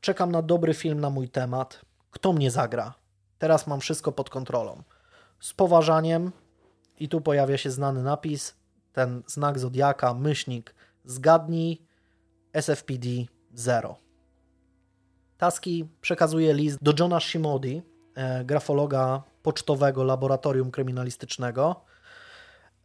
Czekam 0.00 0.32
na 0.32 0.42
dobry 0.42 0.74
film 0.74 1.00
na 1.00 1.10
mój 1.10 1.28
temat. 1.28 1.80
Kto 2.10 2.32
mnie 2.32 2.50
zagra? 2.50 2.94
Teraz 3.38 3.66
mam 3.66 3.80
wszystko 3.80 4.12
pod 4.12 4.30
kontrolą 4.30 4.82
z 5.40 5.52
poważaniem 5.52 6.32
i 6.98 7.08
tu 7.08 7.20
pojawia 7.20 7.56
się 7.56 7.70
znany 7.70 8.02
napis, 8.02 8.54
ten 8.92 9.22
znak 9.26 9.58
Zodiaka, 9.58 10.14
myślnik, 10.14 10.74
zgadnij, 11.04 11.82
SFPD 12.52 13.08
0. 13.54 13.96
Taski 15.38 15.88
przekazuje 16.00 16.54
list 16.54 16.78
do 16.82 16.92
Johna 16.98 17.20
Shimodi, 17.20 17.82
e, 18.14 18.44
grafologa 18.44 19.22
pocztowego 19.46 20.04
laboratorium 20.04 20.70
kryminalistycznego 20.70 21.80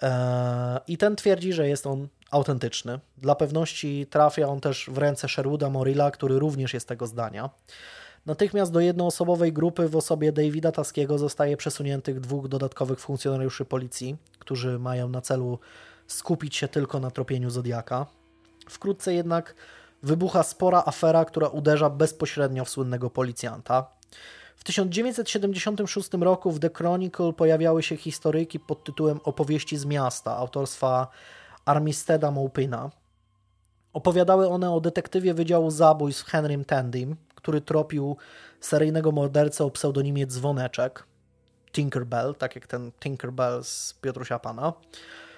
e, 0.02 0.80
i 0.88 0.98
ten 0.98 1.16
twierdzi, 1.16 1.54
że 1.54 1.68
jest 1.68 1.88
on 1.88 2.08
autentyczny. 2.32 3.00
Dla 3.18 3.36
pewności 3.36 4.08
trafia 4.10 4.48
on 4.48 4.60
też 4.60 4.90
w 4.94 4.98
ręce 4.98 5.30
Sherwooda 5.30 5.70
Morilla, 5.70 6.12
który 6.12 6.40
również 6.40 6.74
jest 6.74 6.88
tego 6.88 7.08
zdania. 7.08 7.50
Natychmiast 8.26 8.72
do 8.72 8.80
jednoosobowej 8.80 9.54
grupy 9.54 9.90
w 9.90 9.96
osobie 9.96 10.32
Davida 10.32 10.72
Taskiego 10.72 11.18
zostaje 11.18 11.58
przesuniętych 11.58 12.20
dwóch 12.20 12.48
dodatkowych 12.48 13.00
funkcjonariuszy 13.00 13.66
policji, 13.66 14.18
którzy 14.40 14.80
mają 14.80 15.10
na 15.10 15.22
celu 15.22 15.60
skupić 16.08 16.56
się 16.56 16.68
tylko 16.68 17.00
na 17.00 17.12
tropieniu 17.12 17.50
Zodiaka. 17.50 18.06
Wkrótce 18.70 19.14
jednak 19.14 19.56
wybucha 20.04 20.44
spora 20.44 20.84
afera, 20.86 21.26
która 21.26 21.48
uderza 21.48 21.90
bezpośrednio 21.90 22.66
w 22.66 22.70
słynnego 22.70 23.10
policjanta. 23.10 23.88
W 24.62 24.64
1976 24.64 26.10
roku 26.14 26.52
w 26.52 26.60
The 26.60 26.70
Chronicle 26.70 27.34
pojawiały 27.34 27.84
się 27.84 27.98
historyjki 27.98 28.60
pod 28.60 28.84
tytułem 28.84 29.20
Opowieści 29.24 29.78
z 29.78 29.86
miasta 29.86 30.38
autorstwa 30.38 31.08
Armisteda 31.66 32.32
Maupina. 32.32 32.90
Opowiadały 33.94 34.50
one 34.50 34.72
o 34.72 34.82
detektywie 34.82 35.34
Wydziału 35.34 35.72
Zabójstw 35.72 36.26
Henrym 36.26 36.66
Tandym, 36.66 37.16
który 37.36 37.62
tropił 37.62 38.18
seryjnego 38.60 39.12
mordercę 39.12 39.66
o 39.66 39.72
pseudonimie 39.72 40.28
Dzwoneczek, 40.28 41.06
Tinkerbell, 41.72 42.36
tak 42.36 42.56
jak 42.56 42.68
ten 42.68 42.92
Tinkerbell 42.92 43.64
z 43.64 43.94
Piotrusia 44.02 44.40
Pana. 44.40 44.74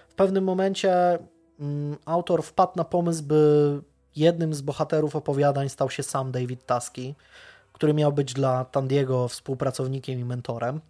W 0.07 0.13
pewnym 0.13 0.43
momencie 0.43 1.19
mm, 1.59 1.97
autor 2.05 2.43
wpadł 2.43 2.73
na 2.75 2.83
pomysł, 2.83 3.23
by 3.23 3.81
jednym 4.15 4.53
z 4.53 4.61
bohaterów 4.61 5.15
opowiadań 5.15 5.69
stał 5.69 5.89
się 5.89 6.03
sam 6.03 6.31
David 6.31 6.65
Taski, 6.65 7.15
który 7.73 7.93
miał 7.93 8.13
być 8.13 8.33
dla 8.33 8.65
Tandiego 8.65 9.27
współpracownikiem 9.27 10.19
i 10.19 10.25
mentorem. 10.25 10.81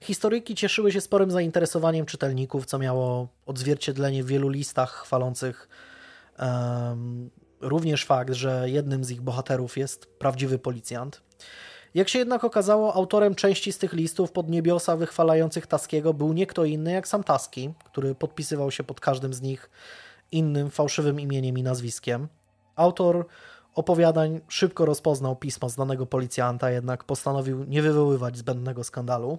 Historyki 0.00 0.54
cieszyły 0.54 0.92
się 0.92 1.00
sporym 1.00 1.30
zainteresowaniem 1.30 2.06
czytelników, 2.06 2.66
co 2.66 2.78
miało 2.78 3.28
odzwierciedlenie 3.46 4.24
w 4.24 4.26
wielu 4.26 4.48
listach 4.48 4.92
chwalących 4.92 5.68
um, 6.38 7.30
również 7.60 8.04
fakt, 8.04 8.34
że 8.34 8.70
jednym 8.70 9.04
z 9.04 9.10
ich 9.10 9.20
bohaterów 9.20 9.76
jest 9.76 10.06
prawdziwy 10.06 10.58
policjant. 10.58 11.22
Jak 11.94 12.08
się 12.08 12.18
jednak 12.18 12.44
okazało, 12.44 12.94
autorem 12.94 13.34
części 13.34 13.72
z 13.72 13.78
tych 13.78 13.92
listów 13.92 14.32
pod 14.32 14.50
niebiosa 14.50 14.96
wychwalających 14.96 15.66
Taskiego 15.66 16.14
był 16.14 16.32
nie 16.32 16.46
kto 16.46 16.64
inny 16.64 16.92
jak 16.92 17.08
sam 17.08 17.24
Taski, 17.24 17.70
który 17.84 18.14
podpisywał 18.14 18.70
się 18.70 18.84
pod 18.84 19.00
każdym 19.00 19.34
z 19.34 19.42
nich 19.42 19.70
innym 20.32 20.70
fałszywym 20.70 21.20
imieniem 21.20 21.58
i 21.58 21.62
nazwiskiem. 21.62 22.28
Autor 22.76 23.26
opowiadań 23.76 24.40
szybko 24.48 24.84
rozpoznał 24.84 25.36
pismo 25.36 25.68
znanego 25.68 26.06
policjanta, 26.06 26.70
jednak 26.70 27.04
postanowił 27.04 27.64
nie 27.64 27.82
wywoływać 27.82 28.36
zbędnego 28.36 28.84
skandalu. 28.84 29.38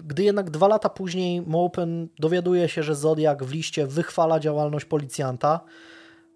Gdy 0.00 0.22
jednak 0.22 0.50
dwa 0.50 0.68
lata 0.68 0.88
później 0.88 1.42
Mopen 1.42 2.08
dowiaduje 2.18 2.68
się, 2.68 2.82
że 2.82 2.94
Zodiak 2.94 3.44
w 3.44 3.52
liście 3.52 3.86
wychwala 3.86 4.40
działalność 4.40 4.84
policjanta, 4.84 5.60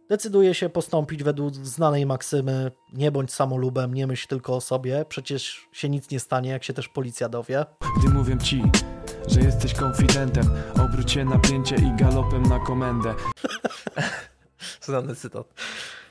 decyduje 0.08 0.54
się 0.54 0.68
postąpić 0.68 1.22
według 1.22 1.54
znanej 1.54 2.06
maksymy 2.06 2.70
nie 2.92 3.10
bądź 3.12 3.32
samolubem, 3.32 3.94
nie 3.94 4.06
myśl 4.06 4.28
tylko 4.28 4.56
o 4.56 4.60
sobie, 4.60 5.04
przecież 5.08 5.68
się 5.72 5.88
nic 5.88 6.10
nie 6.10 6.20
stanie, 6.20 6.50
jak 6.50 6.64
się 6.64 6.72
też 6.72 6.88
policja 6.88 7.28
dowie. 7.28 7.64
Gdy 7.98 8.08
mówię 8.08 8.38
ci, 8.38 8.62
że 9.26 9.40
jesteś 9.40 9.74
konfidentem, 9.74 10.44
obróć 10.84 11.12
się 11.12 11.24
napięcie 11.24 11.76
i 11.76 12.02
galopem 12.02 12.42
na 12.42 12.58
komendę. 12.58 13.14
Znany 14.80 15.14
cytat. 15.14 15.46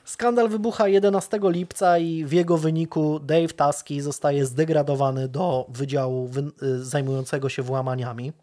Skandal 0.10 0.50
wybucha 0.50 0.88
11 0.88 1.40
lipca 1.44 1.98
i 1.98 2.26
w 2.26 2.32
jego 2.32 2.58
wyniku 2.58 3.20
Dave 3.20 3.54
Taski 3.54 4.02
zostaje 4.02 4.46
zdegradowany 4.46 5.28
do 5.28 5.66
wydziału 5.70 6.30
y, 6.64 6.84
zajmującego 6.86 7.50
się 7.50 7.64
włamaniami. 7.64 8.34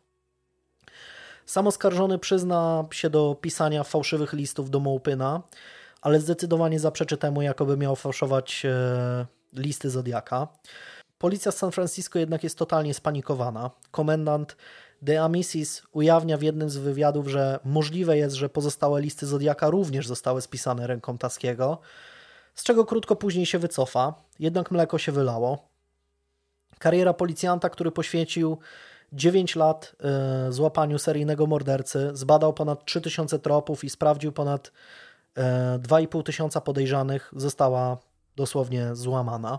Sam 1.46 1.66
oskarżony 1.66 2.18
przyzna 2.18 2.84
się 2.90 3.10
do 3.10 3.36
pisania 3.40 3.84
fałszywych 3.84 4.32
listów 4.32 4.70
do 4.70 4.80
Mołpyna, 4.80 5.42
ale 6.02 6.20
zdecydowanie 6.20 6.80
zaprzeczy 6.80 7.16
temu, 7.16 7.42
jakoby 7.42 7.76
miał 7.76 7.96
fałszować 7.96 8.62
e, 8.64 9.26
listy 9.52 9.90
Zodiaka. 9.90 10.48
Policja 11.18 11.52
z 11.52 11.56
San 11.56 11.72
Francisco 11.72 12.18
jednak 12.18 12.44
jest 12.44 12.58
totalnie 12.58 12.94
spanikowana. 12.94 13.70
Komendant 13.90 14.56
De 15.02 15.22
Amicis 15.22 15.82
ujawnia 15.92 16.36
w 16.36 16.42
jednym 16.42 16.70
z 16.70 16.76
wywiadów, 16.76 17.28
że 17.28 17.60
możliwe 17.64 18.18
jest, 18.18 18.36
że 18.36 18.48
pozostałe 18.48 19.00
listy 19.00 19.26
Zodiaka 19.26 19.70
również 19.70 20.06
zostały 20.06 20.42
spisane 20.42 20.86
ręką 20.86 21.18
Taskiego, 21.18 21.78
z 22.54 22.62
czego 22.62 22.84
krótko 22.84 23.16
później 23.16 23.46
się 23.46 23.58
wycofa, 23.58 24.14
jednak 24.38 24.70
mleko 24.70 24.98
się 24.98 25.12
wylało. 25.12 25.68
Kariera 26.78 27.12
policjanta, 27.12 27.70
który 27.70 27.90
poświęcił 27.90 28.58
9 29.12 29.56
lat 29.56 29.96
e, 30.00 30.52
złapaniu 30.52 30.98
seryjnego 30.98 31.46
mordercy, 31.46 32.10
zbadał 32.12 32.52
ponad 32.52 32.84
3000 32.84 33.38
tropów 33.38 33.84
i 33.84 33.90
sprawdził 33.90 34.32
ponad 34.32 34.72
2,5 35.78 36.22
tysiąca 36.22 36.60
podejrzanych 36.60 37.32
została 37.36 37.98
dosłownie 38.36 38.94
złamana. 38.94 39.58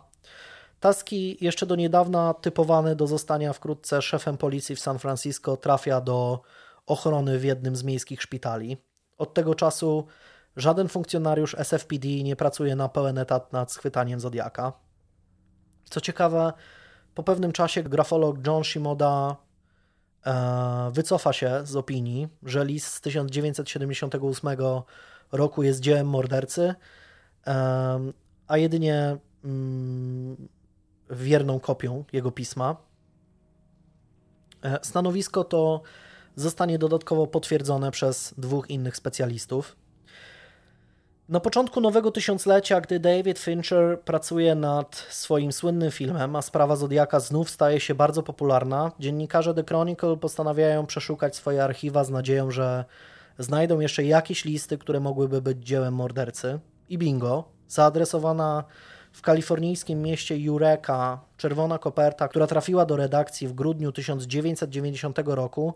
Taski, 0.80 1.38
jeszcze 1.42 1.66
do 1.66 1.76
niedawna 1.76 2.34
typowany 2.34 2.96
do 2.96 3.08
zostania 3.08 3.54
wkrótce 3.54 4.02
szefem 4.02 4.38
policji 4.38 4.76
w 4.76 4.80
San 4.80 5.00
Francisco, 5.00 5.58
trafia 5.58 6.02
do 6.02 6.42
ochrony 6.86 7.40
w 7.40 7.44
jednym 7.44 7.76
z 7.76 7.84
miejskich 7.84 8.22
szpitali. 8.22 8.78
Od 9.18 9.34
tego 9.34 9.56
czasu 9.56 10.08
żaden 10.56 10.88
funkcjonariusz 10.88 11.56
SFPD 11.56 12.08
nie 12.08 12.36
pracuje 12.36 12.76
na 12.76 12.90
pełen 12.90 13.18
etat 13.18 13.54
nad 13.54 13.72
schwytaniem 13.72 14.20
Zodiaka. 14.20 14.74
Co 15.90 16.02
ciekawe, 16.02 16.54
po 17.14 17.24
pewnym 17.24 17.52
czasie 17.52 17.84
grafolog 17.84 18.48
John 18.48 18.64
Shimoda 18.64 19.36
e, 20.26 20.92
wycofa 20.92 21.34
się 21.34 21.62
z 21.64 21.76
opinii, 21.76 22.28
że 22.44 22.66
list 22.66 22.94
z 22.94 23.02
1978 23.02 24.50
roku 25.32 25.64
jest 25.64 25.80
dziełem 25.80 26.08
mordercy, 26.08 26.76
e, 27.48 28.00
a 28.48 28.58
jedynie 28.58 29.18
mm, 29.44 30.48
wierną 31.10 31.60
kopią 31.60 32.04
jego 32.14 32.32
pisma. 32.32 32.76
E, 34.64 34.80
stanowisko 34.82 35.44
to 35.44 35.82
zostanie 36.36 36.80
dodatkowo 36.80 37.28
potwierdzone 37.28 37.92
przez 37.92 38.34
dwóch 38.38 38.70
innych 38.70 38.98
specjalistów. 38.98 39.76
Na 41.30 41.40
początku 41.40 41.82
nowego 41.82 42.12
tysiąclecia, 42.12 42.82
gdy 42.82 43.00
David 43.00 43.40
Fincher 43.40 44.02
pracuje 44.02 44.56
nad 44.56 44.96
swoim 44.96 45.52
słynnym 45.52 45.92
filmem, 45.92 46.36
a 46.36 46.42
sprawa 46.42 46.76
Zodiaka 46.76 47.20
znów 47.20 47.50
staje 47.50 47.80
się 47.80 47.96
bardzo 47.96 48.24
popularna, 48.24 48.92
dziennikarze 49.00 49.54
The 49.54 49.64
Chronicle 49.64 50.18
postanawiają 50.18 50.86
przeszukać 50.86 51.36
swoje 51.36 51.64
archiwa 51.64 52.04
z 52.04 52.10
nadzieją, 52.10 52.52
że 52.52 52.86
znajdą 53.40 53.80
jeszcze 53.80 54.04
jakieś 54.04 54.46
listy, 54.46 54.78
które 54.78 55.00
mogłyby 55.00 55.42
być 55.42 55.58
dziełem 55.68 55.94
mordercy. 55.94 56.60
I 56.90 56.98
bingo, 56.98 57.44
zaadresowana 57.68 58.64
w 59.18 59.22
kalifornijskim 59.22 60.02
mieście 60.02 60.36
Eureka 60.48 61.20
czerwona 61.38 61.78
koperta, 61.80 62.28
która 62.28 62.48
trafiła 62.48 62.86
do 62.86 62.96
redakcji 62.96 63.48
w 63.48 63.54
grudniu 63.54 63.92
1990 63.92 65.20
roku, 65.26 65.74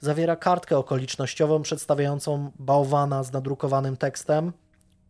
zawiera 0.00 0.36
kartkę 0.36 0.78
okolicznościową 0.78 1.62
przedstawiającą 1.62 2.52
bałwana 2.58 3.22
z 3.22 3.32
nadrukowanym 3.32 3.96
tekstem. 3.96 4.52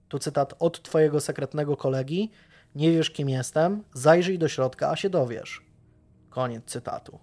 Tu 0.08 0.18
cytat 0.18 0.54
od 0.58 0.82
twojego 0.82 1.20
sekretnego 1.20 1.76
kolegi. 1.76 2.30
Nie 2.74 2.92
wiesz, 2.92 3.10
kim 3.10 3.28
jestem, 3.28 3.84
zajrzyj 3.94 4.38
do 4.38 4.48
środka, 4.48 4.90
a 4.90 4.96
się 4.96 5.10
dowiesz. 5.10 5.62
Koniec 6.30 6.64
cytatu. 6.64 7.18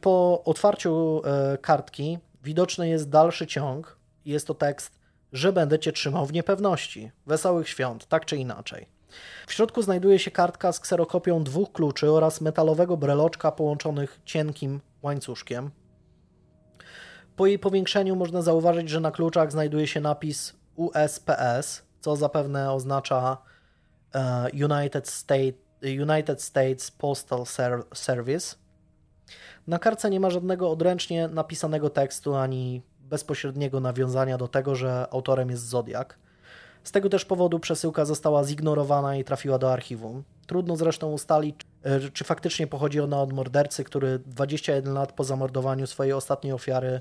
Po 0.00 0.42
otwarciu 0.44 1.22
e, 1.24 1.58
kartki 1.58 2.18
widoczny 2.44 2.88
jest 2.88 3.08
dalszy 3.08 3.46
ciąg. 3.46 3.98
Jest 4.24 4.46
to 4.46 4.54
tekst, 4.54 4.98
że 5.32 5.52
będę 5.52 5.78
cię 5.78 5.92
trzymał 5.92 6.26
w 6.26 6.32
niepewności. 6.32 7.10
Wesołych 7.26 7.68
świąt, 7.68 8.06
tak 8.06 8.24
czy 8.24 8.36
inaczej. 8.36 9.01
W 9.46 9.52
środku 9.52 9.82
znajduje 9.82 10.18
się 10.18 10.30
kartka 10.30 10.72
z 10.72 10.80
kserokopią 10.80 11.44
dwóch 11.44 11.72
kluczy 11.72 12.10
oraz 12.10 12.40
metalowego 12.40 12.96
breloczka 12.96 13.52
połączonych 13.52 14.20
cienkim 14.24 14.80
łańcuszkiem. 15.02 15.70
Po 17.36 17.46
jej 17.46 17.58
powiększeniu 17.58 18.16
można 18.16 18.42
zauważyć, 18.42 18.88
że 18.88 19.00
na 19.00 19.10
kluczach 19.10 19.52
znajduje 19.52 19.86
się 19.86 20.00
napis 20.00 20.54
USPS, 20.76 21.82
co 22.00 22.16
zapewne 22.16 22.72
oznacza 22.72 23.36
e, 24.14 24.48
United, 24.52 25.08
State, 25.08 25.52
United 25.82 26.42
States 26.42 26.90
Postal 26.90 27.44
Service. 27.94 28.56
Na 29.66 29.78
kartce 29.78 30.10
nie 30.10 30.20
ma 30.20 30.30
żadnego 30.30 30.70
odręcznie 30.70 31.28
napisanego 31.28 31.90
tekstu 31.90 32.34
ani 32.34 32.82
bezpośredniego 33.00 33.80
nawiązania 33.80 34.38
do 34.38 34.48
tego, 34.48 34.74
że 34.74 35.06
autorem 35.10 35.50
jest 35.50 35.68
Zodiak. 35.68 36.18
Z 36.84 36.92
tego 36.92 37.08
też 37.08 37.24
powodu 37.24 37.60
przesyłka 37.60 38.04
została 38.04 38.44
zignorowana 38.44 39.16
i 39.16 39.24
trafiła 39.24 39.58
do 39.58 39.72
archiwum. 39.72 40.22
Trudno 40.46 40.76
zresztą 40.76 41.12
ustalić, 41.12 41.56
e, 41.82 42.10
czy 42.10 42.24
faktycznie 42.24 42.66
pochodzi 42.66 43.00
ona 43.00 43.22
od 43.22 43.32
mordercy, 43.32 43.84
który 43.84 44.18
21 44.18 44.94
lat 44.94 45.12
po 45.12 45.24
zamordowaniu 45.24 45.86
swojej 45.86 46.12
ostatniej 46.12 46.52
ofiary 46.52 47.00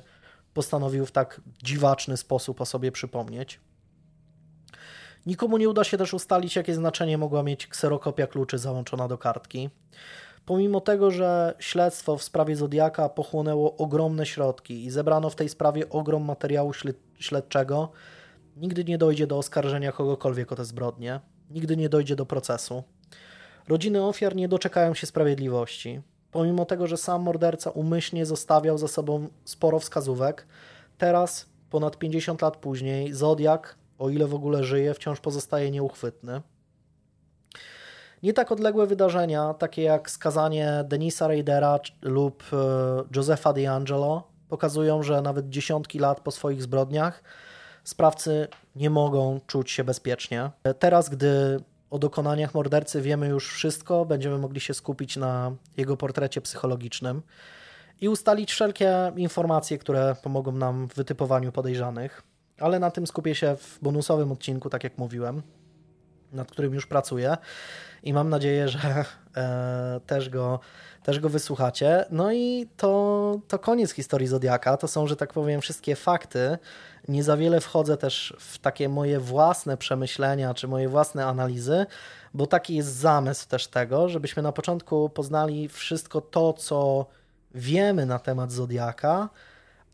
postanowił 0.53 1.06
w 1.06 1.12
tak 1.12 1.41
dziwaczny 1.64 2.18
sposób 2.18 2.62
o 2.62 2.66
sobie 2.66 2.91
przypomnieć. 2.91 3.60
Nikomu 5.26 5.58
nie 5.58 5.70
uda 5.70 5.84
się 5.84 5.98
też 5.98 6.14
ustalić, 6.14 6.56
jakie 6.56 6.76
znaczenie 6.76 7.18
mogła 7.18 7.44
mieć 7.44 7.68
kserokopia 7.68 8.28
kluczy 8.28 8.58
załączona 8.58 9.08
do 9.08 9.18
kartki. 9.18 9.70
Pomimo 10.45 10.82
tego, 10.82 11.12
że 11.12 11.53
śledztwo 11.60 12.18
w 12.18 12.24
sprawie 12.24 12.56
Zodiaka 12.56 13.10
pochłonęło 13.10 13.78
ogromne 13.78 14.26
środki 14.26 14.86
i 14.86 14.90
zebrano 14.90 15.30
w 15.30 15.36
tej 15.36 15.49
sprawie 15.49 15.90
ogrom 15.90 16.24
materiału 16.24 16.72
śledczego, 17.20 17.91
nigdy 18.56 18.84
nie 18.84 18.98
dojdzie 18.98 19.28
do 19.28 19.38
oskarżenia 19.38 19.91
kogokolwiek 19.91 20.52
o 20.52 20.56
te 20.56 20.65
zbrodnie, 20.65 21.19
nigdy 21.49 21.78
nie 21.78 21.90
dojdzie 21.90 22.15
do 22.15 22.26
procesu. 22.26 22.84
Rodziny 23.68 24.03
ofiar 24.03 24.36
nie 24.36 24.48
doczekają 24.48 24.94
się 24.94 25.07
sprawiedliwości. 25.07 26.02
Pomimo 26.32 26.65
tego, 26.65 26.88
że 26.88 26.98
sam 26.98 27.22
morderca 27.22 27.69
umyślnie 27.69 28.26
zostawiał 28.26 28.78
za 28.78 28.88
sobą 28.88 29.28
sporo 29.45 29.80
wskazówek, 29.80 30.48
teraz, 30.98 31.49
ponad 31.69 31.98
50 31.98 32.41
lat 32.41 32.57
później, 32.57 33.14
Zodiak, 33.14 33.76
o 33.99 34.10
ile 34.10 34.28
w 34.28 34.34
ogóle 34.34 34.64
żyje, 34.64 34.94
wciąż 34.94 35.19
pozostaje 35.19 35.72
nieuchwytny. 35.72 36.41
Nie 38.23 38.34
tak 38.34 38.52
odległe 38.52 38.88
wydarzenia, 38.88 39.53
takie 39.53 39.82
jak 39.82 40.10
skazanie 40.10 40.84
Denisa 40.88 41.28
Raidera 41.28 41.80
lub 42.02 42.44
e, 42.53 42.57
Josefa 43.15 43.53
D'Angelo, 43.53 44.22
pokazują, 44.49 45.03
że 45.03 45.22
nawet 45.22 45.49
dziesiątki 45.49 45.99
lat 45.99 46.19
po 46.19 46.32
swoich 46.32 46.64
zbrodniach 46.64 47.23
sprawcy 47.84 48.48
nie 48.76 48.90
mogą 48.90 49.40
czuć 49.48 49.72
się 49.72 49.84
bezpiecznie. 49.84 50.49
Teraz, 50.80 51.10
gdy 51.10 51.60
o 51.90 51.99
dokonaniach 51.99 52.53
mordercy 52.53 53.02
wiemy 53.02 53.28
już 53.28 53.53
wszystko, 53.53 54.06
będziemy 54.06 54.38
mogli 54.38 54.60
się 54.60 54.74
skupić 54.74 55.18
na 55.18 55.52
jego 55.78 55.98
portrecie 55.98 56.41
psychologicznym 56.41 57.22
i 58.02 58.10
ustalić 58.10 58.52
wszelkie 58.52 59.12
informacje, 59.16 59.78
które 59.78 60.16
pomogą 60.24 60.52
nam 60.52 60.88
w 60.88 60.95
wytypowaniu 60.95 61.52
podejrzanych. 61.52 62.24
Ale 62.60 62.80
na 62.80 62.91
tym 62.91 63.08
skupię 63.08 63.36
się 63.36 63.56
w 63.56 63.80
bonusowym 63.82 64.32
odcinku, 64.32 64.70
tak 64.70 64.84
jak 64.84 64.98
mówiłem, 64.98 65.41
nad 66.32 66.52
którym 66.52 66.74
już 66.74 66.88
pracuję 66.88 67.38
i 68.03 68.14
mam 68.14 68.30
nadzieję, 68.30 68.70
że 68.70 69.06
e, 69.36 70.02
też, 70.08 70.30
go, 70.30 70.60
też 71.03 71.19
go 71.19 71.30
wysłuchacie. 71.30 72.06
No 72.11 72.32
i 72.32 72.68
to, 72.78 73.40
to 73.48 73.60
koniec 73.60 73.91
historii 73.91 74.28
Zodiaka. 74.28 74.78
To 74.78 74.88
są, 74.88 75.07
że 75.07 75.15
tak 75.15 75.34
powiem, 75.34 75.61
wszystkie 75.61 75.95
fakty. 75.95 76.57
Nie 77.07 77.23
za 77.23 77.38
wiele 77.38 77.61
wchodzę 77.61 77.98
też 77.98 78.34
w 78.40 78.57
takie 78.57 78.90
moje 78.90 79.19
własne 79.19 79.78
przemyślenia 79.78 80.53
czy 80.53 80.68
moje 80.68 80.90
własne 80.90 81.26
analizy, 81.26 81.86
bo 82.34 82.48
taki 82.48 82.76
jest 82.76 82.95
zamysł 82.95 83.48
też 83.48 83.68
tego, 83.68 84.10
żebyśmy 84.10 84.44
na 84.44 84.52
początku 84.52 85.10
poznali 85.10 85.69
wszystko 85.69 86.22
to, 86.22 86.53
co 86.53 87.06
wiemy 87.56 88.06
na 88.06 88.19
temat 88.19 88.52
Zodiaka, 88.52 89.30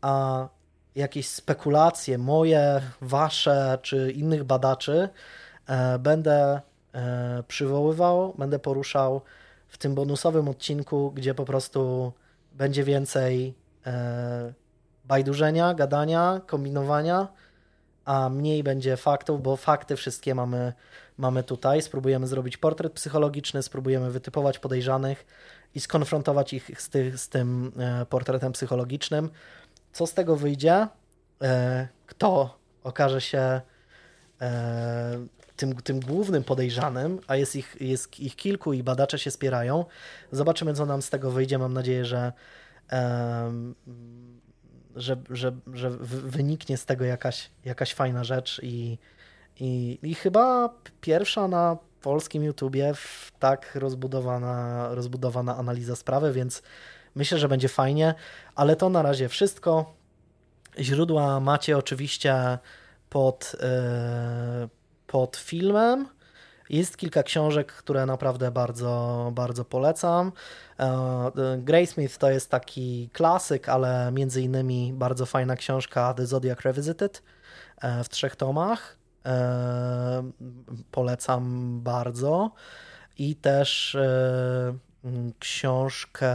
a 0.00 0.48
jakieś 0.94 1.28
spekulacje 1.28 2.18
moje, 2.18 2.80
wasze 3.00 3.78
czy 3.82 4.12
innych 4.12 4.44
badaczy 4.44 5.08
e, 5.66 5.98
będę 5.98 6.60
e, 6.94 7.42
przywoływał, 7.48 8.34
będę 8.38 8.58
poruszał 8.58 9.20
w 9.68 9.78
tym 9.78 9.94
bonusowym 9.94 10.48
odcinku, 10.48 11.10
gdzie 11.10 11.34
po 11.34 11.44
prostu 11.44 12.12
będzie 12.52 12.84
więcej 12.84 13.54
e, 13.86 14.52
bajdurzenia, 15.04 15.74
gadania, 15.74 16.40
kombinowania, 16.46 17.28
a 18.04 18.28
mniej 18.28 18.62
będzie 18.62 18.96
faktów, 18.96 19.42
bo 19.42 19.56
fakty 19.56 19.96
wszystkie 19.96 20.34
mamy, 20.34 20.72
mamy 21.18 21.42
tutaj. 21.42 21.82
Spróbujemy 21.82 22.26
zrobić 22.26 22.56
portret 22.56 22.92
psychologiczny, 22.92 23.62
spróbujemy 23.62 24.10
wytypować 24.10 24.58
podejrzanych 24.58 25.26
i 25.74 25.80
skonfrontować 25.80 26.52
ich 26.52 26.80
z, 26.80 26.88
ty, 26.88 27.18
z 27.18 27.28
tym 27.28 27.72
e, 27.78 28.06
portretem 28.06 28.52
psychologicznym. 28.52 29.30
Co 29.92 30.06
z 30.06 30.14
tego 30.14 30.36
wyjdzie? 30.36 30.86
E, 31.42 31.88
kto 32.06 32.58
okaże 32.84 33.20
się 33.20 33.60
e, 34.40 35.18
tym, 35.58 35.74
tym 35.74 36.00
głównym 36.00 36.44
podejrzanym, 36.44 37.20
a 37.26 37.36
jest 37.36 37.56
ich, 37.56 37.76
jest 37.80 38.20
ich 38.20 38.36
kilku 38.36 38.72
i 38.72 38.82
badacze 38.82 39.18
się 39.18 39.30
spierają. 39.30 39.84
Zobaczymy, 40.32 40.74
co 40.74 40.86
nam 40.86 41.02
z 41.02 41.10
tego 41.10 41.30
wyjdzie. 41.30 41.58
Mam 41.58 41.72
nadzieję, 41.72 42.04
że 42.04 42.32
że, 44.96 45.16
że, 45.30 45.52
że 45.72 45.90
wyniknie 46.10 46.76
z 46.76 46.86
tego 46.86 47.04
jakaś, 47.04 47.50
jakaś 47.64 47.94
fajna 47.94 48.24
rzecz 48.24 48.60
i, 48.62 48.98
i, 49.60 49.98
i 50.02 50.14
chyba 50.14 50.74
pierwsza 51.00 51.48
na 51.48 51.76
polskim 52.02 52.44
YouTubie 52.44 52.92
tak 53.38 53.74
rozbudowana, 53.74 54.88
rozbudowana 54.94 55.56
analiza 55.56 55.96
sprawy, 55.96 56.32
więc 56.32 56.62
myślę, 57.14 57.38
że 57.38 57.48
będzie 57.48 57.68
fajnie, 57.68 58.14
ale 58.54 58.76
to 58.76 58.88
na 58.88 59.02
razie 59.02 59.28
wszystko. 59.28 59.94
Źródła 60.78 61.40
macie 61.40 61.78
oczywiście 61.78 62.58
pod, 63.10 63.56
yy, 64.62 64.68
pod 65.08 65.36
filmem. 65.36 66.08
Jest 66.70 66.96
kilka 66.96 67.22
książek, 67.22 67.72
które 67.72 68.06
naprawdę 68.06 68.50
bardzo, 68.50 69.30
bardzo 69.34 69.64
polecam. 69.64 70.32
E, 70.80 71.30
Graysmith 71.58 72.18
to 72.18 72.30
jest 72.30 72.50
taki 72.50 73.10
klasyk, 73.12 73.68
ale 73.68 74.12
między 74.12 74.42
innymi 74.42 74.92
bardzo 74.92 75.26
fajna 75.26 75.56
książka 75.56 76.14
The 76.14 76.26
Zodiac 76.26 76.60
Revisited 76.60 77.22
e, 77.80 78.04
w 78.04 78.08
trzech 78.08 78.36
tomach. 78.36 78.98
polecam 80.90 81.80
bardzo. 81.80 82.50
I 83.18 83.36
też 83.36 83.96
książkę 85.38 86.32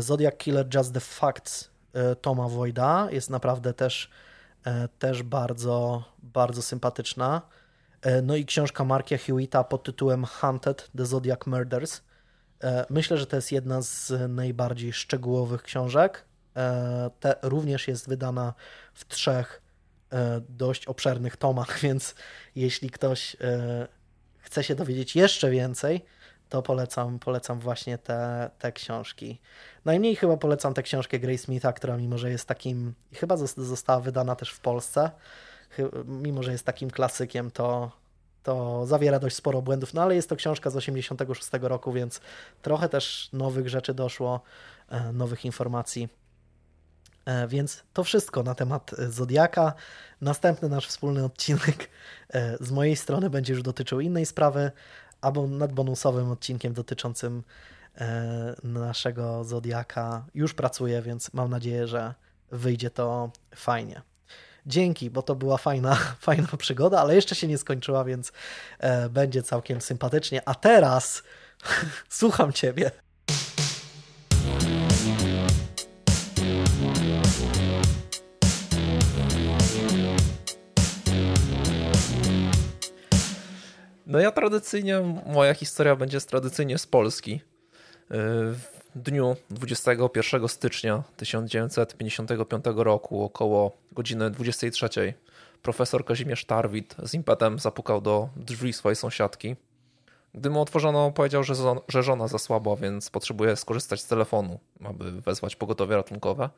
Zodiac 0.00 0.34
Killer 0.36 0.66
Just 0.74 0.94
the 0.94 1.00
Facts 1.00 1.70
Toma 2.20 2.48
Voida. 2.48 3.08
Jest 3.10 3.30
naprawdę 3.30 3.74
też, 3.74 4.10
też 4.98 5.22
bardzo, 5.22 6.04
bardzo 6.22 6.62
sympatyczna. 6.62 7.42
No 8.22 8.36
i 8.36 8.44
książka 8.44 8.84
Markia 8.84 9.18
Hewita 9.18 9.64
pod 9.64 9.82
tytułem 9.82 10.24
Hunted, 10.24 10.90
The 10.96 11.06
Zodiac 11.06 11.46
Murders. 11.46 12.00
Myślę, 12.90 13.18
że 13.18 13.26
to 13.26 13.36
jest 13.36 13.52
jedna 13.52 13.82
z 13.82 14.12
najbardziej 14.28 14.92
szczegółowych 14.92 15.62
książek. 15.62 16.24
Te 17.20 17.36
również 17.42 17.88
jest 17.88 18.08
wydana 18.08 18.54
w 18.94 19.08
trzech 19.08 19.62
E, 20.12 20.40
dość 20.48 20.86
obszernych 20.86 21.36
tomach, 21.36 21.78
więc 21.84 22.14
jeśli 22.54 22.90
ktoś 22.90 23.36
e, 23.40 23.88
chce 24.38 24.64
się 24.64 24.74
dowiedzieć 24.74 25.16
jeszcze 25.16 25.50
więcej, 25.50 26.04
to 26.48 26.62
polecam, 26.62 27.18
polecam 27.18 27.60
właśnie 27.60 27.98
te, 27.98 28.50
te 28.58 28.72
książki. 28.72 29.40
Najmniej 29.84 30.16
chyba 30.16 30.36
polecam 30.36 30.74
tę 30.74 30.82
książkę 30.82 31.18
Grace 31.18 31.38
Smitha, 31.38 31.72
która 31.72 31.96
mimo, 31.96 32.18
że 32.18 32.30
jest 32.30 32.48
takim, 32.48 32.94
chyba 33.12 33.36
została 33.36 34.00
wydana 34.00 34.36
też 34.36 34.50
w 34.50 34.60
Polsce, 34.60 35.10
mimo, 36.04 36.42
że 36.42 36.52
jest 36.52 36.66
takim 36.66 36.90
klasykiem, 36.90 37.50
to, 37.50 37.90
to 38.42 38.86
zawiera 38.86 39.18
dość 39.18 39.36
sporo 39.36 39.62
błędów, 39.62 39.94
no 39.94 40.02
ale 40.02 40.14
jest 40.14 40.28
to 40.28 40.36
książka 40.36 40.70
z 40.70 40.76
86 40.76 41.48
roku, 41.60 41.92
więc 41.92 42.20
trochę 42.62 42.88
też 42.88 43.28
nowych 43.32 43.68
rzeczy 43.68 43.94
doszło, 43.94 44.40
e, 44.88 45.12
nowych 45.12 45.44
informacji 45.44 46.08
E, 47.26 47.48
więc 47.48 47.82
to 47.92 48.04
wszystko 48.04 48.42
na 48.42 48.54
temat 48.54 48.90
e, 48.98 49.10
Zodiaka. 49.10 49.74
Następny 50.20 50.68
nasz 50.68 50.86
wspólny 50.86 51.24
odcinek 51.24 51.90
z 52.60 52.70
mojej 52.70 52.96
strony 52.96 53.30
będzie 53.30 53.52
już 53.52 53.62
dotyczył 53.62 54.00
innej 54.00 54.26
sprawy, 54.26 54.70
albo 55.20 55.46
nad 55.46 55.72
bonusowym 55.72 56.30
odcinkiem 56.30 56.72
dotyczącym 56.72 57.42
naszego 58.62 59.44
Zodiaka 59.44 60.26
już 60.34 60.54
pracuję, 60.54 61.02
więc 61.02 61.32
mam 61.34 61.50
nadzieję, 61.50 61.86
że 61.86 62.14
wyjdzie 62.52 62.90
to 62.90 63.30
fajnie. 63.54 64.02
Dzięki, 64.66 65.10
bo 65.10 65.22
to 65.22 65.34
była 65.34 65.56
fajna, 65.56 65.94
fajna 66.20 66.48
przygoda, 66.58 67.00
ale 67.00 67.14
jeszcze 67.14 67.34
się 67.34 67.48
nie 67.48 67.58
skończyła, 67.58 68.04
więc 68.04 68.32
będzie 69.10 69.42
całkiem 69.42 69.80
sympatycznie. 69.80 70.48
A 70.48 70.54
teraz 70.54 71.22
słucham 72.08 72.52
Ciebie. 72.52 72.90
No 84.06 84.18
ja 84.18 84.32
tradycyjnie, 84.32 85.00
moja 85.26 85.54
historia 85.54 85.96
będzie 85.96 86.20
tradycyjnie 86.20 86.78
z 86.78 86.86
Polski. 86.86 87.32
Y, 87.34 87.40
w 88.10 88.62
dniu 88.96 89.36
21 89.50 90.48
stycznia 90.48 91.02
1955 91.16 92.64
roku 92.74 93.24
około 93.24 93.76
godziny 93.92 94.30
23 94.30 95.14
profesor 95.62 96.04
Kazimierz 96.04 96.44
Tarwit 96.44 96.96
z 97.02 97.14
impetem 97.14 97.58
zapukał 97.58 98.00
do 98.00 98.28
drzwi 98.36 98.72
swojej 98.72 98.96
sąsiadki. 98.96 99.56
Gdy 100.34 100.50
mu 100.50 100.60
otworzono, 100.60 101.10
powiedział, 101.10 101.44
że, 101.44 101.54
że 101.88 102.02
żona 102.02 102.28
zasłabła, 102.28 102.76
więc 102.76 103.10
potrzebuje 103.10 103.56
skorzystać 103.56 104.00
z 104.00 104.06
telefonu, 104.06 104.58
aby 104.84 105.20
wezwać 105.20 105.56
pogotowie 105.56 105.96
ratunkowe. 105.96 106.50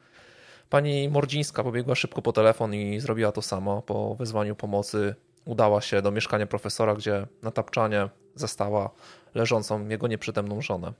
Pani 0.71 1.09
Mordzińska 1.09 1.63
pobiegła 1.65 1.95
szybko 1.95 2.23
po 2.23 2.33
telefon 2.33 2.75
i 2.75 3.01
zrobiła 3.01 3.33
to 3.33 3.43
samo. 3.43 3.83
Po 3.83 4.15
wezwaniu 4.15 4.57
pomocy 4.57 5.15
udała 5.45 5.81
się 5.81 6.03
do 6.03 6.11
mieszkania 6.11 6.47
profesora, 6.47 6.95
gdzie 6.95 7.27
na 7.43 7.51
tapczanie 7.51 8.09
zastała 8.35 8.91
leżącą 9.35 9.89
jego 9.89 10.07
nieprzytomną 10.07 10.61
żonę. 10.63 10.93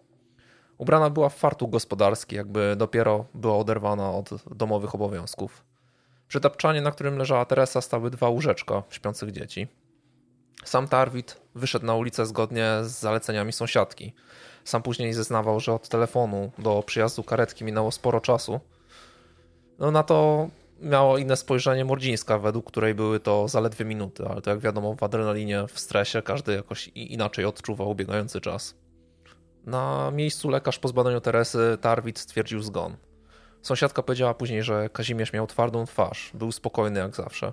Ubrana 0.79 1.11
była 1.11 1.29
w 1.29 1.37
fartuch 1.37 1.71
gospodarski, 1.71 2.37
jakby 2.37 2.77
dopiero 2.77 3.25
była 3.35 3.57
oderwana 3.57 4.11
od 4.11 4.31
domowych 4.47 4.95
obowiązków. 4.95 5.65
Przy 6.29 6.41
tapczanie, 6.41 6.83
na 6.83 6.91
którym 6.91 7.19
leżała 7.19 7.45
Teresa, 7.45 7.81
stały 7.81 8.11
dwa 8.11 8.29
łóżeczka 8.29 8.83
śpiących 8.91 9.33
dzieci. 9.33 9.69
Sam 10.65 10.89
Tarwit 10.89 11.41
wyszedł 11.55 11.87
na 11.87 11.95
ulicę 11.95 12.27
zgodnie 12.27 12.67
z 12.83 12.91
zaleceniami 12.91 13.53
sąsiadki. 13.53 14.15
Sam 14.65 14.83
później 14.83 15.13
zeznawał, 15.13 15.61
że 15.61 15.75
od 15.75 15.89
telefonu 15.89 16.53
do 16.59 16.83
przyjazdu 16.83 17.23
karetki 17.23 17.65
minęło 17.65 17.93
sporo 17.93 18.21
czasu. 18.21 18.61
No 19.79 19.91
na 19.91 20.03
to 20.03 20.49
miało 20.81 21.19
inne 21.19 21.37
spojrzenie 21.37 21.85
Mordzińska, 21.85 22.39
według 22.39 22.67
której 22.67 22.95
były 22.95 23.21
to 23.21 23.49
zaledwie 23.49 23.85
minuty, 23.85 24.25
ale 24.29 24.43
to 24.43 24.51
jak 24.51 24.59
wiadomo 24.59 24.95
w 24.95 25.03
adrenalinie, 25.03 25.67
w 25.69 25.81
stresie 25.81 26.23
każdy 26.23 26.55
jakoś 26.55 26.89
inaczej 26.89 27.45
odczuwa 27.45 27.85
ubiegający 27.85 28.41
czas. 28.41 28.75
Na 29.67 30.11
miejscu 30.11 30.49
lekarz 30.49 30.79
po 30.79 30.89
zbadaniu 30.89 31.21
Teresy 31.21 31.79
Tarwit 31.81 32.19
stwierdził 32.19 32.63
zgon. 32.63 32.97
Sąsiadka 33.63 34.03
powiedziała 34.03 34.35
później, 34.35 34.63
że 34.63 34.89
Kazimierz 34.93 35.33
miał 35.33 35.47
twardą 35.47 35.87
twarz, 35.87 36.31
był 36.35 36.53
spokojny 36.53 37.01
jak 37.01 37.17
zawsze. 37.17 37.53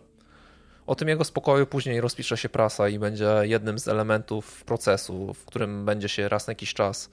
O 0.88 0.96
tym 0.96 1.08
jego 1.08 1.24
spokoju 1.24 1.68
później 1.68 2.02
rozpisze 2.02 2.38
się 2.38 2.50
prasa 2.50 2.90
i 2.90 3.00
będzie 3.00 3.30
jednym 3.42 3.80
z 3.80 3.88
elementów 3.88 4.64
procesu, 4.64 5.34
w 5.34 5.46
którym 5.46 5.86
będzie 5.86 6.10
się 6.10 6.30
raz 6.30 6.48
na 6.48 6.52
jakiś 6.52 6.74
czas 6.74 7.10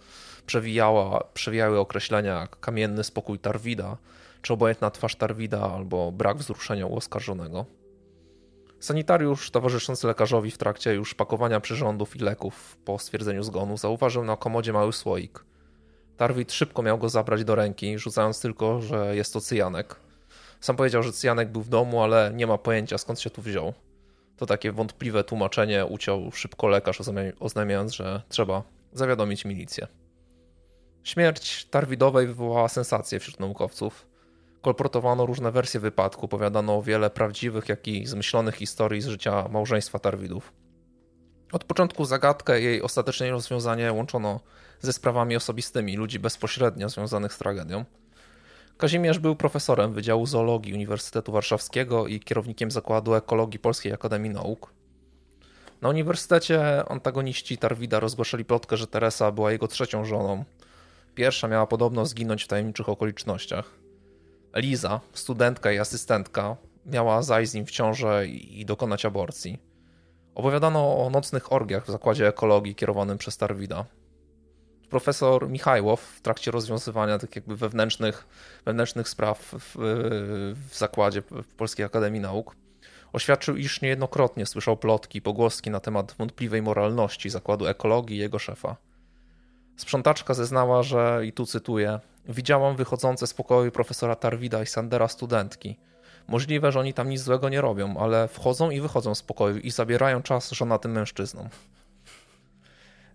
przewijała, 0.47 1.24
przewijały 1.34 1.78
określenia 1.78 2.40
jak 2.40 2.60
kamienny 2.60 3.05
spokój 3.05 3.39
Tarwida, 3.39 3.97
czy 4.43 4.52
obojętna 4.52 4.90
twarz 4.90 5.16
Tarwida 5.16 5.73
albo 5.73 6.12
brak 6.12 6.36
wzruszenia 6.36 6.86
u 6.86 6.97
oskarżonego. 6.97 7.66
Sanitariusz 8.81 9.51
towarzyszący 9.51 10.06
lekarzowi 10.06 10.51
w 10.51 10.59
trakcie 10.59 10.94
już 10.94 11.14
pakowania 11.14 11.60
przyrządów 11.60 12.16
i 12.16 12.19
leków 12.19 12.77
po 12.85 12.98
stwierdzeniu 12.98 13.43
zgonu 13.43 13.77
zauważył 13.77 14.24
na 14.24 14.36
komodzie 14.36 14.73
mały 14.73 14.93
słoik. 14.93 15.44
Tarwid 16.16 16.52
szybko 16.52 16.82
miał 16.82 16.98
go 16.98 17.09
zabrać 17.09 17.44
do 17.44 17.55
ręki, 17.55 17.98
rzucając 17.98 18.40
tylko, 18.40 18.81
że 18.81 19.16
jest 19.16 19.32
to 19.32 19.40
cyjanek. 19.40 19.97
Sam 20.60 20.77
powiedział, 20.77 21.02
że 21.02 21.12
cyjanek 21.12 21.52
był 21.52 21.62
w 21.62 21.69
domu, 21.69 22.02
ale 22.02 22.32
nie 22.35 22.47
ma 22.47 22.59
pojęcia 22.59 22.98
skąd 22.98 23.20
się 23.20 23.31
tu 23.31 23.43
wziął. 23.43 23.73
To 24.36 24.47
takie 24.47 24.73
wątpliwe 24.73 25.24
tłumaczenie 25.24 25.86
uciął 25.86 26.32
szybko 26.32 26.69
lekarz, 26.69 27.01
oznajmiając, 27.40 27.93
że 27.93 28.23
trzeba 28.28 28.62
zawiadomić 28.93 29.44
milicję. 29.44 29.86
Śmierć 31.02 31.64
Tarwidowej 31.64 32.27
wywołała 32.27 32.69
sensację 32.69 33.20
wśród 33.20 33.40
naukowców. 33.40 34.11
Kolportowano 34.62 35.26
różne 35.26 35.52
wersje 35.52 35.80
wypadku, 35.80 36.24
opowiadano 36.24 36.82
wiele 36.82 37.10
prawdziwych, 37.10 37.68
jak 37.68 37.89
i 37.89 38.06
zmyślonych 38.06 38.55
historii 38.55 39.01
z 39.01 39.06
życia 39.06 39.48
małżeństwa 39.48 39.98
Tarwidów. 39.98 40.52
Od 41.52 41.64
początku 41.64 42.05
zagadkę 42.05 42.60
jej 42.60 42.82
ostateczne 42.82 43.30
rozwiązanie 43.30 43.93
łączono 43.93 44.40
ze 44.80 44.93
sprawami 44.93 45.36
osobistymi 45.36 45.97
ludzi 45.97 46.18
bezpośrednio 46.18 46.89
związanych 46.89 47.32
z 47.32 47.39
tragedią. 47.39 47.84
Kazimierz 48.76 49.18
był 49.18 49.36
profesorem 49.36 49.93
Wydziału 49.93 50.26
Zoologii 50.26 50.74
Uniwersytetu 50.74 51.32
Warszawskiego 51.32 52.06
i 52.06 52.20
kierownikiem 52.20 52.70
Zakładu 52.70 53.14
Ekologii 53.14 53.59
Polskiej 53.59 53.93
Akademii 53.93 54.30
Nauk. 54.30 54.72
Na 55.80 55.89
uniwersytecie 55.89 56.84
antagoniści 56.89 57.59
Tarwida 57.59 58.01
rozgłaszali 58.01 58.44
plotkę, 58.44 58.76
że 58.76 58.86
Teresa 58.86 59.32
była 59.32 59.52
jego 59.52 59.68
trzecią 59.68 60.05
żoną. 60.05 60.44
Pierwsza 61.14 61.48
miała 61.48 61.66
podobno 61.66 62.06
zginąć 62.06 62.44
w 62.44 62.48
tajemniczych 62.48 62.89
okolicznościach. 62.89 63.81
Liza, 64.55 65.01
studentka 65.12 65.73
i 65.73 65.79
asystentka, 65.79 66.57
miała 66.87 67.23
zajść 67.23 67.51
z 67.51 67.55
nim 67.55 67.66
w 67.66 67.70
ciążę 67.70 68.27
i 68.27 68.65
dokonać 68.65 69.05
aborcji. 69.05 69.59
Opowiadano 70.35 71.07
o 71.07 71.11
nocnych 71.11 71.53
orgiach 71.53 71.85
w 71.85 71.91
zakładzie 71.91 72.29
ekologii 72.29 72.74
kierowanym 72.74 73.19
przez 73.19 73.37
Tarwida. 73.37 73.85
Profesor 74.91 75.49
Michajłow 75.49 76.01
w 76.01 76.20
trakcie 76.20 76.51
rozwiązywania 76.51 77.19
tych 77.19 77.37
jakby 77.37 77.57
wewnętrznych, 77.57 78.27
wewnętrznych 78.65 79.09
spraw 79.09 79.39
w, 79.39 79.74
w 80.70 80.77
zakładzie 80.79 81.23
w 81.23 81.55
Polskiej 81.55 81.87
Akademii 81.87 82.20
Nauk 82.20 82.57
oświadczył, 83.12 83.57
iż 83.57 83.81
niejednokrotnie 83.81 84.47
słyszał 84.47 84.77
plotki, 84.77 85.23
pogłoski 85.23 85.70
na 85.70 85.81
temat 85.81 86.15
wątpliwej 86.19 86.62
moralności 86.62 87.31
zakładu 87.31 87.66
ekologii 87.66 88.16
i 88.16 88.20
jego 88.20 88.39
szefa. 88.39 88.77
Sprzątaczka 89.77 90.35
zeznała, 90.35 90.82
że, 90.82 91.20
i 91.24 91.32
tu 91.32 91.47
cytuję, 91.47 92.01
widziałam 92.28 92.77
wychodzące 92.77 93.27
z 93.27 93.35
pokoju 93.35 93.70
profesora 93.70 94.16
Tarwida 94.16 94.62
i 94.62 94.66
Sandera 94.66 95.09
studentki. 95.09 95.78
Możliwe, 96.28 96.73
że 96.73 96.81
oni 96.81 96.94
tam 96.94 97.09
nic 97.09 97.20
złego 97.20 97.49
nie 97.49 97.61
robią, 97.61 97.97
ale 97.97 98.28
wchodzą 98.28 98.70
i 98.70 98.81
wychodzą 98.81 99.15
z 99.15 99.23
pokoju 99.23 99.59
i 99.59 99.70
zabierają 99.70 100.23
czas 100.23 100.51
żonatym 100.51 100.93
mężczyznom. 100.93 101.49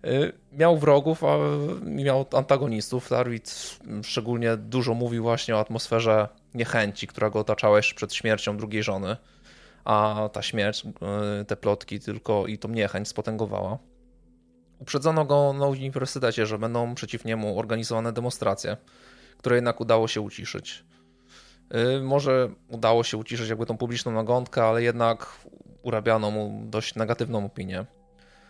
Y, 0.05 0.33
miał 0.51 0.77
wrogów, 0.77 1.23
a 1.23 1.37
miał 1.85 2.25
antagonistów. 2.33 3.09
Tarwid 3.09 3.79
szczególnie 4.03 4.57
dużo 4.57 4.93
mówił 4.93 5.23
właśnie 5.23 5.55
o 5.55 5.59
atmosferze 5.59 6.27
niechęci, 6.53 7.07
która 7.07 7.29
go 7.29 7.39
otaczała 7.39 7.77
jeszcze 7.77 7.95
przed 7.95 8.13
śmiercią 8.13 8.57
drugiej 8.57 8.83
żony, 8.83 9.17
a 9.85 10.29
ta 10.33 10.41
śmierć, 10.41 10.85
y, 11.41 11.45
te 11.45 11.57
plotki 11.57 11.99
tylko 11.99 12.47
i 12.47 12.57
tą 12.57 12.69
niechęć 12.69 13.07
spotęgowała. 13.07 13.77
Uprzedzono 14.79 15.25
go 15.25 15.53
na 15.53 15.65
uniwersytecie, 15.65 16.45
że 16.45 16.59
będą 16.59 16.95
przeciw 16.95 17.25
niemu 17.25 17.59
organizowane 17.59 18.13
demonstracje, 18.13 18.77
które 19.37 19.55
jednak 19.55 19.81
udało 19.81 20.07
się 20.07 20.21
uciszyć. 20.21 20.83
Y, 21.97 22.01
może 22.01 22.49
udało 22.67 23.03
się 23.03 23.17
uciszyć 23.17 23.49
jakby 23.49 23.65
tą 23.65 23.77
publiczną 23.77 24.11
nagonkę, 24.11 24.63
ale 24.63 24.83
jednak 24.83 25.39
urabiano 25.81 26.31
mu 26.31 26.61
dość 26.65 26.95
negatywną 26.95 27.45
opinię. 27.45 27.85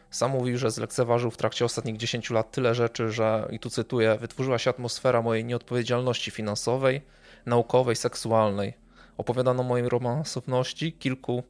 Sam 0.10 0.32
mówił, 0.32 0.58
że 0.58 0.72
zlekceważył 0.72 1.32
w 1.32 1.38
trakcie 1.38 1.66
ostatnich 1.66 1.98
10 1.98 2.30
lat 2.30 2.52
tyle 2.52 2.76
rzeczy, 2.76 3.12
że, 3.12 3.48
i 3.52 3.60
tu 3.60 3.70
cytuję, 3.70 4.18
wytworzyła 4.22 4.58
się 4.58 4.70
atmosfera 4.70 5.22
mojej 5.22 5.45
nieodpowiedzialności 5.45 6.32
finansowej, 6.32 7.02
naukowej, 7.45 7.95
seksualnej. 7.95 8.74
Opowiadano 9.18 9.64
mojej 9.64 9.90
romansowności, 9.90 10.94
kilku 10.94 11.44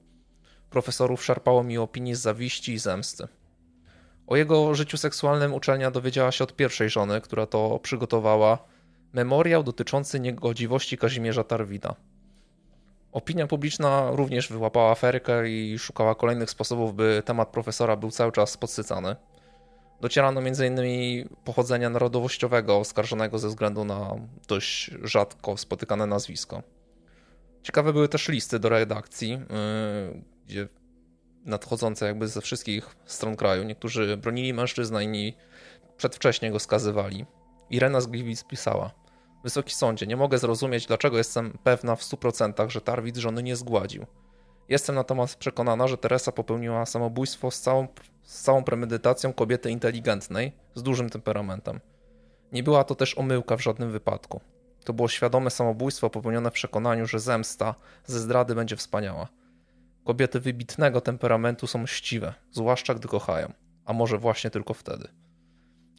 profesorów 0.70 1.26
szarpało 1.26 1.64
mi 1.64 1.78
opinii 1.78 2.16
z 2.16 2.20
zawiści 2.20 2.74
i 2.74 2.80
zemsty. 2.80 3.28
O 4.28 4.36
jego 4.36 4.76
życiu 4.76 4.98
seksualnym 4.98 5.54
uczelnia 5.54 5.92
dowiedziała 5.92 6.32
się 6.32 6.44
od 6.44 6.56
pierwszej 6.56 6.90
żony, 6.90 7.22
która 7.22 7.46
to 7.46 7.80
przygotowała 7.80 8.58
memoriał 9.14 9.64
dotyczący 9.64 10.20
niegodziwości 10.20 10.98
Kazimierza 10.98 11.44
Tarwida. 11.44 11.96
Opinia 13.12 13.48
publiczna 13.48 14.12
również 14.12 14.50
wyłapała 14.50 14.92
aferkę 14.92 15.50
i 15.50 15.80
szukała 15.80 16.16
kolejnych 16.16 16.50
sposobów, 16.50 16.96
by 16.96 17.24
temat 17.26 17.50
profesora 17.50 17.96
był 17.96 18.12
cały 18.12 18.32
czas 18.32 18.58
podsycany. 18.58 19.16
Docierano 20.02 20.42
m.in. 20.42 20.80
pochodzenia 21.44 21.90
narodowościowego 21.90 22.78
oskarżonego 22.78 23.40
ze 23.40 23.48
względu 23.48 23.86
na 23.86 24.16
dość 24.48 24.92
rzadko 25.04 25.58
spotykane 25.58 26.06
nazwisko. 26.06 26.64
Ciekawe 27.64 27.94
były 27.94 28.10
też 28.10 28.28
listy 28.28 28.60
do 28.60 28.70
redakcji, 28.70 29.30
yy, 29.30 30.22
gdzie 30.48 30.68
nadchodzące 31.48 32.06
jakby 32.06 32.28
ze 32.28 32.42
wszystkich 32.42 32.96
stron 33.06 33.36
kraju. 33.36 33.64
Niektórzy 33.64 34.18
bronili 34.18 34.54
mężczyzna, 34.54 35.02
inni 35.02 35.34
przedwcześnie 35.98 36.52
go 36.52 36.60
skazywali. 36.60 37.26
Irena 37.70 38.02
z 38.02 38.08
Gliwic 38.08 38.44
pisała– 38.44 38.92
Wysoki 39.44 39.76
sądzie, 39.76 40.08
nie 40.08 40.16
mogę 40.16 40.38
zrozumieć, 40.38 40.86
dlaczego 40.86 41.18
jestem 41.18 41.58
pewna 41.64 41.96
w 41.96 42.02
100%, 42.02 42.70
że 42.70 42.82
Tarwid 42.82 43.18
żony 43.18 43.44
nie 43.44 43.56
zgładził. 43.56 44.06
Jestem 44.70 44.96
natomiast 44.96 45.36
przekonana, 45.36 45.88
że 45.88 45.98
Teresa 45.98 46.32
popełniła 46.32 46.86
samobójstwo 46.86 47.52
z 47.52 47.62
całą, 47.62 47.88
z 48.24 48.42
całą 48.42 48.64
premedytacją 48.64 49.34
kobiety 49.34 49.72
inteligentnej, 49.72 50.52
z 50.76 50.84
dużym 50.84 51.10
temperamentem. 51.10 51.80
Nie 52.52 52.64
była 52.64 52.84
to 52.84 52.96
też 52.96 53.18
omyłka 53.18 53.58
w 53.58 53.62
żadnym 53.62 53.92
wypadku. 53.92 54.42
To 54.84 54.94
było 54.94 55.08
świadome 55.08 55.50
samobójstwo 55.50 56.10
popełnione 56.10 56.52
w 56.52 56.54
przekonaniu, 56.54 57.08
że 57.08 57.20
zemsta 57.20 57.76
ze 58.06 58.20
zdrady 58.20 58.56
będzie 58.56 58.76
wspaniała. 58.76 59.28
Kobiety 60.08 60.40
wybitnego 60.40 61.02
temperamentu 61.02 61.68
są 61.68 61.80
mściwe, 61.80 62.34
zwłaszcza 62.52 62.94
gdy 62.94 63.08
kochają, 63.08 63.54
a 63.86 63.94
może 63.94 64.18
właśnie 64.18 64.50
tylko 64.50 64.74
wtedy. 64.74 65.08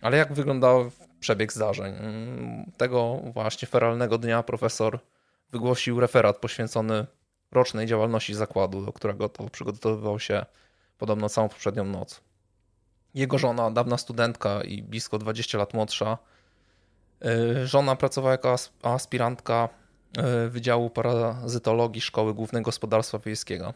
Ale 0.02 0.16
jak 0.16 0.32
wyglądał 0.32 0.90
przebieg 1.20 1.52
zdarzeń? 1.52 1.94
Mm, 1.94 2.72
tego 2.76 3.20
właśnie 3.35 3.68
feralnego 3.68 4.18
dnia 4.18 4.43
profesor 4.43 4.98
wygłosił 5.52 6.01
referat 6.01 6.39
poświęcony 6.39 7.06
rocznej 7.52 7.86
działalności 7.86 8.35
zakładu, 8.35 8.86
do 8.86 8.93
którego 8.93 9.28
to 9.28 9.51
przygotowywał 9.51 10.20
się 10.20 10.47
podobno 10.98 11.28
całą 11.28 11.48
poprzednią 11.48 11.85
noc. 11.85 12.20
Jego 13.14 13.39
żona, 13.39 13.70
dawna 13.70 13.98
studentka 13.98 14.62
i 14.62 14.82
blisko 14.82 15.18
20 15.18 15.59
lat 15.59 15.74
młodsza, 15.74 16.18
y, 17.62 17.66
żona 17.66 17.97
pracowała 17.97 18.32
jako 18.32 18.56
aspirantka 18.82 19.68
y, 20.47 20.48
Wydziału 20.51 20.90
Parazytologii 20.90 22.01
Szkoły 22.01 22.35
Głównego 22.35 22.64
Gospodarstwa 22.64 23.18
Wiejskiego. 23.18 23.74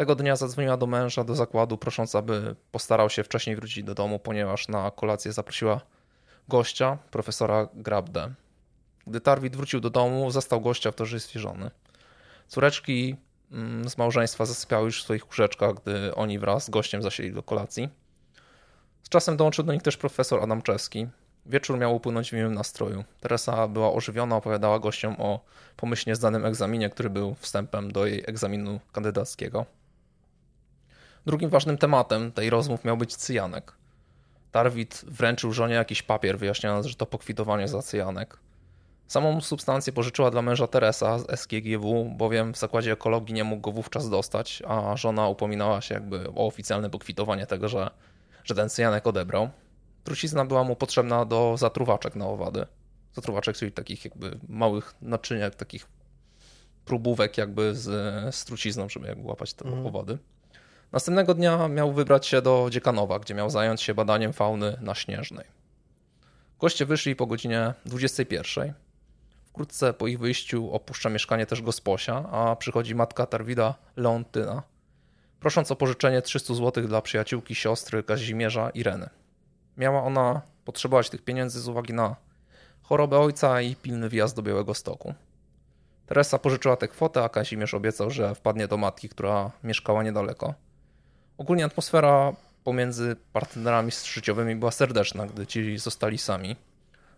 Tego 0.00 0.14
dnia 0.14 0.36
zadzwoniła 0.36 0.76
do 0.76 0.86
męża 0.86 1.24
do 1.24 1.34
zakładu, 1.34 1.78
prosząc, 1.78 2.14
aby 2.14 2.56
postarał 2.72 3.10
się 3.10 3.24
wcześniej 3.24 3.56
wrócić 3.56 3.84
do 3.84 3.94
domu, 3.94 4.18
ponieważ 4.18 4.68
na 4.68 4.90
kolację 4.90 5.32
zaprosiła 5.32 5.80
gościa, 6.48 6.98
profesora 7.10 7.68
Grabdę. 7.74 8.34
Gdy 9.06 9.20
Tarwid 9.20 9.56
wrócił 9.56 9.80
do 9.80 9.90
domu, 9.90 10.30
zastał 10.30 10.60
gościa 10.60 10.92
w 10.92 10.94
towarzystwie 10.94 11.40
żony. 11.40 11.70
Córeczki 12.48 13.16
mm, 13.52 13.88
z 13.88 13.98
małżeństwa 13.98 14.46
zasypiały 14.46 14.84
już 14.84 15.00
w 15.00 15.04
swoich 15.04 15.26
łóżeczkach, 15.26 15.74
gdy 15.74 16.14
oni 16.14 16.38
wraz 16.38 16.64
z 16.64 16.70
gościem 16.70 17.02
zasiedli 17.02 17.32
do 17.32 17.42
kolacji. 17.42 17.88
Z 19.02 19.08
czasem 19.08 19.36
dołączył 19.36 19.64
do 19.64 19.72
nich 19.72 19.82
też 19.82 19.96
profesor 19.96 20.42
Adamczewski. 20.42 21.06
Wieczór 21.46 21.78
miał 21.78 21.96
upłynąć 21.96 22.30
w 22.30 22.32
miłym 22.32 22.54
nastroju. 22.54 23.04
Teresa 23.20 23.68
była 23.68 23.92
ożywiona, 23.92 24.36
opowiadała 24.36 24.78
gościom 24.78 25.16
o 25.18 25.40
pomyślnie 25.76 26.16
zdanym 26.16 26.46
egzaminie, 26.46 26.90
który 26.90 27.10
był 27.10 27.34
wstępem 27.34 27.92
do 27.92 28.06
jej 28.06 28.24
egzaminu 28.26 28.80
kandydackiego. 28.92 29.79
Drugim 31.26 31.50
ważnym 31.50 31.78
tematem 31.78 32.32
tej 32.32 32.50
rozmów 32.50 32.84
miał 32.84 32.96
być 32.96 33.16
cyjanek. 33.16 33.72
Tarwit 34.52 35.04
wręczył 35.08 35.52
żonie 35.52 35.74
jakiś 35.74 36.02
papier, 36.02 36.38
wyjaśniając, 36.38 36.86
że 36.86 36.94
to 36.94 37.06
pokwitowanie 37.06 37.68
za 37.68 37.82
cyjanek. 37.82 38.38
Samą 39.06 39.40
substancję 39.40 39.92
pożyczyła 39.92 40.30
dla 40.30 40.42
męża 40.42 40.66
Teresa 40.66 41.18
z 41.18 41.40
SGGW, 41.40 42.04
bowiem 42.16 42.54
w 42.54 42.58
zakładzie 42.58 42.92
ekologii 42.92 43.34
nie 43.34 43.44
mógł 43.44 43.62
go 43.62 43.72
wówczas 43.72 44.10
dostać, 44.10 44.62
a 44.68 44.96
żona 44.96 45.28
upominała 45.28 45.80
się 45.80 45.94
jakby 45.94 46.28
o 46.28 46.46
oficjalne 46.46 46.90
pokwitowanie 46.90 47.46
tego, 47.46 47.68
że, 47.68 47.90
że 48.44 48.54
ten 48.54 48.68
cyjanek 48.68 49.06
odebrał. 49.06 49.50
Trucizna 50.04 50.44
była 50.44 50.64
mu 50.64 50.76
potrzebna 50.76 51.24
do 51.24 51.56
zatruwaczek 51.56 52.16
na 52.16 52.26
owady. 52.26 52.66
Zatruwaczek, 53.12 53.56
czyli 53.56 53.72
takich 53.72 54.04
jakby 54.04 54.38
małych 54.48 54.94
naczyniek, 55.02 55.54
takich 55.54 55.86
próbówek 56.84 57.38
jakby 57.38 57.74
z, 57.74 58.34
z 58.34 58.44
trucizną, 58.44 58.88
żeby 58.88 59.06
jakby 59.06 59.28
łapać 59.28 59.54
te 59.54 59.64
mm. 59.64 59.86
owady. 59.86 60.18
Następnego 60.92 61.34
dnia 61.34 61.68
miał 61.68 61.92
wybrać 61.92 62.26
się 62.26 62.42
do 62.42 62.68
Dziekanowa, 62.70 63.18
gdzie 63.18 63.34
miał 63.34 63.50
zająć 63.50 63.82
się 63.82 63.94
badaniem 63.94 64.32
fauny 64.32 64.76
na 64.80 64.94
Śnieżnej. 64.94 65.46
Goście 66.60 66.86
wyszli 66.86 67.16
po 67.16 67.26
godzinie 67.26 67.74
21. 67.86 68.74
Wkrótce 69.46 69.92
po 69.92 70.06
ich 70.06 70.18
wyjściu 70.18 70.72
opuszcza 70.72 71.10
mieszkanie 71.10 71.46
też 71.46 71.62
gosposia, 71.62 72.30
a 72.30 72.56
przychodzi 72.56 72.94
matka 72.94 73.26
Tarwida 73.26 73.74
Leontyna, 73.96 74.62
prosząc 75.40 75.70
o 75.70 75.76
pożyczenie 75.76 76.22
300 76.22 76.54
zł 76.54 76.88
dla 76.88 77.02
przyjaciółki 77.02 77.54
siostry 77.54 78.02
Kazimierza 78.02 78.70
Ireny. 78.70 79.08
Miała 79.76 80.02
ona 80.02 80.42
potrzebować 80.64 81.10
tych 81.10 81.22
pieniędzy 81.22 81.60
z 81.60 81.68
uwagi 81.68 81.92
na 81.92 82.16
chorobę 82.82 83.18
ojca 83.18 83.60
i 83.60 83.76
pilny 83.76 84.08
wjazd 84.08 84.36
do 84.36 84.42
Białego 84.42 84.74
Stoku. 84.74 85.14
Teresa 86.06 86.38
pożyczyła 86.38 86.76
tę 86.76 86.88
kwotę, 86.88 87.24
a 87.24 87.28
Kazimierz 87.28 87.74
obiecał, 87.74 88.10
że 88.10 88.34
wpadnie 88.34 88.68
do 88.68 88.76
matki, 88.76 89.08
która 89.08 89.50
mieszkała 89.64 90.02
niedaleko. 90.02 90.54
Ogólnie 91.40 91.64
atmosfera 91.64 92.32
pomiędzy 92.64 93.16
partnerami 93.32 93.90
życiowymi 94.04 94.56
była 94.56 94.70
serdeczna, 94.70 95.26
gdy 95.26 95.46
ci 95.46 95.78
zostali 95.78 96.18
sami. 96.18 96.56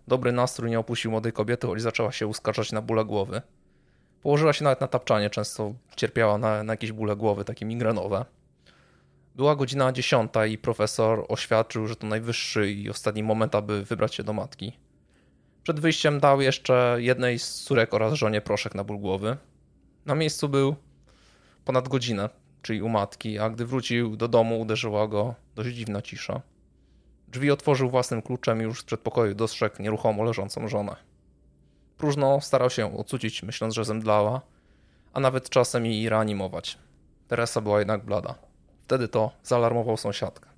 Dobry 0.08 0.32
nastrój 0.32 0.70
nie 0.70 0.78
opuścił 0.78 1.10
młodej 1.10 1.32
kobiety, 1.32 1.66
choć 1.66 1.82
zaczęła 1.82 2.12
się 2.12 2.26
uskarżać 2.26 2.72
na 2.72 2.82
bóle 2.82 3.04
głowy. 3.04 3.42
Położyła 4.22 4.52
się 4.52 4.64
nawet 4.64 4.80
na 4.80 4.86
tapczanie, 4.86 5.30
często 5.30 5.74
cierpiała 5.96 6.38
na, 6.38 6.62
na 6.62 6.72
jakieś 6.72 6.92
bóle 6.92 7.16
głowy, 7.16 7.44
takie 7.44 7.66
migrenowe. 7.66 8.24
Była 9.34 9.56
godzina 9.56 9.92
dziesiąta 9.92 10.46
i 10.46 10.58
profesor 10.58 11.24
oświadczył, 11.28 11.86
że 11.86 11.96
to 11.96 12.06
najwyższy 12.06 12.72
i 12.72 12.90
ostatni 12.90 13.22
moment, 13.22 13.54
aby 13.54 13.84
wybrać 13.84 14.14
się 14.14 14.22
do 14.22 14.32
matki. 14.32 14.78
Przed 15.62 15.80
wyjściem 15.80 16.20
dał 16.20 16.40
jeszcze 16.40 16.96
jednej 16.98 17.38
z 17.38 17.54
córek 17.54 17.94
oraz 17.94 18.14
żonie 18.14 18.40
proszek 18.40 18.74
na 18.74 18.84
ból 18.84 18.98
głowy. 18.98 19.36
Na 20.06 20.14
miejscu 20.14 20.48
był 20.48 20.76
ponad 21.64 21.88
godzinę 21.88 22.41
czyli 22.62 22.82
u 22.82 22.88
matki, 22.88 23.38
a 23.38 23.50
gdy 23.50 23.66
wrócił 23.66 24.16
do 24.16 24.28
domu, 24.28 24.60
uderzyła 24.60 25.08
go 25.08 25.34
dość 25.54 25.76
dziwna 25.76 26.02
cisza. 26.02 26.40
Drzwi 27.28 27.50
otworzył 27.50 27.90
własnym 27.90 28.22
kluczem 28.22 28.60
i 28.60 28.64
już 28.64 28.80
z 28.80 28.84
przedpokoju 28.84 29.34
dostrzegł 29.34 29.82
nieruchomo 29.82 30.24
leżącą 30.24 30.68
żonę. 30.68 30.96
Próżno 31.98 32.40
starał 32.40 32.70
się 32.70 32.96
ocucić, 32.96 33.42
myśląc, 33.42 33.74
że 33.74 33.84
zemdlała, 33.84 34.40
a 35.12 35.20
nawet 35.20 35.50
czasem 35.50 35.86
jej 35.86 36.08
reanimować. 36.08 36.78
Teresa 37.28 37.60
była 37.60 37.78
jednak 37.78 38.04
blada. 38.04 38.34
Wtedy 38.84 39.08
to 39.08 39.30
zaalarmował 39.42 39.96
sąsiadkę. 39.96 40.50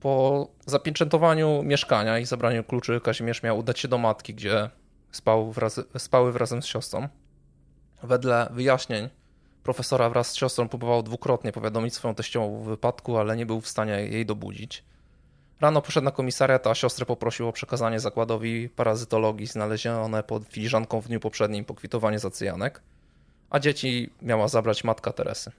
Po 0.00 0.48
zapieczętowaniu 0.66 1.62
mieszkania 1.62 2.18
i 2.18 2.26
zabraniu 2.26 2.64
kluczy 2.64 3.00
Kazimierz 3.00 3.42
miał 3.42 3.58
udać 3.58 3.78
się 3.78 3.88
do 3.88 3.98
matki, 3.98 4.34
gdzie 4.34 4.70
spał 5.12 5.52
wraz, 5.52 5.80
spały 5.98 6.32
wraz 6.32 6.50
z 6.50 6.64
siostrą. 6.64 7.08
Wedle 8.02 8.48
wyjaśnień 8.50 9.08
profesora 9.64 10.10
wraz 10.10 10.30
z 10.30 10.34
siostrą 10.34 10.68
próbował 10.68 11.02
dwukrotnie 11.02 11.52
powiadomić 11.52 11.94
swoją 11.94 12.14
teściową 12.14 12.60
o 12.60 12.64
wypadku, 12.64 13.18
ale 13.18 13.36
nie 13.36 13.46
był 13.46 13.60
w 13.60 13.68
stanie 13.68 13.92
jej 13.92 14.26
dobudzić. 14.26 14.84
Rano 15.60 15.82
poszedł 15.82 16.04
na 16.04 16.10
komisariat, 16.10 16.66
a 16.66 16.74
siostrę 16.74 17.06
poprosił 17.06 17.48
o 17.48 17.52
przekazanie 17.52 18.00
zakładowi 18.00 18.68
parazytologii 18.68 19.46
znalezione 19.46 20.22
pod 20.22 20.44
filiżanką 20.44 21.00
w 21.00 21.08
dniu 21.08 21.20
poprzednim 21.20 21.64
pokwitowanie 21.64 22.18
za 22.18 22.30
cyjanek, 22.30 22.82
a 23.50 23.60
dzieci 23.60 24.10
miała 24.22 24.48
zabrać 24.48 24.84
matka 24.84 25.12
Teresy. 25.12 25.52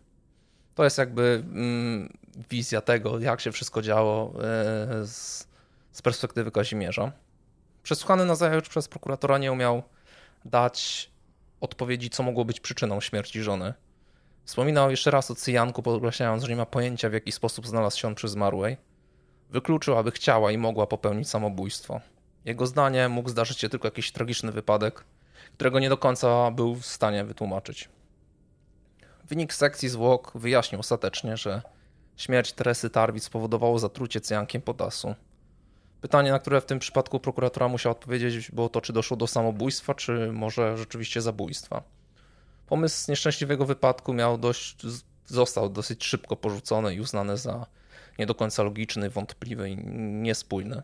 To 0.76 0.84
jest 0.84 0.98
jakby 0.98 1.44
mm, 1.46 2.18
wizja 2.50 2.82
tego, 2.82 3.20
jak 3.20 3.42
się 3.42 3.52
wszystko 3.52 3.82
działo 3.82 4.34
yy, 4.34 5.08
z, 5.08 5.48
z 5.92 6.02
perspektywy 6.02 6.52
Kazimierza. 6.52 7.12
Przesłuchany 7.84 8.26
na 8.26 8.36
zajutrz 8.36 8.70
przez 8.70 8.88
prokuratora 8.88 9.38
nie 9.38 9.52
umiał 9.52 9.84
dać 10.46 11.10
odpowiedzi, 11.62 12.10
co 12.10 12.24
mogło 12.24 12.46
być 12.46 12.60
przyczyną 12.60 13.02
śmierci 13.02 13.44
żony. 13.44 13.74
Wspominał 14.46 14.92
jeszcze 14.92 15.12
raz 15.12 15.32
o 15.32 15.36
cyjanku, 15.36 15.84
podkreślając, 15.84 16.44
że 16.44 16.50
nie 16.50 16.56
ma 16.56 16.66
pojęcia, 16.66 17.10
w 17.10 17.14
jaki 17.14 17.32
sposób 17.32 17.68
znalazł 17.68 18.00
się 18.00 18.08
on 18.08 18.16
przy 18.16 18.28
zmarłej. 18.28 18.78
Wykluczył, 19.50 19.98
aby 19.98 20.12
chciała 20.12 20.52
i 20.52 20.58
mogła 20.58 20.88
popełnić 20.88 21.30
samobójstwo. 21.30 22.02
Jego 22.46 22.68
zdanie 22.68 23.10
mógł 23.10 23.30
zdarzyć 23.30 23.60
się 23.60 23.70
tylko 23.70 23.88
jakiś 23.88 24.12
tragiczny 24.12 24.52
wypadek, 24.52 25.04
którego 25.54 25.80
nie 25.80 25.90
do 25.90 25.98
końca 25.98 26.52
był 26.52 26.76
w 26.76 26.86
stanie 26.86 27.24
wytłumaczyć. 27.24 27.90
Wynik 29.24 29.54
sekcji 29.54 29.90
zwłok 29.90 30.32
wyjaśnił 30.36 30.80
ostatecznie, 30.80 31.38
że 31.38 31.62
śmierć 32.18 32.54
Teresy 32.54 32.90
Tarwit 32.90 33.24
spowodowało 33.24 33.80
zatrucie 33.80 34.22
cyjankiem 34.22 34.62
potasu. 34.62 35.16
Pytanie, 36.02 36.32
na 36.32 36.40
które 36.40 36.62
w 36.62 36.66
tym 36.66 36.80
przypadku 36.80 37.20
prokuratura 37.20 37.68
musiała 37.68 37.92
odpowiedzieć, 37.92 38.52
było 38.52 38.70
to, 38.70 38.82
czy 38.82 38.94
doszło 38.94 39.18
do 39.18 39.28
samobójstwa, 39.28 39.94
czy 39.94 40.32
może 40.32 40.78
rzeczywiście 40.78 41.22
zabójstwa. 41.22 41.84
Pomysł 42.68 43.12
nieszczęśliwego 43.12 43.66
wypadku 43.66 44.14
miał 44.14 44.38
dość, 44.38 44.78
został 45.26 45.70
dosyć 45.70 46.04
szybko 46.04 46.36
porzucony 46.36 46.96
i 46.96 47.00
uznany 47.00 47.38
za 47.38 47.66
nie 48.20 48.26
do 48.26 48.36
końca 48.36 48.64
logiczny, 48.64 49.10
wątpliwy 49.10 49.70
i 49.70 49.78
niespójny. 49.96 50.82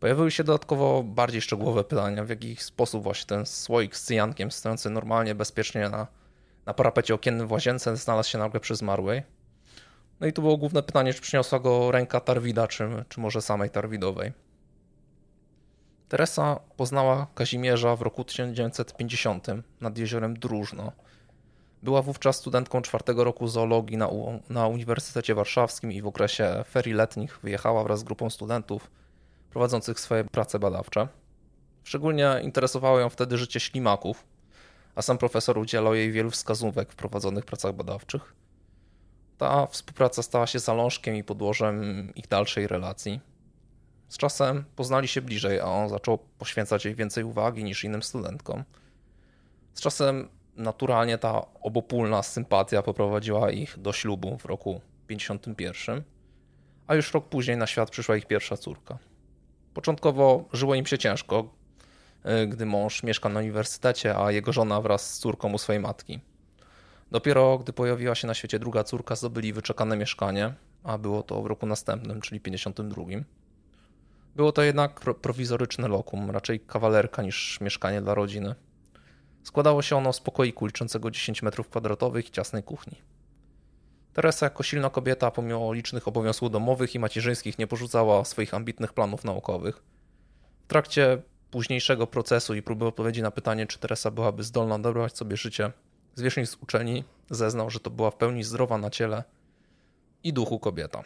Pojawiły 0.00 0.30
się 0.30 0.44
dodatkowo 0.44 1.02
bardziej 1.02 1.42
szczegółowe 1.42 1.84
pytania, 1.84 2.24
w 2.24 2.28
jaki 2.28 2.56
sposób 2.56 3.02
właśnie 3.02 3.26
ten 3.26 3.46
słoik 3.46 3.96
z 3.96 4.02
cyjankiem 4.02 4.50
stojący 4.50 4.90
normalnie, 4.90 5.34
bezpiecznie 5.34 5.88
na, 5.88 6.06
na 6.66 6.74
parapecie 6.74 7.14
okiennym 7.14 7.48
w 7.48 7.52
łazience 7.52 7.96
znalazł 7.96 8.30
się 8.30 8.38
nagle 8.38 8.60
przy 8.60 8.76
zmarłej. 8.76 9.22
No 10.20 10.26
i 10.26 10.32
tu 10.32 10.42
było 10.42 10.56
główne 10.56 10.82
pytanie, 10.82 11.14
czy 11.14 11.20
przyniosła 11.20 11.58
go 11.58 11.90
ręka 11.90 12.20
Tarwida, 12.20 12.68
czy, 12.68 13.04
czy 13.08 13.20
może 13.20 13.42
samej 13.42 13.70
Tarwidowej. 13.70 14.32
Teresa 16.08 16.60
poznała 16.76 17.26
Kazimierza 17.34 17.96
w 17.96 18.02
roku 18.02 18.24
1950 18.24 19.46
nad 19.80 19.98
jeziorem 19.98 20.38
Dróżno. 20.38 20.92
Była 21.82 22.02
wówczas 22.02 22.36
studentką 22.36 22.82
czwartego 22.82 23.24
roku 23.24 23.48
zoologii 23.48 23.96
na, 23.96 24.08
na 24.50 24.66
Uniwersytecie 24.66 25.34
Warszawskim 25.34 25.92
i 25.92 26.02
w 26.02 26.06
okresie 26.06 26.64
ferii 26.70 26.94
letnich 26.94 27.38
wyjechała 27.42 27.82
wraz 27.84 28.00
z 28.00 28.02
grupą 28.02 28.30
studentów 28.30 28.90
prowadzących 29.50 30.00
swoje 30.00 30.24
prace 30.24 30.58
badawcze. 30.58 31.08
Szczególnie 31.84 32.40
interesowało 32.42 33.00
ją 33.00 33.08
wtedy 33.08 33.38
życie 33.38 33.60
ślimaków, 33.60 34.24
a 34.94 35.02
sam 35.02 35.18
profesor 35.18 35.58
udzielał 35.58 35.94
jej 35.94 36.12
wielu 36.12 36.30
wskazówek 36.30 36.92
w 36.92 36.96
prowadzonych 36.96 37.44
pracach 37.44 37.74
badawczych. 37.74 38.34
Ta 39.38 39.66
współpraca 39.66 40.22
stała 40.22 40.46
się 40.46 40.58
zalążkiem 40.58 41.16
i 41.16 41.24
podłożem 41.24 42.08
ich 42.14 42.28
dalszej 42.28 42.66
relacji. 42.66 43.20
Z 44.08 44.16
czasem 44.16 44.64
poznali 44.76 45.08
się 45.08 45.22
bliżej, 45.22 45.60
a 45.60 45.64
on 45.64 45.88
zaczął 45.88 46.18
poświęcać 46.18 46.84
jej 46.84 46.94
więcej 46.94 47.24
uwagi 47.24 47.64
niż 47.64 47.84
innym 47.84 48.02
studentkom. 48.02 48.64
Z 49.74 49.80
czasem 49.80 50.28
naturalnie 50.56 51.18
ta 51.18 51.46
obopólna 51.62 52.22
sympatia 52.22 52.82
poprowadziła 52.82 53.50
ich 53.50 53.78
do 53.78 53.92
ślubu 53.92 54.38
w 54.38 54.44
roku 54.44 54.80
51, 55.06 56.02
a 56.86 56.94
już 56.94 57.14
rok 57.14 57.28
później 57.28 57.56
na 57.56 57.66
świat 57.66 57.90
przyszła 57.90 58.16
ich 58.16 58.26
pierwsza 58.26 58.56
córka. 58.56 58.98
Początkowo 59.74 60.44
żyło 60.52 60.74
im 60.74 60.86
się 60.86 60.98
ciężko, 60.98 61.48
e, 62.22 62.46
gdy 62.46 62.66
mąż 62.66 63.02
mieszka 63.02 63.28
na 63.28 63.40
uniwersytecie, 63.40 64.18
a 64.18 64.32
jego 64.32 64.52
żona 64.52 64.80
wraz 64.80 65.14
z 65.14 65.18
córką 65.18 65.52
u 65.52 65.58
swojej 65.58 65.82
matki. 65.82 66.20
Dopiero 67.10 67.58
gdy 67.58 67.72
pojawiła 67.72 68.14
się 68.14 68.26
na 68.26 68.34
świecie 68.34 68.58
druga 68.58 68.84
córka, 68.84 69.16
zdobyli 69.16 69.52
wyczekane 69.52 69.96
mieszkanie, 69.96 70.54
a 70.84 70.98
było 70.98 71.22
to 71.22 71.42
w 71.42 71.46
roku 71.46 71.66
następnym, 71.66 72.20
czyli 72.20 72.40
52. 72.40 73.04
Było 74.36 74.52
to 74.52 74.62
jednak 74.62 75.00
prowizoryczne 75.00 75.88
lokum, 75.88 76.30
raczej 76.30 76.60
kawalerka 76.60 77.22
niż 77.22 77.60
mieszkanie 77.60 78.02
dla 78.02 78.14
rodziny. 78.14 78.54
Składało 79.42 79.82
się 79.82 79.96
ono 79.96 80.12
z 80.12 80.20
pokoiku 80.20 80.66
liczącego 80.66 81.10
10 81.10 81.42
m2 81.42 82.18
i 82.18 82.30
ciasnej 82.30 82.62
kuchni. 82.62 83.02
Teresa 84.12 84.46
jako 84.46 84.62
silna 84.62 84.90
kobieta, 84.90 85.30
pomimo 85.30 85.72
licznych 85.72 86.08
obowiązków 86.08 86.50
domowych 86.50 86.94
i 86.94 86.98
macierzyńskich, 86.98 87.58
nie 87.58 87.66
porzucała 87.66 88.24
swoich 88.24 88.54
ambitnych 88.54 88.92
planów 88.92 89.24
naukowych. 89.24 89.82
W 90.64 90.66
trakcie 90.66 91.22
późniejszego 91.50 92.06
procesu 92.06 92.54
i 92.54 92.62
próby 92.62 92.86
odpowiedzi 92.86 93.22
na 93.22 93.30
pytanie, 93.30 93.66
czy 93.66 93.78
Teresa 93.78 94.10
byłaby 94.10 94.42
zdolna 94.42 94.74
odebrać 94.74 95.16
sobie 95.16 95.36
życie, 95.36 95.72
zwierzchnik 96.14 96.46
z 96.46 96.54
uczelni 96.54 97.04
zeznał, 97.30 97.70
że 97.70 97.80
to 97.80 97.90
była 97.90 98.10
w 98.10 98.16
pełni 98.16 98.44
zdrowa 98.44 98.78
na 98.78 98.90
ciele 98.90 99.24
i 100.22 100.32
duchu 100.32 100.58
kobieta. 100.58 101.02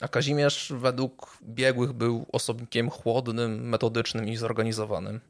A 0.00 0.08
Kazimierz 0.08 0.72
według 0.76 1.38
biegłych 1.42 1.92
był 1.92 2.26
osobnikiem 2.32 2.90
chłodnym, 2.90 3.68
metodycznym 3.68 4.28
i 4.28 4.36
zorganizowanym. 4.36 5.20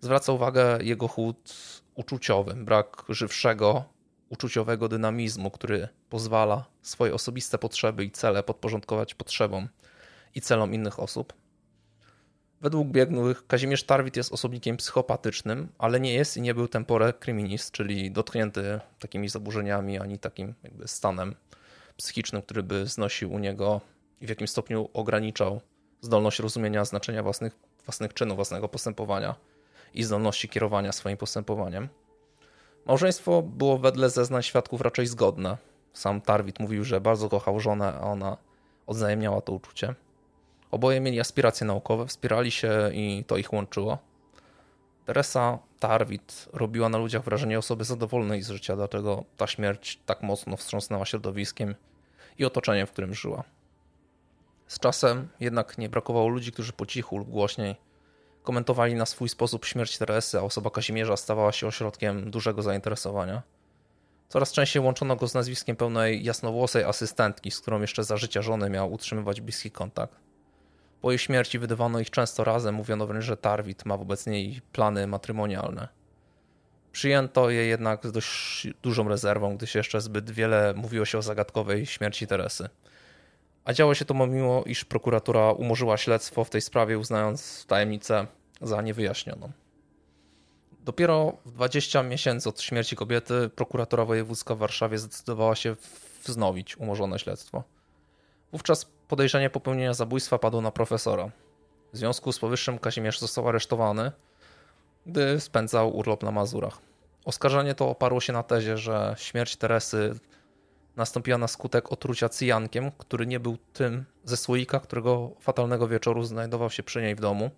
Zwraca 0.00 0.32
uwagę 0.32 0.78
jego 0.82 1.08
chłód 1.08 1.54
uczuciowy, 1.94 2.54
brak 2.54 3.04
żywszego, 3.08 3.84
uczuciowego 4.28 4.88
dynamizmu, 4.88 5.50
który 5.50 5.88
pozwala 6.10 6.64
swoje 6.82 7.14
osobiste 7.14 7.58
potrzeby 7.58 8.04
i 8.04 8.10
cele 8.10 8.42
podporządkować 8.42 9.14
potrzebom 9.14 9.68
i 10.34 10.40
celom 10.40 10.74
innych 10.74 11.00
osób. 11.00 11.32
Według 12.60 12.88
biegłych 12.88 13.46
Kazimierz 13.46 13.84
Tarwit 13.84 14.16
jest 14.16 14.32
osobnikiem 14.32 14.76
psychopatycznym, 14.76 15.68
ale 15.78 16.00
nie 16.00 16.14
jest 16.14 16.36
i 16.36 16.40
nie 16.40 16.54
był 16.54 16.68
tempore 16.68 17.12
kryminist, 17.12 17.72
czyli 17.72 18.10
dotknięty 18.10 18.80
takimi 18.98 19.28
zaburzeniami 19.28 19.98
ani 19.98 20.18
takim 20.18 20.54
jakby 20.62 20.88
stanem 20.88 21.34
psychicznym, 21.96 22.42
który 22.42 22.62
by 22.62 22.86
znosił 22.86 23.32
u 23.32 23.38
niego 23.38 23.80
i 24.20 24.26
w 24.26 24.28
jakim 24.28 24.48
stopniu 24.48 24.88
ograniczał 24.92 25.60
zdolność 26.00 26.38
rozumienia 26.38 26.84
znaczenia 26.84 27.22
własnych, 27.22 27.56
własnych 27.84 28.14
czynów, 28.14 28.36
własnego 28.36 28.68
postępowania 28.68 29.34
i 29.94 30.02
zdolności 30.02 30.48
kierowania 30.48 30.92
swoim 30.92 31.16
postępowaniem. 31.16 31.88
Małżeństwo 32.86 33.42
było 33.42 33.78
wedle 33.78 34.10
zeznań 34.10 34.42
świadków 34.42 34.80
raczej 34.80 35.06
zgodne. 35.06 35.56
Sam 35.92 36.20
Tarwit 36.20 36.60
mówił, 36.60 36.84
że 36.84 37.00
bardzo 37.00 37.28
kochał 37.28 37.60
żonę, 37.60 37.94
a 37.94 38.00
ona 38.00 38.36
odzajemniała 38.86 39.40
to 39.40 39.52
uczucie. 39.52 39.94
Oboje 40.70 41.00
mieli 41.00 41.20
aspiracje 41.20 41.66
naukowe, 41.66 42.06
wspierali 42.06 42.50
się 42.50 42.90
i 42.92 43.24
to 43.26 43.36
ich 43.36 43.52
łączyło. 43.52 43.98
Teresa 45.06 45.58
Tarwit 45.88 46.48
robiła 46.52 46.88
na 46.88 46.98
ludziach 46.98 47.24
wrażenie 47.24 47.58
osoby 47.58 47.84
zadowolonej 47.84 48.42
z 48.42 48.50
życia, 48.50 48.76
dlatego 48.76 49.24
ta 49.36 49.46
śmierć 49.46 50.00
tak 50.06 50.22
mocno 50.22 50.56
wstrząsnęła 50.56 51.06
środowiskiem 51.06 51.74
i 52.38 52.44
otoczeniem, 52.44 52.86
w 52.86 52.90
którym 52.90 53.14
żyła. 53.14 53.44
Z 54.66 54.78
czasem 54.78 55.28
jednak 55.40 55.78
nie 55.78 55.88
brakowało 55.88 56.28
ludzi, 56.28 56.52
którzy 56.52 56.72
po 56.72 56.86
cichu 56.86 57.18
lub 57.18 57.30
głośniej 57.30 57.76
komentowali 58.42 58.94
na 58.94 59.06
swój 59.06 59.28
sposób 59.28 59.64
śmierć 59.64 59.98
Teresy, 59.98 60.38
a 60.38 60.42
osoba 60.42 60.70
Kazimierza 60.70 61.16
stawała 61.16 61.52
się 61.52 61.66
ośrodkiem 61.66 62.30
dużego 62.30 62.62
zainteresowania. 62.62 63.42
Coraz 64.28 64.52
częściej 64.52 64.82
łączono 64.82 65.16
go 65.16 65.28
z 65.28 65.34
nazwiskiem 65.34 65.76
pełnej 65.76 66.24
jasnowłosej 66.24 66.84
asystentki, 66.84 67.50
z 67.50 67.60
którą 67.60 67.80
jeszcze 67.80 68.04
za 68.04 68.16
życia 68.16 68.42
żony 68.42 68.70
miał 68.70 68.92
utrzymywać 68.92 69.40
bliski 69.40 69.70
kontakt. 69.70 70.23
Po 71.00 71.10
jej 71.10 71.18
śmierci 71.18 71.58
wydawano 71.58 72.00
ich 72.00 72.10
często 72.10 72.44
razem, 72.44 72.74
mówiono 72.74 73.06
wręcz, 73.06 73.24
że 73.24 73.36
Tarwit 73.36 73.84
ma 73.84 73.96
wobec 73.96 74.26
niej 74.26 74.60
plany 74.72 75.06
matrymonialne. 75.06 75.88
Przyjęto 76.92 77.50
je 77.50 77.66
jednak 77.66 78.06
z 78.06 78.12
dość 78.12 78.68
dużą 78.82 79.08
rezerwą, 79.08 79.56
gdyż 79.56 79.74
jeszcze 79.74 80.00
zbyt 80.00 80.30
wiele 80.30 80.74
mówiło 80.76 81.04
się 81.04 81.18
o 81.18 81.22
zagadkowej 81.22 81.86
śmierci 81.86 82.26
Teresy. 82.26 82.68
A 83.64 83.72
działo 83.72 83.94
się 83.94 84.04
to 84.04 84.26
mimo, 84.26 84.62
iż 84.66 84.84
prokuratura 84.84 85.52
umorzyła 85.52 85.96
śledztwo 85.96 86.44
w 86.44 86.50
tej 86.50 86.60
sprawie, 86.60 86.98
uznając 86.98 87.66
tajemnicę 87.66 88.26
za 88.62 88.82
niewyjaśnioną. 88.82 89.52
Dopiero 90.84 91.36
w 91.44 91.52
20 91.52 92.02
miesięcy 92.02 92.48
od 92.48 92.62
śmierci 92.62 92.96
kobiety 92.96 93.50
prokuratura 93.54 94.04
wojewódzka 94.04 94.54
w 94.54 94.58
Warszawie 94.58 94.98
zdecydowała 94.98 95.54
się 95.54 95.76
wznowić 96.24 96.76
umorzone 96.76 97.18
śledztwo. 97.18 97.62
Wówczas 98.52 98.86
podejrzenie 99.08 99.50
popełnienia 99.50 99.94
zabójstwa 99.94 100.38
padło 100.38 100.60
na 100.60 100.70
profesora. 100.70 101.30
W 101.92 101.96
związku 101.96 102.32
z 102.32 102.38
powyższym 102.38 102.78
Kazimierz 102.78 103.20
został 103.20 103.48
aresztowany, 103.48 104.12
gdy 105.06 105.40
spędzał 105.40 105.96
urlop 105.96 106.22
na 106.22 106.30
Mazurach. 106.30 106.78
Oskarżenie 107.24 107.74
to 107.74 107.88
oparło 107.88 108.20
się 108.20 108.32
na 108.32 108.42
tezie, 108.42 108.78
że 108.78 109.14
śmierć 109.18 109.56
Teresy 109.56 110.14
nastąpiła 110.96 111.38
na 111.38 111.48
skutek 111.48 111.92
otrucia 111.92 112.28
cyjankiem, 112.28 112.90
który 112.98 113.26
nie 113.26 113.40
był 113.40 113.56
tym 113.72 114.04
ze 114.24 114.36
słoika, 114.36 114.80
którego 114.80 115.30
fatalnego 115.40 115.88
wieczoru 115.88 116.22
znajdował 116.22 116.70
się 116.70 116.82
przy 116.82 117.02
niej 117.02 117.14
w 117.14 117.20
domu, 117.20 117.50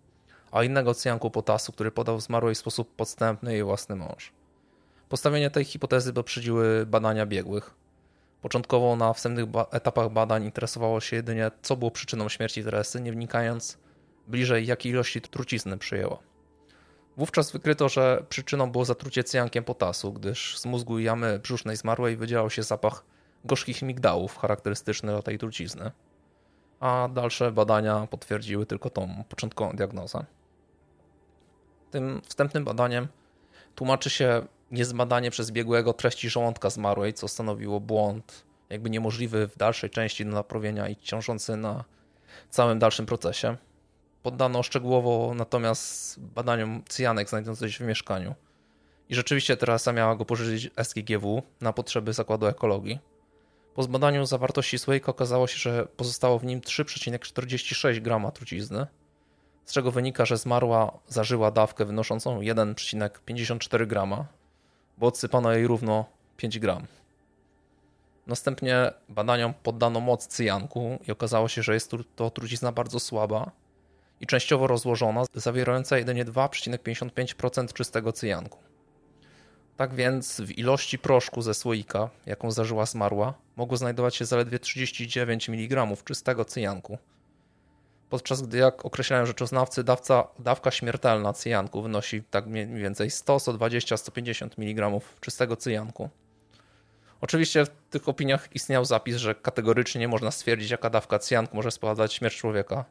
a 0.53 0.65
innego 0.65 0.95
cyjanku 0.95 1.31
potasu, 1.31 1.73
który 1.73 1.91
podał 1.91 2.21
zmarłej 2.21 2.55
w 2.55 2.59
sposób 2.59 2.97
podstępny 2.97 3.53
jej 3.53 3.65
własny 3.65 3.97
mąż. 3.97 4.33
Postawienie 5.09 5.51
tej 5.51 5.65
hipotezy 5.65 6.13
doprzedziły 6.13 6.87
badania 6.87 7.27
biegłych. 7.27 7.75
Początkowo 8.47 8.97
na 8.97 9.13
wstępnych 9.13 9.47
etapach 9.71 10.11
badań 10.11 10.45
interesowało 10.45 11.01
się 11.01 11.17
jedynie, 11.17 11.51
co 11.63 11.77
było 11.77 11.91
przyczyną 11.91 12.29
śmierci 12.29 12.65
Teresy, 12.65 13.01
nie 13.01 13.13
wnikając 13.13 13.79
bliżej, 14.29 14.67
jakiej 14.67 14.93
ilości 14.93 15.21
trucizny 15.21 15.79
przyjęła. 15.79 16.19
Wówczas 17.17 17.53
wykryto, 17.53 17.89
że 17.89 18.25
przyczyną 18.29 18.71
było 18.71 18.85
zatrucie 18.85 19.25
cyjankiem 19.25 19.65
potasu, 19.65 20.13
gdyż 20.13 20.59
z 20.59 20.67
mózgu 20.67 20.99
jamy 20.99 21.39
brzusznej 21.39 21.77
zmarłej 21.77 22.17
wydzielał 22.17 22.51
się 22.51 22.63
zapach 22.63 23.05
gorzkich 23.45 23.83
migdałów 23.83 24.39
charakterystyczny 24.39 25.13
dla 25.13 25.23
tej 25.23 25.39
trucizny, 25.39 25.91
a 26.81 27.09
dalsze 27.15 27.53
badania 27.53 28.07
potwierdziły 28.11 28.67
tylko 28.67 28.91
tą 28.91 29.25
początkową 29.29 29.77
diagnozę. 29.77 30.25
Tym 31.91 32.23
wstępnym 32.25 32.65
badaniem 32.65 33.09
tłumaczy 33.75 34.11
się 34.11 34.47
niezbadanie 34.71 35.31
przez 35.31 35.51
biegłego 35.51 35.93
treści 35.93 36.31
żołądka 36.31 36.71
zmarłej, 36.71 37.15
co 37.15 37.29
stanowiło 37.29 37.81
błąd 37.81 38.47
jakby 38.71 38.91
niemożliwy 38.91 39.49
w 39.49 39.57
dalszej 39.57 39.91
części 39.91 40.25
do 40.25 40.31
naprawienia 40.31 40.89
i 40.89 40.97
ciążący 40.97 41.57
na 41.57 41.85
całym 42.51 42.79
dalszym 42.79 43.07
procesie. 43.07 43.57
Poddano 44.23 44.63
szczegółowo 44.63 45.33
natomiast 45.35 46.21
badaniom 46.21 46.83
cyjanek 46.89 47.29
znajdujących 47.29 47.75
się 47.75 47.85
w 47.85 47.89
mieszkaniu. 47.89 48.35
I 49.09 49.15
rzeczywiście 49.15 49.57
Teresa 49.57 49.93
miała 49.93 50.17
go 50.17 50.25
pożyczyć 50.25 50.71
SGGW 50.83 51.43
na 51.61 51.73
potrzeby 51.73 52.13
zakładu 52.13 52.47
ekologii. 52.47 52.99
Po 53.75 53.83
zbadaniu 53.83 54.27
zawartości 54.27 54.79
słoika 54.79 55.11
okazało 55.11 55.47
się, 55.47 55.59
że 55.59 55.87
pozostało 55.87 56.39
w 56.39 56.45
nim 56.45 56.61
3,46 56.61 58.01
grama 58.01 58.31
trucizny, 58.31 58.87
z 59.65 59.73
czego 59.73 59.91
wynika, 59.91 60.25
że 60.25 60.37
zmarła 60.37 60.99
zażyła 61.09 61.51
dawkę 61.51 61.85
wynoszącą 61.85 62.41
1,54 62.41 63.87
grama, 63.87 64.27
bo 64.99 65.07
odsypano 65.07 65.53
jej 65.53 65.67
równo 65.67 66.05
5 66.37 66.59
gram. 66.59 66.87
Następnie 68.27 68.93
badaniom 69.09 69.55
poddano 69.63 70.01
moc 70.01 70.27
cyjanku 70.27 70.99
i 71.09 71.11
okazało 71.11 71.49
się, 71.49 71.63
że 71.63 71.75
jest 71.75 71.91
to 72.17 72.31
trucizna 72.31 72.73
bardzo 72.73 73.01
słaba 73.01 73.51
i 74.21 74.27
częściowo 74.27 74.67
rozłożona, 74.67 75.25
zawierająca 75.35 75.99
jedynie 75.99 76.25
2,55% 76.25 77.73
czystego 77.73 78.13
cyjanku. 78.13 78.59
Tak 79.77 79.95
więc 79.95 80.41
w 80.41 80.59
ilości 80.59 80.99
proszku 80.99 81.43
ze 81.43 81.55
słoika, 81.55 82.11
jaką 82.27 82.51
zażyła 82.51 82.87
zmarła, 82.87 83.35
mogło 83.57 83.77
znajdować 83.77 84.17
się 84.17 84.25
zaledwie 84.25 84.59
39 84.59 85.49
mg 85.49 85.87
czystego 86.05 86.45
cyjanku. 86.45 86.99
Podczas 88.11 88.43
gdy, 88.43 88.59
jak 88.59 88.87
określają 88.87 89.27
rzeczoznawcy, 89.27 89.85
dawca, 89.85 90.29
dawka 90.39 90.71
śmiertelna 90.71 91.33
cyjanku 91.33 91.83
wynosi 91.83 92.23
tak 92.31 92.47
mniej 92.47 92.67
więcej 92.67 93.11
100, 93.11 93.39
120, 93.39 93.97
150 93.97 94.59
mg 94.59 95.01
czystego 95.21 95.57
cyjanku. 95.57 96.11
Oczywiście 97.21 97.65
w 97.65 97.71
tych 97.91 98.09
opiniach 98.09 98.49
istniał 98.55 98.85
zapis, 98.85 99.17
że 99.17 99.35
kategorycznie 99.35 100.01
nie 100.01 100.09
można 100.09 100.31
stwierdzić, 100.31 100.71
jaka 100.71 100.91
dawka 100.91 101.19
cyjanku 101.19 101.57
może 101.57 101.71
spowodować 101.71 102.15
śmierć 102.15 102.37
człowieka. 102.37 102.85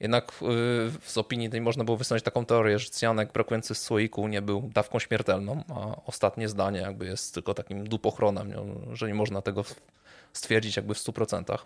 Jednak 0.00 0.32
y, 0.32 1.10
z 1.10 1.18
opinii 1.18 1.50
tej 1.50 1.60
można 1.60 1.84
było 1.84 1.96
wysnuć 1.96 2.22
taką 2.22 2.44
teorię, 2.44 2.78
że 2.78 2.90
cyjanek 2.90 3.32
brakujący 3.32 3.74
w 3.74 3.78
słoiku 3.78 4.28
nie 4.28 4.42
był 4.42 4.70
dawką 4.74 4.98
śmiertelną, 4.98 5.64
a 5.68 6.04
ostatnie 6.06 6.48
zdanie 6.48 6.80
jakby 6.80 7.06
jest 7.06 7.34
tylko 7.34 7.54
takim 7.54 7.88
dupochronem, 7.88 8.52
że 8.92 9.08
nie 9.08 9.14
można 9.14 9.42
tego 9.42 9.64
stwierdzić 10.32 10.76
jakby 10.76 10.94
w 10.94 10.98
100%. 10.98 11.58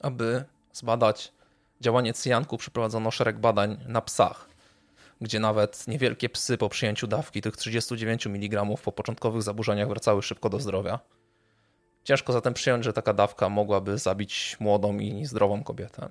Aby 0.00 0.44
zbadać 0.72 1.32
działanie 1.80 2.12
cyjanku 2.12 2.56
przeprowadzono 2.56 3.10
szereg 3.10 3.38
badań 3.38 3.78
na 3.86 4.00
psach, 4.00 4.48
gdzie 5.20 5.40
nawet 5.40 5.88
niewielkie 5.88 6.28
psy 6.28 6.58
po 6.58 6.68
przyjęciu 6.68 7.06
dawki 7.06 7.40
tych 7.42 7.56
39 7.56 8.26
mg 8.26 8.64
po 8.84 8.92
początkowych 8.92 9.42
zaburzeniach 9.42 9.88
wracały 9.88 10.22
szybko 10.22 10.48
do 10.50 10.60
zdrowia. 10.60 10.98
Ciężko 12.04 12.32
zatem 12.32 12.54
przyjąć, 12.54 12.84
że 12.84 12.92
taka 12.92 13.12
dawka 13.12 13.48
mogłaby 13.48 13.98
zabić 13.98 14.56
młodą 14.60 14.98
i 14.98 15.26
zdrową 15.26 15.62
kobietę. 15.62 16.10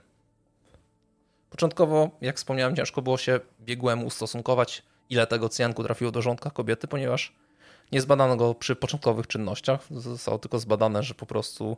Początkowo, 1.50 2.10
jak 2.22 2.38
wspomniałem, 2.38 2.76
ciężko 2.76 3.02
było 3.02 3.18
się 3.18 3.40
biegłemu 3.62 4.06
ustosunkować, 4.06 4.84
ile 5.10 5.28
tego 5.28 5.50
cyjanku 5.50 5.84
trafiło 5.84 6.12
do 6.12 6.22
żołądka 6.22 6.50
kobiety, 6.50 6.88
ponieważ 6.88 7.36
nie 7.92 8.02
zbadano 8.02 8.36
go 8.36 8.56
przy 8.56 8.76
początkowych 8.76 9.28
czynnościach. 9.28 9.86
Zostało 9.92 10.40
tylko 10.40 10.60
zbadane, 10.60 11.04
że 11.04 11.14
po 11.14 11.26
prostu 11.26 11.78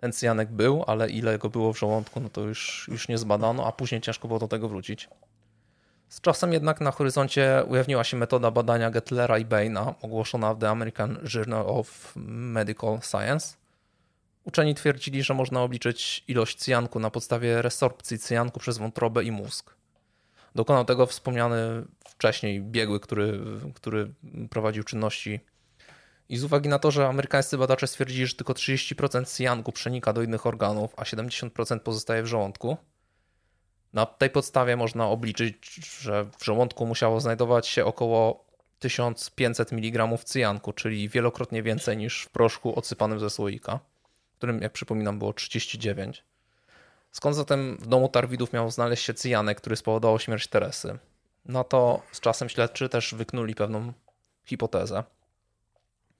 ten 0.00 0.12
cyjanek 0.12 0.52
był, 0.52 0.84
ale 0.86 1.10
ile 1.10 1.38
go 1.38 1.50
było 1.50 1.72
w 1.72 1.78
żołądku, 1.78 2.20
no 2.20 2.28
to 2.28 2.40
już, 2.40 2.88
już 2.90 3.08
nie 3.08 3.18
zbadano, 3.18 3.66
a 3.66 3.72
później 3.72 4.00
ciężko 4.00 4.28
było 4.28 4.40
do 4.40 4.48
tego 4.48 4.68
wrócić. 4.68 5.08
Z 6.08 6.20
czasem 6.20 6.52
jednak 6.52 6.80
na 6.80 6.90
horyzoncie 6.90 7.64
ujawniła 7.68 8.04
się 8.04 8.16
metoda 8.16 8.50
badania 8.50 8.90
Getlera 8.90 9.38
i 9.38 9.44
Baina, 9.44 9.94
ogłoszona 10.02 10.54
w 10.54 10.58
The 10.58 10.68
American 10.68 11.18
Journal 11.34 11.64
of 11.66 12.12
Medical 12.26 13.00
Science. 13.02 13.56
Uczeni 14.44 14.74
twierdzili, 14.74 15.22
że 15.22 15.34
można 15.34 15.62
obliczyć 15.62 16.24
ilość 16.28 16.58
cyjanku 16.58 17.00
na 17.00 17.10
podstawie 17.10 17.62
resorpcji 17.62 18.18
cyjanku 18.18 18.60
przez 18.60 18.78
wątrobę 18.78 19.24
i 19.24 19.30
mózg. 19.30 19.74
Dokonał 20.54 20.84
tego 20.84 21.06
wspomniany 21.06 21.84
wcześniej 22.08 22.62
biegły, 22.62 23.00
który, 23.00 23.40
który 23.74 24.12
prowadził 24.50 24.84
czynności. 24.84 25.40
I 26.28 26.36
z 26.36 26.44
uwagi 26.44 26.68
na 26.68 26.78
to, 26.78 26.90
że 26.90 27.08
amerykańscy 27.08 27.58
badacze 27.58 27.86
stwierdzili, 27.86 28.26
że 28.26 28.34
tylko 28.34 28.52
30% 28.52 29.24
cyjanku 29.24 29.72
przenika 29.72 30.12
do 30.12 30.22
innych 30.22 30.46
organów, 30.46 30.94
a 30.96 31.02
70% 31.02 31.78
pozostaje 31.78 32.22
w 32.22 32.26
żołądku, 32.26 32.76
na 33.92 34.06
tej 34.06 34.30
podstawie 34.30 34.76
można 34.76 35.06
obliczyć, 35.06 35.74
że 36.00 36.24
w 36.38 36.44
żołądku 36.44 36.86
musiało 36.86 37.20
znajdować 37.20 37.66
się 37.66 37.84
około 37.84 38.46
1500 38.78 39.72
mg 39.72 40.18
cyjanku, 40.24 40.72
czyli 40.72 41.08
wielokrotnie 41.08 41.62
więcej 41.62 41.96
niż 41.96 42.22
w 42.22 42.30
proszku 42.30 42.78
odsypanym 42.78 43.20
ze 43.20 43.30
słoika, 43.30 43.80
którym, 44.38 44.62
jak 44.62 44.72
przypominam, 44.72 45.18
było 45.18 45.32
39. 45.32 46.24
Skąd 47.12 47.36
zatem 47.36 47.76
w 47.80 47.86
domu 47.86 48.08
Tarwidów 48.08 48.52
miał 48.52 48.70
znaleźć 48.70 49.04
się 49.04 49.14
cyjanek, 49.14 49.60
który 49.60 49.76
spowodował 49.76 50.18
śmierć 50.18 50.46
Teresy? 50.46 50.98
No 51.44 51.64
to 51.64 52.02
z 52.12 52.20
czasem 52.20 52.48
śledczy 52.48 52.88
też 52.88 53.14
wyknuli 53.14 53.54
pewną 53.54 53.92
hipotezę. 54.44 55.04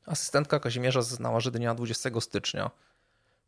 Asystentka 0.06 0.60
Kazimierza 0.60 1.02
zeznała, 1.02 1.40
że 1.40 1.50
dnia 1.50 1.74
20 1.74 2.10
stycznia 2.20 2.70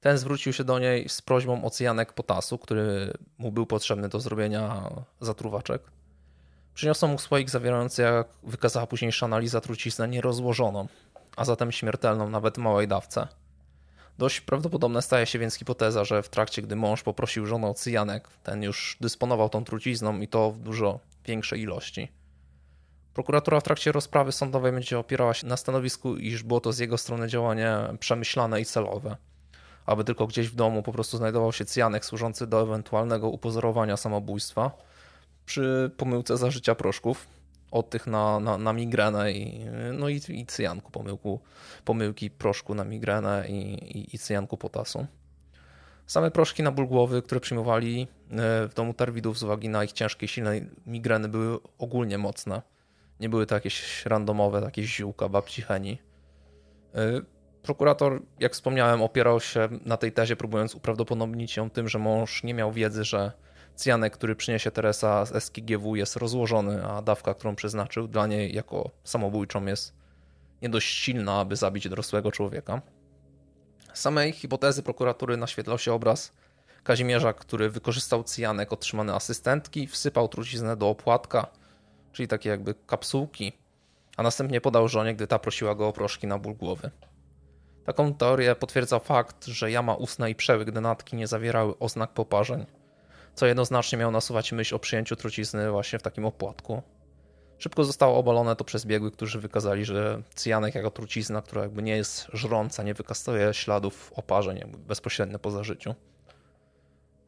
ten 0.01 0.18
zwrócił 0.18 0.52
się 0.52 0.64
do 0.64 0.78
niej 0.78 1.09
z 1.09 1.22
prośbą 1.22 1.64
o 1.64 1.70
cyjanek 1.70 2.12
potasu, 2.12 2.59
który 2.59 3.12
mu 3.39 3.52
był 3.52 3.66
potrzebny 3.66 4.09
do 4.09 4.20
zrobienia 4.20 4.90
zatruwaczek. 5.20 5.82
Przyniosła 6.74 7.09
mu 7.09 7.18
słoik 7.18 7.51
zawierający, 7.51 8.02
jak 8.02 8.28
wykazała 8.43 8.86
późniejsza 8.86 9.26
analiza, 9.26 9.60
truciznę 9.60 10.09
nierozłożoną, 10.09 10.89
a 11.36 11.44
zatem 11.44 11.72
śmiertelną 11.72 12.30
nawet 12.30 12.59
małej 12.59 12.89
dawce. 12.89 13.28
Dość 14.18 14.40
prawdopodobne 14.40 15.02
staje 15.02 15.26
się 15.26 15.39
więc 15.39 15.55
hipoteza, 15.55 16.05
że 16.05 16.22
w 16.22 16.28
trakcie, 16.28 16.62
gdy 16.62 16.76
mąż 16.76 17.02
poprosił 17.02 17.47
żonę 17.47 17.66
o 17.66 17.74
cyjanek, 17.74 18.28
ten 18.43 18.62
już 18.62 18.97
dysponował 19.01 19.48
tą 19.48 19.64
trucizną 19.64 20.20
i 20.20 20.28
to 20.28 20.51
w 20.51 20.59
dużo 20.59 21.01
większej 21.24 21.60
ilości. 21.60 22.09
Prokuratura 23.18 23.60
w 23.60 23.62
trakcie 23.62 23.92
rozprawy 23.92 24.32
sądowej 24.32 24.72
będzie 24.72 24.98
opierała 24.98 25.34
się 25.34 25.46
na 25.46 25.56
stanowisku, 25.56 26.16
iż 26.16 26.42
było 26.42 26.60
to 26.60 26.72
z 26.72 26.78
jego 26.78 26.98
strony 26.98 27.28
działanie 27.28 27.76
przemyślane 28.00 28.60
i 28.60 28.64
celowe 28.64 29.16
aby 29.86 30.04
tylko 30.04 30.26
gdzieś 30.26 30.48
w 30.48 30.54
domu 30.54 30.82
po 30.82 30.92
prostu 30.92 31.16
znajdował 31.16 31.52
się 31.52 31.64
cyjanek 31.64 32.04
służący 32.04 32.46
do 32.46 32.62
ewentualnego 32.62 33.28
upozorowania 33.28 33.96
samobójstwa 33.96 34.70
przy 35.46 35.90
pomyłce 35.96 36.36
zażycia 36.36 36.74
proszków 36.74 37.26
od 37.70 37.90
tych 37.90 38.06
na, 38.06 38.40
na, 38.40 38.58
na 38.58 38.72
migrenę 38.72 39.32
i, 39.32 39.64
no 39.92 40.08
i, 40.08 40.20
i 40.28 40.46
cyjanku, 40.46 40.90
pomyłku, 40.90 41.40
pomyłki 41.84 42.30
proszku 42.30 42.74
na 42.74 42.84
migrenę 42.84 43.44
i, 43.48 43.74
i, 43.98 44.16
i 44.16 44.18
cyjanku 44.18 44.56
potasu. 44.56 45.06
Same 46.06 46.30
proszki 46.30 46.62
na 46.62 46.70
ból 46.70 46.86
głowy, 46.86 47.22
które 47.22 47.40
przyjmowali 47.40 48.02
e, 48.30 48.68
w 48.68 48.74
domu 48.74 48.94
Tarwidów 48.94 49.38
z 49.38 49.42
uwagi 49.42 49.68
na 49.68 49.84
ich 49.84 49.92
ciężkie, 49.92 50.28
silne 50.28 50.60
migreny 50.86 51.28
były 51.28 51.58
ogólnie 51.78 52.18
mocne. 52.18 52.77
Nie 53.20 53.28
były 53.28 53.46
to 53.46 53.54
jakieś 53.54 54.06
randomowe, 54.06 54.60
jakieś 54.60 54.96
ziółka 54.96 55.28
babci 55.28 55.62
Heni. 55.62 55.98
E, 56.94 57.20
Prokurator, 57.62 58.22
jak 58.40 58.52
wspomniałem, 58.52 59.02
opierał 59.02 59.40
się 59.40 59.68
na 59.84 59.96
tej 59.96 60.12
tezie, 60.12 60.36
próbując 60.36 60.74
uprawdopodobnić 60.74 61.56
ją 61.56 61.70
tym, 61.70 61.88
że 61.88 61.98
mąż 61.98 62.44
nie 62.44 62.54
miał 62.54 62.72
wiedzy, 62.72 63.04
że 63.04 63.32
cyjanek, 63.74 64.12
który 64.12 64.36
przyniesie 64.36 64.70
Teresa 64.70 65.26
z 65.26 65.44
SKGW 65.44 65.96
jest 65.96 66.16
rozłożony, 66.16 66.84
a 66.84 67.02
dawka, 67.02 67.34
którą 67.34 67.54
przeznaczył 67.54 68.08
dla 68.08 68.26
niej 68.26 68.54
jako 68.54 68.90
samobójczą 69.04 69.66
jest 69.66 69.94
nie 70.62 70.68
dość 70.68 70.94
silna, 70.94 71.40
aby 71.40 71.56
zabić 71.56 71.88
dorosłego 71.88 72.32
człowieka. 72.32 72.82
Z 73.94 74.00
samej 74.00 74.32
hipotezy 74.32 74.82
prokuratury 74.82 75.36
naświetlał 75.36 75.78
się 75.78 75.92
obraz 75.92 76.32
Kazimierza, 76.82 77.32
który 77.32 77.70
wykorzystał 77.70 78.24
cyjanek 78.24 78.72
otrzymany 78.72 79.14
asystentki, 79.14 79.86
wsypał 79.86 80.28
truciznę 80.28 80.76
do 80.76 80.88
opłatka, 80.88 81.46
czyli 82.18 82.28
takie 82.28 82.48
jakby 82.48 82.74
kapsułki, 82.86 83.52
a 84.16 84.22
następnie 84.22 84.60
podał 84.60 84.88
żonie, 84.88 85.14
gdy 85.14 85.26
ta 85.26 85.38
prosiła 85.38 85.74
go 85.74 85.88
o 85.88 85.92
proszki 85.92 86.26
na 86.26 86.38
ból 86.38 86.54
głowy. 86.54 86.90
Taką 87.84 88.14
teorię 88.14 88.54
potwierdza 88.54 88.98
fakt, 88.98 89.46
że 89.46 89.70
jama 89.70 89.94
ustna 89.94 90.28
i 90.28 90.34
przełyk 90.34 90.70
denatki 90.70 91.16
nie 91.16 91.26
zawierały 91.26 91.78
oznak 91.78 92.12
poparzeń, 92.12 92.66
co 93.34 93.46
jednoznacznie 93.46 93.98
miało 93.98 94.12
nasuwać 94.12 94.52
myśl 94.52 94.74
o 94.74 94.78
przyjęciu 94.78 95.16
trucizny 95.16 95.70
właśnie 95.70 95.98
w 95.98 96.02
takim 96.02 96.24
opłatku. 96.24 96.82
Szybko 97.58 97.84
zostało 97.84 98.18
obalone 98.18 98.56
to 98.56 98.64
przez 98.64 98.86
biegłych, 98.86 99.12
którzy 99.12 99.40
wykazali, 99.40 99.84
że 99.84 100.22
cyjanek 100.34 100.74
jako 100.74 100.90
trucizna, 100.90 101.42
która 101.42 101.62
jakby 101.62 101.82
nie 101.82 101.96
jest 101.96 102.26
żrąca, 102.32 102.82
nie 102.82 102.94
wykazuje 102.94 103.54
śladów 103.54 104.12
oparzeń 104.16 104.72
bezpośrednio 104.88 105.38
po 105.38 105.50
zażyciu. 105.50 105.94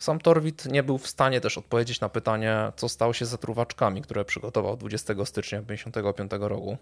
Sam 0.00 0.18
Torwit 0.20 0.66
nie 0.66 0.82
był 0.82 0.98
w 0.98 1.06
stanie 1.06 1.40
też 1.40 1.58
odpowiedzieć 1.58 2.00
na 2.00 2.08
pytanie, 2.08 2.72
co 2.76 2.88
stało 2.88 3.12
się 3.12 3.26
z 3.26 3.28
zatruwaczkami, 3.28 4.02
które 4.02 4.24
przygotował 4.24 4.76
20 4.76 5.14
stycznia 5.24 5.62
1955 5.62 6.30
roku, 6.40 6.78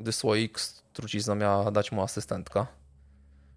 gdy 0.00 0.12
słoik 0.12 0.60
z 0.60 0.82
trucizną 0.92 1.34
miała 1.34 1.70
dać 1.70 1.92
mu 1.92 2.02
asystentka. 2.02 2.66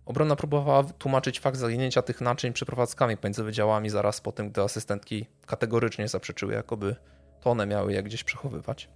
Obrona 0.06 0.36
próbowała 0.36 0.84
tłumaczyć 0.84 1.40
fakt 1.40 1.58
zaginięcia 1.58 2.02
tych 2.02 2.22
naczyń 2.22 2.54
przeprowadzkami 2.54 3.18
pomiędzy 3.18 3.44
wydziałami 3.44 3.90
zaraz 3.90 4.22
po 4.22 4.32
tym, 4.32 4.50
gdy 4.50 4.62
asystentki 4.62 5.26
kategorycznie 5.46 6.08
zaprzeczyły, 6.08 6.54
jakoby 6.54 6.96
to 7.42 7.52
one 7.52 7.66
miały 7.66 7.94
je 7.94 8.04
gdzieś 8.04 8.24
przechowywać. 8.24 8.90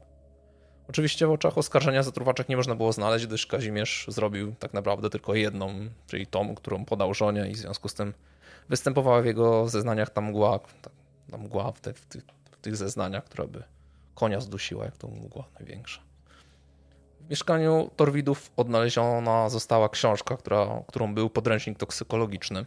Oczywiście 0.90 1.28
w 1.28 1.32
oczach 1.32 1.58
oskarżenia 1.58 2.04
zatruwaczek 2.04 2.50
nie 2.50 2.58
można 2.58 2.76
było 2.76 2.94
znaleźć, 2.94 3.28
gdyż 3.28 3.48
Kazimierz 3.48 4.06
zrobił 4.08 4.56
tak 4.60 4.74
naprawdę 4.74 5.10
tylko 5.10 5.36
jedną, 5.36 5.90
czyli 6.08 6.28
tą, 6.28 6.56
którą 6.56 6.86
podał 6.86 7.14
żonie 7.14 7.48
i 7.50 7.54
w 7.54 7.58
związku 7.58 7.90
z 7.90 7.94
tym 7.94 8.14
występowała 8.70 9.22
w 9.22 9.26
jego 9.26 9.70
zeznaniach 9.70 10.10
ta 10.10 10.22
mgła, 10.22 10.60
ta, 10.60 10.90
ta 11.32 11.38
mgła 11.38 11.72
w, 11.72 11.82
te, 11.82 11.94
w, 11.94 12.06
tych, 12.06 12.24
w 12.52 12.58
tych 12.58 12.76
zeznaniach, 12.76 13.24
która 13.24 13.48
by 13.48 13.64
konia 14.16 14.40
zdusiła, 14.40 14.86
jak 14.86 14.98
to 14.98 15.08
mgła 15.08 15.44
największa. 15.60 16.02
W 17.20 17.30
mieszkaniu 17.30 17.90
Torwidów 17.96 18.52
odnaleziona 18.58 19.50
została 19.50 19.90
książka, 19.90 20.38
która, 20.38 20.84
którą 20.88 21.14
był 21.14 21.30
podręcznik 21.30 21.78
toksykologiczny. 21.78 22.66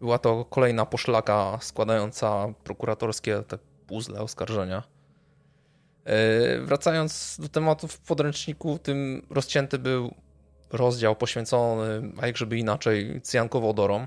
Była 0.00 0.18
to 0.18 0.44
kolejna 0.44 0.86
poszlaka 0.86 1.58
składająca 1.60 2.46
prokuratorskie 2.64 3.42
te 3.42 3.58
puzzle 3.86 4.20
oskarżenia. 4.20 4.82
E, 6.04 6.60
wracając 6.60 7.36
do 7.40 7.48
tematu 7.48 7.88
w 7.88 7.98
podręczniku, 7.98 8.78
tym 8.78 9.26
rozcięty 9.30 9.78
był 9.78 10.14
rozdział 10.72 11.16
poświęcony, 11.16 12.12
a 12.20 12.26
jak 12.26 12.36
żeby 12.36 12.58
inaczej, 12.58 13.20
cyjankowodorom. 13.22 14.06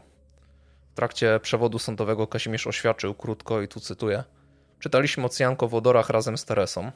Trakcie 0.97 1.39
przewodu 1.39 1.79
sądowego 1.79 2.27
Kazimierz 2.27 2.67
oświadczył 2.67 3.13
krótko 3.13 3.61
i 3.61 3.67
tu 3.67 3.79
cytuję. 3.79 4.23
Czytaliśmy 4.79 5.25
o 5.25 5.29
cyjankowodorach 5.29 6.09
razem 6.09 6.37
z 6.37 6.45
Teresą. 6.45 6.91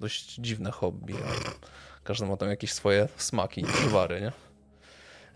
Dość 0.00 0.34
dziwne 0.34 0.70
hobby, 0.70 1.14
każdy 2.04 2.26
ma 2.26 2.36
tam 2.36 2.48
jakieś 2.48 2.72
swoje 2.72 3.08
smaki 3.16 3.60
i 3.60 3.64
przywary, 3.64 4.20
nie? 4.20 4.32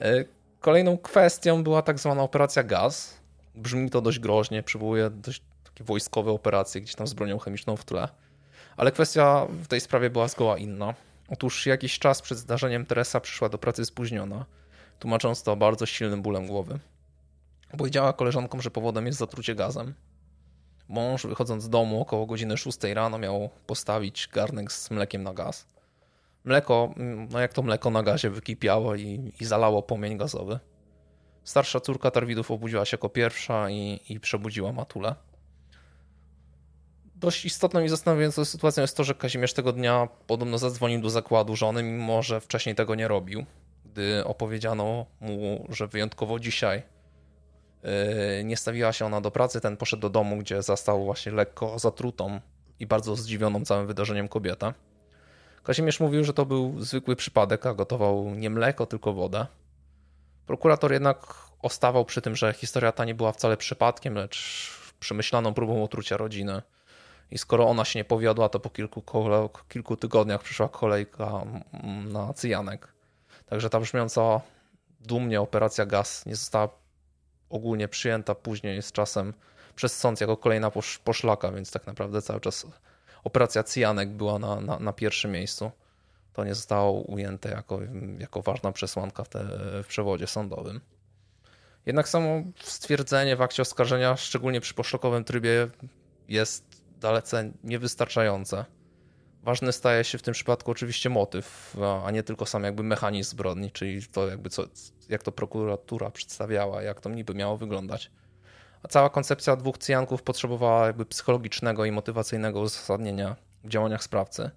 E, 0.06 0.24
kolejną 0.60 0.98
kwestią 0.98 1.64
była 1.64 1.82
tak 1.82 1.98
zwana 1.98 2.23
operacja 2.23 2.62
gaz. 2.62 3.20
Brzmi 3.55 3.90
to 3.90 4.01
dość 4.01 4.19
groźnie, 4.19 4.62
przywołuje 4.62 5.10
dość 5.10 5.43
takie 5.64 5.85
wojskowe 5.85 6.31
operacje 6.31 6.81
gdzieś 6.81 6.94
tam 6.94 7.06
z 7.06 7.14
bronią 7.14 7.39
chemiczną 7.39 7.77
w 7.77 7.85
tle. 7.85 8.09
Ale 8.77 8.93
kwestia 8.93 9.47
w 9.51 9.66
tej 9.66 9.81
sprawie 9.81 10.10
była 10.10 10.28
zgoła 10.28 10.59
inna. 10.59 10.94
Otóż 11.28 11.66
jakiś 11.66 11.98
czas 11.98 12.23
przed 12.23 12.39
zdarzeniem 12.39 12.86
Teresa 12.86 13.20
przyszła 13.20 13.48
do 13.48 13.59
pracy 13.59 13.85
spóźniona, 13.85 14.47
tłumacząc 14.98 15.43
to 15.43 15.56
bardzo 15.56 15.86
silnym 15.86 16.23
bólem 16.23 16.47
głowy. 16.47 16.78
Powiedziała 17.78 18.12
koleżankom, 18.12 18.62
że 18.62 18.70
powodem 18.70 19.06
jest 19.06 19.18
zatrucie 19.18 19.54
gazem. 19.54 19.94
Mąż, 20.88 21.26
wychodząc 21.26 21.62
z 21.62 21.68
domu 21.68 22.00
około 22.00 22.26
godziny 22.26 22.56
6 22.56 22.78
rano, 22.82 23.18
miał 23.18 23.50
postawić 23.66 24.28
garnek 24.32 24.72
z 24.72 24.90
mlekiem 24.90 25.22
na 25.22 25.34
gaz. 25.34 25.66
Mleko, 26.44 26.94
no 27.30 27.40
jak 27.40 27.52
to 27.52 27.62
mleko 27.62 27.90
na 27.90 28.02
gazie, 28.02 28.30
wykipiało 28.30 28.94
i, 28.94 29.32
i 29.40 29.44
zalało 29.44 29.82
płomień 29.82 30.18
gazowy. 30.18 30.58
Starsza 31.44 31.80
córka 31.80 32.10
Tarwidów 32.10 32.50
obudziła 32.50 32.84
się 32.84 32.94
jako 32.94 33.08
pierwsza 33.08 33.70
i, 33.70 34.00
i 34.08 34.20
przebudziła 34.20 34.72
matulę. 34.72 35.14
Dość 37.14 37.44
istotną 37.44 37.80
i 37.80 37.88
zastanawiającą 37.88 38.44
sytuacją 38.44 38.80
jest 38.80 38.96
to, 38.96 39.04
że 39.04 39.14
Kazimierz 39.14 39.52
tego 39.52 39.72
dnia 39.72 40.08
podobno 40.26 40.58
zadzwonił 40.58 41.00
do 41.00 41.10
zakładu 41.10 41.56
żony, 41.56 41.82
mimo 41.82 42.22
że 42.22 42.40
wcześniej 42.40 42.74
tego 42.74 42.94
nie 42.94 43.08
robił. 43.08 43.44
Gdy 43.84 44.24
opowiedziano 44.24 45.06
mu, 45.20 45.66
że 45.68 45.88
wyjątkowo 45.88 46.38
dzisiaj 46.38 46.82
nie 48.44 48.56
stawiła 48.56 48.92
się 48.92 49.06
ona 49.06 49.20
do 49.20 49.30
pracy, 49.30 49.60
ten 49.60 49.76
poszedł 49.76 50.00
do 50.00 50.10
domu, 50.10 50.36
gdzie 50.36 50.62
zastał 50.62 51.04
właśnie 51.04 51.32
lekko 51.32 51.78
zatrutą 51.78 52.40
i 52.80 52.86
bardzo 52.86 53.16
zdziwioną 53.16 53.64
całym 53.64 53.86
wydarzeniem 53.86 54.28
kobietę. 54.28 54.72
Kazimierz 55.62 56.00
mówił, 56.00 56.24
że 56.24 56.34
to 56.34 56.46
był 56.46 56.80
zwykły 56.80 57.16
przypadek, 57.16 57.66
a 57.66 57.74
gotował 57.74 58.34
nie 58.34 58.50
mleko, 58.50 58.86
tylko 58.86 59.12
wodę. 59.12 59.46
Prokurator 60.46 60.92
jednak 60.92 61.34
ostawał 61.62 62.04
przy 62.04 62.22
tym, 62.22 62.36
że 62.36 62.52
historia 62.52 62.92
ta 62.92 63.04
nie 63.04 63.14
była 63.14 63.32
wcale 63.32 63.56
przypadkiem, 63.56 64.14
lecz 64.14 64.70
przemyślaną 65.00 65.54
próbą 65.54 65.84
otrucia 65.84 66.16
rodziny. 66.16 66.62
I 67.30 67.38
skoro 67.38 67.68
ona 67.68 67.84
się 67.84 67.98
nie 67.98 68.04
powiodła, 68.04 68.48
to 68.48 68.60
po 68.60 68.70
kilku, 68.70 69.02
kilku 69.68 69.96
tygodniach 69.96 70.42
przyszła 70.42 70.68
kolejka 70.68 71.42
na 72.04 72.32
cyjanek. 72.32 72.88
Także 73.46 73.70
ta 73.70 73.80
brzmiąca 73.80 74.40
dumnie 75.00 75.40
operacja 75.40 75.86
gaz 75.86 76.26
nie 76.26 76.36
została 76.36 76.68
ogólnie 77.52 77.88
przyjęta 77.88 78.34
później 78.34 78.82
z 78.82 78.92
czasem 78.92 79.34
przez 79.74 79.98
sąd 79.98 80.20
jako 80.20 80.36
kolejna 80.36 80.70
posz, 80.70 80.98
poszlaka, 80.98 81.52
więc 81.52 81.70
tak 81.70 81.86
naprawdę 81.86 82.22
cały 82.22 82.40
czas 82.40 82.66
operacja 83.24 83.62
cyjanek 83.62 84.08
była 84.08 84.38
na, 84.38 84.60
na, 84.60 84.78
na 84.78 84.92
pierwszym 84.92 85.30
miejscu. 85.30 85.70
To 86.32 86.44
nie 86.44 86.54
zostało 86.54 87.00
ujęte 87.00 87.50
jako, 87.50 87.80
jako 88.18 88.42
ważna 88.42 88.72
przesłanka 88.72 89.24
w, 89.24 89.28
te, 89.28 89.44
w 89.82 89.86
przewodzie 89.88 90.26
sądowym. 90.26 90.80
Jednak 91.86 92.08
samo 92.08 92.42
stwierdzenie 92.62 93.36
w 93.36 93.42
akcie 93.42 93.62
oskarżenia, 93.62 94.16
szczególnie 94.16 94.60
przy 94.60 94.74
poszlakowym 94.74 95.24
trybie, 95.24 95.68
jest 96.28 96.64
dalece 97.00 97.52
niewystarczające. 97.64 98.64
Ważny 99.43 99.73
staje 99.73 100.05
się 100.05 100.19
w 100.19 100.23
tym 100.23 100.35
przypadku 100.35 100.70
oczywiście 100.70 101.10
motyw, 101.10 101.77
a 102.05 102.10
nie 102.10 102.23
tylko 102.23 102.47
sam 102.47 102.64
jakby 102.64 102.82
mechanizm 102.82 103.31
zbrodni, 103.31 103.70
czyli 103.70 104.06
to 104.06 104.28
jakby 104.28 104.51
co, 104.51 104.64
jak 105.09 105.23
to 105.23 105.32
prokuratura 105.32 106.10
przedstawiała, 106.10 106.82
jak 106.82 107.01
to 107.01 107.10
niby 107.10 107.35
miało 107.35 107.56
wyglądać. 107.56 108.10
A 108.82 108.89
cała 108.89 109.10
koncepcja 109.10 109.56
dwóch 109.56 109.78
cyjanków 109.78 110.23
potrzebowała 110.23 110.86
jakby 110.86 111.06
psychologicznego 111.06 111.85
i 111.85 111.93
motywacyjnego 111.93 112.60
uzasadnienia 112.60 113.36
w 113.64 113.69
działaniach 113.69 114.02
sprawcy. 114.02 114.51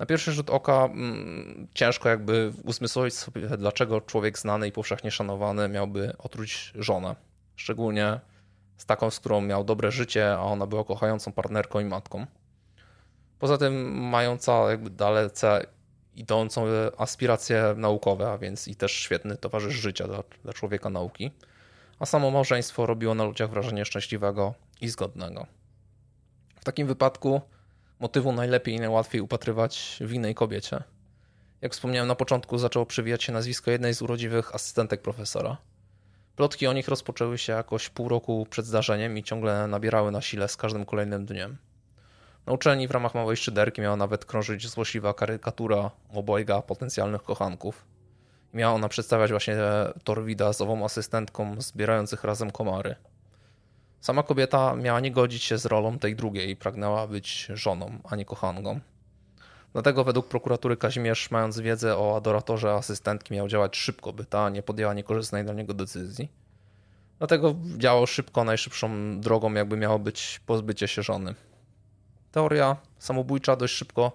Na 0.00 0.06
pierwszy 0.06 0.32
rzut 0.32 0.50
oka 0.50 0.84
mm, 0.84 1.68
ciężko 1.74 2.08
jakby 2.08 2.52
uzmysłowić 2.64 3.14
sobie, 3.14 3.48
dlaczego 3.48 4.00
człowiek 4.00 4.38
znany 4.38 4.68
i 4.68 4.72
powszechnie 4.72 5.10
szanowany 5.10 5.68
miałby 5.68 6.12
otruć 6.18 6.72
żonę. 6.74 7.16
Szczególnie 7.56 8.20
z 8.76 8.86
taką, 8.86 9.10
z 9.10 9.20
którą 9.20 9.40
miał 9.40 9.64
dobre 9.64 9.92
życie, 9.92 10.32
a 10.32 10.40
ona 10.40 10.66
była 10.66 10.84
kochającą 10.84 11.32
partnerką 11.32 11.80
i 11.80 11.84
matką. 11.84 12.26
Poza 13.44 13.58
tym 13.58 13.98
mająca 13.98 14.70
jakby 14.70 14.90
dalece 14.90 15.66
idącą 16.14 16.66
aspiracje 16.98 17.74
naukowe, 17.76 18.30
a 18.30 18.38
więc 18.38 18.68
i 18.68 18.76
też 18.76 18.92
świetny 18.92 19.36
towarzysz 19.36 19.74
życia 19.74 20.06
dla, 20.06 20.22
dla 20.42 20.52
człowieka 20.52 20.90
nauki. 20.90 21.30
A 21.98 22.06
samo 22.06 22.30
małżeństwo 22.30 22.86
robiło 22.86 23.14
na 23.14 23.24
ludziach 23.24 23.50
wrażenie 23.50 23.84
szczęśliwego 23.84 24.54
i 24.80 24.88
zgodnego. 24.88 25.46
W 26.60 26.64
takim 26.64 26.86
wypadku 26.86 27.40
motywu 28.00 28.32
najlepiej 28.32 28.74
i 28.74 28.80
najłatwiej 28.80 29.20
upatrywać 29.20 29.98
w 30.00 30.12
innej 30.12 30.34
kobiecie. 30.34 30.82
Jak 31.60 31.72
wspomniałem 31.72 32.08
na 32.08 32.14
początku, 32.14 32.58
zaczęło 32.58 32.86
przewijać 32.86 33.22
się 33.22 33.32
nazwisko 33.32 33.70
jednej 33.70 33.94
z 33.94 34.02
urodziwych 34.02 34.54
asystentek 34.54 35.02
profesora– 35.02 35.56
Plotki 36.36 36.66
o 36.66 36.72
nich 36.72 36.88
rozpoczęły 36.88 37.38
się 37.38 37.52
jakoś 37.52 37.88
pół 37.88 38.08
roku 38.08 38.46
przed 38.50 38.66
zdarzeniem 38.66 39.18
i 39.18 39.22
ciągle 39.22 39.66
nabierały 39.66 40.10
na 40.10 40.20
sile 40.20 40.48
z 40.48 40.56
każdym 40.56 40.84
kolejnym 40.84 41.26
dniem. 41.26 41.56
Na 42.46 42.52
uczelni 42.52 42.88
w 42.88 42.90
ramach 42.90 43.14
małej 43.14 43.36
szyderki 43.36 43.80
miała 43.80 43.96
nawet 43.96 44.24
krążyć 44.24 44.68
złośliwa 44.68 45.14
karykatura 45.14 45.90
obojga 46.14 46.62
potencjalnych 46.62 47.22
kochanków. 47.22 47.84
Miała 48.54 48.74
ona 48.74 48.88
przedstawiać 48.88 49.30
właśnie 49.30 49.56
Torwida 50.04 50.52
z 50.52 50.60
ową 50.60 50.84
asystentką 50.84 51.56
zbierających 51.58 52.24
razem 52.24 52.50
komary. 52.50 52.94
Sama 54.00 54.22
kobieta 54.22 54.74
miała 54.74 55.00
nie 55.00 55.10
godzić 55.10 55.42
się 55.42 55.58
z 55.58 55.66
rolą 55.66 55.98
tej 55.98 56.16
drugiej 56.16 56.56
pragnęła 56.56 57.06
być 57.06 57.48
żoną, 57.54 57.98
a 58.04 58.16
nie 58.16 58.24
kochanką. 58.24 58.80
Dlatego 59.72 60.04
według 60.04 60.28
prokuratury 60.28 60.76
Kazimierz, 60.76 61.30
mając 61.30 61.60
wiedzę 61.60 61.96
o 61.96 62.16
adoratorze 62.16 62.72
asystentki, 62.72 63.34
miał 63.34 63.48
działać 63.48 63.76
szybko, 63.76 64.12
by 64.12 64.24
ta 64.24 64.50
nie 64.50 64.62
podjęła 64.62 64.94
niekorzystnej 64.94 65.44
dla 65.44 65.54
niego 65.54 65.74
decyzji. 65.74 66.28
Dlatego 67.18 67.54
działał 67.78 68.06
szybko, 68.06 68.44
najszybszą 68.44 69.20
drogą 69.20 69.52
jakby 69.52 69.76
miało 69.76 69.98
być 69.98 70.40
pozbycie 70.46 70.88
się 70.88 71.02
żony. 71.02 71.34
Teoria 72.34 72.76
samobójcza 72.98 73.56
dość 73.56 73.74
szybko 73.74 74.12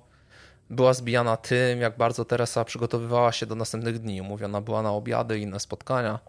była 0.69 0.93
zbijana 0.93 1.37
tym, 1.37 1.81
jak 1.81 1.97
bardzo 1.97 2.25
Teresa 2.25 2.65
przygotowywała 2.65 3.31
się 3.31 3.45
do 3.45 3.55
następnych 3.55 3.99
dni. 3.99 4.21
Umówiona 4.21 4.61
była 4.61 4.81
na 4.81 4.91
obiady 4.91 5.39
i 5.39 5.41
inne 5.41 5.59
spotkania. 5.59 6.19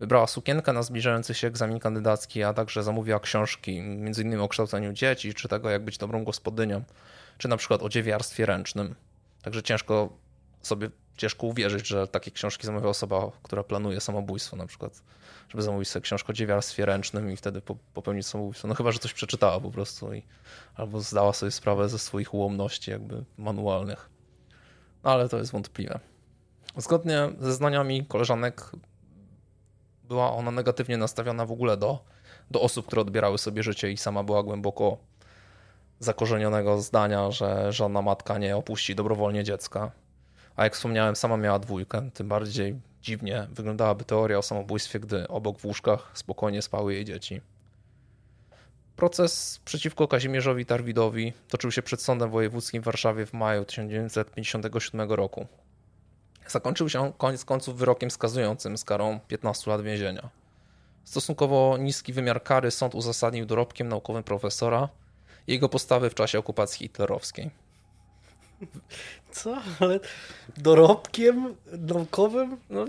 Wybrała 0.00 0.26
sukienkę 0.26 0.72
na 0.72 0.82
zbliżający 0.82 1.34
się 1.34 1.46
egzamin 1.46 1.78
kandydacki, 1.78 2.42
a 2.42 2.52
także 2.52 2.82
zamówiła 2.82 3.20
książki, 3.20 3.78
m.in. 3.78 4.40
o 4.40 4.48
kształceniu 4.48 4.92
dzieci, 4.92 5.34
czy 5.34 5.48
tego, 5.48 5.70
jak 5.70 5.84
być 5.84 5.98
dobrą 5.98 6.24
gospodynią 6.24 6.82
czy 7.38 7.48
na 7.48 7.56
przykład 7.56 7.82
o 7.82 7.88
dziewiarstwie 7.88 8.46
ręcznym. 8.46 8.94
Także 9.42 9.62
ciężko 9.62 10.08
sobie, 10.62 10.90
ciężko 11.16 11.46
uwierzyć, 11.46 11.86
że 11.86 12.08
takie 12.08 12.30
książki 12.30 12.66
zamawia 12.66 12.88
osoba, 12.88 13.30
która 13.42 13.64
planuje 13.64 14.00
samobójstwo 14.00 14.56
na 14.56 14.66
przykład, 14.66 15.02
żeby 15.48 15.62
zamówić 15.62 15.88
sobie 15.88 16.02
książkę 16.02 16.30
o 16.30 16.32
dziewiarstwie 16.32 16.86
ręcznym 16.86 17.30
i 17.30 17.36
wtedy 17.36 17.62
popełnić 17.94 18.26
samobójstwo. 18.26 18.68
No 18.68 18.74
chyba, 18.74 18.92
że 18.92 18.98
coś 18.98 19.12
przeczytała 19.12 19.60
po 19.60 19.70
prostu 19.70 20.14
i 20.14 20.22
albo 20.74 21.00
zdała 21.00 21.32
sobie 21.32 21.52
sprawę 21.52 21.88
ze 21.88 21.98
swoich 21.98 22.34
ułomności 22.34 22.90
jakby 22.90 23.24
manualnych. 23.38 24.10
No 25.04 25.10
ale 25.10 25.28
to 25.28 25.38
jest 25.38 25.52
wątpliwe. 25.52 26.00
Zgodnie 26.76 27.28
ze 27.40 27.54
znaniami 27.54 28.06
koleżanek 28.06 28.70
była 30.04 30.32
ona 30.32 30.50
negatywnie 30.50 30.96
nastawiona 30.96 31.46
w 31.46 31.52
ogóle 31.52 31.76
do, 31.76 32.04
do 32.50 32.60
osób, 32.60 32.86
które 32.86 33.02
odbierały 33.02 33.38
sobie 33.38 33.62
życie 33.62 33.92
i 33.92 33.96
sama 33.96 34.24
była 34.24 34.42
głęboko 34.42 34.98
zakorzenionego 35.98 36.80
zdania, 36.80 37.30
że 37.30 37.72
żadna 37.72 38.02
matka 38.02 38.38
nie 38.38 38.56
opuści 38.56 38.94
dobrowolnie 38.94 39.44
dziecka. 39.44 39.90
A 40.56 40.64
jak 40.64 40.74
wspomniałem, 40.74 41.16
sama 41.16 41.36
miała 41.36 41.58
dwójkę, 41.58 42.10
tym 42.14 42.28
bardziej 42.28 42.80
dziwnie 43.04 43.46
wyglądałaby 43.50 44.04
teoria 44.04 44.38
o 44.38 44.42
samobójstwie, 44.42 45.00
gdy 45.00 45.28
obok 45.28 45.58
w 45.58 45.64
łóżkach 45.64 46.10
spokojnie 46.14 46.62
spały 46.62 46.94
jej 46.94 47.04
dzieci. 47.04 47.40
Proces 48.96 49.60
przeciwko 49.64 50.08
Kazimierzowi 50.08 50.66
Tarwidowi 50.66 51.32
toczył 51.48 51.70
się 51.72 51.82
przed 51.82 52.02
Sądem 52.02 52.30
Wojewódzkim 52.30 52.82
w 52.82 52.84
Warszawie 52.84 53.26
w 53.26 53.32
maju 53.32 53.64
1957 53.64 55.12
roku. 55.12 55.46
Zakończył 56.48 56.88
się 56.88 57.12
koniec 57.18 57.44
końców 57.44 57.76
wyrokiem 57.76 58.10
skazującym 58.10 58.78
z 58.78 58.84
karą 58.84 59.20
15 59.28 59.70
lat 59.70 59.82
więzienia. 59.82 60.28
Stosunkowo 61.04 61.76
niski 61.80 62.12
wymiar 62.12 62.42
kary 62.42 62.70
sąd 62.70 62.94
uzasadnił 62.94 63.46
dorobkiem 63.46 63.88
naukowym 63.88 64.22
profesora– 64.22 64.88
jego 65.46 65.68
postawy 65.68 66.10
w 66.10 66.14
czasie 66.14 66.38
okupacji 66.38 66.78
hitlerowskiej. 66.78 67.50
Co? 69.32 69.56
Ale 69.80 70.00
dorobkiem 70.56 71.54
naukowym? 71.72 72.56
No, 72.70 72.84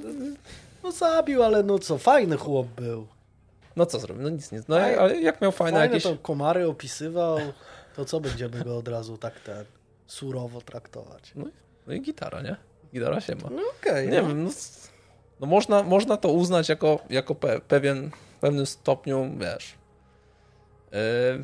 No 0.84 0.92
zabił, 0.92 1.44
ale 1.44 1.64
no 1.64 1.80
co, 1.80 1.98
fajny 1.98 2.38
chłop 2.38 2.68
był. 2.68 3.08
no 3.76 3.86
co 3.86 4.00
zrobił? 4.00 4.24
No 4.24 4.30
nic 4.30 4.52
nie. 4.52 4.62
No, 4.68 4.76
ale 4.78 5.22
jak 5.22 5.42
miał 5.42 5.52
fajne, 5.52 5.80
Fajne 5.80 5.96
jakieś... 5.96 6.04
to 6.04 6.18
komary 6.22 6.68
opisywał, 6.68 7.38
to 7.96 8.06
co 8.06 8.20
będziemy 8.20 8.64
go 8.64 8.78
od 8.78 8.88
razu 8.88 9.18
tak 9.18 9.40
ten 9.40 9.66
surowo 10.08 10.62
traktować? 10.62 11.32
No, 11.36 11.46
no 11.88 11.94
i 11.94 12.02
gitara, 12.02 12.42
nie? 12.42 12.56
Gitara 12.94 13.22
się 13.22 13.36
ma. 13.36 13.50
No 13.52 13.62
okej. 13.82 14.10
Nie 14.10 14.22
no. 14.22 14.28
wiem, 14.28 14.44
no, 14.44 14.50
no 15.40 15.48
można, 15.48 15.84
można 15.84 16.18
to 16.18 16.30
uznać 16.30 16.70
jako, 16.70 17.00
jako 17.10 17.36
pe, 17.36 17.60
pewien, 17.62 18.12
w 18.38 18.40
pewnym 18.40 18.66
stopniu, 18.66 19.32
wiesz. 19.38 19.74
Yy, 20.92 21.44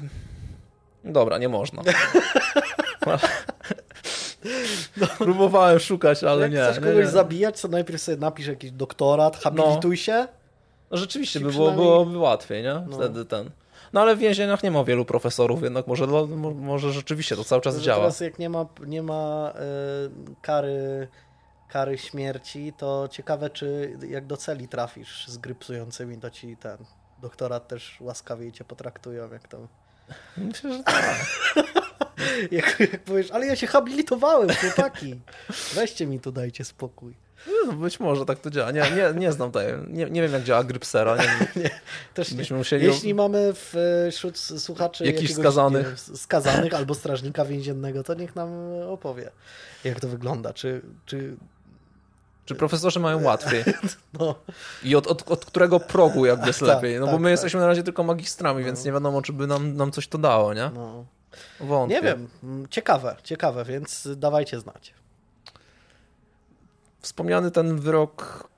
dobra, 1.11 1.37
nie 1.37 1.49
można. 1.49 1.81
Próbowałem 5.17 5.79
szukać, 5.79 6.23
ale 6.23 6.41
Jak 6.41 6.51
nie. 6.51 6.57
chcesz 6.63 6.75
nie, 6.77 6.83
kogoś 6.83 7.05
nie. 7.05 7.11
zabijać, 7.11 7.61
to 7.61 7.67
najpierw 7.67 8.01
sobie 8.01 8.17
napisz 8.17 8.47
jakiś 8.47 8.71
doktorat, 8.71 9.37
habilituj 9.37 9.97
się. 9.97 10.27
No 10.91 10.97
rzeczywiście 10.97 11.39
Ci 11.39 11.45
by 11.45 11.51
było, 11.51 11.67
przynajmniej- 11.67 11.87
byłoby 11.87 12.17
łatwiej, 12.17 12.63
nie? 12.63 12.73
No. 12.87 12.97
Wtedy 12.97 13.25
ten. 13.25 13.49
No 13.93 14.01
ale 14.01 14.15
w 14.15 14.19
więzieniach 14.19 14.63
nie 14.63 14.71
ma 14.71 14.83
wielu 14.83 15.05
profesorów, 15.05 15.63
jednak 15.63 15.87
może, 15.87 16.07
może 16.55 16.91
rzeczywiście 16.91 17.35
to 17.35 17.43
cały 17.43 17.61
czas 17.61 17.75
Że 17.75 17.81
działa. 17.81 17.99
Teraz 17.99 18.19
jak 18.19 18.39
nie 18.39 18.49
ma, 18.49 18.65
nie 18.87 19.03
ma 19.03 19.53
e, 19.55 19.61
kary, 20.41 21.07
kary 21.69 21.97
śmierci, 21.97 22.73
to 22.77 23.07
ciekawe, 23.11 23.49
czy 23.49 23.97
jak 24.09 24.25
do 24.27 24.37
celi 24.37 24.67
trafisz 24.67 25.27
z 25.27 25.37
gry 25.37 25.55
psującymi, 25.55 26.17
to 26.17 26.29
ci 26.29 26.57
ten 26.57 26.77
doktorat 27.21 27.67
też 27.67 27.97
łaskawiej 28.01 28.51
cię 28.51 28.63
potraktują, 28.63 29.31
jak 29.31 29.47
to... 29.47 29.67
Myślę, 30.37 30.73
że 30.73 30.83
tak. 30.83 31.15
Jak, 32.51 32.79
jak 32.79 33.03
powiesz, 33.03 33.31
ale 33.31 33.45
ja 33.45 33.55
się 33.55 33.67
habilitowałem, 33.67 34.49
chłopaki. 34.49 35.19
Weźcie 35.73 36.07
mi 36.07 36.19
tu, 36.19 36.31
dajcie 36.31 36.63
spokój. 36.65 37.13
No, 37.65 37.73
być 37.73 37.99
może 37.99 38.25
tak 38.25 38.39
to 38.39 38.49
działa. 38.49 38.71
Nie, 38.71 38.81
nie, 38.81 39.19
nie 39.19 39.31
znam 39.31 39.51
tej. 39.51 39.67
Nie, 39.87 40.05
nie 40.05 40.21
wiem, 40.21 40.33
jak 40.33 40.43
działa 40.43 40.63
Grypsera. 40.63 41.17
Nie, 41.55 41.69
Też 42.13 42.31
nie. 42.31 42.57
musieli. 42.57 42.85
Jeśli 42.85 43.13
mamy 43.13 43.53
e, 44.07 44.11
wśród 44.11 44.37
słuchaczy 44.37 45.05
Jakichś 45.05 45.33
skazanych. 45.33 45.85
nie 45.87 45.95
wiem, 46.07 46.17
skazanych 46.17 46.73
albo 46.73 46.93
strażnika 46.93 47.45
więziennego, 47.45 48.03
to 48.03 48.13
niech 48.13 48.35
nam 48.35 48.49
opowie, 48.89 49.31
jak 49.83 49.99
to 49.99 50.07
wygląda. 50.07 50.53
Czy, 50.53 50.81
czy 51.05 51.35
Czy 52.51 52.55
profesorzy 52.55 52.99
mają 52.99 53.23
łatwiej? 53.23 53.63
no, 54.19 54.35
I 54.83 54.95
od, 54.95 55.07
od, 55.07 55.31
od 55.31 55.45
którego 55.45 55.79
progu 55.79 56.25
jakby 56.25 56.47
jest 56.47 56.59
Tak, 56.65 56.67
lepiej? 56.67 56.99
No 56.99 57.05
bo 57.05 57.11
tak, 57.11 57.21
my 57.21 57.25
tak. 57.25 57.31
jesteśmy 57.31 57.59
na 57.59 57.67
razie 57.67 57.83
tylko 57.83 58.03
magistrami, 58.03 58.63
więc 58.63 58.85
nie 58.85 58.91
wiadomo, 58.91 59.21
czy 59.21 59.33
by 59.33 59.47
nam, 59.47 59.75
nam 59.75 59.91
coś 59.91 60.07
to 60.07 60.17
dało, 60.17 60.53
nie? 60.53 60.71
no. 60.73 61.05
Wątpię. 61.59 61.95
Nie 61.95 62.01
wiem, 62.01 62.27
ciekawe, 62.69 63.15
ciekawe, 63.23 63.65
więc 63.65 64.07
dawajcie 64.15 64.59
znać. 64.59 64.93
Wspomniany 67.01 67.51
ten 67.51 67.79
wyrok 67.79 68.49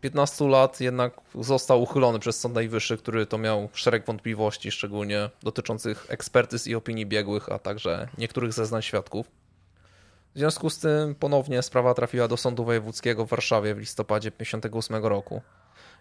15 0.00 0.48
lat 0.48 0.80
jednak 0.80 1.20
został 1.40 1.82
uchylony 1.82 2.18
przez 2.18 2.40
Sąd 2.40 2.54
Najwyższy, 2.54 2.96
który 2.96 3.26
to 3.26 3.38
miał 3.38 3.68
szereg 3.72 4.06
wątpliwości, 4.06 4.70
szczególnie 4.70 5.30
dotyczących 5.42 6.06
ekspertyz 6.08 6.66
i 6.66 6.74
opinii 6.74 7.06
biegłych, 7.06 7.48
a 7.52 7.58
także 7.58 8.08
niektórych 8.18 8.52
zeznań 8.52 8.82
świadków. 8.82 9.30
W 10.36 10.38
związku 10.38 10.70
z 10.70 10.78
tym 10.78 11.14
ponownie 11.14 11.62
sprawa 11.62 11.94
trafiła 11.94 12.28
do 12.28 12.36
Sądu 12.36 12.64
Wojewódzkiego 12.64 13.26
w 13.26 13.28
Warszawie 13.28 13.74
w 13.74 13.78
listopadzie 13.78 14.30
1958 14.30 15.06
roku. 15.06 15.42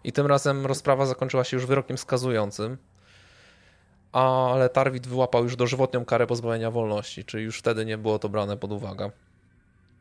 I 0.04 0.12
tym 0.12 0.28
razem 0.28 0.66
rozprawa 0.66 1.06
zakończyła 1.06 1.44
się 1.44 1.58
już 1.58 1.66
wyrokiem 1.66 1.98
skazującym, 1.98 2.78
ale 4.12 4.70
Tarwit 4.70 5.08
wyłapał 5.08 5.44
już 5.44 5.56
dożywotnią 5.56 6.06
karę 6.06 6.28
pozbawienia 6.28 6.72
wolności, 6.72 7.26
czyli 7.26 7.44
już 7.44 7.60
wtedy 7.60 7.86
nie 7.86 7.98
było 7.98 8.20
to 8.20 8.30
brane 8.30 8.58
pod 8.58 8.72
uwagę. 8.72 9.12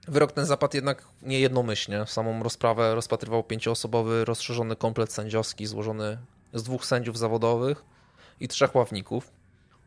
Wyrok 0.09 0.32
ten 0.32 0.47
zapadł 0.47 0.77
jednak 0.77 1.05
nie 1.23 1.40
jednomyślnie. 1.40 2.06
Samą 2.06 2.43
rozprawę 2.43 2.94
rozpatrywał 2.94 3.43
pięcioosobowy 3.43 4.24
rozszerzony 4.24 4.77
komplet 4.77 5.12
sędziowski 5.12 5.66
złożony 5.66 6.19
z 6.55 6.62
dwóch 6.62 6.86
sędziów 6.86 7.19
zawodowych 7.19 7.85
i 8.40 8.48
trzech 8.48 8.74
ławników. 8.74 9.32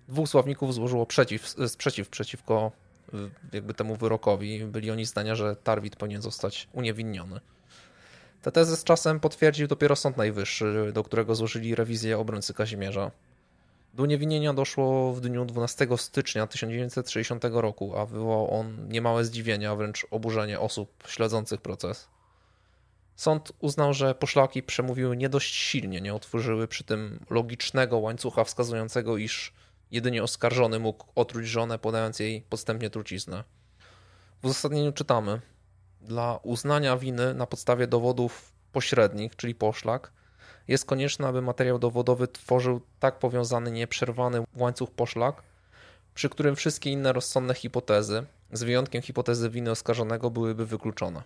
Dwóch 0.08 0.28
z 0.28 0.34
ławników 0.34 0.74
złożyło 0.74 1.06
przeciw, 1.06 1.48
sprzeciw 1.68 2.10
przeciwko 2.10 2.72
jakby 3.54 3.74
temu 3.74 3.96
wyrokowi. 3.96 4.66
Byli 4.66 4.92
oni 4.92 5.06
zdania, 5.06 5.36
że 5.36 5.56
Tarwit 5.56 5.96
powinien 5.96 6.22
zostać 6.22 6.68
uniewinniony. 6.74 7.40
Tę 8.42 8.52
tezę 8.52 8.78
z 8.78 8.84
czasem 8.84 9.20
potwierdził 9.20 9.68
dopiero 9.68 9.96
Sąd 9.96 10.18
Najwyższy, 10.18 10.92
do 10.94 11.04
którego 11.04 11.36
złożyli 11.36 11.76
rewizję 11.76 12.18
obrońcy 12.18 12.54
Kazimierza. 12.54 13.12
Do 13.94 14.04
uniewinnienia 14.04 14.54
doszło 14.54 15.14
w 15.14 15.22
dniu 15.22 15.46
12 15.46 15.88
stycznia 15.98 16.48
1960 16.48 17.44
roku, 17.52 17.98
a 17.98 18.06
wywołał 18.06 18.60
on 18.60 18.88
niemałe 18.90 19.26
zdziwienie, 19.26 19.70
a 19.70 19.76
wręcz 19.76 20.08
oburzenie 20.12 20.60
osób 20.60 21.04
śledzących 21.08 21.62
proces. 21.62 22.08
Sąd 23.16 23.52
uznał, 23.60 23.94
że 23.94 24.16
poszlaki 24.16 24.64
przemówiły 24.64 25.18
nie 25.18 25.30
dość 25.30 25.56
silnie, 25.56 26.02
nie 26.02 26.14
otworzyły 26.14 26.68
przy 26.68 26.84
tym 26.84 27.20
logicznego 27.30 27.98
łańcucha 27.98 28.44
wskazującego, 28.44 29.18
iż 29.18 29.54
jedynie 29.92 30.24
oskarżony 30.24 30.80
mógł 30.80 31.06
otruć 31.16 31.48
żonę, 31.48 31.80
podając 31.80 32.20
jej 32.20 32.42
podstępnie 32.42 32.90
truciznę. 32.90 33.44
W 34.42 34.46
uzasadnieniu 34.46 34.92
czytamy: 34.92 35.42
Dla 36.02 36.40
uznania 36.44 36.98
winy 36.98 37.34
na 37.34 37.48
podstawie 37.48 37.88
dowodów 37.88 38.52
pośrednich, 38.72 39.36
czyli 39.36 39.56
poszlak, 39.56 40.12
jest 40.68 40.86
konieczne, 40.86 41.28
aby 41.28 41.42
materiał 41.42 41.80
dowodowy 41.80 42.28
tworzył 42.28 42.82
tak 43.00 43.20
powiązany, 43.20 43.72
nieprzerwany 43.72 44.44
łańcuch 44.56 44.92
poszlak, 44.92 45.44
przy 46.14 46.30
którym 46.30 46.56
wszystkie 46.56 46.92
inne 46.92 47.14
rozsądne 47.14 47.54
hipotezy, 47.54 48.26
z 48.52 48.64
wyjątkiem 48.64 49.02
hipotezy 49.02 49.50
winy 49.50 49.72
oskarżonego, 49.72 50.30
byłyby 50.30 50.66
wykluczone. 50.66 51.24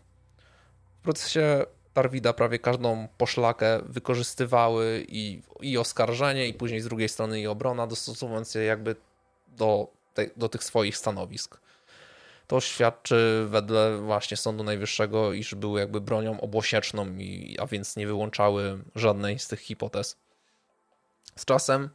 W 0.99 1.03
procesie 1.03 1.65
Tarwida 1.93 2.33
prawie 2.33 2.59
każdą 2.59 3.07
poszlakę 3.17 3.79
wykorzystywały 3.85 5.05
i, 5.07 5.41
i 5.61 5.77
oskarżenie, 5.77 6.47
i 6.47 6.53
później 6.53 6.81
z 6.81 6.85
drugiej 6.85 7.09
strony 7.09 7.41
i 7.41 7.47
obrona, 7.47 7.87
dostosowując 7.87 8.55
je 8.55 8.63
jakby 8.63 8.95
do, 9.47 9.87
te, 10.13 10.25
do 10.37 10.49
tych 10.49 10.63
swoich 10.63 10.97
stanowisk. 10.97 11.59
To 12.47 12.61
świadczy 12.61 13.45
wedle 13.49 13.97
właśnie 13.97 14.37
Sądu 14.37 14.63
Najwyższego, 14.63 15.33
iż 15.33 15.55
były 15.55 15.79
jakby 15.79 16.01
bronią 16.01 16.41
obłosieczną, 16.41 17.05
i, 17.17 17.57
a 17.59 17.67
więc 17.67 17.95
nie 17.95 18.07
wyłączały 18.07 18.83
żadnej 18.95 19.39
z 19.39 19.47
tych 19.47 19.59
hipotez. 19.59 20.17
Z 21.35 21.45
czasem, 21.45 21.89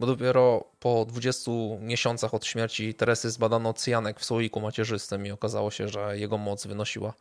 bo 0.00 0.06
dopiero 0.06 0.64
po 0.78 1.04
20 1.04 1.50
miesiącach 1.80 2.34
od 2.34 2.46
śmierci 2.46 2.94
Teresy 2.94 3.30
zbadano 3.30 3.72
cyjanek 3.72 4.20
w 4.20 4.24
słoiku 4.24 4.60
macierzystym 4.60 5.26
i 5.26 5.30
okazało 5.30 5.70
się, 5.70 5.88
że 5.88 6.18
jego 6.18 6.38
moc 6.38 6.66
wynosiła 6.66 7.14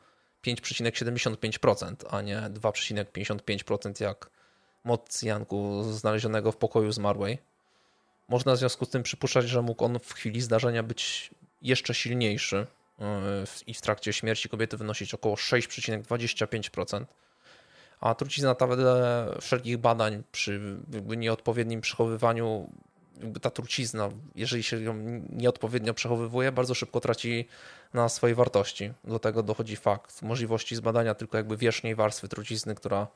5,75%, 0.45 1.95
a 2.09 2.21
nie 2.21 2.37
2,55% 2.37 4.01
jak 4.03 4.29
moc 4.83 5.09
cyjanku 5.09 5.83
znalezionego 5.83 6.51
w 6.51 6.57
pokoju 6.57 6.91
zmarłej. 6.91 7.37
Można 8.27 8.53
w 8.53 8.57
związku 8.57 8.85
z 8.85 8.89
tym 8.89 9.03
przypuszczać, 9.03 9.49
że 9.49 9.61
mógł 9.61 9.85
on 9.85 9.99
w 9.99 10.13
chwili 10.13 10.41
zdarzenia 10.41 10.83
być 10.83 11.31
jeszcze 11.61 11.93
silniejszy 11.93 12.67
yy, 12.99 13.05
i 13.67 13.73
w 13.73 13.81
trakcie 13.81 14.13
śmierci 14.13 14.49
kobiety 14.49 14.77
wynosić 14.77 15.13
około 15.13 15.35
6,25%. 15.35 17.05
A 18.01 18.15
trucizna 18.15 18.55
ta 18.55 18.67
wedle 18.67 19.25
wszelkich 19.41 19.77
badań 19.77 20.23
przy 20.31 20.77
nieodpowiednim 21.17 21.81
przechowywaniu, 21.81 22.69
ta 23.41 23.49
trucizna, 23.49 24.09
jeżeli 24.35 24.63
się 24.63 24.81
ją 24.81 24.95
nieodpowiednio 25.29 25.93
przechowywuje, 25.93 26.51
bardzo 26.51 26.75
szybko 26.75 26.99
traci 26.99 27.47
na 27.93 28.09
swojej 28.09 28.35
wartości. 28.35 28.93
Do 29.03 29.19
tego 29.19 29.43
dochodzi 29.43 29.75
fakt 29.75 30.21
możliwości 30.21 30.75
zbadania 30.75 31.15
tylko 31.15 31.37
jakby 31.37 31.57
wierzchniej 31.57 31.95
warstwy 31.95 32.27
trucizny, 32.27 32.75
która 32.75 33.07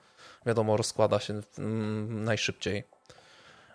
wiadomo 0.46 0.78
rozkłada 0.78 1.20
się 1.20 1.42
mm, 1.58 2.24
najszybciej. 2.24 2.84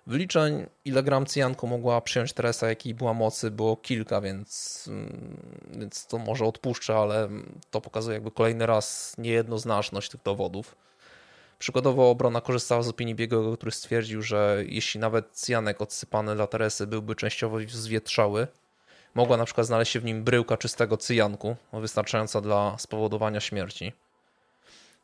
Wyliczeń, 0.06 0.66
ile 0.84 1.02
gram 1.02 1.26
cyjanku 1.26 1.66
mogła 1.66 2.00
przyjąć 2.00 2.32
Teresa, 2.32 2.68
jakiej 2.68 2.94
była 2.94 3.14
mocy, 3.14 3.50
było 3.50 3.76
kilka, 3.76 4.20
więc, 4.20 4.84
mm, 4.88 5.36
więc 5.78 6.06
to 6.06 6.18
może 6.18 6.44
odpuszczę, 6.44 6.96
ale 6.96 7.28
to 7.70 7.80
pokazuje 7.80 8.14
jakby 8.14 8.30
kolejny 8.30 8.66
raz 8.66 9.14
niejednoznaczność 9.18 10.10
tych 10.10 10.22
dowodów. 10.22 10.76
Przykładowo 11.59 12.10
obrona 12.10 12.40
korzystała 12.40 12.82
z 12.82 12.89
opinii 12.89 13.14
biegłego, 13.14 13.56
który 13.56 13.72
stwierdził, 13.72 14.22
że 14.22 14.64
jeśli 14.66 15.01
nawet 15.01 15.30
cyjanek 15.32 15.82
odsypany 15.82 16.35
dla 16.35 16.47
Teresy 16.47 16.86
byłby 16.86 17.14
częściowo 17.14 17.59
zwietrzały, 17.68 18.47
mogła 19.14 19.36
na 19.36 19.44
przykład 19.44 19.66
znaleźć 19.66 19.93
się 19.93 20.01
w 20.01 20.05
nim 20.05 20.24
bryłka 20.24 20.56
czystego 20.56 20.97
cyjanku, 20.97 21.56
wystarczająca 21.72 22.40
dla 22.40 22.78
spowodowania 22.78 23.40
śmierci. 23.40 23.93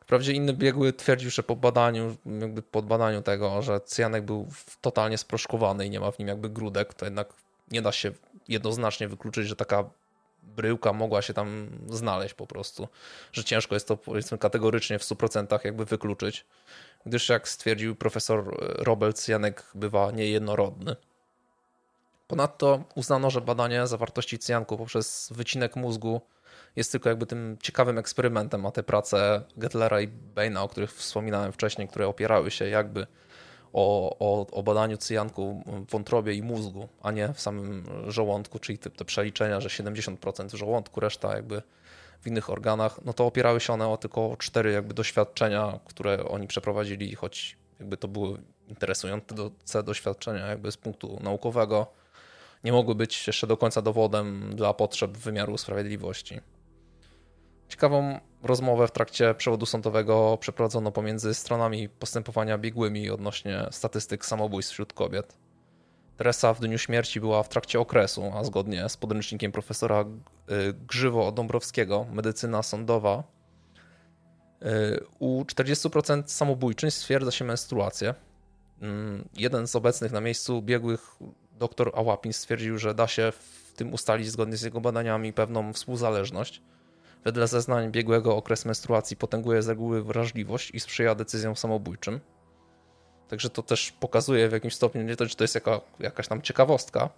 Wprawdzie 0.01 0.33
inny 0.33 0.53
biegły 0.53 0.93
twierdził, 0.93 1.31
że 1.31 1.43
po 1.43 1.57
badaniu, 1.57 2.17
jakby 2.41 2.63
po 2.63 2.83
badaniu 2.83 3.23
tego, 3.23 3.63
że 3.63 3.81
cyjanek 3.81 4.25
był 4.25 4.49
totalnie 4.81 5.19
sproszkowany 5.19 5.87
i 5.87 5.91
nie 5.91 6.01
ma 6.01 6.11
w 6.11 6.19
nim 6.19 6.29
jakby 6.29 6.51
grudek, 6.51 6.95
to 6.95 7.05
jednak 7.05 7.29
nie 7.71 7.83
da 7.83 7.93
się 7.93 8.13
jednoznacznie 8.49 9.09
wykluczyć, 9.09 9.49
że 9.49 9.57
taka 9.57 9.85
bryłka 10.57 10.93
mogła 10.93 11.23
się 11.23 11.35
tam 11.35 11.71
znaleźć 11.91 12.35
po 12.35 12.47
prostu. 12.47 12.89
Że 13.33 13.45
ciężko 13.45 13.75
jest 13.75 13.89
to 13.89 13.97
powiedzmy 13.97 14.39
kategorycznie 14.39 14.99
w 14.99 15.03
100% 15.03 15.65
jakby 15.65 15.85
wykluczyć, 15.85 16.47
gdyż 17.07 17.29
jak 17.29 17.49
stwierdził 17.49 17.97
profesor 17.97 18.57
Robel, 18.61 19.13
cyjanek 19.13 19.65
bywa 19.75 20.11
niejednorodny. 20.11 20.97
Ponadto 22.27 22.85
uznano, 22.95 23.31
że 23.31 23.41
badanie 23.41 23.87
zawartości 23.87 24.39
cyjanku 24.39 24.79
poprzez 24.79 25.29
wycinek 25.35 25.77
mózgu 25.77 26.21
jest 26.77 26.93
tylko 26.93 27.09
jakby 27.09 27.27
tym 27.27 27.59
ciekawym 27.63 27.99
eksperymentem, 27.99 28.67
a 28.67 28.71
te 28.71 28.83
prace 28.83 29.43
Getlera 29.57 30.01
i 30.01 30.09
Baina, 30.09 30.63
o 30.63 30.69
których 30.69 30.93
wspominałem 30.95 31.53
wcześniej, 31.53 31.89
które 31.89 32.09
opierały 32.09 32.51
się 32.51 32.69
jakby 32.69 33.07
o, 33.75 34.17
o, 34.19 34.47
o 34.47 34.63
badaniu 34.63 34.97
cyjanku 34.97 35.63
w 35.67 35.91
wątrobie 35.91 36.35
i 36.35 36.43
mózgu, 36.43 36.89
a 37.03 37.11
nie 37.11 37.33
w 37.33 37.41
samym 37.41 37.85
żołądku, 38.09 38.59
czyli 38.59 38.79
te, 38.79 38.91
te 38.91 39.05
przeliczenia, 39.05 39.61
że 39.61 39.69
70% 39.69 40.49
w 40.49 40.55
żołądku, 40.55 41.01
reszta 41.01 41.37
jakby 41.37 41.63
w 42.21 42.27
innych 42.27 42.51
organach, 42.51 43.01
no 43.05 43.13
to 43.13 43.27
opierały 43.27 43.61
się 43.61 43.73
one 43.73 43.89
o 43.89 43.97
tylko 43.97 44.37
cztery 44.39 44.73
jakby 44.73 44.95
doświadczenia, 44.95 45.79
które 45.85 46.25
oni 46.29 46.47
przeprowadzili, 46.47 47.15
choć 47.15 47.57
jakby 47.81 47.97
to 47.97 48.09
były 48.09 48.39
interesujące 48.69 49.83
doświadczenia 49.85 50.47
jakby 50.47 50.73
z 50.73 50.77
punktu 50.77 51.19
naukowego, 51.23 51.87
nie 52.65 52.73
mogły 52.73 52.95
być 52.95 53.27
jeszcze 53.27 53.47
do 53.47 53.57
końca 53.57 53.83
dowodem 53.83 54.57
dla 54.57 54.75
potrzeb 54.75 55.11
wymiaru 55.19 55.59
sprawiedliwości. 55.59 56.41
Ciekawą 57.75 58.21
rozmowę 58.43 58.89
w 58.89 58.93
trakcie 58.93 59.35
przewodu 59.35 59.67
sądowego 59.67 60.39
przeprowadzono 60.41 60.93
pomiędzy 60.93 61.35
stronami 61.35 61.89
postępowania 61.89 62.59
biegłymi 62.59 63.11
odnośnie 63.11 63.67
statystyk 63.71 64.25
samobójstw 64.25 64.73
wśród 64.73 64.93
kobiet. 64.93 65.39
Teresa 66.17 66.55
w 66.55 66.61
dniu 66.61 66.79
śmierci 66.79 67.21
była 67.21 67.43
w 67.43 67.49
trakcie 67.49 67.81
okresu, 67.81 68.33
a 68.35 68.45
zgodnie 68.45 68.89
z 68.89 68.97
podręcznikiem 68.97 69.53
profesora 69.53 70.01
y, 70.01 70.75
Grzywo-Dąbrowskiego, 70.87 72.07
medycyna 72.13 72.63
sądowa, 72.63 73.23
y, 74.63 75.01
u 75.19 75.45
40% 75.45 76.23
samobójczyń 76.27 76.91
stwierdza 76.91 77.31
się 77.31 77.45
menstruację. 77.45 78.15
Mm, 78.81 79.29
jeden 79.37 79.67
z 79.67 79.77
obecnych 79.77 80.13
na 80.13 80.21
miejscu 80.21 80.63
biegłych, 80.63 81.17
dr 81.59 81.91
Ałapin, 81.95 82.33
stwierdził, 82.33 82.79
że 82.79 82.95
da 82.95 83.09
się 83.09 83.33
w 83.33 83.73
tym 83.77 83.93
ustalić 83.95 84.31
zgodnie 84.31 84.57
z 84.57 84.63
jego 84.63 84.81
badaniami 84.81 85.33
pewną 85.33 85.73
współzależność– 85.73 86.63
Wedle 87.25 87.49
zeznań 87.49 87.91
biegłego 87.91 88.37
okres 88.37 88.65
menstruacji 88.65 89.17
potęguje 89.17 89.63
z 89.63 89.69
reguły 89.69 90.03
wrażliwość 90.03 90.71
i 90.75 90.81
sprzyja 90.81 91.15
decyzjom 91.15 91.57
samobójczym. 91.57 92.21
Także 93.29 93.51
to 93.51 93.63
też 93.63 93.93
pokazuje 93.93 94.49
w 94.49 94.53
jakimś 94.53 94.75
stopniu, 94.75 95.03
nie 95.03 95.17
to, 95.17 95.27
czy 95.27 95.37
to 95.37 95.45
jest 95.45 95.55
jaka, 95.55 95.81
jakaś 96.01 96.29
tam 96.29 96.43
ciekawostka, 96.43 97.11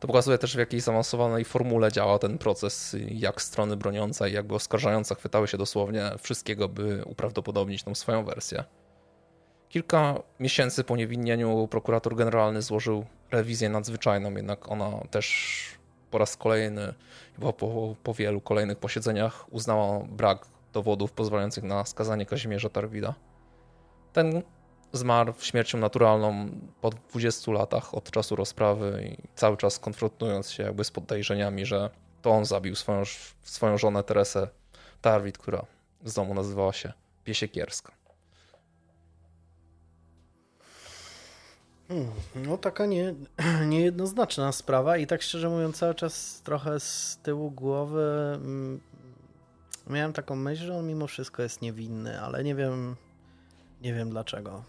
to 0.00 0.06
pokazuje 0.06 0.38
też 0.38 0.56
w 0.56 0.58
jakiej 0.58 0.80
zaawansowanej 0.80 1.44
formule 1.44 1.92
działa 1.92 2.18
ten 2.18 2.38
proces, 2.38 2.96
jak 3.08 3.42
strony 3.42 3.76
broniące 3.76 4.30
i 4.30 4.32
jakby 4.32 4.54
oskarżająca 4.54 5.14
chwytały 5.14 5.48
się 5.48 5.58
dosłownie 5.58 6.10
wszystkiego, 6.18 6.68
by 6.68 7.04
uprawdopodobnić 7.04 7.82
tą 7.82 7.94
swoją 7.94 8.24
wersję. 8.24 8.64
Kilka 9.68 10.22
miesięcy 10.40 10.84
po 10.84 10.96
niewinnieniu 10.96 11.68
prokurator 11.68 12.16
generalny 12.16 12.62
złożył 12.62 13.04
rewizję 13.30 13.68
nadzwyczajną, 13.68 14.30
jednak 14.30 14.70
ona 14.72 14.90
też 15.10 15.60
po 16.10 16.18
raz 16.18 16.36
kolejny, 16.36 16.94
chyba 17.40 17.52
po, 17.52 17.94
po 18.02 18.14
wielu 18.14 18.40
kolejnych 18.40 18.78
posiedzeniach 18.78 19.52
uznała 19.52 19.98
brak 19.98 20.46
dowodów 20.72 21.12
pozwalających 21.12 21.64
na 21.64 21.84
skazanie 21.84 22.26
Kazimierza 22.26 22.68
Tarwida. 22.68 23.14
Ten 24.12 24.42
zmarł 24.92 25.32
śmiercią 25.40 25.78
naturalną 25.78 26.48
po 26.80 26.90
20 26.90 27.52
latach 27.52 27.94
od 27.94 28.10
czasu 28.10 28.36
rozprawy 28.36 29.04
i 29.10 29.28
cały 29.34 29.56
czas 29.56 29.78
konfrontując 29.78 30.50
się 30.50 30.62
jakby 30.62 30.84
z 30.84 30.90
podejrzeniami, 30.90 31.66
że 31.66 31.90
to 32.22 32.30
on 32.30 32.44
zabił 32.44 32.76
swoją, 32.76 33.02
swoją 33.42 33.78
żonę 33.78 34.02
Teresę 34.02 34.48
Tarwid, 35.00 35.38
która 35.38 35.64
z 36.04 36.14
domu 36.14 36.34
nazywała 36.34 36.72
się 36.72 36.92
Piesiekierska. 37.24 37.99
No 42.34 42.58
taka 42.58 42.86
nie, 42.86 43.14
niejednoznaczna 43.66 44.52
sprawa 44.52 44.96
i 44.96 45.06
tak 45.06 45.22
szczerze 45.22 45.48
mówiąc 45.48 45.76
cały 45.76 45.94
czas 45.94 46.40
trochę 46.44 46.80
z 46.80 47.18
tyłu 47.22 47.50
głowy 47.50 48.32
mm, 48.34 48.80
miałem 49.86 50.12
taką 50.12 50.36
myśl, 50.36 50.64
że 50.64 50.76
on 50.76 50.86
mimo 50.86 51.06
wszystko 51.06 51.42
jest 51.42 51.62
niewinny, 51.62 52.20
ale 52.20 52.44
nie 52.44 52.54
wiem 52.54 52.96
nie 53.82 53.94
wiem 53.94 54.10
dlaczego. 54.10 54.62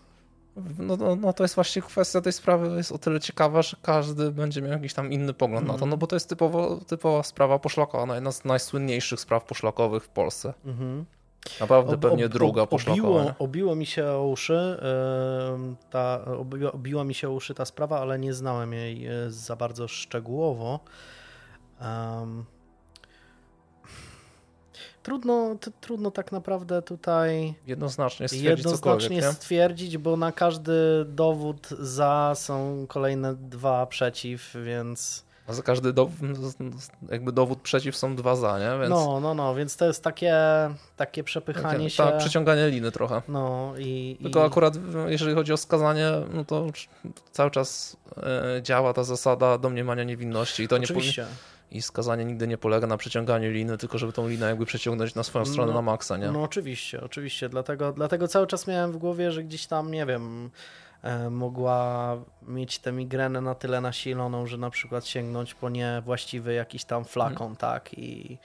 No, 0.78 0.98
no, 0.98 1.16
no, 1.16 1.34
to 1.34 1.44
jest 1.44 1.56
właśnie 1.56 1.82
kwestia 1.82 2.22
tej 2.22 2.34
sprawy 2.34 2.78
jest 2.78 2.92
o 2.92 2.98
tyle 2.98 3.20
ciekawa, 3.20 3.62
że 3.62 3.78
każdy 3.82 4.32
będzie 4.32 4.62
miał 4.62 4.72
jakiś 4.72 4.94
tam 4.94 5.12
inny 5.12 5.34
pogląd 5.34 5.64
mm. 5.64 5.76
na 5.76 5.80
to, 5.80 5.86
no 5.86 5.98
bo 5.98 6.08
to 6.08 6.16
jest 6.16 6.30
typowo, 6.30 6.78
typowa 6.88 7.24
sprawa 7.24 7.60
poszlakowa, 7.60 8.16
jedna 8.16 8.32
z 8.32 8.46
najsłynniejszych 8.46 9.20
spraw 9.20 9.46
poszlakowych 9.46 10.04
w 10.04 10.10
Polsce. 10.10 10.54
Mm 10.66 10.78
-hmm. 10.78 11.21
Naprawdę 11.60 11.94
ob, 11.96 12.02
pewnie 12.02 12.26
ob, 12.26 12.32
druga 12.32 12.66
poszlakowa. 12.68 13.08
Obiło, 13.08 13.36
obiło 13.40 13.76
mi 13.76 13.86
się 13.86 14.08
o 14.08 14.28
uszy 14.28 14.78
ta, 15.90 16.26
obiła, 16.26 16.72
obiła 16.72 17.04
mi 17.04 17.14
się 17.14 17.30
o 17.30 17.32
uszy 17.32 17.54
ta 17.54 17.66
sprawa, 17.66 18.00
ale 18.00 18.20
nie 18.20 18.34
znałem 18.34 18.74
jej 18.74 19.08
e, 19.08 19.12
za 19.28 19.56
bardzo 19.56 19.88
szczegółowo. 19.88 20.80
Um, 21.82 22.46
trudno, 25.04 25.56
trudno 25.82 26.12
tak 26.12 26.32
naprawdę 26.32 26.82
tutaj 26.82 27.54
jednoznacznie 27.68 28.28
stwierdzić, 28.28 28.66
jednoznacznie 28.66 29.24
stwierdzić, 29.24 29.98
bo 29.98 30.18
na 30.18 30.32
każdy 30.32 31.06
dowód 31.06 31.68
za 31.70 32.34
są 32.36 32.86
kolejne 32.88 33.36
dwa 33.36 33.86
przeciw, 33.86 34.56
więc 34.66 35.31
a 35.52 35.54
za 35.54 35.64
każdy 35.64 35.94
dowód, 35.94 36.16
jakby 37.12 37.32
dowód 37.32 37.62
przeciw 37.62 37.98
są 37.98 38.16
dwa 38.16 38.36
za, 38.36 38.60
nie? 38.60 38.80
Więc... 38.80 38.90
No, 38.90 39.20
no, 39.20 39.34
no, 39.34 39.56
więc 39.56 39.78
to 39.78 39.86
jest 39.86 40.04
takie, 40.04 40.36
takie 40.96 41.24
przepychanie 41.24 41.78
takie, 41.78 41.90
się. 41.90 42.04
Tak, 42.04 42.18
przeciąganie 42.18 42.70
liny 42.70 42.92
trochę. 42.92 43.22
No 43.28 43.74
i. 43.78 44.18
Tylko 44.24 44.44
i... 44.44 44.46
akurat 44.46 44.74
jeżeli 45.08 45.36
chodzi 45.36 45.54
o 45.54 45.58
skazanie, 45.58 46.12
no 46.34 46.46
to 46.46 46.68
cały 47.32 47.52
czas 47.52 47.98
e, 48.18 48.62
działa 48.64 48.94
ta 48.94 49.04
zasada 49.04 49.58
domniemania 49.58 50.04
niewinności 50.04 50.64
i 50.64 50.68
to 50.68 50.76
Oczywiście. 50.76 51.26
nie 51.72 51.78
I 51.78 51.82
skazanie 51.82 52.26
nigdy 52.26 52.48
nie 52.48 52.58
polega 52.58 52.88
na 52.88 52.98
przeciąganiu 52.98 53.52
liny, 53.52 53.78
tylko 53.78 53.98
żeby 53.98 54.14
tą 54.14 54.28
linę 54.28 54.46
jakby 54.46 54.66
przeciągnąć 54.66 55.16
na 55.16 55.24
swoją 55.24 55.46
stronę 55.46 55.72
no, 55.72 55.74
na 55.74 55.82
maksa, 55.82 56.18
nie? 56.18 56.32
No 56.32 56.44
oczywiście, 56.44 57.02
oczywiście. 57.02 57.50
Dlatego, 57.50 57.94
dlatego 57.94 58.28
cały 58.28 58.48
czas 58.48 58.68
miałem 58.68 58.92
w 58.92 58.98
głowie, 58.98 59.32
że 59.32 59.44
gdzieś 59.44 59.68
tam, 59.68 59.92
nie 59.92 60.06
wiem, 60.06 60.52
mogła 61.30 62.18
mieć 62.42 62.80
tę 62.80 62.92
migrenę 62.92 63.42
na 63.42 63.56
tyle 63.56 63.82
nasiloną, 63.82 64.48
że 64.48 64.58
na 64.58 64.70
przykład 64.70 65.06
sięgnąć 65.06 65.54
po 65.54 65.70
niewłaściwy 65.70 66.54
jakiś 66.54 66.86
tam 66.86 67.06
flakon, 67.06 67.46
mm. 67.46 67.56
tak, 67.56 67.94
i, 67.94 68.38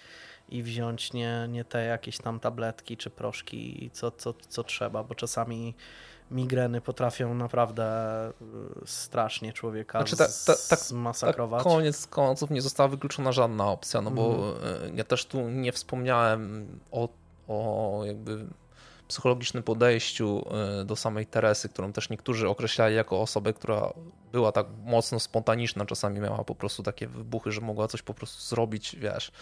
i 0.49 0.62
wziąć 0.62 1.12
nie, 1.12 1.47
nie 1.49 1.65
te 1.65 1.85
jakieś 1.85 2.18
tam 2.18 2.41
tabletki 2.41 2.97
czy 2.97 3.10
proszki, 3.10 3.91
co, 3.93 4.10
co, 4.10 4.35
co 4.49 4.65
trzeba, 4.65 5.05
bo 5.05 5.15
czasami 5.15 5.75
migreny 6.31 6.81
potrafią 6.81 7.35
naprawdę 7.35 7.85
e, 7.85 8.33
strasznie 8.86 9.52
człowieka 9.52 9.99
znaczy, 9.99 10.17
ta, 10.17 10.25
ta, 10.47 10.59
ta, 10.68 10.76
zmasakrować. 10.76 11.62
Koniec 11.62 12.07
końców 12.07 12.51
nie 12.51 12.62
została 12.62 12.89
wykluczona 12.89 13.33
żadna 13.33 13.70
opcja, 13.70 14.01
no 14.01 14.10
bo 14.10 14.35
mm. 14.35 14.97
ja 14.97 15.05
też 15.05 15.26
tu 15.26 15.49
nie 15.49 15.73
wspomniałem 15.73 16.67
o, 16.91 17.09
o 17.49 18.02
jakby 18.05 18.47
psychologicznym 19.09 19.62
podejściu 19.62 20.44
y, 20.81 20.85
do 20.85 20.97
samej 20.97 21.26
Teresy, 21.26 21.68
którą 21.68 21.93
też 21.93 22.10
niektórzy 22.10 22.49
określali 22.49 22.97
jako 22.97 23.20
osobę, 23.20 23.52
która 23.52 23.93
była 24.33 24.52
tak 24.52 24.67
mocno 24.85 25.20
spontaniczna, 25.20 25.86
czasami 25.86 26.20
miała 26.20 26.44
po 26.44 26.55
prostu 26.55 26.83
takie 26.83 27.07
wybuchy, 27.07 27.52
że 27.52 27.60
mogła 27.60 27.89
coś 27.89 28.02
po 28.02 28.15
prostu 28.15 28.43
zrobić, 28.43 28.97
wiesz, 28.97 29.33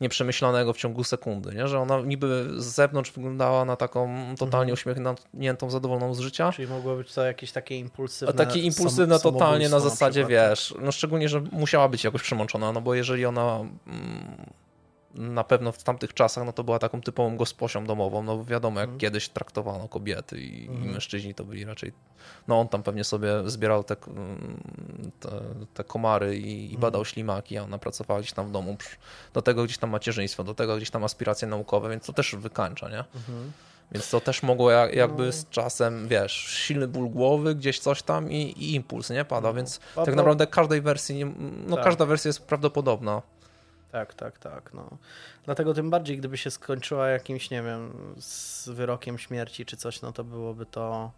nieprzemyślanego 0.00 0.72
w 0.72 0.76
ciągu 0.76 1.04
sekundy, 1.04 1.54
nie? 1.54 1.68
że 1.68 1.78
ona 1.78 2.00
niby 2.00 2.48
z 2.56 2.64
zewnątrz 2.64 3.12
wyglądała 3.12 3.64
na 3.64 3.76
taką 3.76 4.08
totalnie 4.38 4.72
mhm. 4.72 4.74
uśmiechniętą, 4.74 5.70
zadowoloną 5.70 6.14
z 6.14 6.20
życia. 6.20 6.52
Czyli 6.52 6.68
mogło 6.68 6.96
być 6.96 7.14
to 7.14 7.24
jakieś 7.24 7.52
takie 7.52 7.78
impulsywne 7.78 8.34
Takie 8.34 8.60
impulsywne 8.60 9.18
sam, 9.18 9.32
totalnie 9.32 9.68
na 9.68 9.80
zasadzie, 9.80 10.22
na 10.22 10.28
wiesz, 10.28 10.74
no 10.80 10.92
szczególnie, 10.92 11.28
że 11.28 11.40
musiała 11.40 11.88
być 11.88 12.04
jakoś 12.04 12.22
przemączona, 12.22 12.72
no 12.72 12.80
bo 12.80 12.94
jeżeli 12.94 13.26
ona... 13.26 13.60
Mm, 13.86 14.61
na 15.14 15.44
pewno 15.44 15.72
w 15.72 15.82
tamtych 15.82 16.14
czasach 16.14 16.46
no 16.46 16.52
to 16.52 16.64
była 16.64 16.78
taką 16.78 17.00
typową 17.00 17.36
gosposią 17.36 17.86
domową, 17.86 18.22
no 18.22 18.44
wiadomo 18.44 18.80
jak 18.80 18.88
mm. 18.88 18.98
kiedyś 18.98 19.28
traktowano 19.28 19.88
kobiety 19.88 20.40
i, 20.40 20.62
mm. 20.62 20.74
i, 20.74 20.76
mhm. 20.76 20.92
mężczyźni 20.92 21.34
to 21.34 21.44
byli 21.44 21.64
raczej, 21.64 21.92
no 22.48 22.60
on 22.60 22.68
tam 22.68 22.82
pewnie 22.82 23.04
sobie 23.04 23.28
zbierał 23.46 23.84
te, 23.84 23.96
te, 25.20 25.30
te 25.74 25.84
komary 25.84 26.36
i, 26.36 26.60
i, 26.60 26.64
mhm. 26.64 26.80
badał 26.80 27.04
ślimaki, 27.04 27.58
a 27.58 27.62
ona 27.62 27.78
pracowała 27.78 28.20
gdzieś 28.20 28.32
tam 28.32 28.48
w 28.48 28.50
domu, 28.50 28.76
do 29.32 29.42
tego 29.42 29.64
gdzieś 29.64 29.78
tam 29.78 29.90
macierzyństwo, 29.90 30.44
do 30.44 30.54
tego 30.54 30.76
gdzieś 30.76 30.90
tam 30.90 31.04
aspiracje 31.04 31.48
naukowe, 31.48 31.90
więc 31.90 32.06
to 32.06 32.12
też 32.12 32.36
wykańcza, 32.36 32.88
nie? 32.88 33.04
Mm. 33.28 33.52
Więc 33.92 34.10
to 34.10 34.20
też 34.20 34.42
mogło 34.42 34.70
jakby 34.70 35.26
no. 35.26 35.32
z 35.32 35.48
czasem, 35.48 36.08
wiesz, 36.08 36.32
silny 36.32 36.88
ból 36.88 37.10
głowy, 37.10 37.54
gdzieś 37.54 37.78
coś 37.78 38.02
tam 38.02 38.30
i, 38.30 38.36
i 38.36 38.74
impuls, 38.74 39.10
nie? 39.10 39.24
Pada, 39.24 39.48
no. 39.48 39.54
więc 39.54 39.80
tak 39.94 40.14
naprawdę 40.14 40.46
każdej 40.46 40.80
wersji, 40.80 41.24
no 41.66 41.76
tak. 41.76 41.84
każda 41.84 42.06
wersja 42.06 42.28
jest 42.28 42.46
prawdopodobna. 42.46 43.22
Tak, 43.92 44.14
tak, 44.14 44.38
tak. 44.38 44.74
No. 44.74 44.96
Dlatego 45.44 45.74
tym 45.74 45.90
bardziej, 45.90 46.18
gdyby 46.18 46.36
się 46.36 46.50
skończyła 46.50 47.08
jakimś, 47.08 47.50
nie 47.50 47.62
wiem, 47.62 47.92
z 48.20 48.68
wyrokiem 48.68 49.18
śmierci 49.18 49.66
czy 49.66 49.76
coś, 49.76 50.02
no 50.02 50.12
to 50.12 50.24
byłoby 50.24 50.66
to 50.66 51.10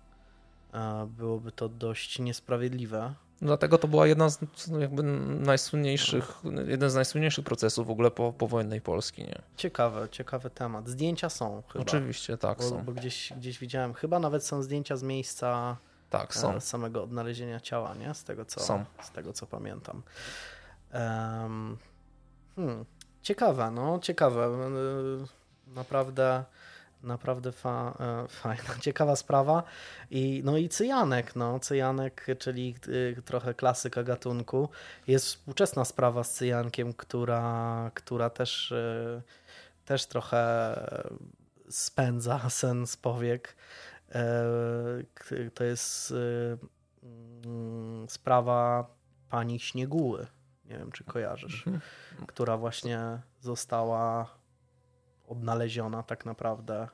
e, 0.75 1.07
byłoby 1.19 1.53
to 1.53 1.69
dość 1.69 2.19
niesprawiedliwe. 2.19 3.15
Dlatego 3.43 3.79
to 3.79 3.89
była 3.89 4.07
jedna 4.07 4.31
z 4.31 4.39
jakby 4.81 5.03
najsłynniejszych, 5.03 6.43
jeden 6.67 6.91
z 6.91 6.95
najsłynniejszych 6.95 7.45
procesów 7.45 7.87
w 7.87 7.91
ogóle 7.91 8.11
po, 8.11 8.33
powojennej 8.33 8.81
Polski. 8.81 9.23
Nie? 9.23 9.43
Ciekawy, 9.57 10.09
ciekawy 10.11 10.51
temat. 10.51 10.89
Zdjęcia 10.89 11.29
są 11.29 11.63
chyba. 11.73 11.83
Oczywiście, 11.83 12.39
tak 12.39 12.59
bo, 12.59 12.65
są. 12.65 12.85
Bo 12.85 12.93
gdzieś, 12.93 13.33
gdzieś 13.37 13.59
widziałem, 13.59 13.95
chyba 13.95 14.19
nawet 14.19 14.45
są 14.47 14.63
zdjęcia 14.63 14.97
z 14.97 15.03
miejsca 15.03 15.77
Tak, 16.11 16.31
e, 16.31 16.39
są. 16.39 16.61
samego 16.61 17.03
odnalezienia 17.03 17.61
ciała, 17.61 17.95
nie? 17.95 18.15
Z 18.15 18.25
tego 18.25 18.45
co, 18.45 18.61
Są. 18.61 18.85
Z 19.03 19.11
tego, 19.11 19.33
co 19.33 19.47
pamiętam. 19.47 20.03
Em, 20.93 21.77
hmm, 22.57 22.85
ciekawe, 23.23 23.71
no, 23.71 23.99
ciekawe. 23.99 24.45
E, 24.45 25.45
Naprawdę, 25.67 26.45
naprawdę 27.03 27.53
fa, 27.53 27.97
e, 28.01 28.29
fajna, 28.29 28.79
ciekawa 28.87 29.17
sprawa. 29.17 29.63
I, 30.11 30.43
no 30.45 30.57
i 30.57 30.69
cyjanek, 30.69 31.37
no, 31.37 31.61
cyjanek, 31.61 32.27
czyli 32.39 32.75
y, 32.89 33.23
trochę 33.25 33.55
klasyka 33.55 34.03
gatunku. 34.03 34.69
Jest 35.07 35.27
współczesna 35.27 35.85
sprawa 35.85 36.25
z 36.25 36.35
cyjankiem, 36.35 36.93
która, 36.93 37.91
która 37.95 38.31
też, 38.31 38.75
też 39.85 40.07
trochę 40.07 40.75
spędza 41.71 42.49
sen 42.51 42.87
z 42.87 42.97
powiek. 42.97 43.57
E, 44.15 44.45
To 45.55 45.65
jest 45.65 46.15
mm, 47.45 48.09
sprawa 48.09 48.87
pani 49.31 49.61
Śnieguły. 49.61 50.27
Nie 50.65 50.79
wiem, 50.79 50.93
czy 50.93 51.05
kojarzysz, 51.05 51.67
Mhm. 51.67 51.81
która 52.27 52.57
właśnie 52.57 53.21
została 53.41 54.27
odnaleziona 55.29 56.03
tak 56.03 56.25
naprawdę 56.27 56.89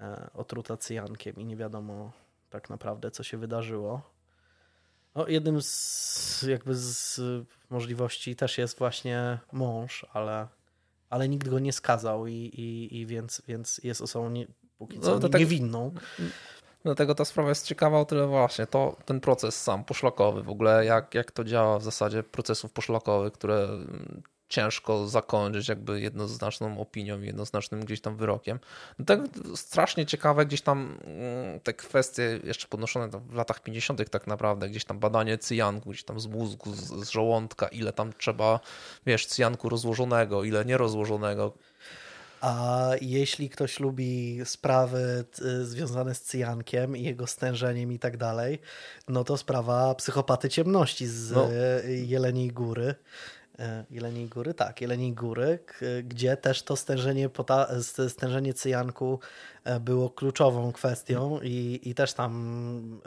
e, 0.00 0.30
otruta 0.34 0.76
cyjankiem 0.76 1.36
i 1.36 1.44
nie 1.44 1.56
wiadomo 1.56 2.12
tak 2.50 2.70
naprawdę, 2.70 3.10
co 3.10 3.22
się 3.22 3.36
wydarzyło. 3.38 4.02
No, 5.14 5.26
jednym 5.28 5.62
z 5.62 6.42
jakby 6.48 6.74
z 6.74 7.20
możliwości 7.70 8.36
też 8.36 8.58
jest 8.58 8.78
właśnie 8.78 9.38
mąż, 9.52 10.06
ale, 10.12 10.48
ale 11.10 11.28
nikt 11.28 11.48
go 11.48 11.58
nie 11.58 11.72
skazał 11.72 12.26
i, 12.26 12.32
i, 12.32 12.96
i 13.00 13.06
więc, 13.06 13.42
więc 13.48 13.78
jest 13.84 14.00
osobą 14.00 14.30
nie, 14.30 14.46
póki 14.78 15.00
co 15.00 15.18
No, 15.18 15.28
tak- 15.28 15.40
niewinną. 15.40 15.94
Dlatego 16.86 17.14
ta 17.14 17.24
sprawa 17.24 17.48
jest 17.48 17.66
ciekawa 17.66 18.00
o 18.00 18.04
tyle 18.04 18.26
właśnie, 18.26 18.66
to 18.66 18.96
ten 19.04 19.20
proces 19.20 19.62
sam 19.62 19.84
poszlakowy 19.84 20.42
w 20.42 20.48
ogóle, 20.48 20.84
jak, 20.84 21.14
jak 21.14 21.32
to 21.32 21.44
działa 21.44 21.78
w 21.78 21.82
zasadzie 21.82 22.22
procesów 22.22 22.72
poszlakowych, 22.72 23.32
które 23.32 23.64
mm, 23.64 24.22
ciężko 24.48 25.08
zakończyć 25.08 25.68
jakby 25.68 26.00
jednoznaczną 26.00 26.80
opinią, 26.80 27.20
jednoznacznym 27.20 27.84
gdzieś 27.84 28.00
tam 28.00 28.16
wyrokiem. 28.16 28.58
No 28.98 29.04
tak 29.04 29.20
strasznie 29.54 30.06
ciekawe 30.06 30.46
gdzieś 30.46 30.62
tam 30.62 30.98
mm, 31.04 31.60
te 31.60 31.74
kwestie 31.74 32.40
jeszcze 32.44 32.68
podnoszone 32.68 33.08
w 33.08 33.34
latach 33.34 33.62
50. 33.62 34.10
tak 34.10 34.26
naprawdę, 34.26 34.68
gdzieś 34.68 34.84
tam 34.84 34.98
badanie 34.98 35.38
cyjanku, 35.38 35.90
gdzieś 35.90 36.04
tam 36.04 36.20
z 36.20 36.26
mózgu, 36.26 36.74
z, 36.74 37.06
z 37.06 37.10
żołądka, 37.10 37.68
ile 37.68 37.92
tam 37.92 38.12
trzeba, 38.12 38.60
wiesz, 39.06 39.26
cyjanku 39.26 39.68
rozłożonego, 39.68 40.44
ile 40.44 40.64
nierozłożonego. 40.64 41.52
A 42.40 42.90
jeśli 43.00 43.50
ktoś 43.50 43.80
lubi 43.80 44.40
sprawy 44.44 45.24
t- 45.32 45.64
związane 45.64 46.14
z 46.14 46.22
cyjankiem 46.22 46.96
i 46.96 47.02
jego 47.02 47.26
stężeniem 47.26 47.92
i 47.92 47.98
tak 47.98 48.16
dalej, 48.16 48.58
no 49.08 49.24
to 49.24 49.36
sprawa 49.36 49.94
psychopaty 49.94 50.48
ciemności 50.48 51.06
z 51.06 51.30
No. 51.30 51.48
e, 51.52 51.92
Jeleniej 51.92 52.48
Góry. 52.48 52.94
E, 53.58 53.84
Jeleniej 53.90 54.28
Góry? 54.28 54.54
Tak, 54.54 54.80
Jeleniej 54.80 55.12
Góry, 55.12 55.58
gdzie 56.04 56.36
też 56.36 56.62
to 56.62 56.76
stężenie, 56.76 57.30
stężenie 58.08 58.54
cyjanku 58.54 59.20
było 59.80 60.10
kluczową 60.10 60.72
kwestią 60.72 61.40
i, 61.42 61.80
i 61.82 61.94
też 61.94 62.12
tam 62.14 63.00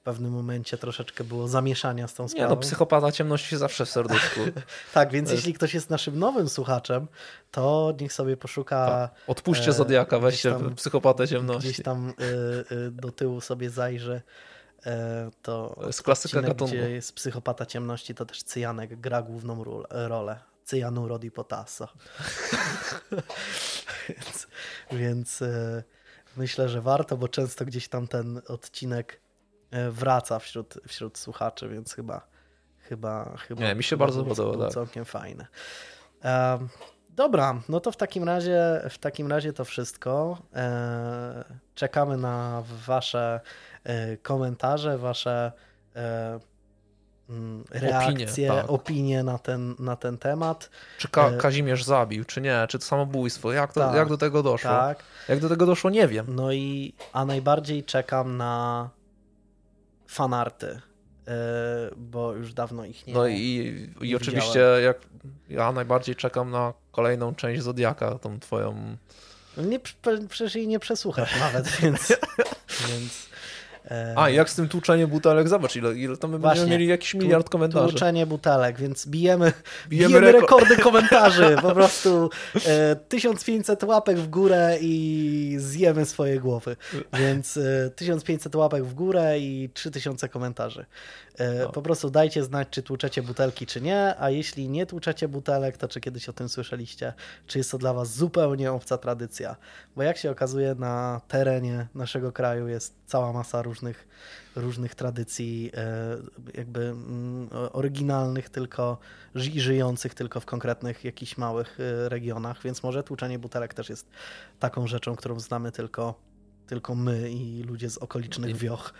w 0.00 0.02
pewnym 0.02 0.32
momencie 0.32 0.78
troszeczkę 0.78 1.24
było 1.24 1.48
zamieszania 1.48 2.08
z 2.08 2.14
tą 2.14 2.22
Nie 2.22 2.28
sprawą. 2.28 2.50
no, 2.54 2.56
psychopata 2.56 3.12
ciemności 3.12 3.56
zawsze 3.56 3.86
w 3.86 3.90
serduszku. 3.90 4.40
Tak, 4.94 5.10
więc 5.12 5.30
jeśli 5.30 5.54
ktoś 5.54 5.74
jest 5.74 5.90
naszym 5.90 6.18
nowym 6.18 6.48
słuchaczem, 6.48 7.08
to 7.50 7.94
niech 8.00 8.12
sobie 8.12 8.36
poszuka 8.36 9.10
Odpuśćcie 9.26 9.70
E, 9.70 9.72
Zodiaka, 9.72 10.18
weźcie 10.18 10.50
tam- 10.52 10.74
psychopatę 10.74 11.28
ciemności. 11.28 11.68
gdzieś 11.68 11.84
tam 11.84 12.08
y, 12.08 12.74
y, 12.74 12.90
do 12.90 13.12
tyłu 13.12 13.40
sobie 13.40 13.70
zajrzy, 13.70 14.22
to 15.42 15.80
jest 15.86 16.02
klasyka 16.02 16.38
odcinek, 16.38 16.46
gatunku. 16.56 16.74
gdzie 16.74 16.90
jest 16.90 17.12
psychopata 17.14 17.66
ciemności, 17.66 18.14
to 18.14 18.26
też 18.26 18.42
Cyjanek 18.42 19.00
gra 19.00 19.22
główną 19.22 19.64
rolę. 19.90 20.38
Cyjanu 20.64 21.08
Rodi 21.08 21.30
Potasso. 21.30 21.88
więc 24.08 24.46
więc 24.92 25.40
myślę, 26.36 26.68
że 26.68 26.80
warto, 26.80 27.16
bo 27.16 27.28
często 27.28 27.64
gdzieś 27.64 27.88
tam 27.88 28.08
ten 28.08 28.40
odcinek 28.48 29.19
wraca 29.90 30.38
wśród, 30.38 30.74
wśród 30.86 31.18
słuchaczy, 31.18 31.68
więc 31.68 31.94
chyba 31.94 32.26
chyba, 32.90 33.36
chyba 33.36 33.62
Nie, 33.62 33.74
mi 33.74 33.82
się 33.82 33.96
bardzo 33.96 34.24
podoba, 34.24 34.64
tak. 34.64 34.74
całkiem 34.74 35.04
fajny. 35.04 35.46
Em, 36.22 36.68
Dobra, 37.10 37.60
no 37.68 37.80
to 37.80 37.92
w 37.92 37.96
takim 37.96 38.24
razie, 38.24 38.82
w 38.90 38.98
takim 38.98 39.30
razie 39.30 39.52
to 39.52 39.64
wszystko. 39.64 40.38
E, 40.54 41.44
czekamy 41.74 42.16
na 42.16 42.62
wasze 42.86 43.40
e, 43.84 44.16
komentarze, 44.16 44.98
wasze 44.98 45.52
e, 45.96 46.40
mm, 47.30 47.64
reakcje, 47.70 48.48
tak. 48.48 48.70
opinie 48.70 49.22
na, 49.22 49.38
ten, 49.38 49.74
na 49.78 49.96
ten 49.96 50.18
temat. 50.18 50.70
Czy 50.98 51.08
Ka 51.08 51.28
E, 51.28 51.36
Kazimierz 51.36 51.84
zabił, 51.84 52.24
czy 52.24 52.40
nie? 52.40 52.66
Czy 52.68 52.78
to 52.78 52.84
samobójstwo? 52.84 53.52
Jak, 53.52 53.72
to, 53.72 53.80
Tak, 53.80 53.94
jak 53.94 54.08
do 54.08 54.18
tego 54.18 54.42
doszło? 54.42 54.70
Tak. 54.70 55.02
Jak 55.28 55.40
do 55.40 55.48
tego 55.48 55.66
doszło, 55.66 55.90
nie 55.90 56.08
wiem. 56.08 56.26
No 56.28 56.52
i 56.52 56.94
a 57.12 57.24
najbardziej 57.24 57.84
czekam 57.84 58.36
na 58.36 58.88
fanarty, 60.10 60.66
e, 60.66 60.80
bo 61.96 62.32
już 62.32 62.52
dawno 62.54 62.84
ich 62.84 63.06
nie 63.06 63.14
No 63.14 63.26
i, 63.28 63.34
i 64.00 64.08
nie 64.08 64.16
oczywiście 64.16 64.60
jak 64.84 64.98
ja 65.48 65.72
najbardziej 65.72 66.16
czekam 66.16 66.50
na 66.50 66.72
kolejną 66.92 67.34
część 67.34 67.62
Zodiaka, 67.62 68.18
tą 68.18 68.40
twoją... 68.40 68.96
Nie, 69.56 69.80
prze- 69.80 70.28
przecież 70.28 70.54
jej 70.54 70.68
nie 70.68 70.78
przesłuchasz 70.78 71.40
nawet, 71.40 71.68
więc. 71.82 72.08
więc 72.88 73.29
A, 74.16 74.30
jak 74.30 74.50
z 74.50 74.54
tym 74.54 74.68
tłuczeniem 74.68 75.10
butelek? 75.10 75.48
Zobacz, 75.48 75.76
ile, 75.76 75.94
ile 75.94 76.16
to 76.16 76.28
my 76.28 76.38
Właśnie. 76.38 76.60
będziemy 76.60 76.70
mieli 76.78 76.90
jakiś 76.90 77.14
miliard 77.14 77.48
komentarzy. 77.48 77.88
Tłuczenie 77.88 78.26
butelek, 78.26 78.78
więc 78.78 79.06
bijemy, 79.06 79.52
Bijemy 79.88 80.20
bijemy, 80.20 80.32
reko- 80.32 80.40
rekordy 80.40 80.76
komentarzy. 80.88 81.56
Po 81.62 81.72
prostu 81.72 82.30
e, 82.66 82.96
1500 82.96 83.84
łapek 83.84 84.16
w 84.18 84.28
górę 84.28 84.76
i 84.80 85.54
zjemy 85.58 86.06
swoje 86.06 86.40
głowy. 86.40 86.76
Więc 87.12 87.56
e, 87.56 87.90
1500 87.96 88.54
łapek 88.54 88.84
w 88.84 88.94
górę 88.94 89.38
i 89.38 89.70
3000 89.74 90.28
komentarzy. 90.28 90.86
E, 91.40 91.64
No. 91.64 91.68
Po 91.72 91.82
prostu 91.82 92.10
dajcie 92.10 92.44
znać, 92.44 92.68
czy 92.70 92.82
tłuczecie 92.82 93.22
butelki, 93.22 93.66
czy 93.66 93.80
nie, 93.80 94.14
a 94.18 94.30
jeśli 94.30 94.68
nie 94.68 94.86
tłuczecie 94.86 95.28
butelek, 95.28 95.76
to 95.76 95.88
czy 95.88 96.00
kiedyś 96.00 96.28
o 96.28 96.32
tym 96.32 96.48
słyszeliście, 96.48 97.12
czy 97.46 97.58
jest 97.58 97.70
to 97.70 97.78
dla 97.78 97.92
was 97.94 98.14
zupełnie 98.16 98.72
obca 98.72 98.98
tradycja. 98.98 99.56
Bo 99.96 100.02
jak 100.02 100.16
się 100.16 100.30
okazuje, 100.30 100.74
na 100.74 101.20
terenie 101.28 101.86
naszego 101.94 102.32
kraju 102.32 102.68
jest 102.68 102.94
cała 103.06 103.32
masa 103.32 103.62
różnych, 103.62 104.08
różnych 104.56 104.94
tradycji, 104.94 105.70
e, 105.74 106.16
jakby 106.54 106.80
mm, 106.84 107.48
oryginalnych, 107.72 108.48
tylko 108.48 108.98
ży- 109.34 109.60
żyjących 109.60 110.14
tylko 110.14 110.40
w 110.40 110.46
konkretnych 110.46 111.04
jakichś 111.04 111.36
małych 111.38 111.78
e, 111.80 112.08
regionach, 112.08 112.62
więc 112.62 112.82
może 112.82 113.02
tłuczenie 113.02 113.38
butelek 113.38 113.74
też 113.74 113.88
jest 113.88 114.06
taką 114.58 114.86
rzeczą, 114.86 115.16
którą 115.16 115.40
znamy 115.40 115.72
tylko, 115.72 116.14
tylko 116.66 116.94
my 116.94 117.30
i 117.30 117.62
ludzie 117.62 117.90
z 117.90 117.98
okolicznych 117.98 118.56
wioch. 118.56 118.94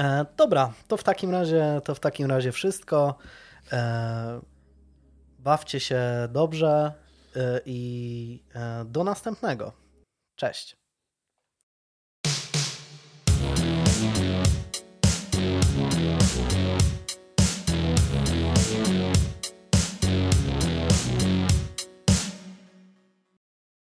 E, 0.00 0.26
dobra, 0.36 0.72
to 0.88 0.96
w 0.96 1.02
takim 1.02 1.30
razie 1.30 1.80
to 1.84 1.94
w 1.94 2.00
takim 2.00 2.30
razie 2.30 2.52
wszystko. 2.52 3.14
E, 3.72 4.40
bawcie 5.38 5.80
się 5.80 6.02
dobrze 6.28 6.92
e, 7.36 7.60
i 7.66 8.44
e, 8.54 8.84
do 8.84 9.04
następnego. 9.04 9.72
Cześć. 10.36 10.79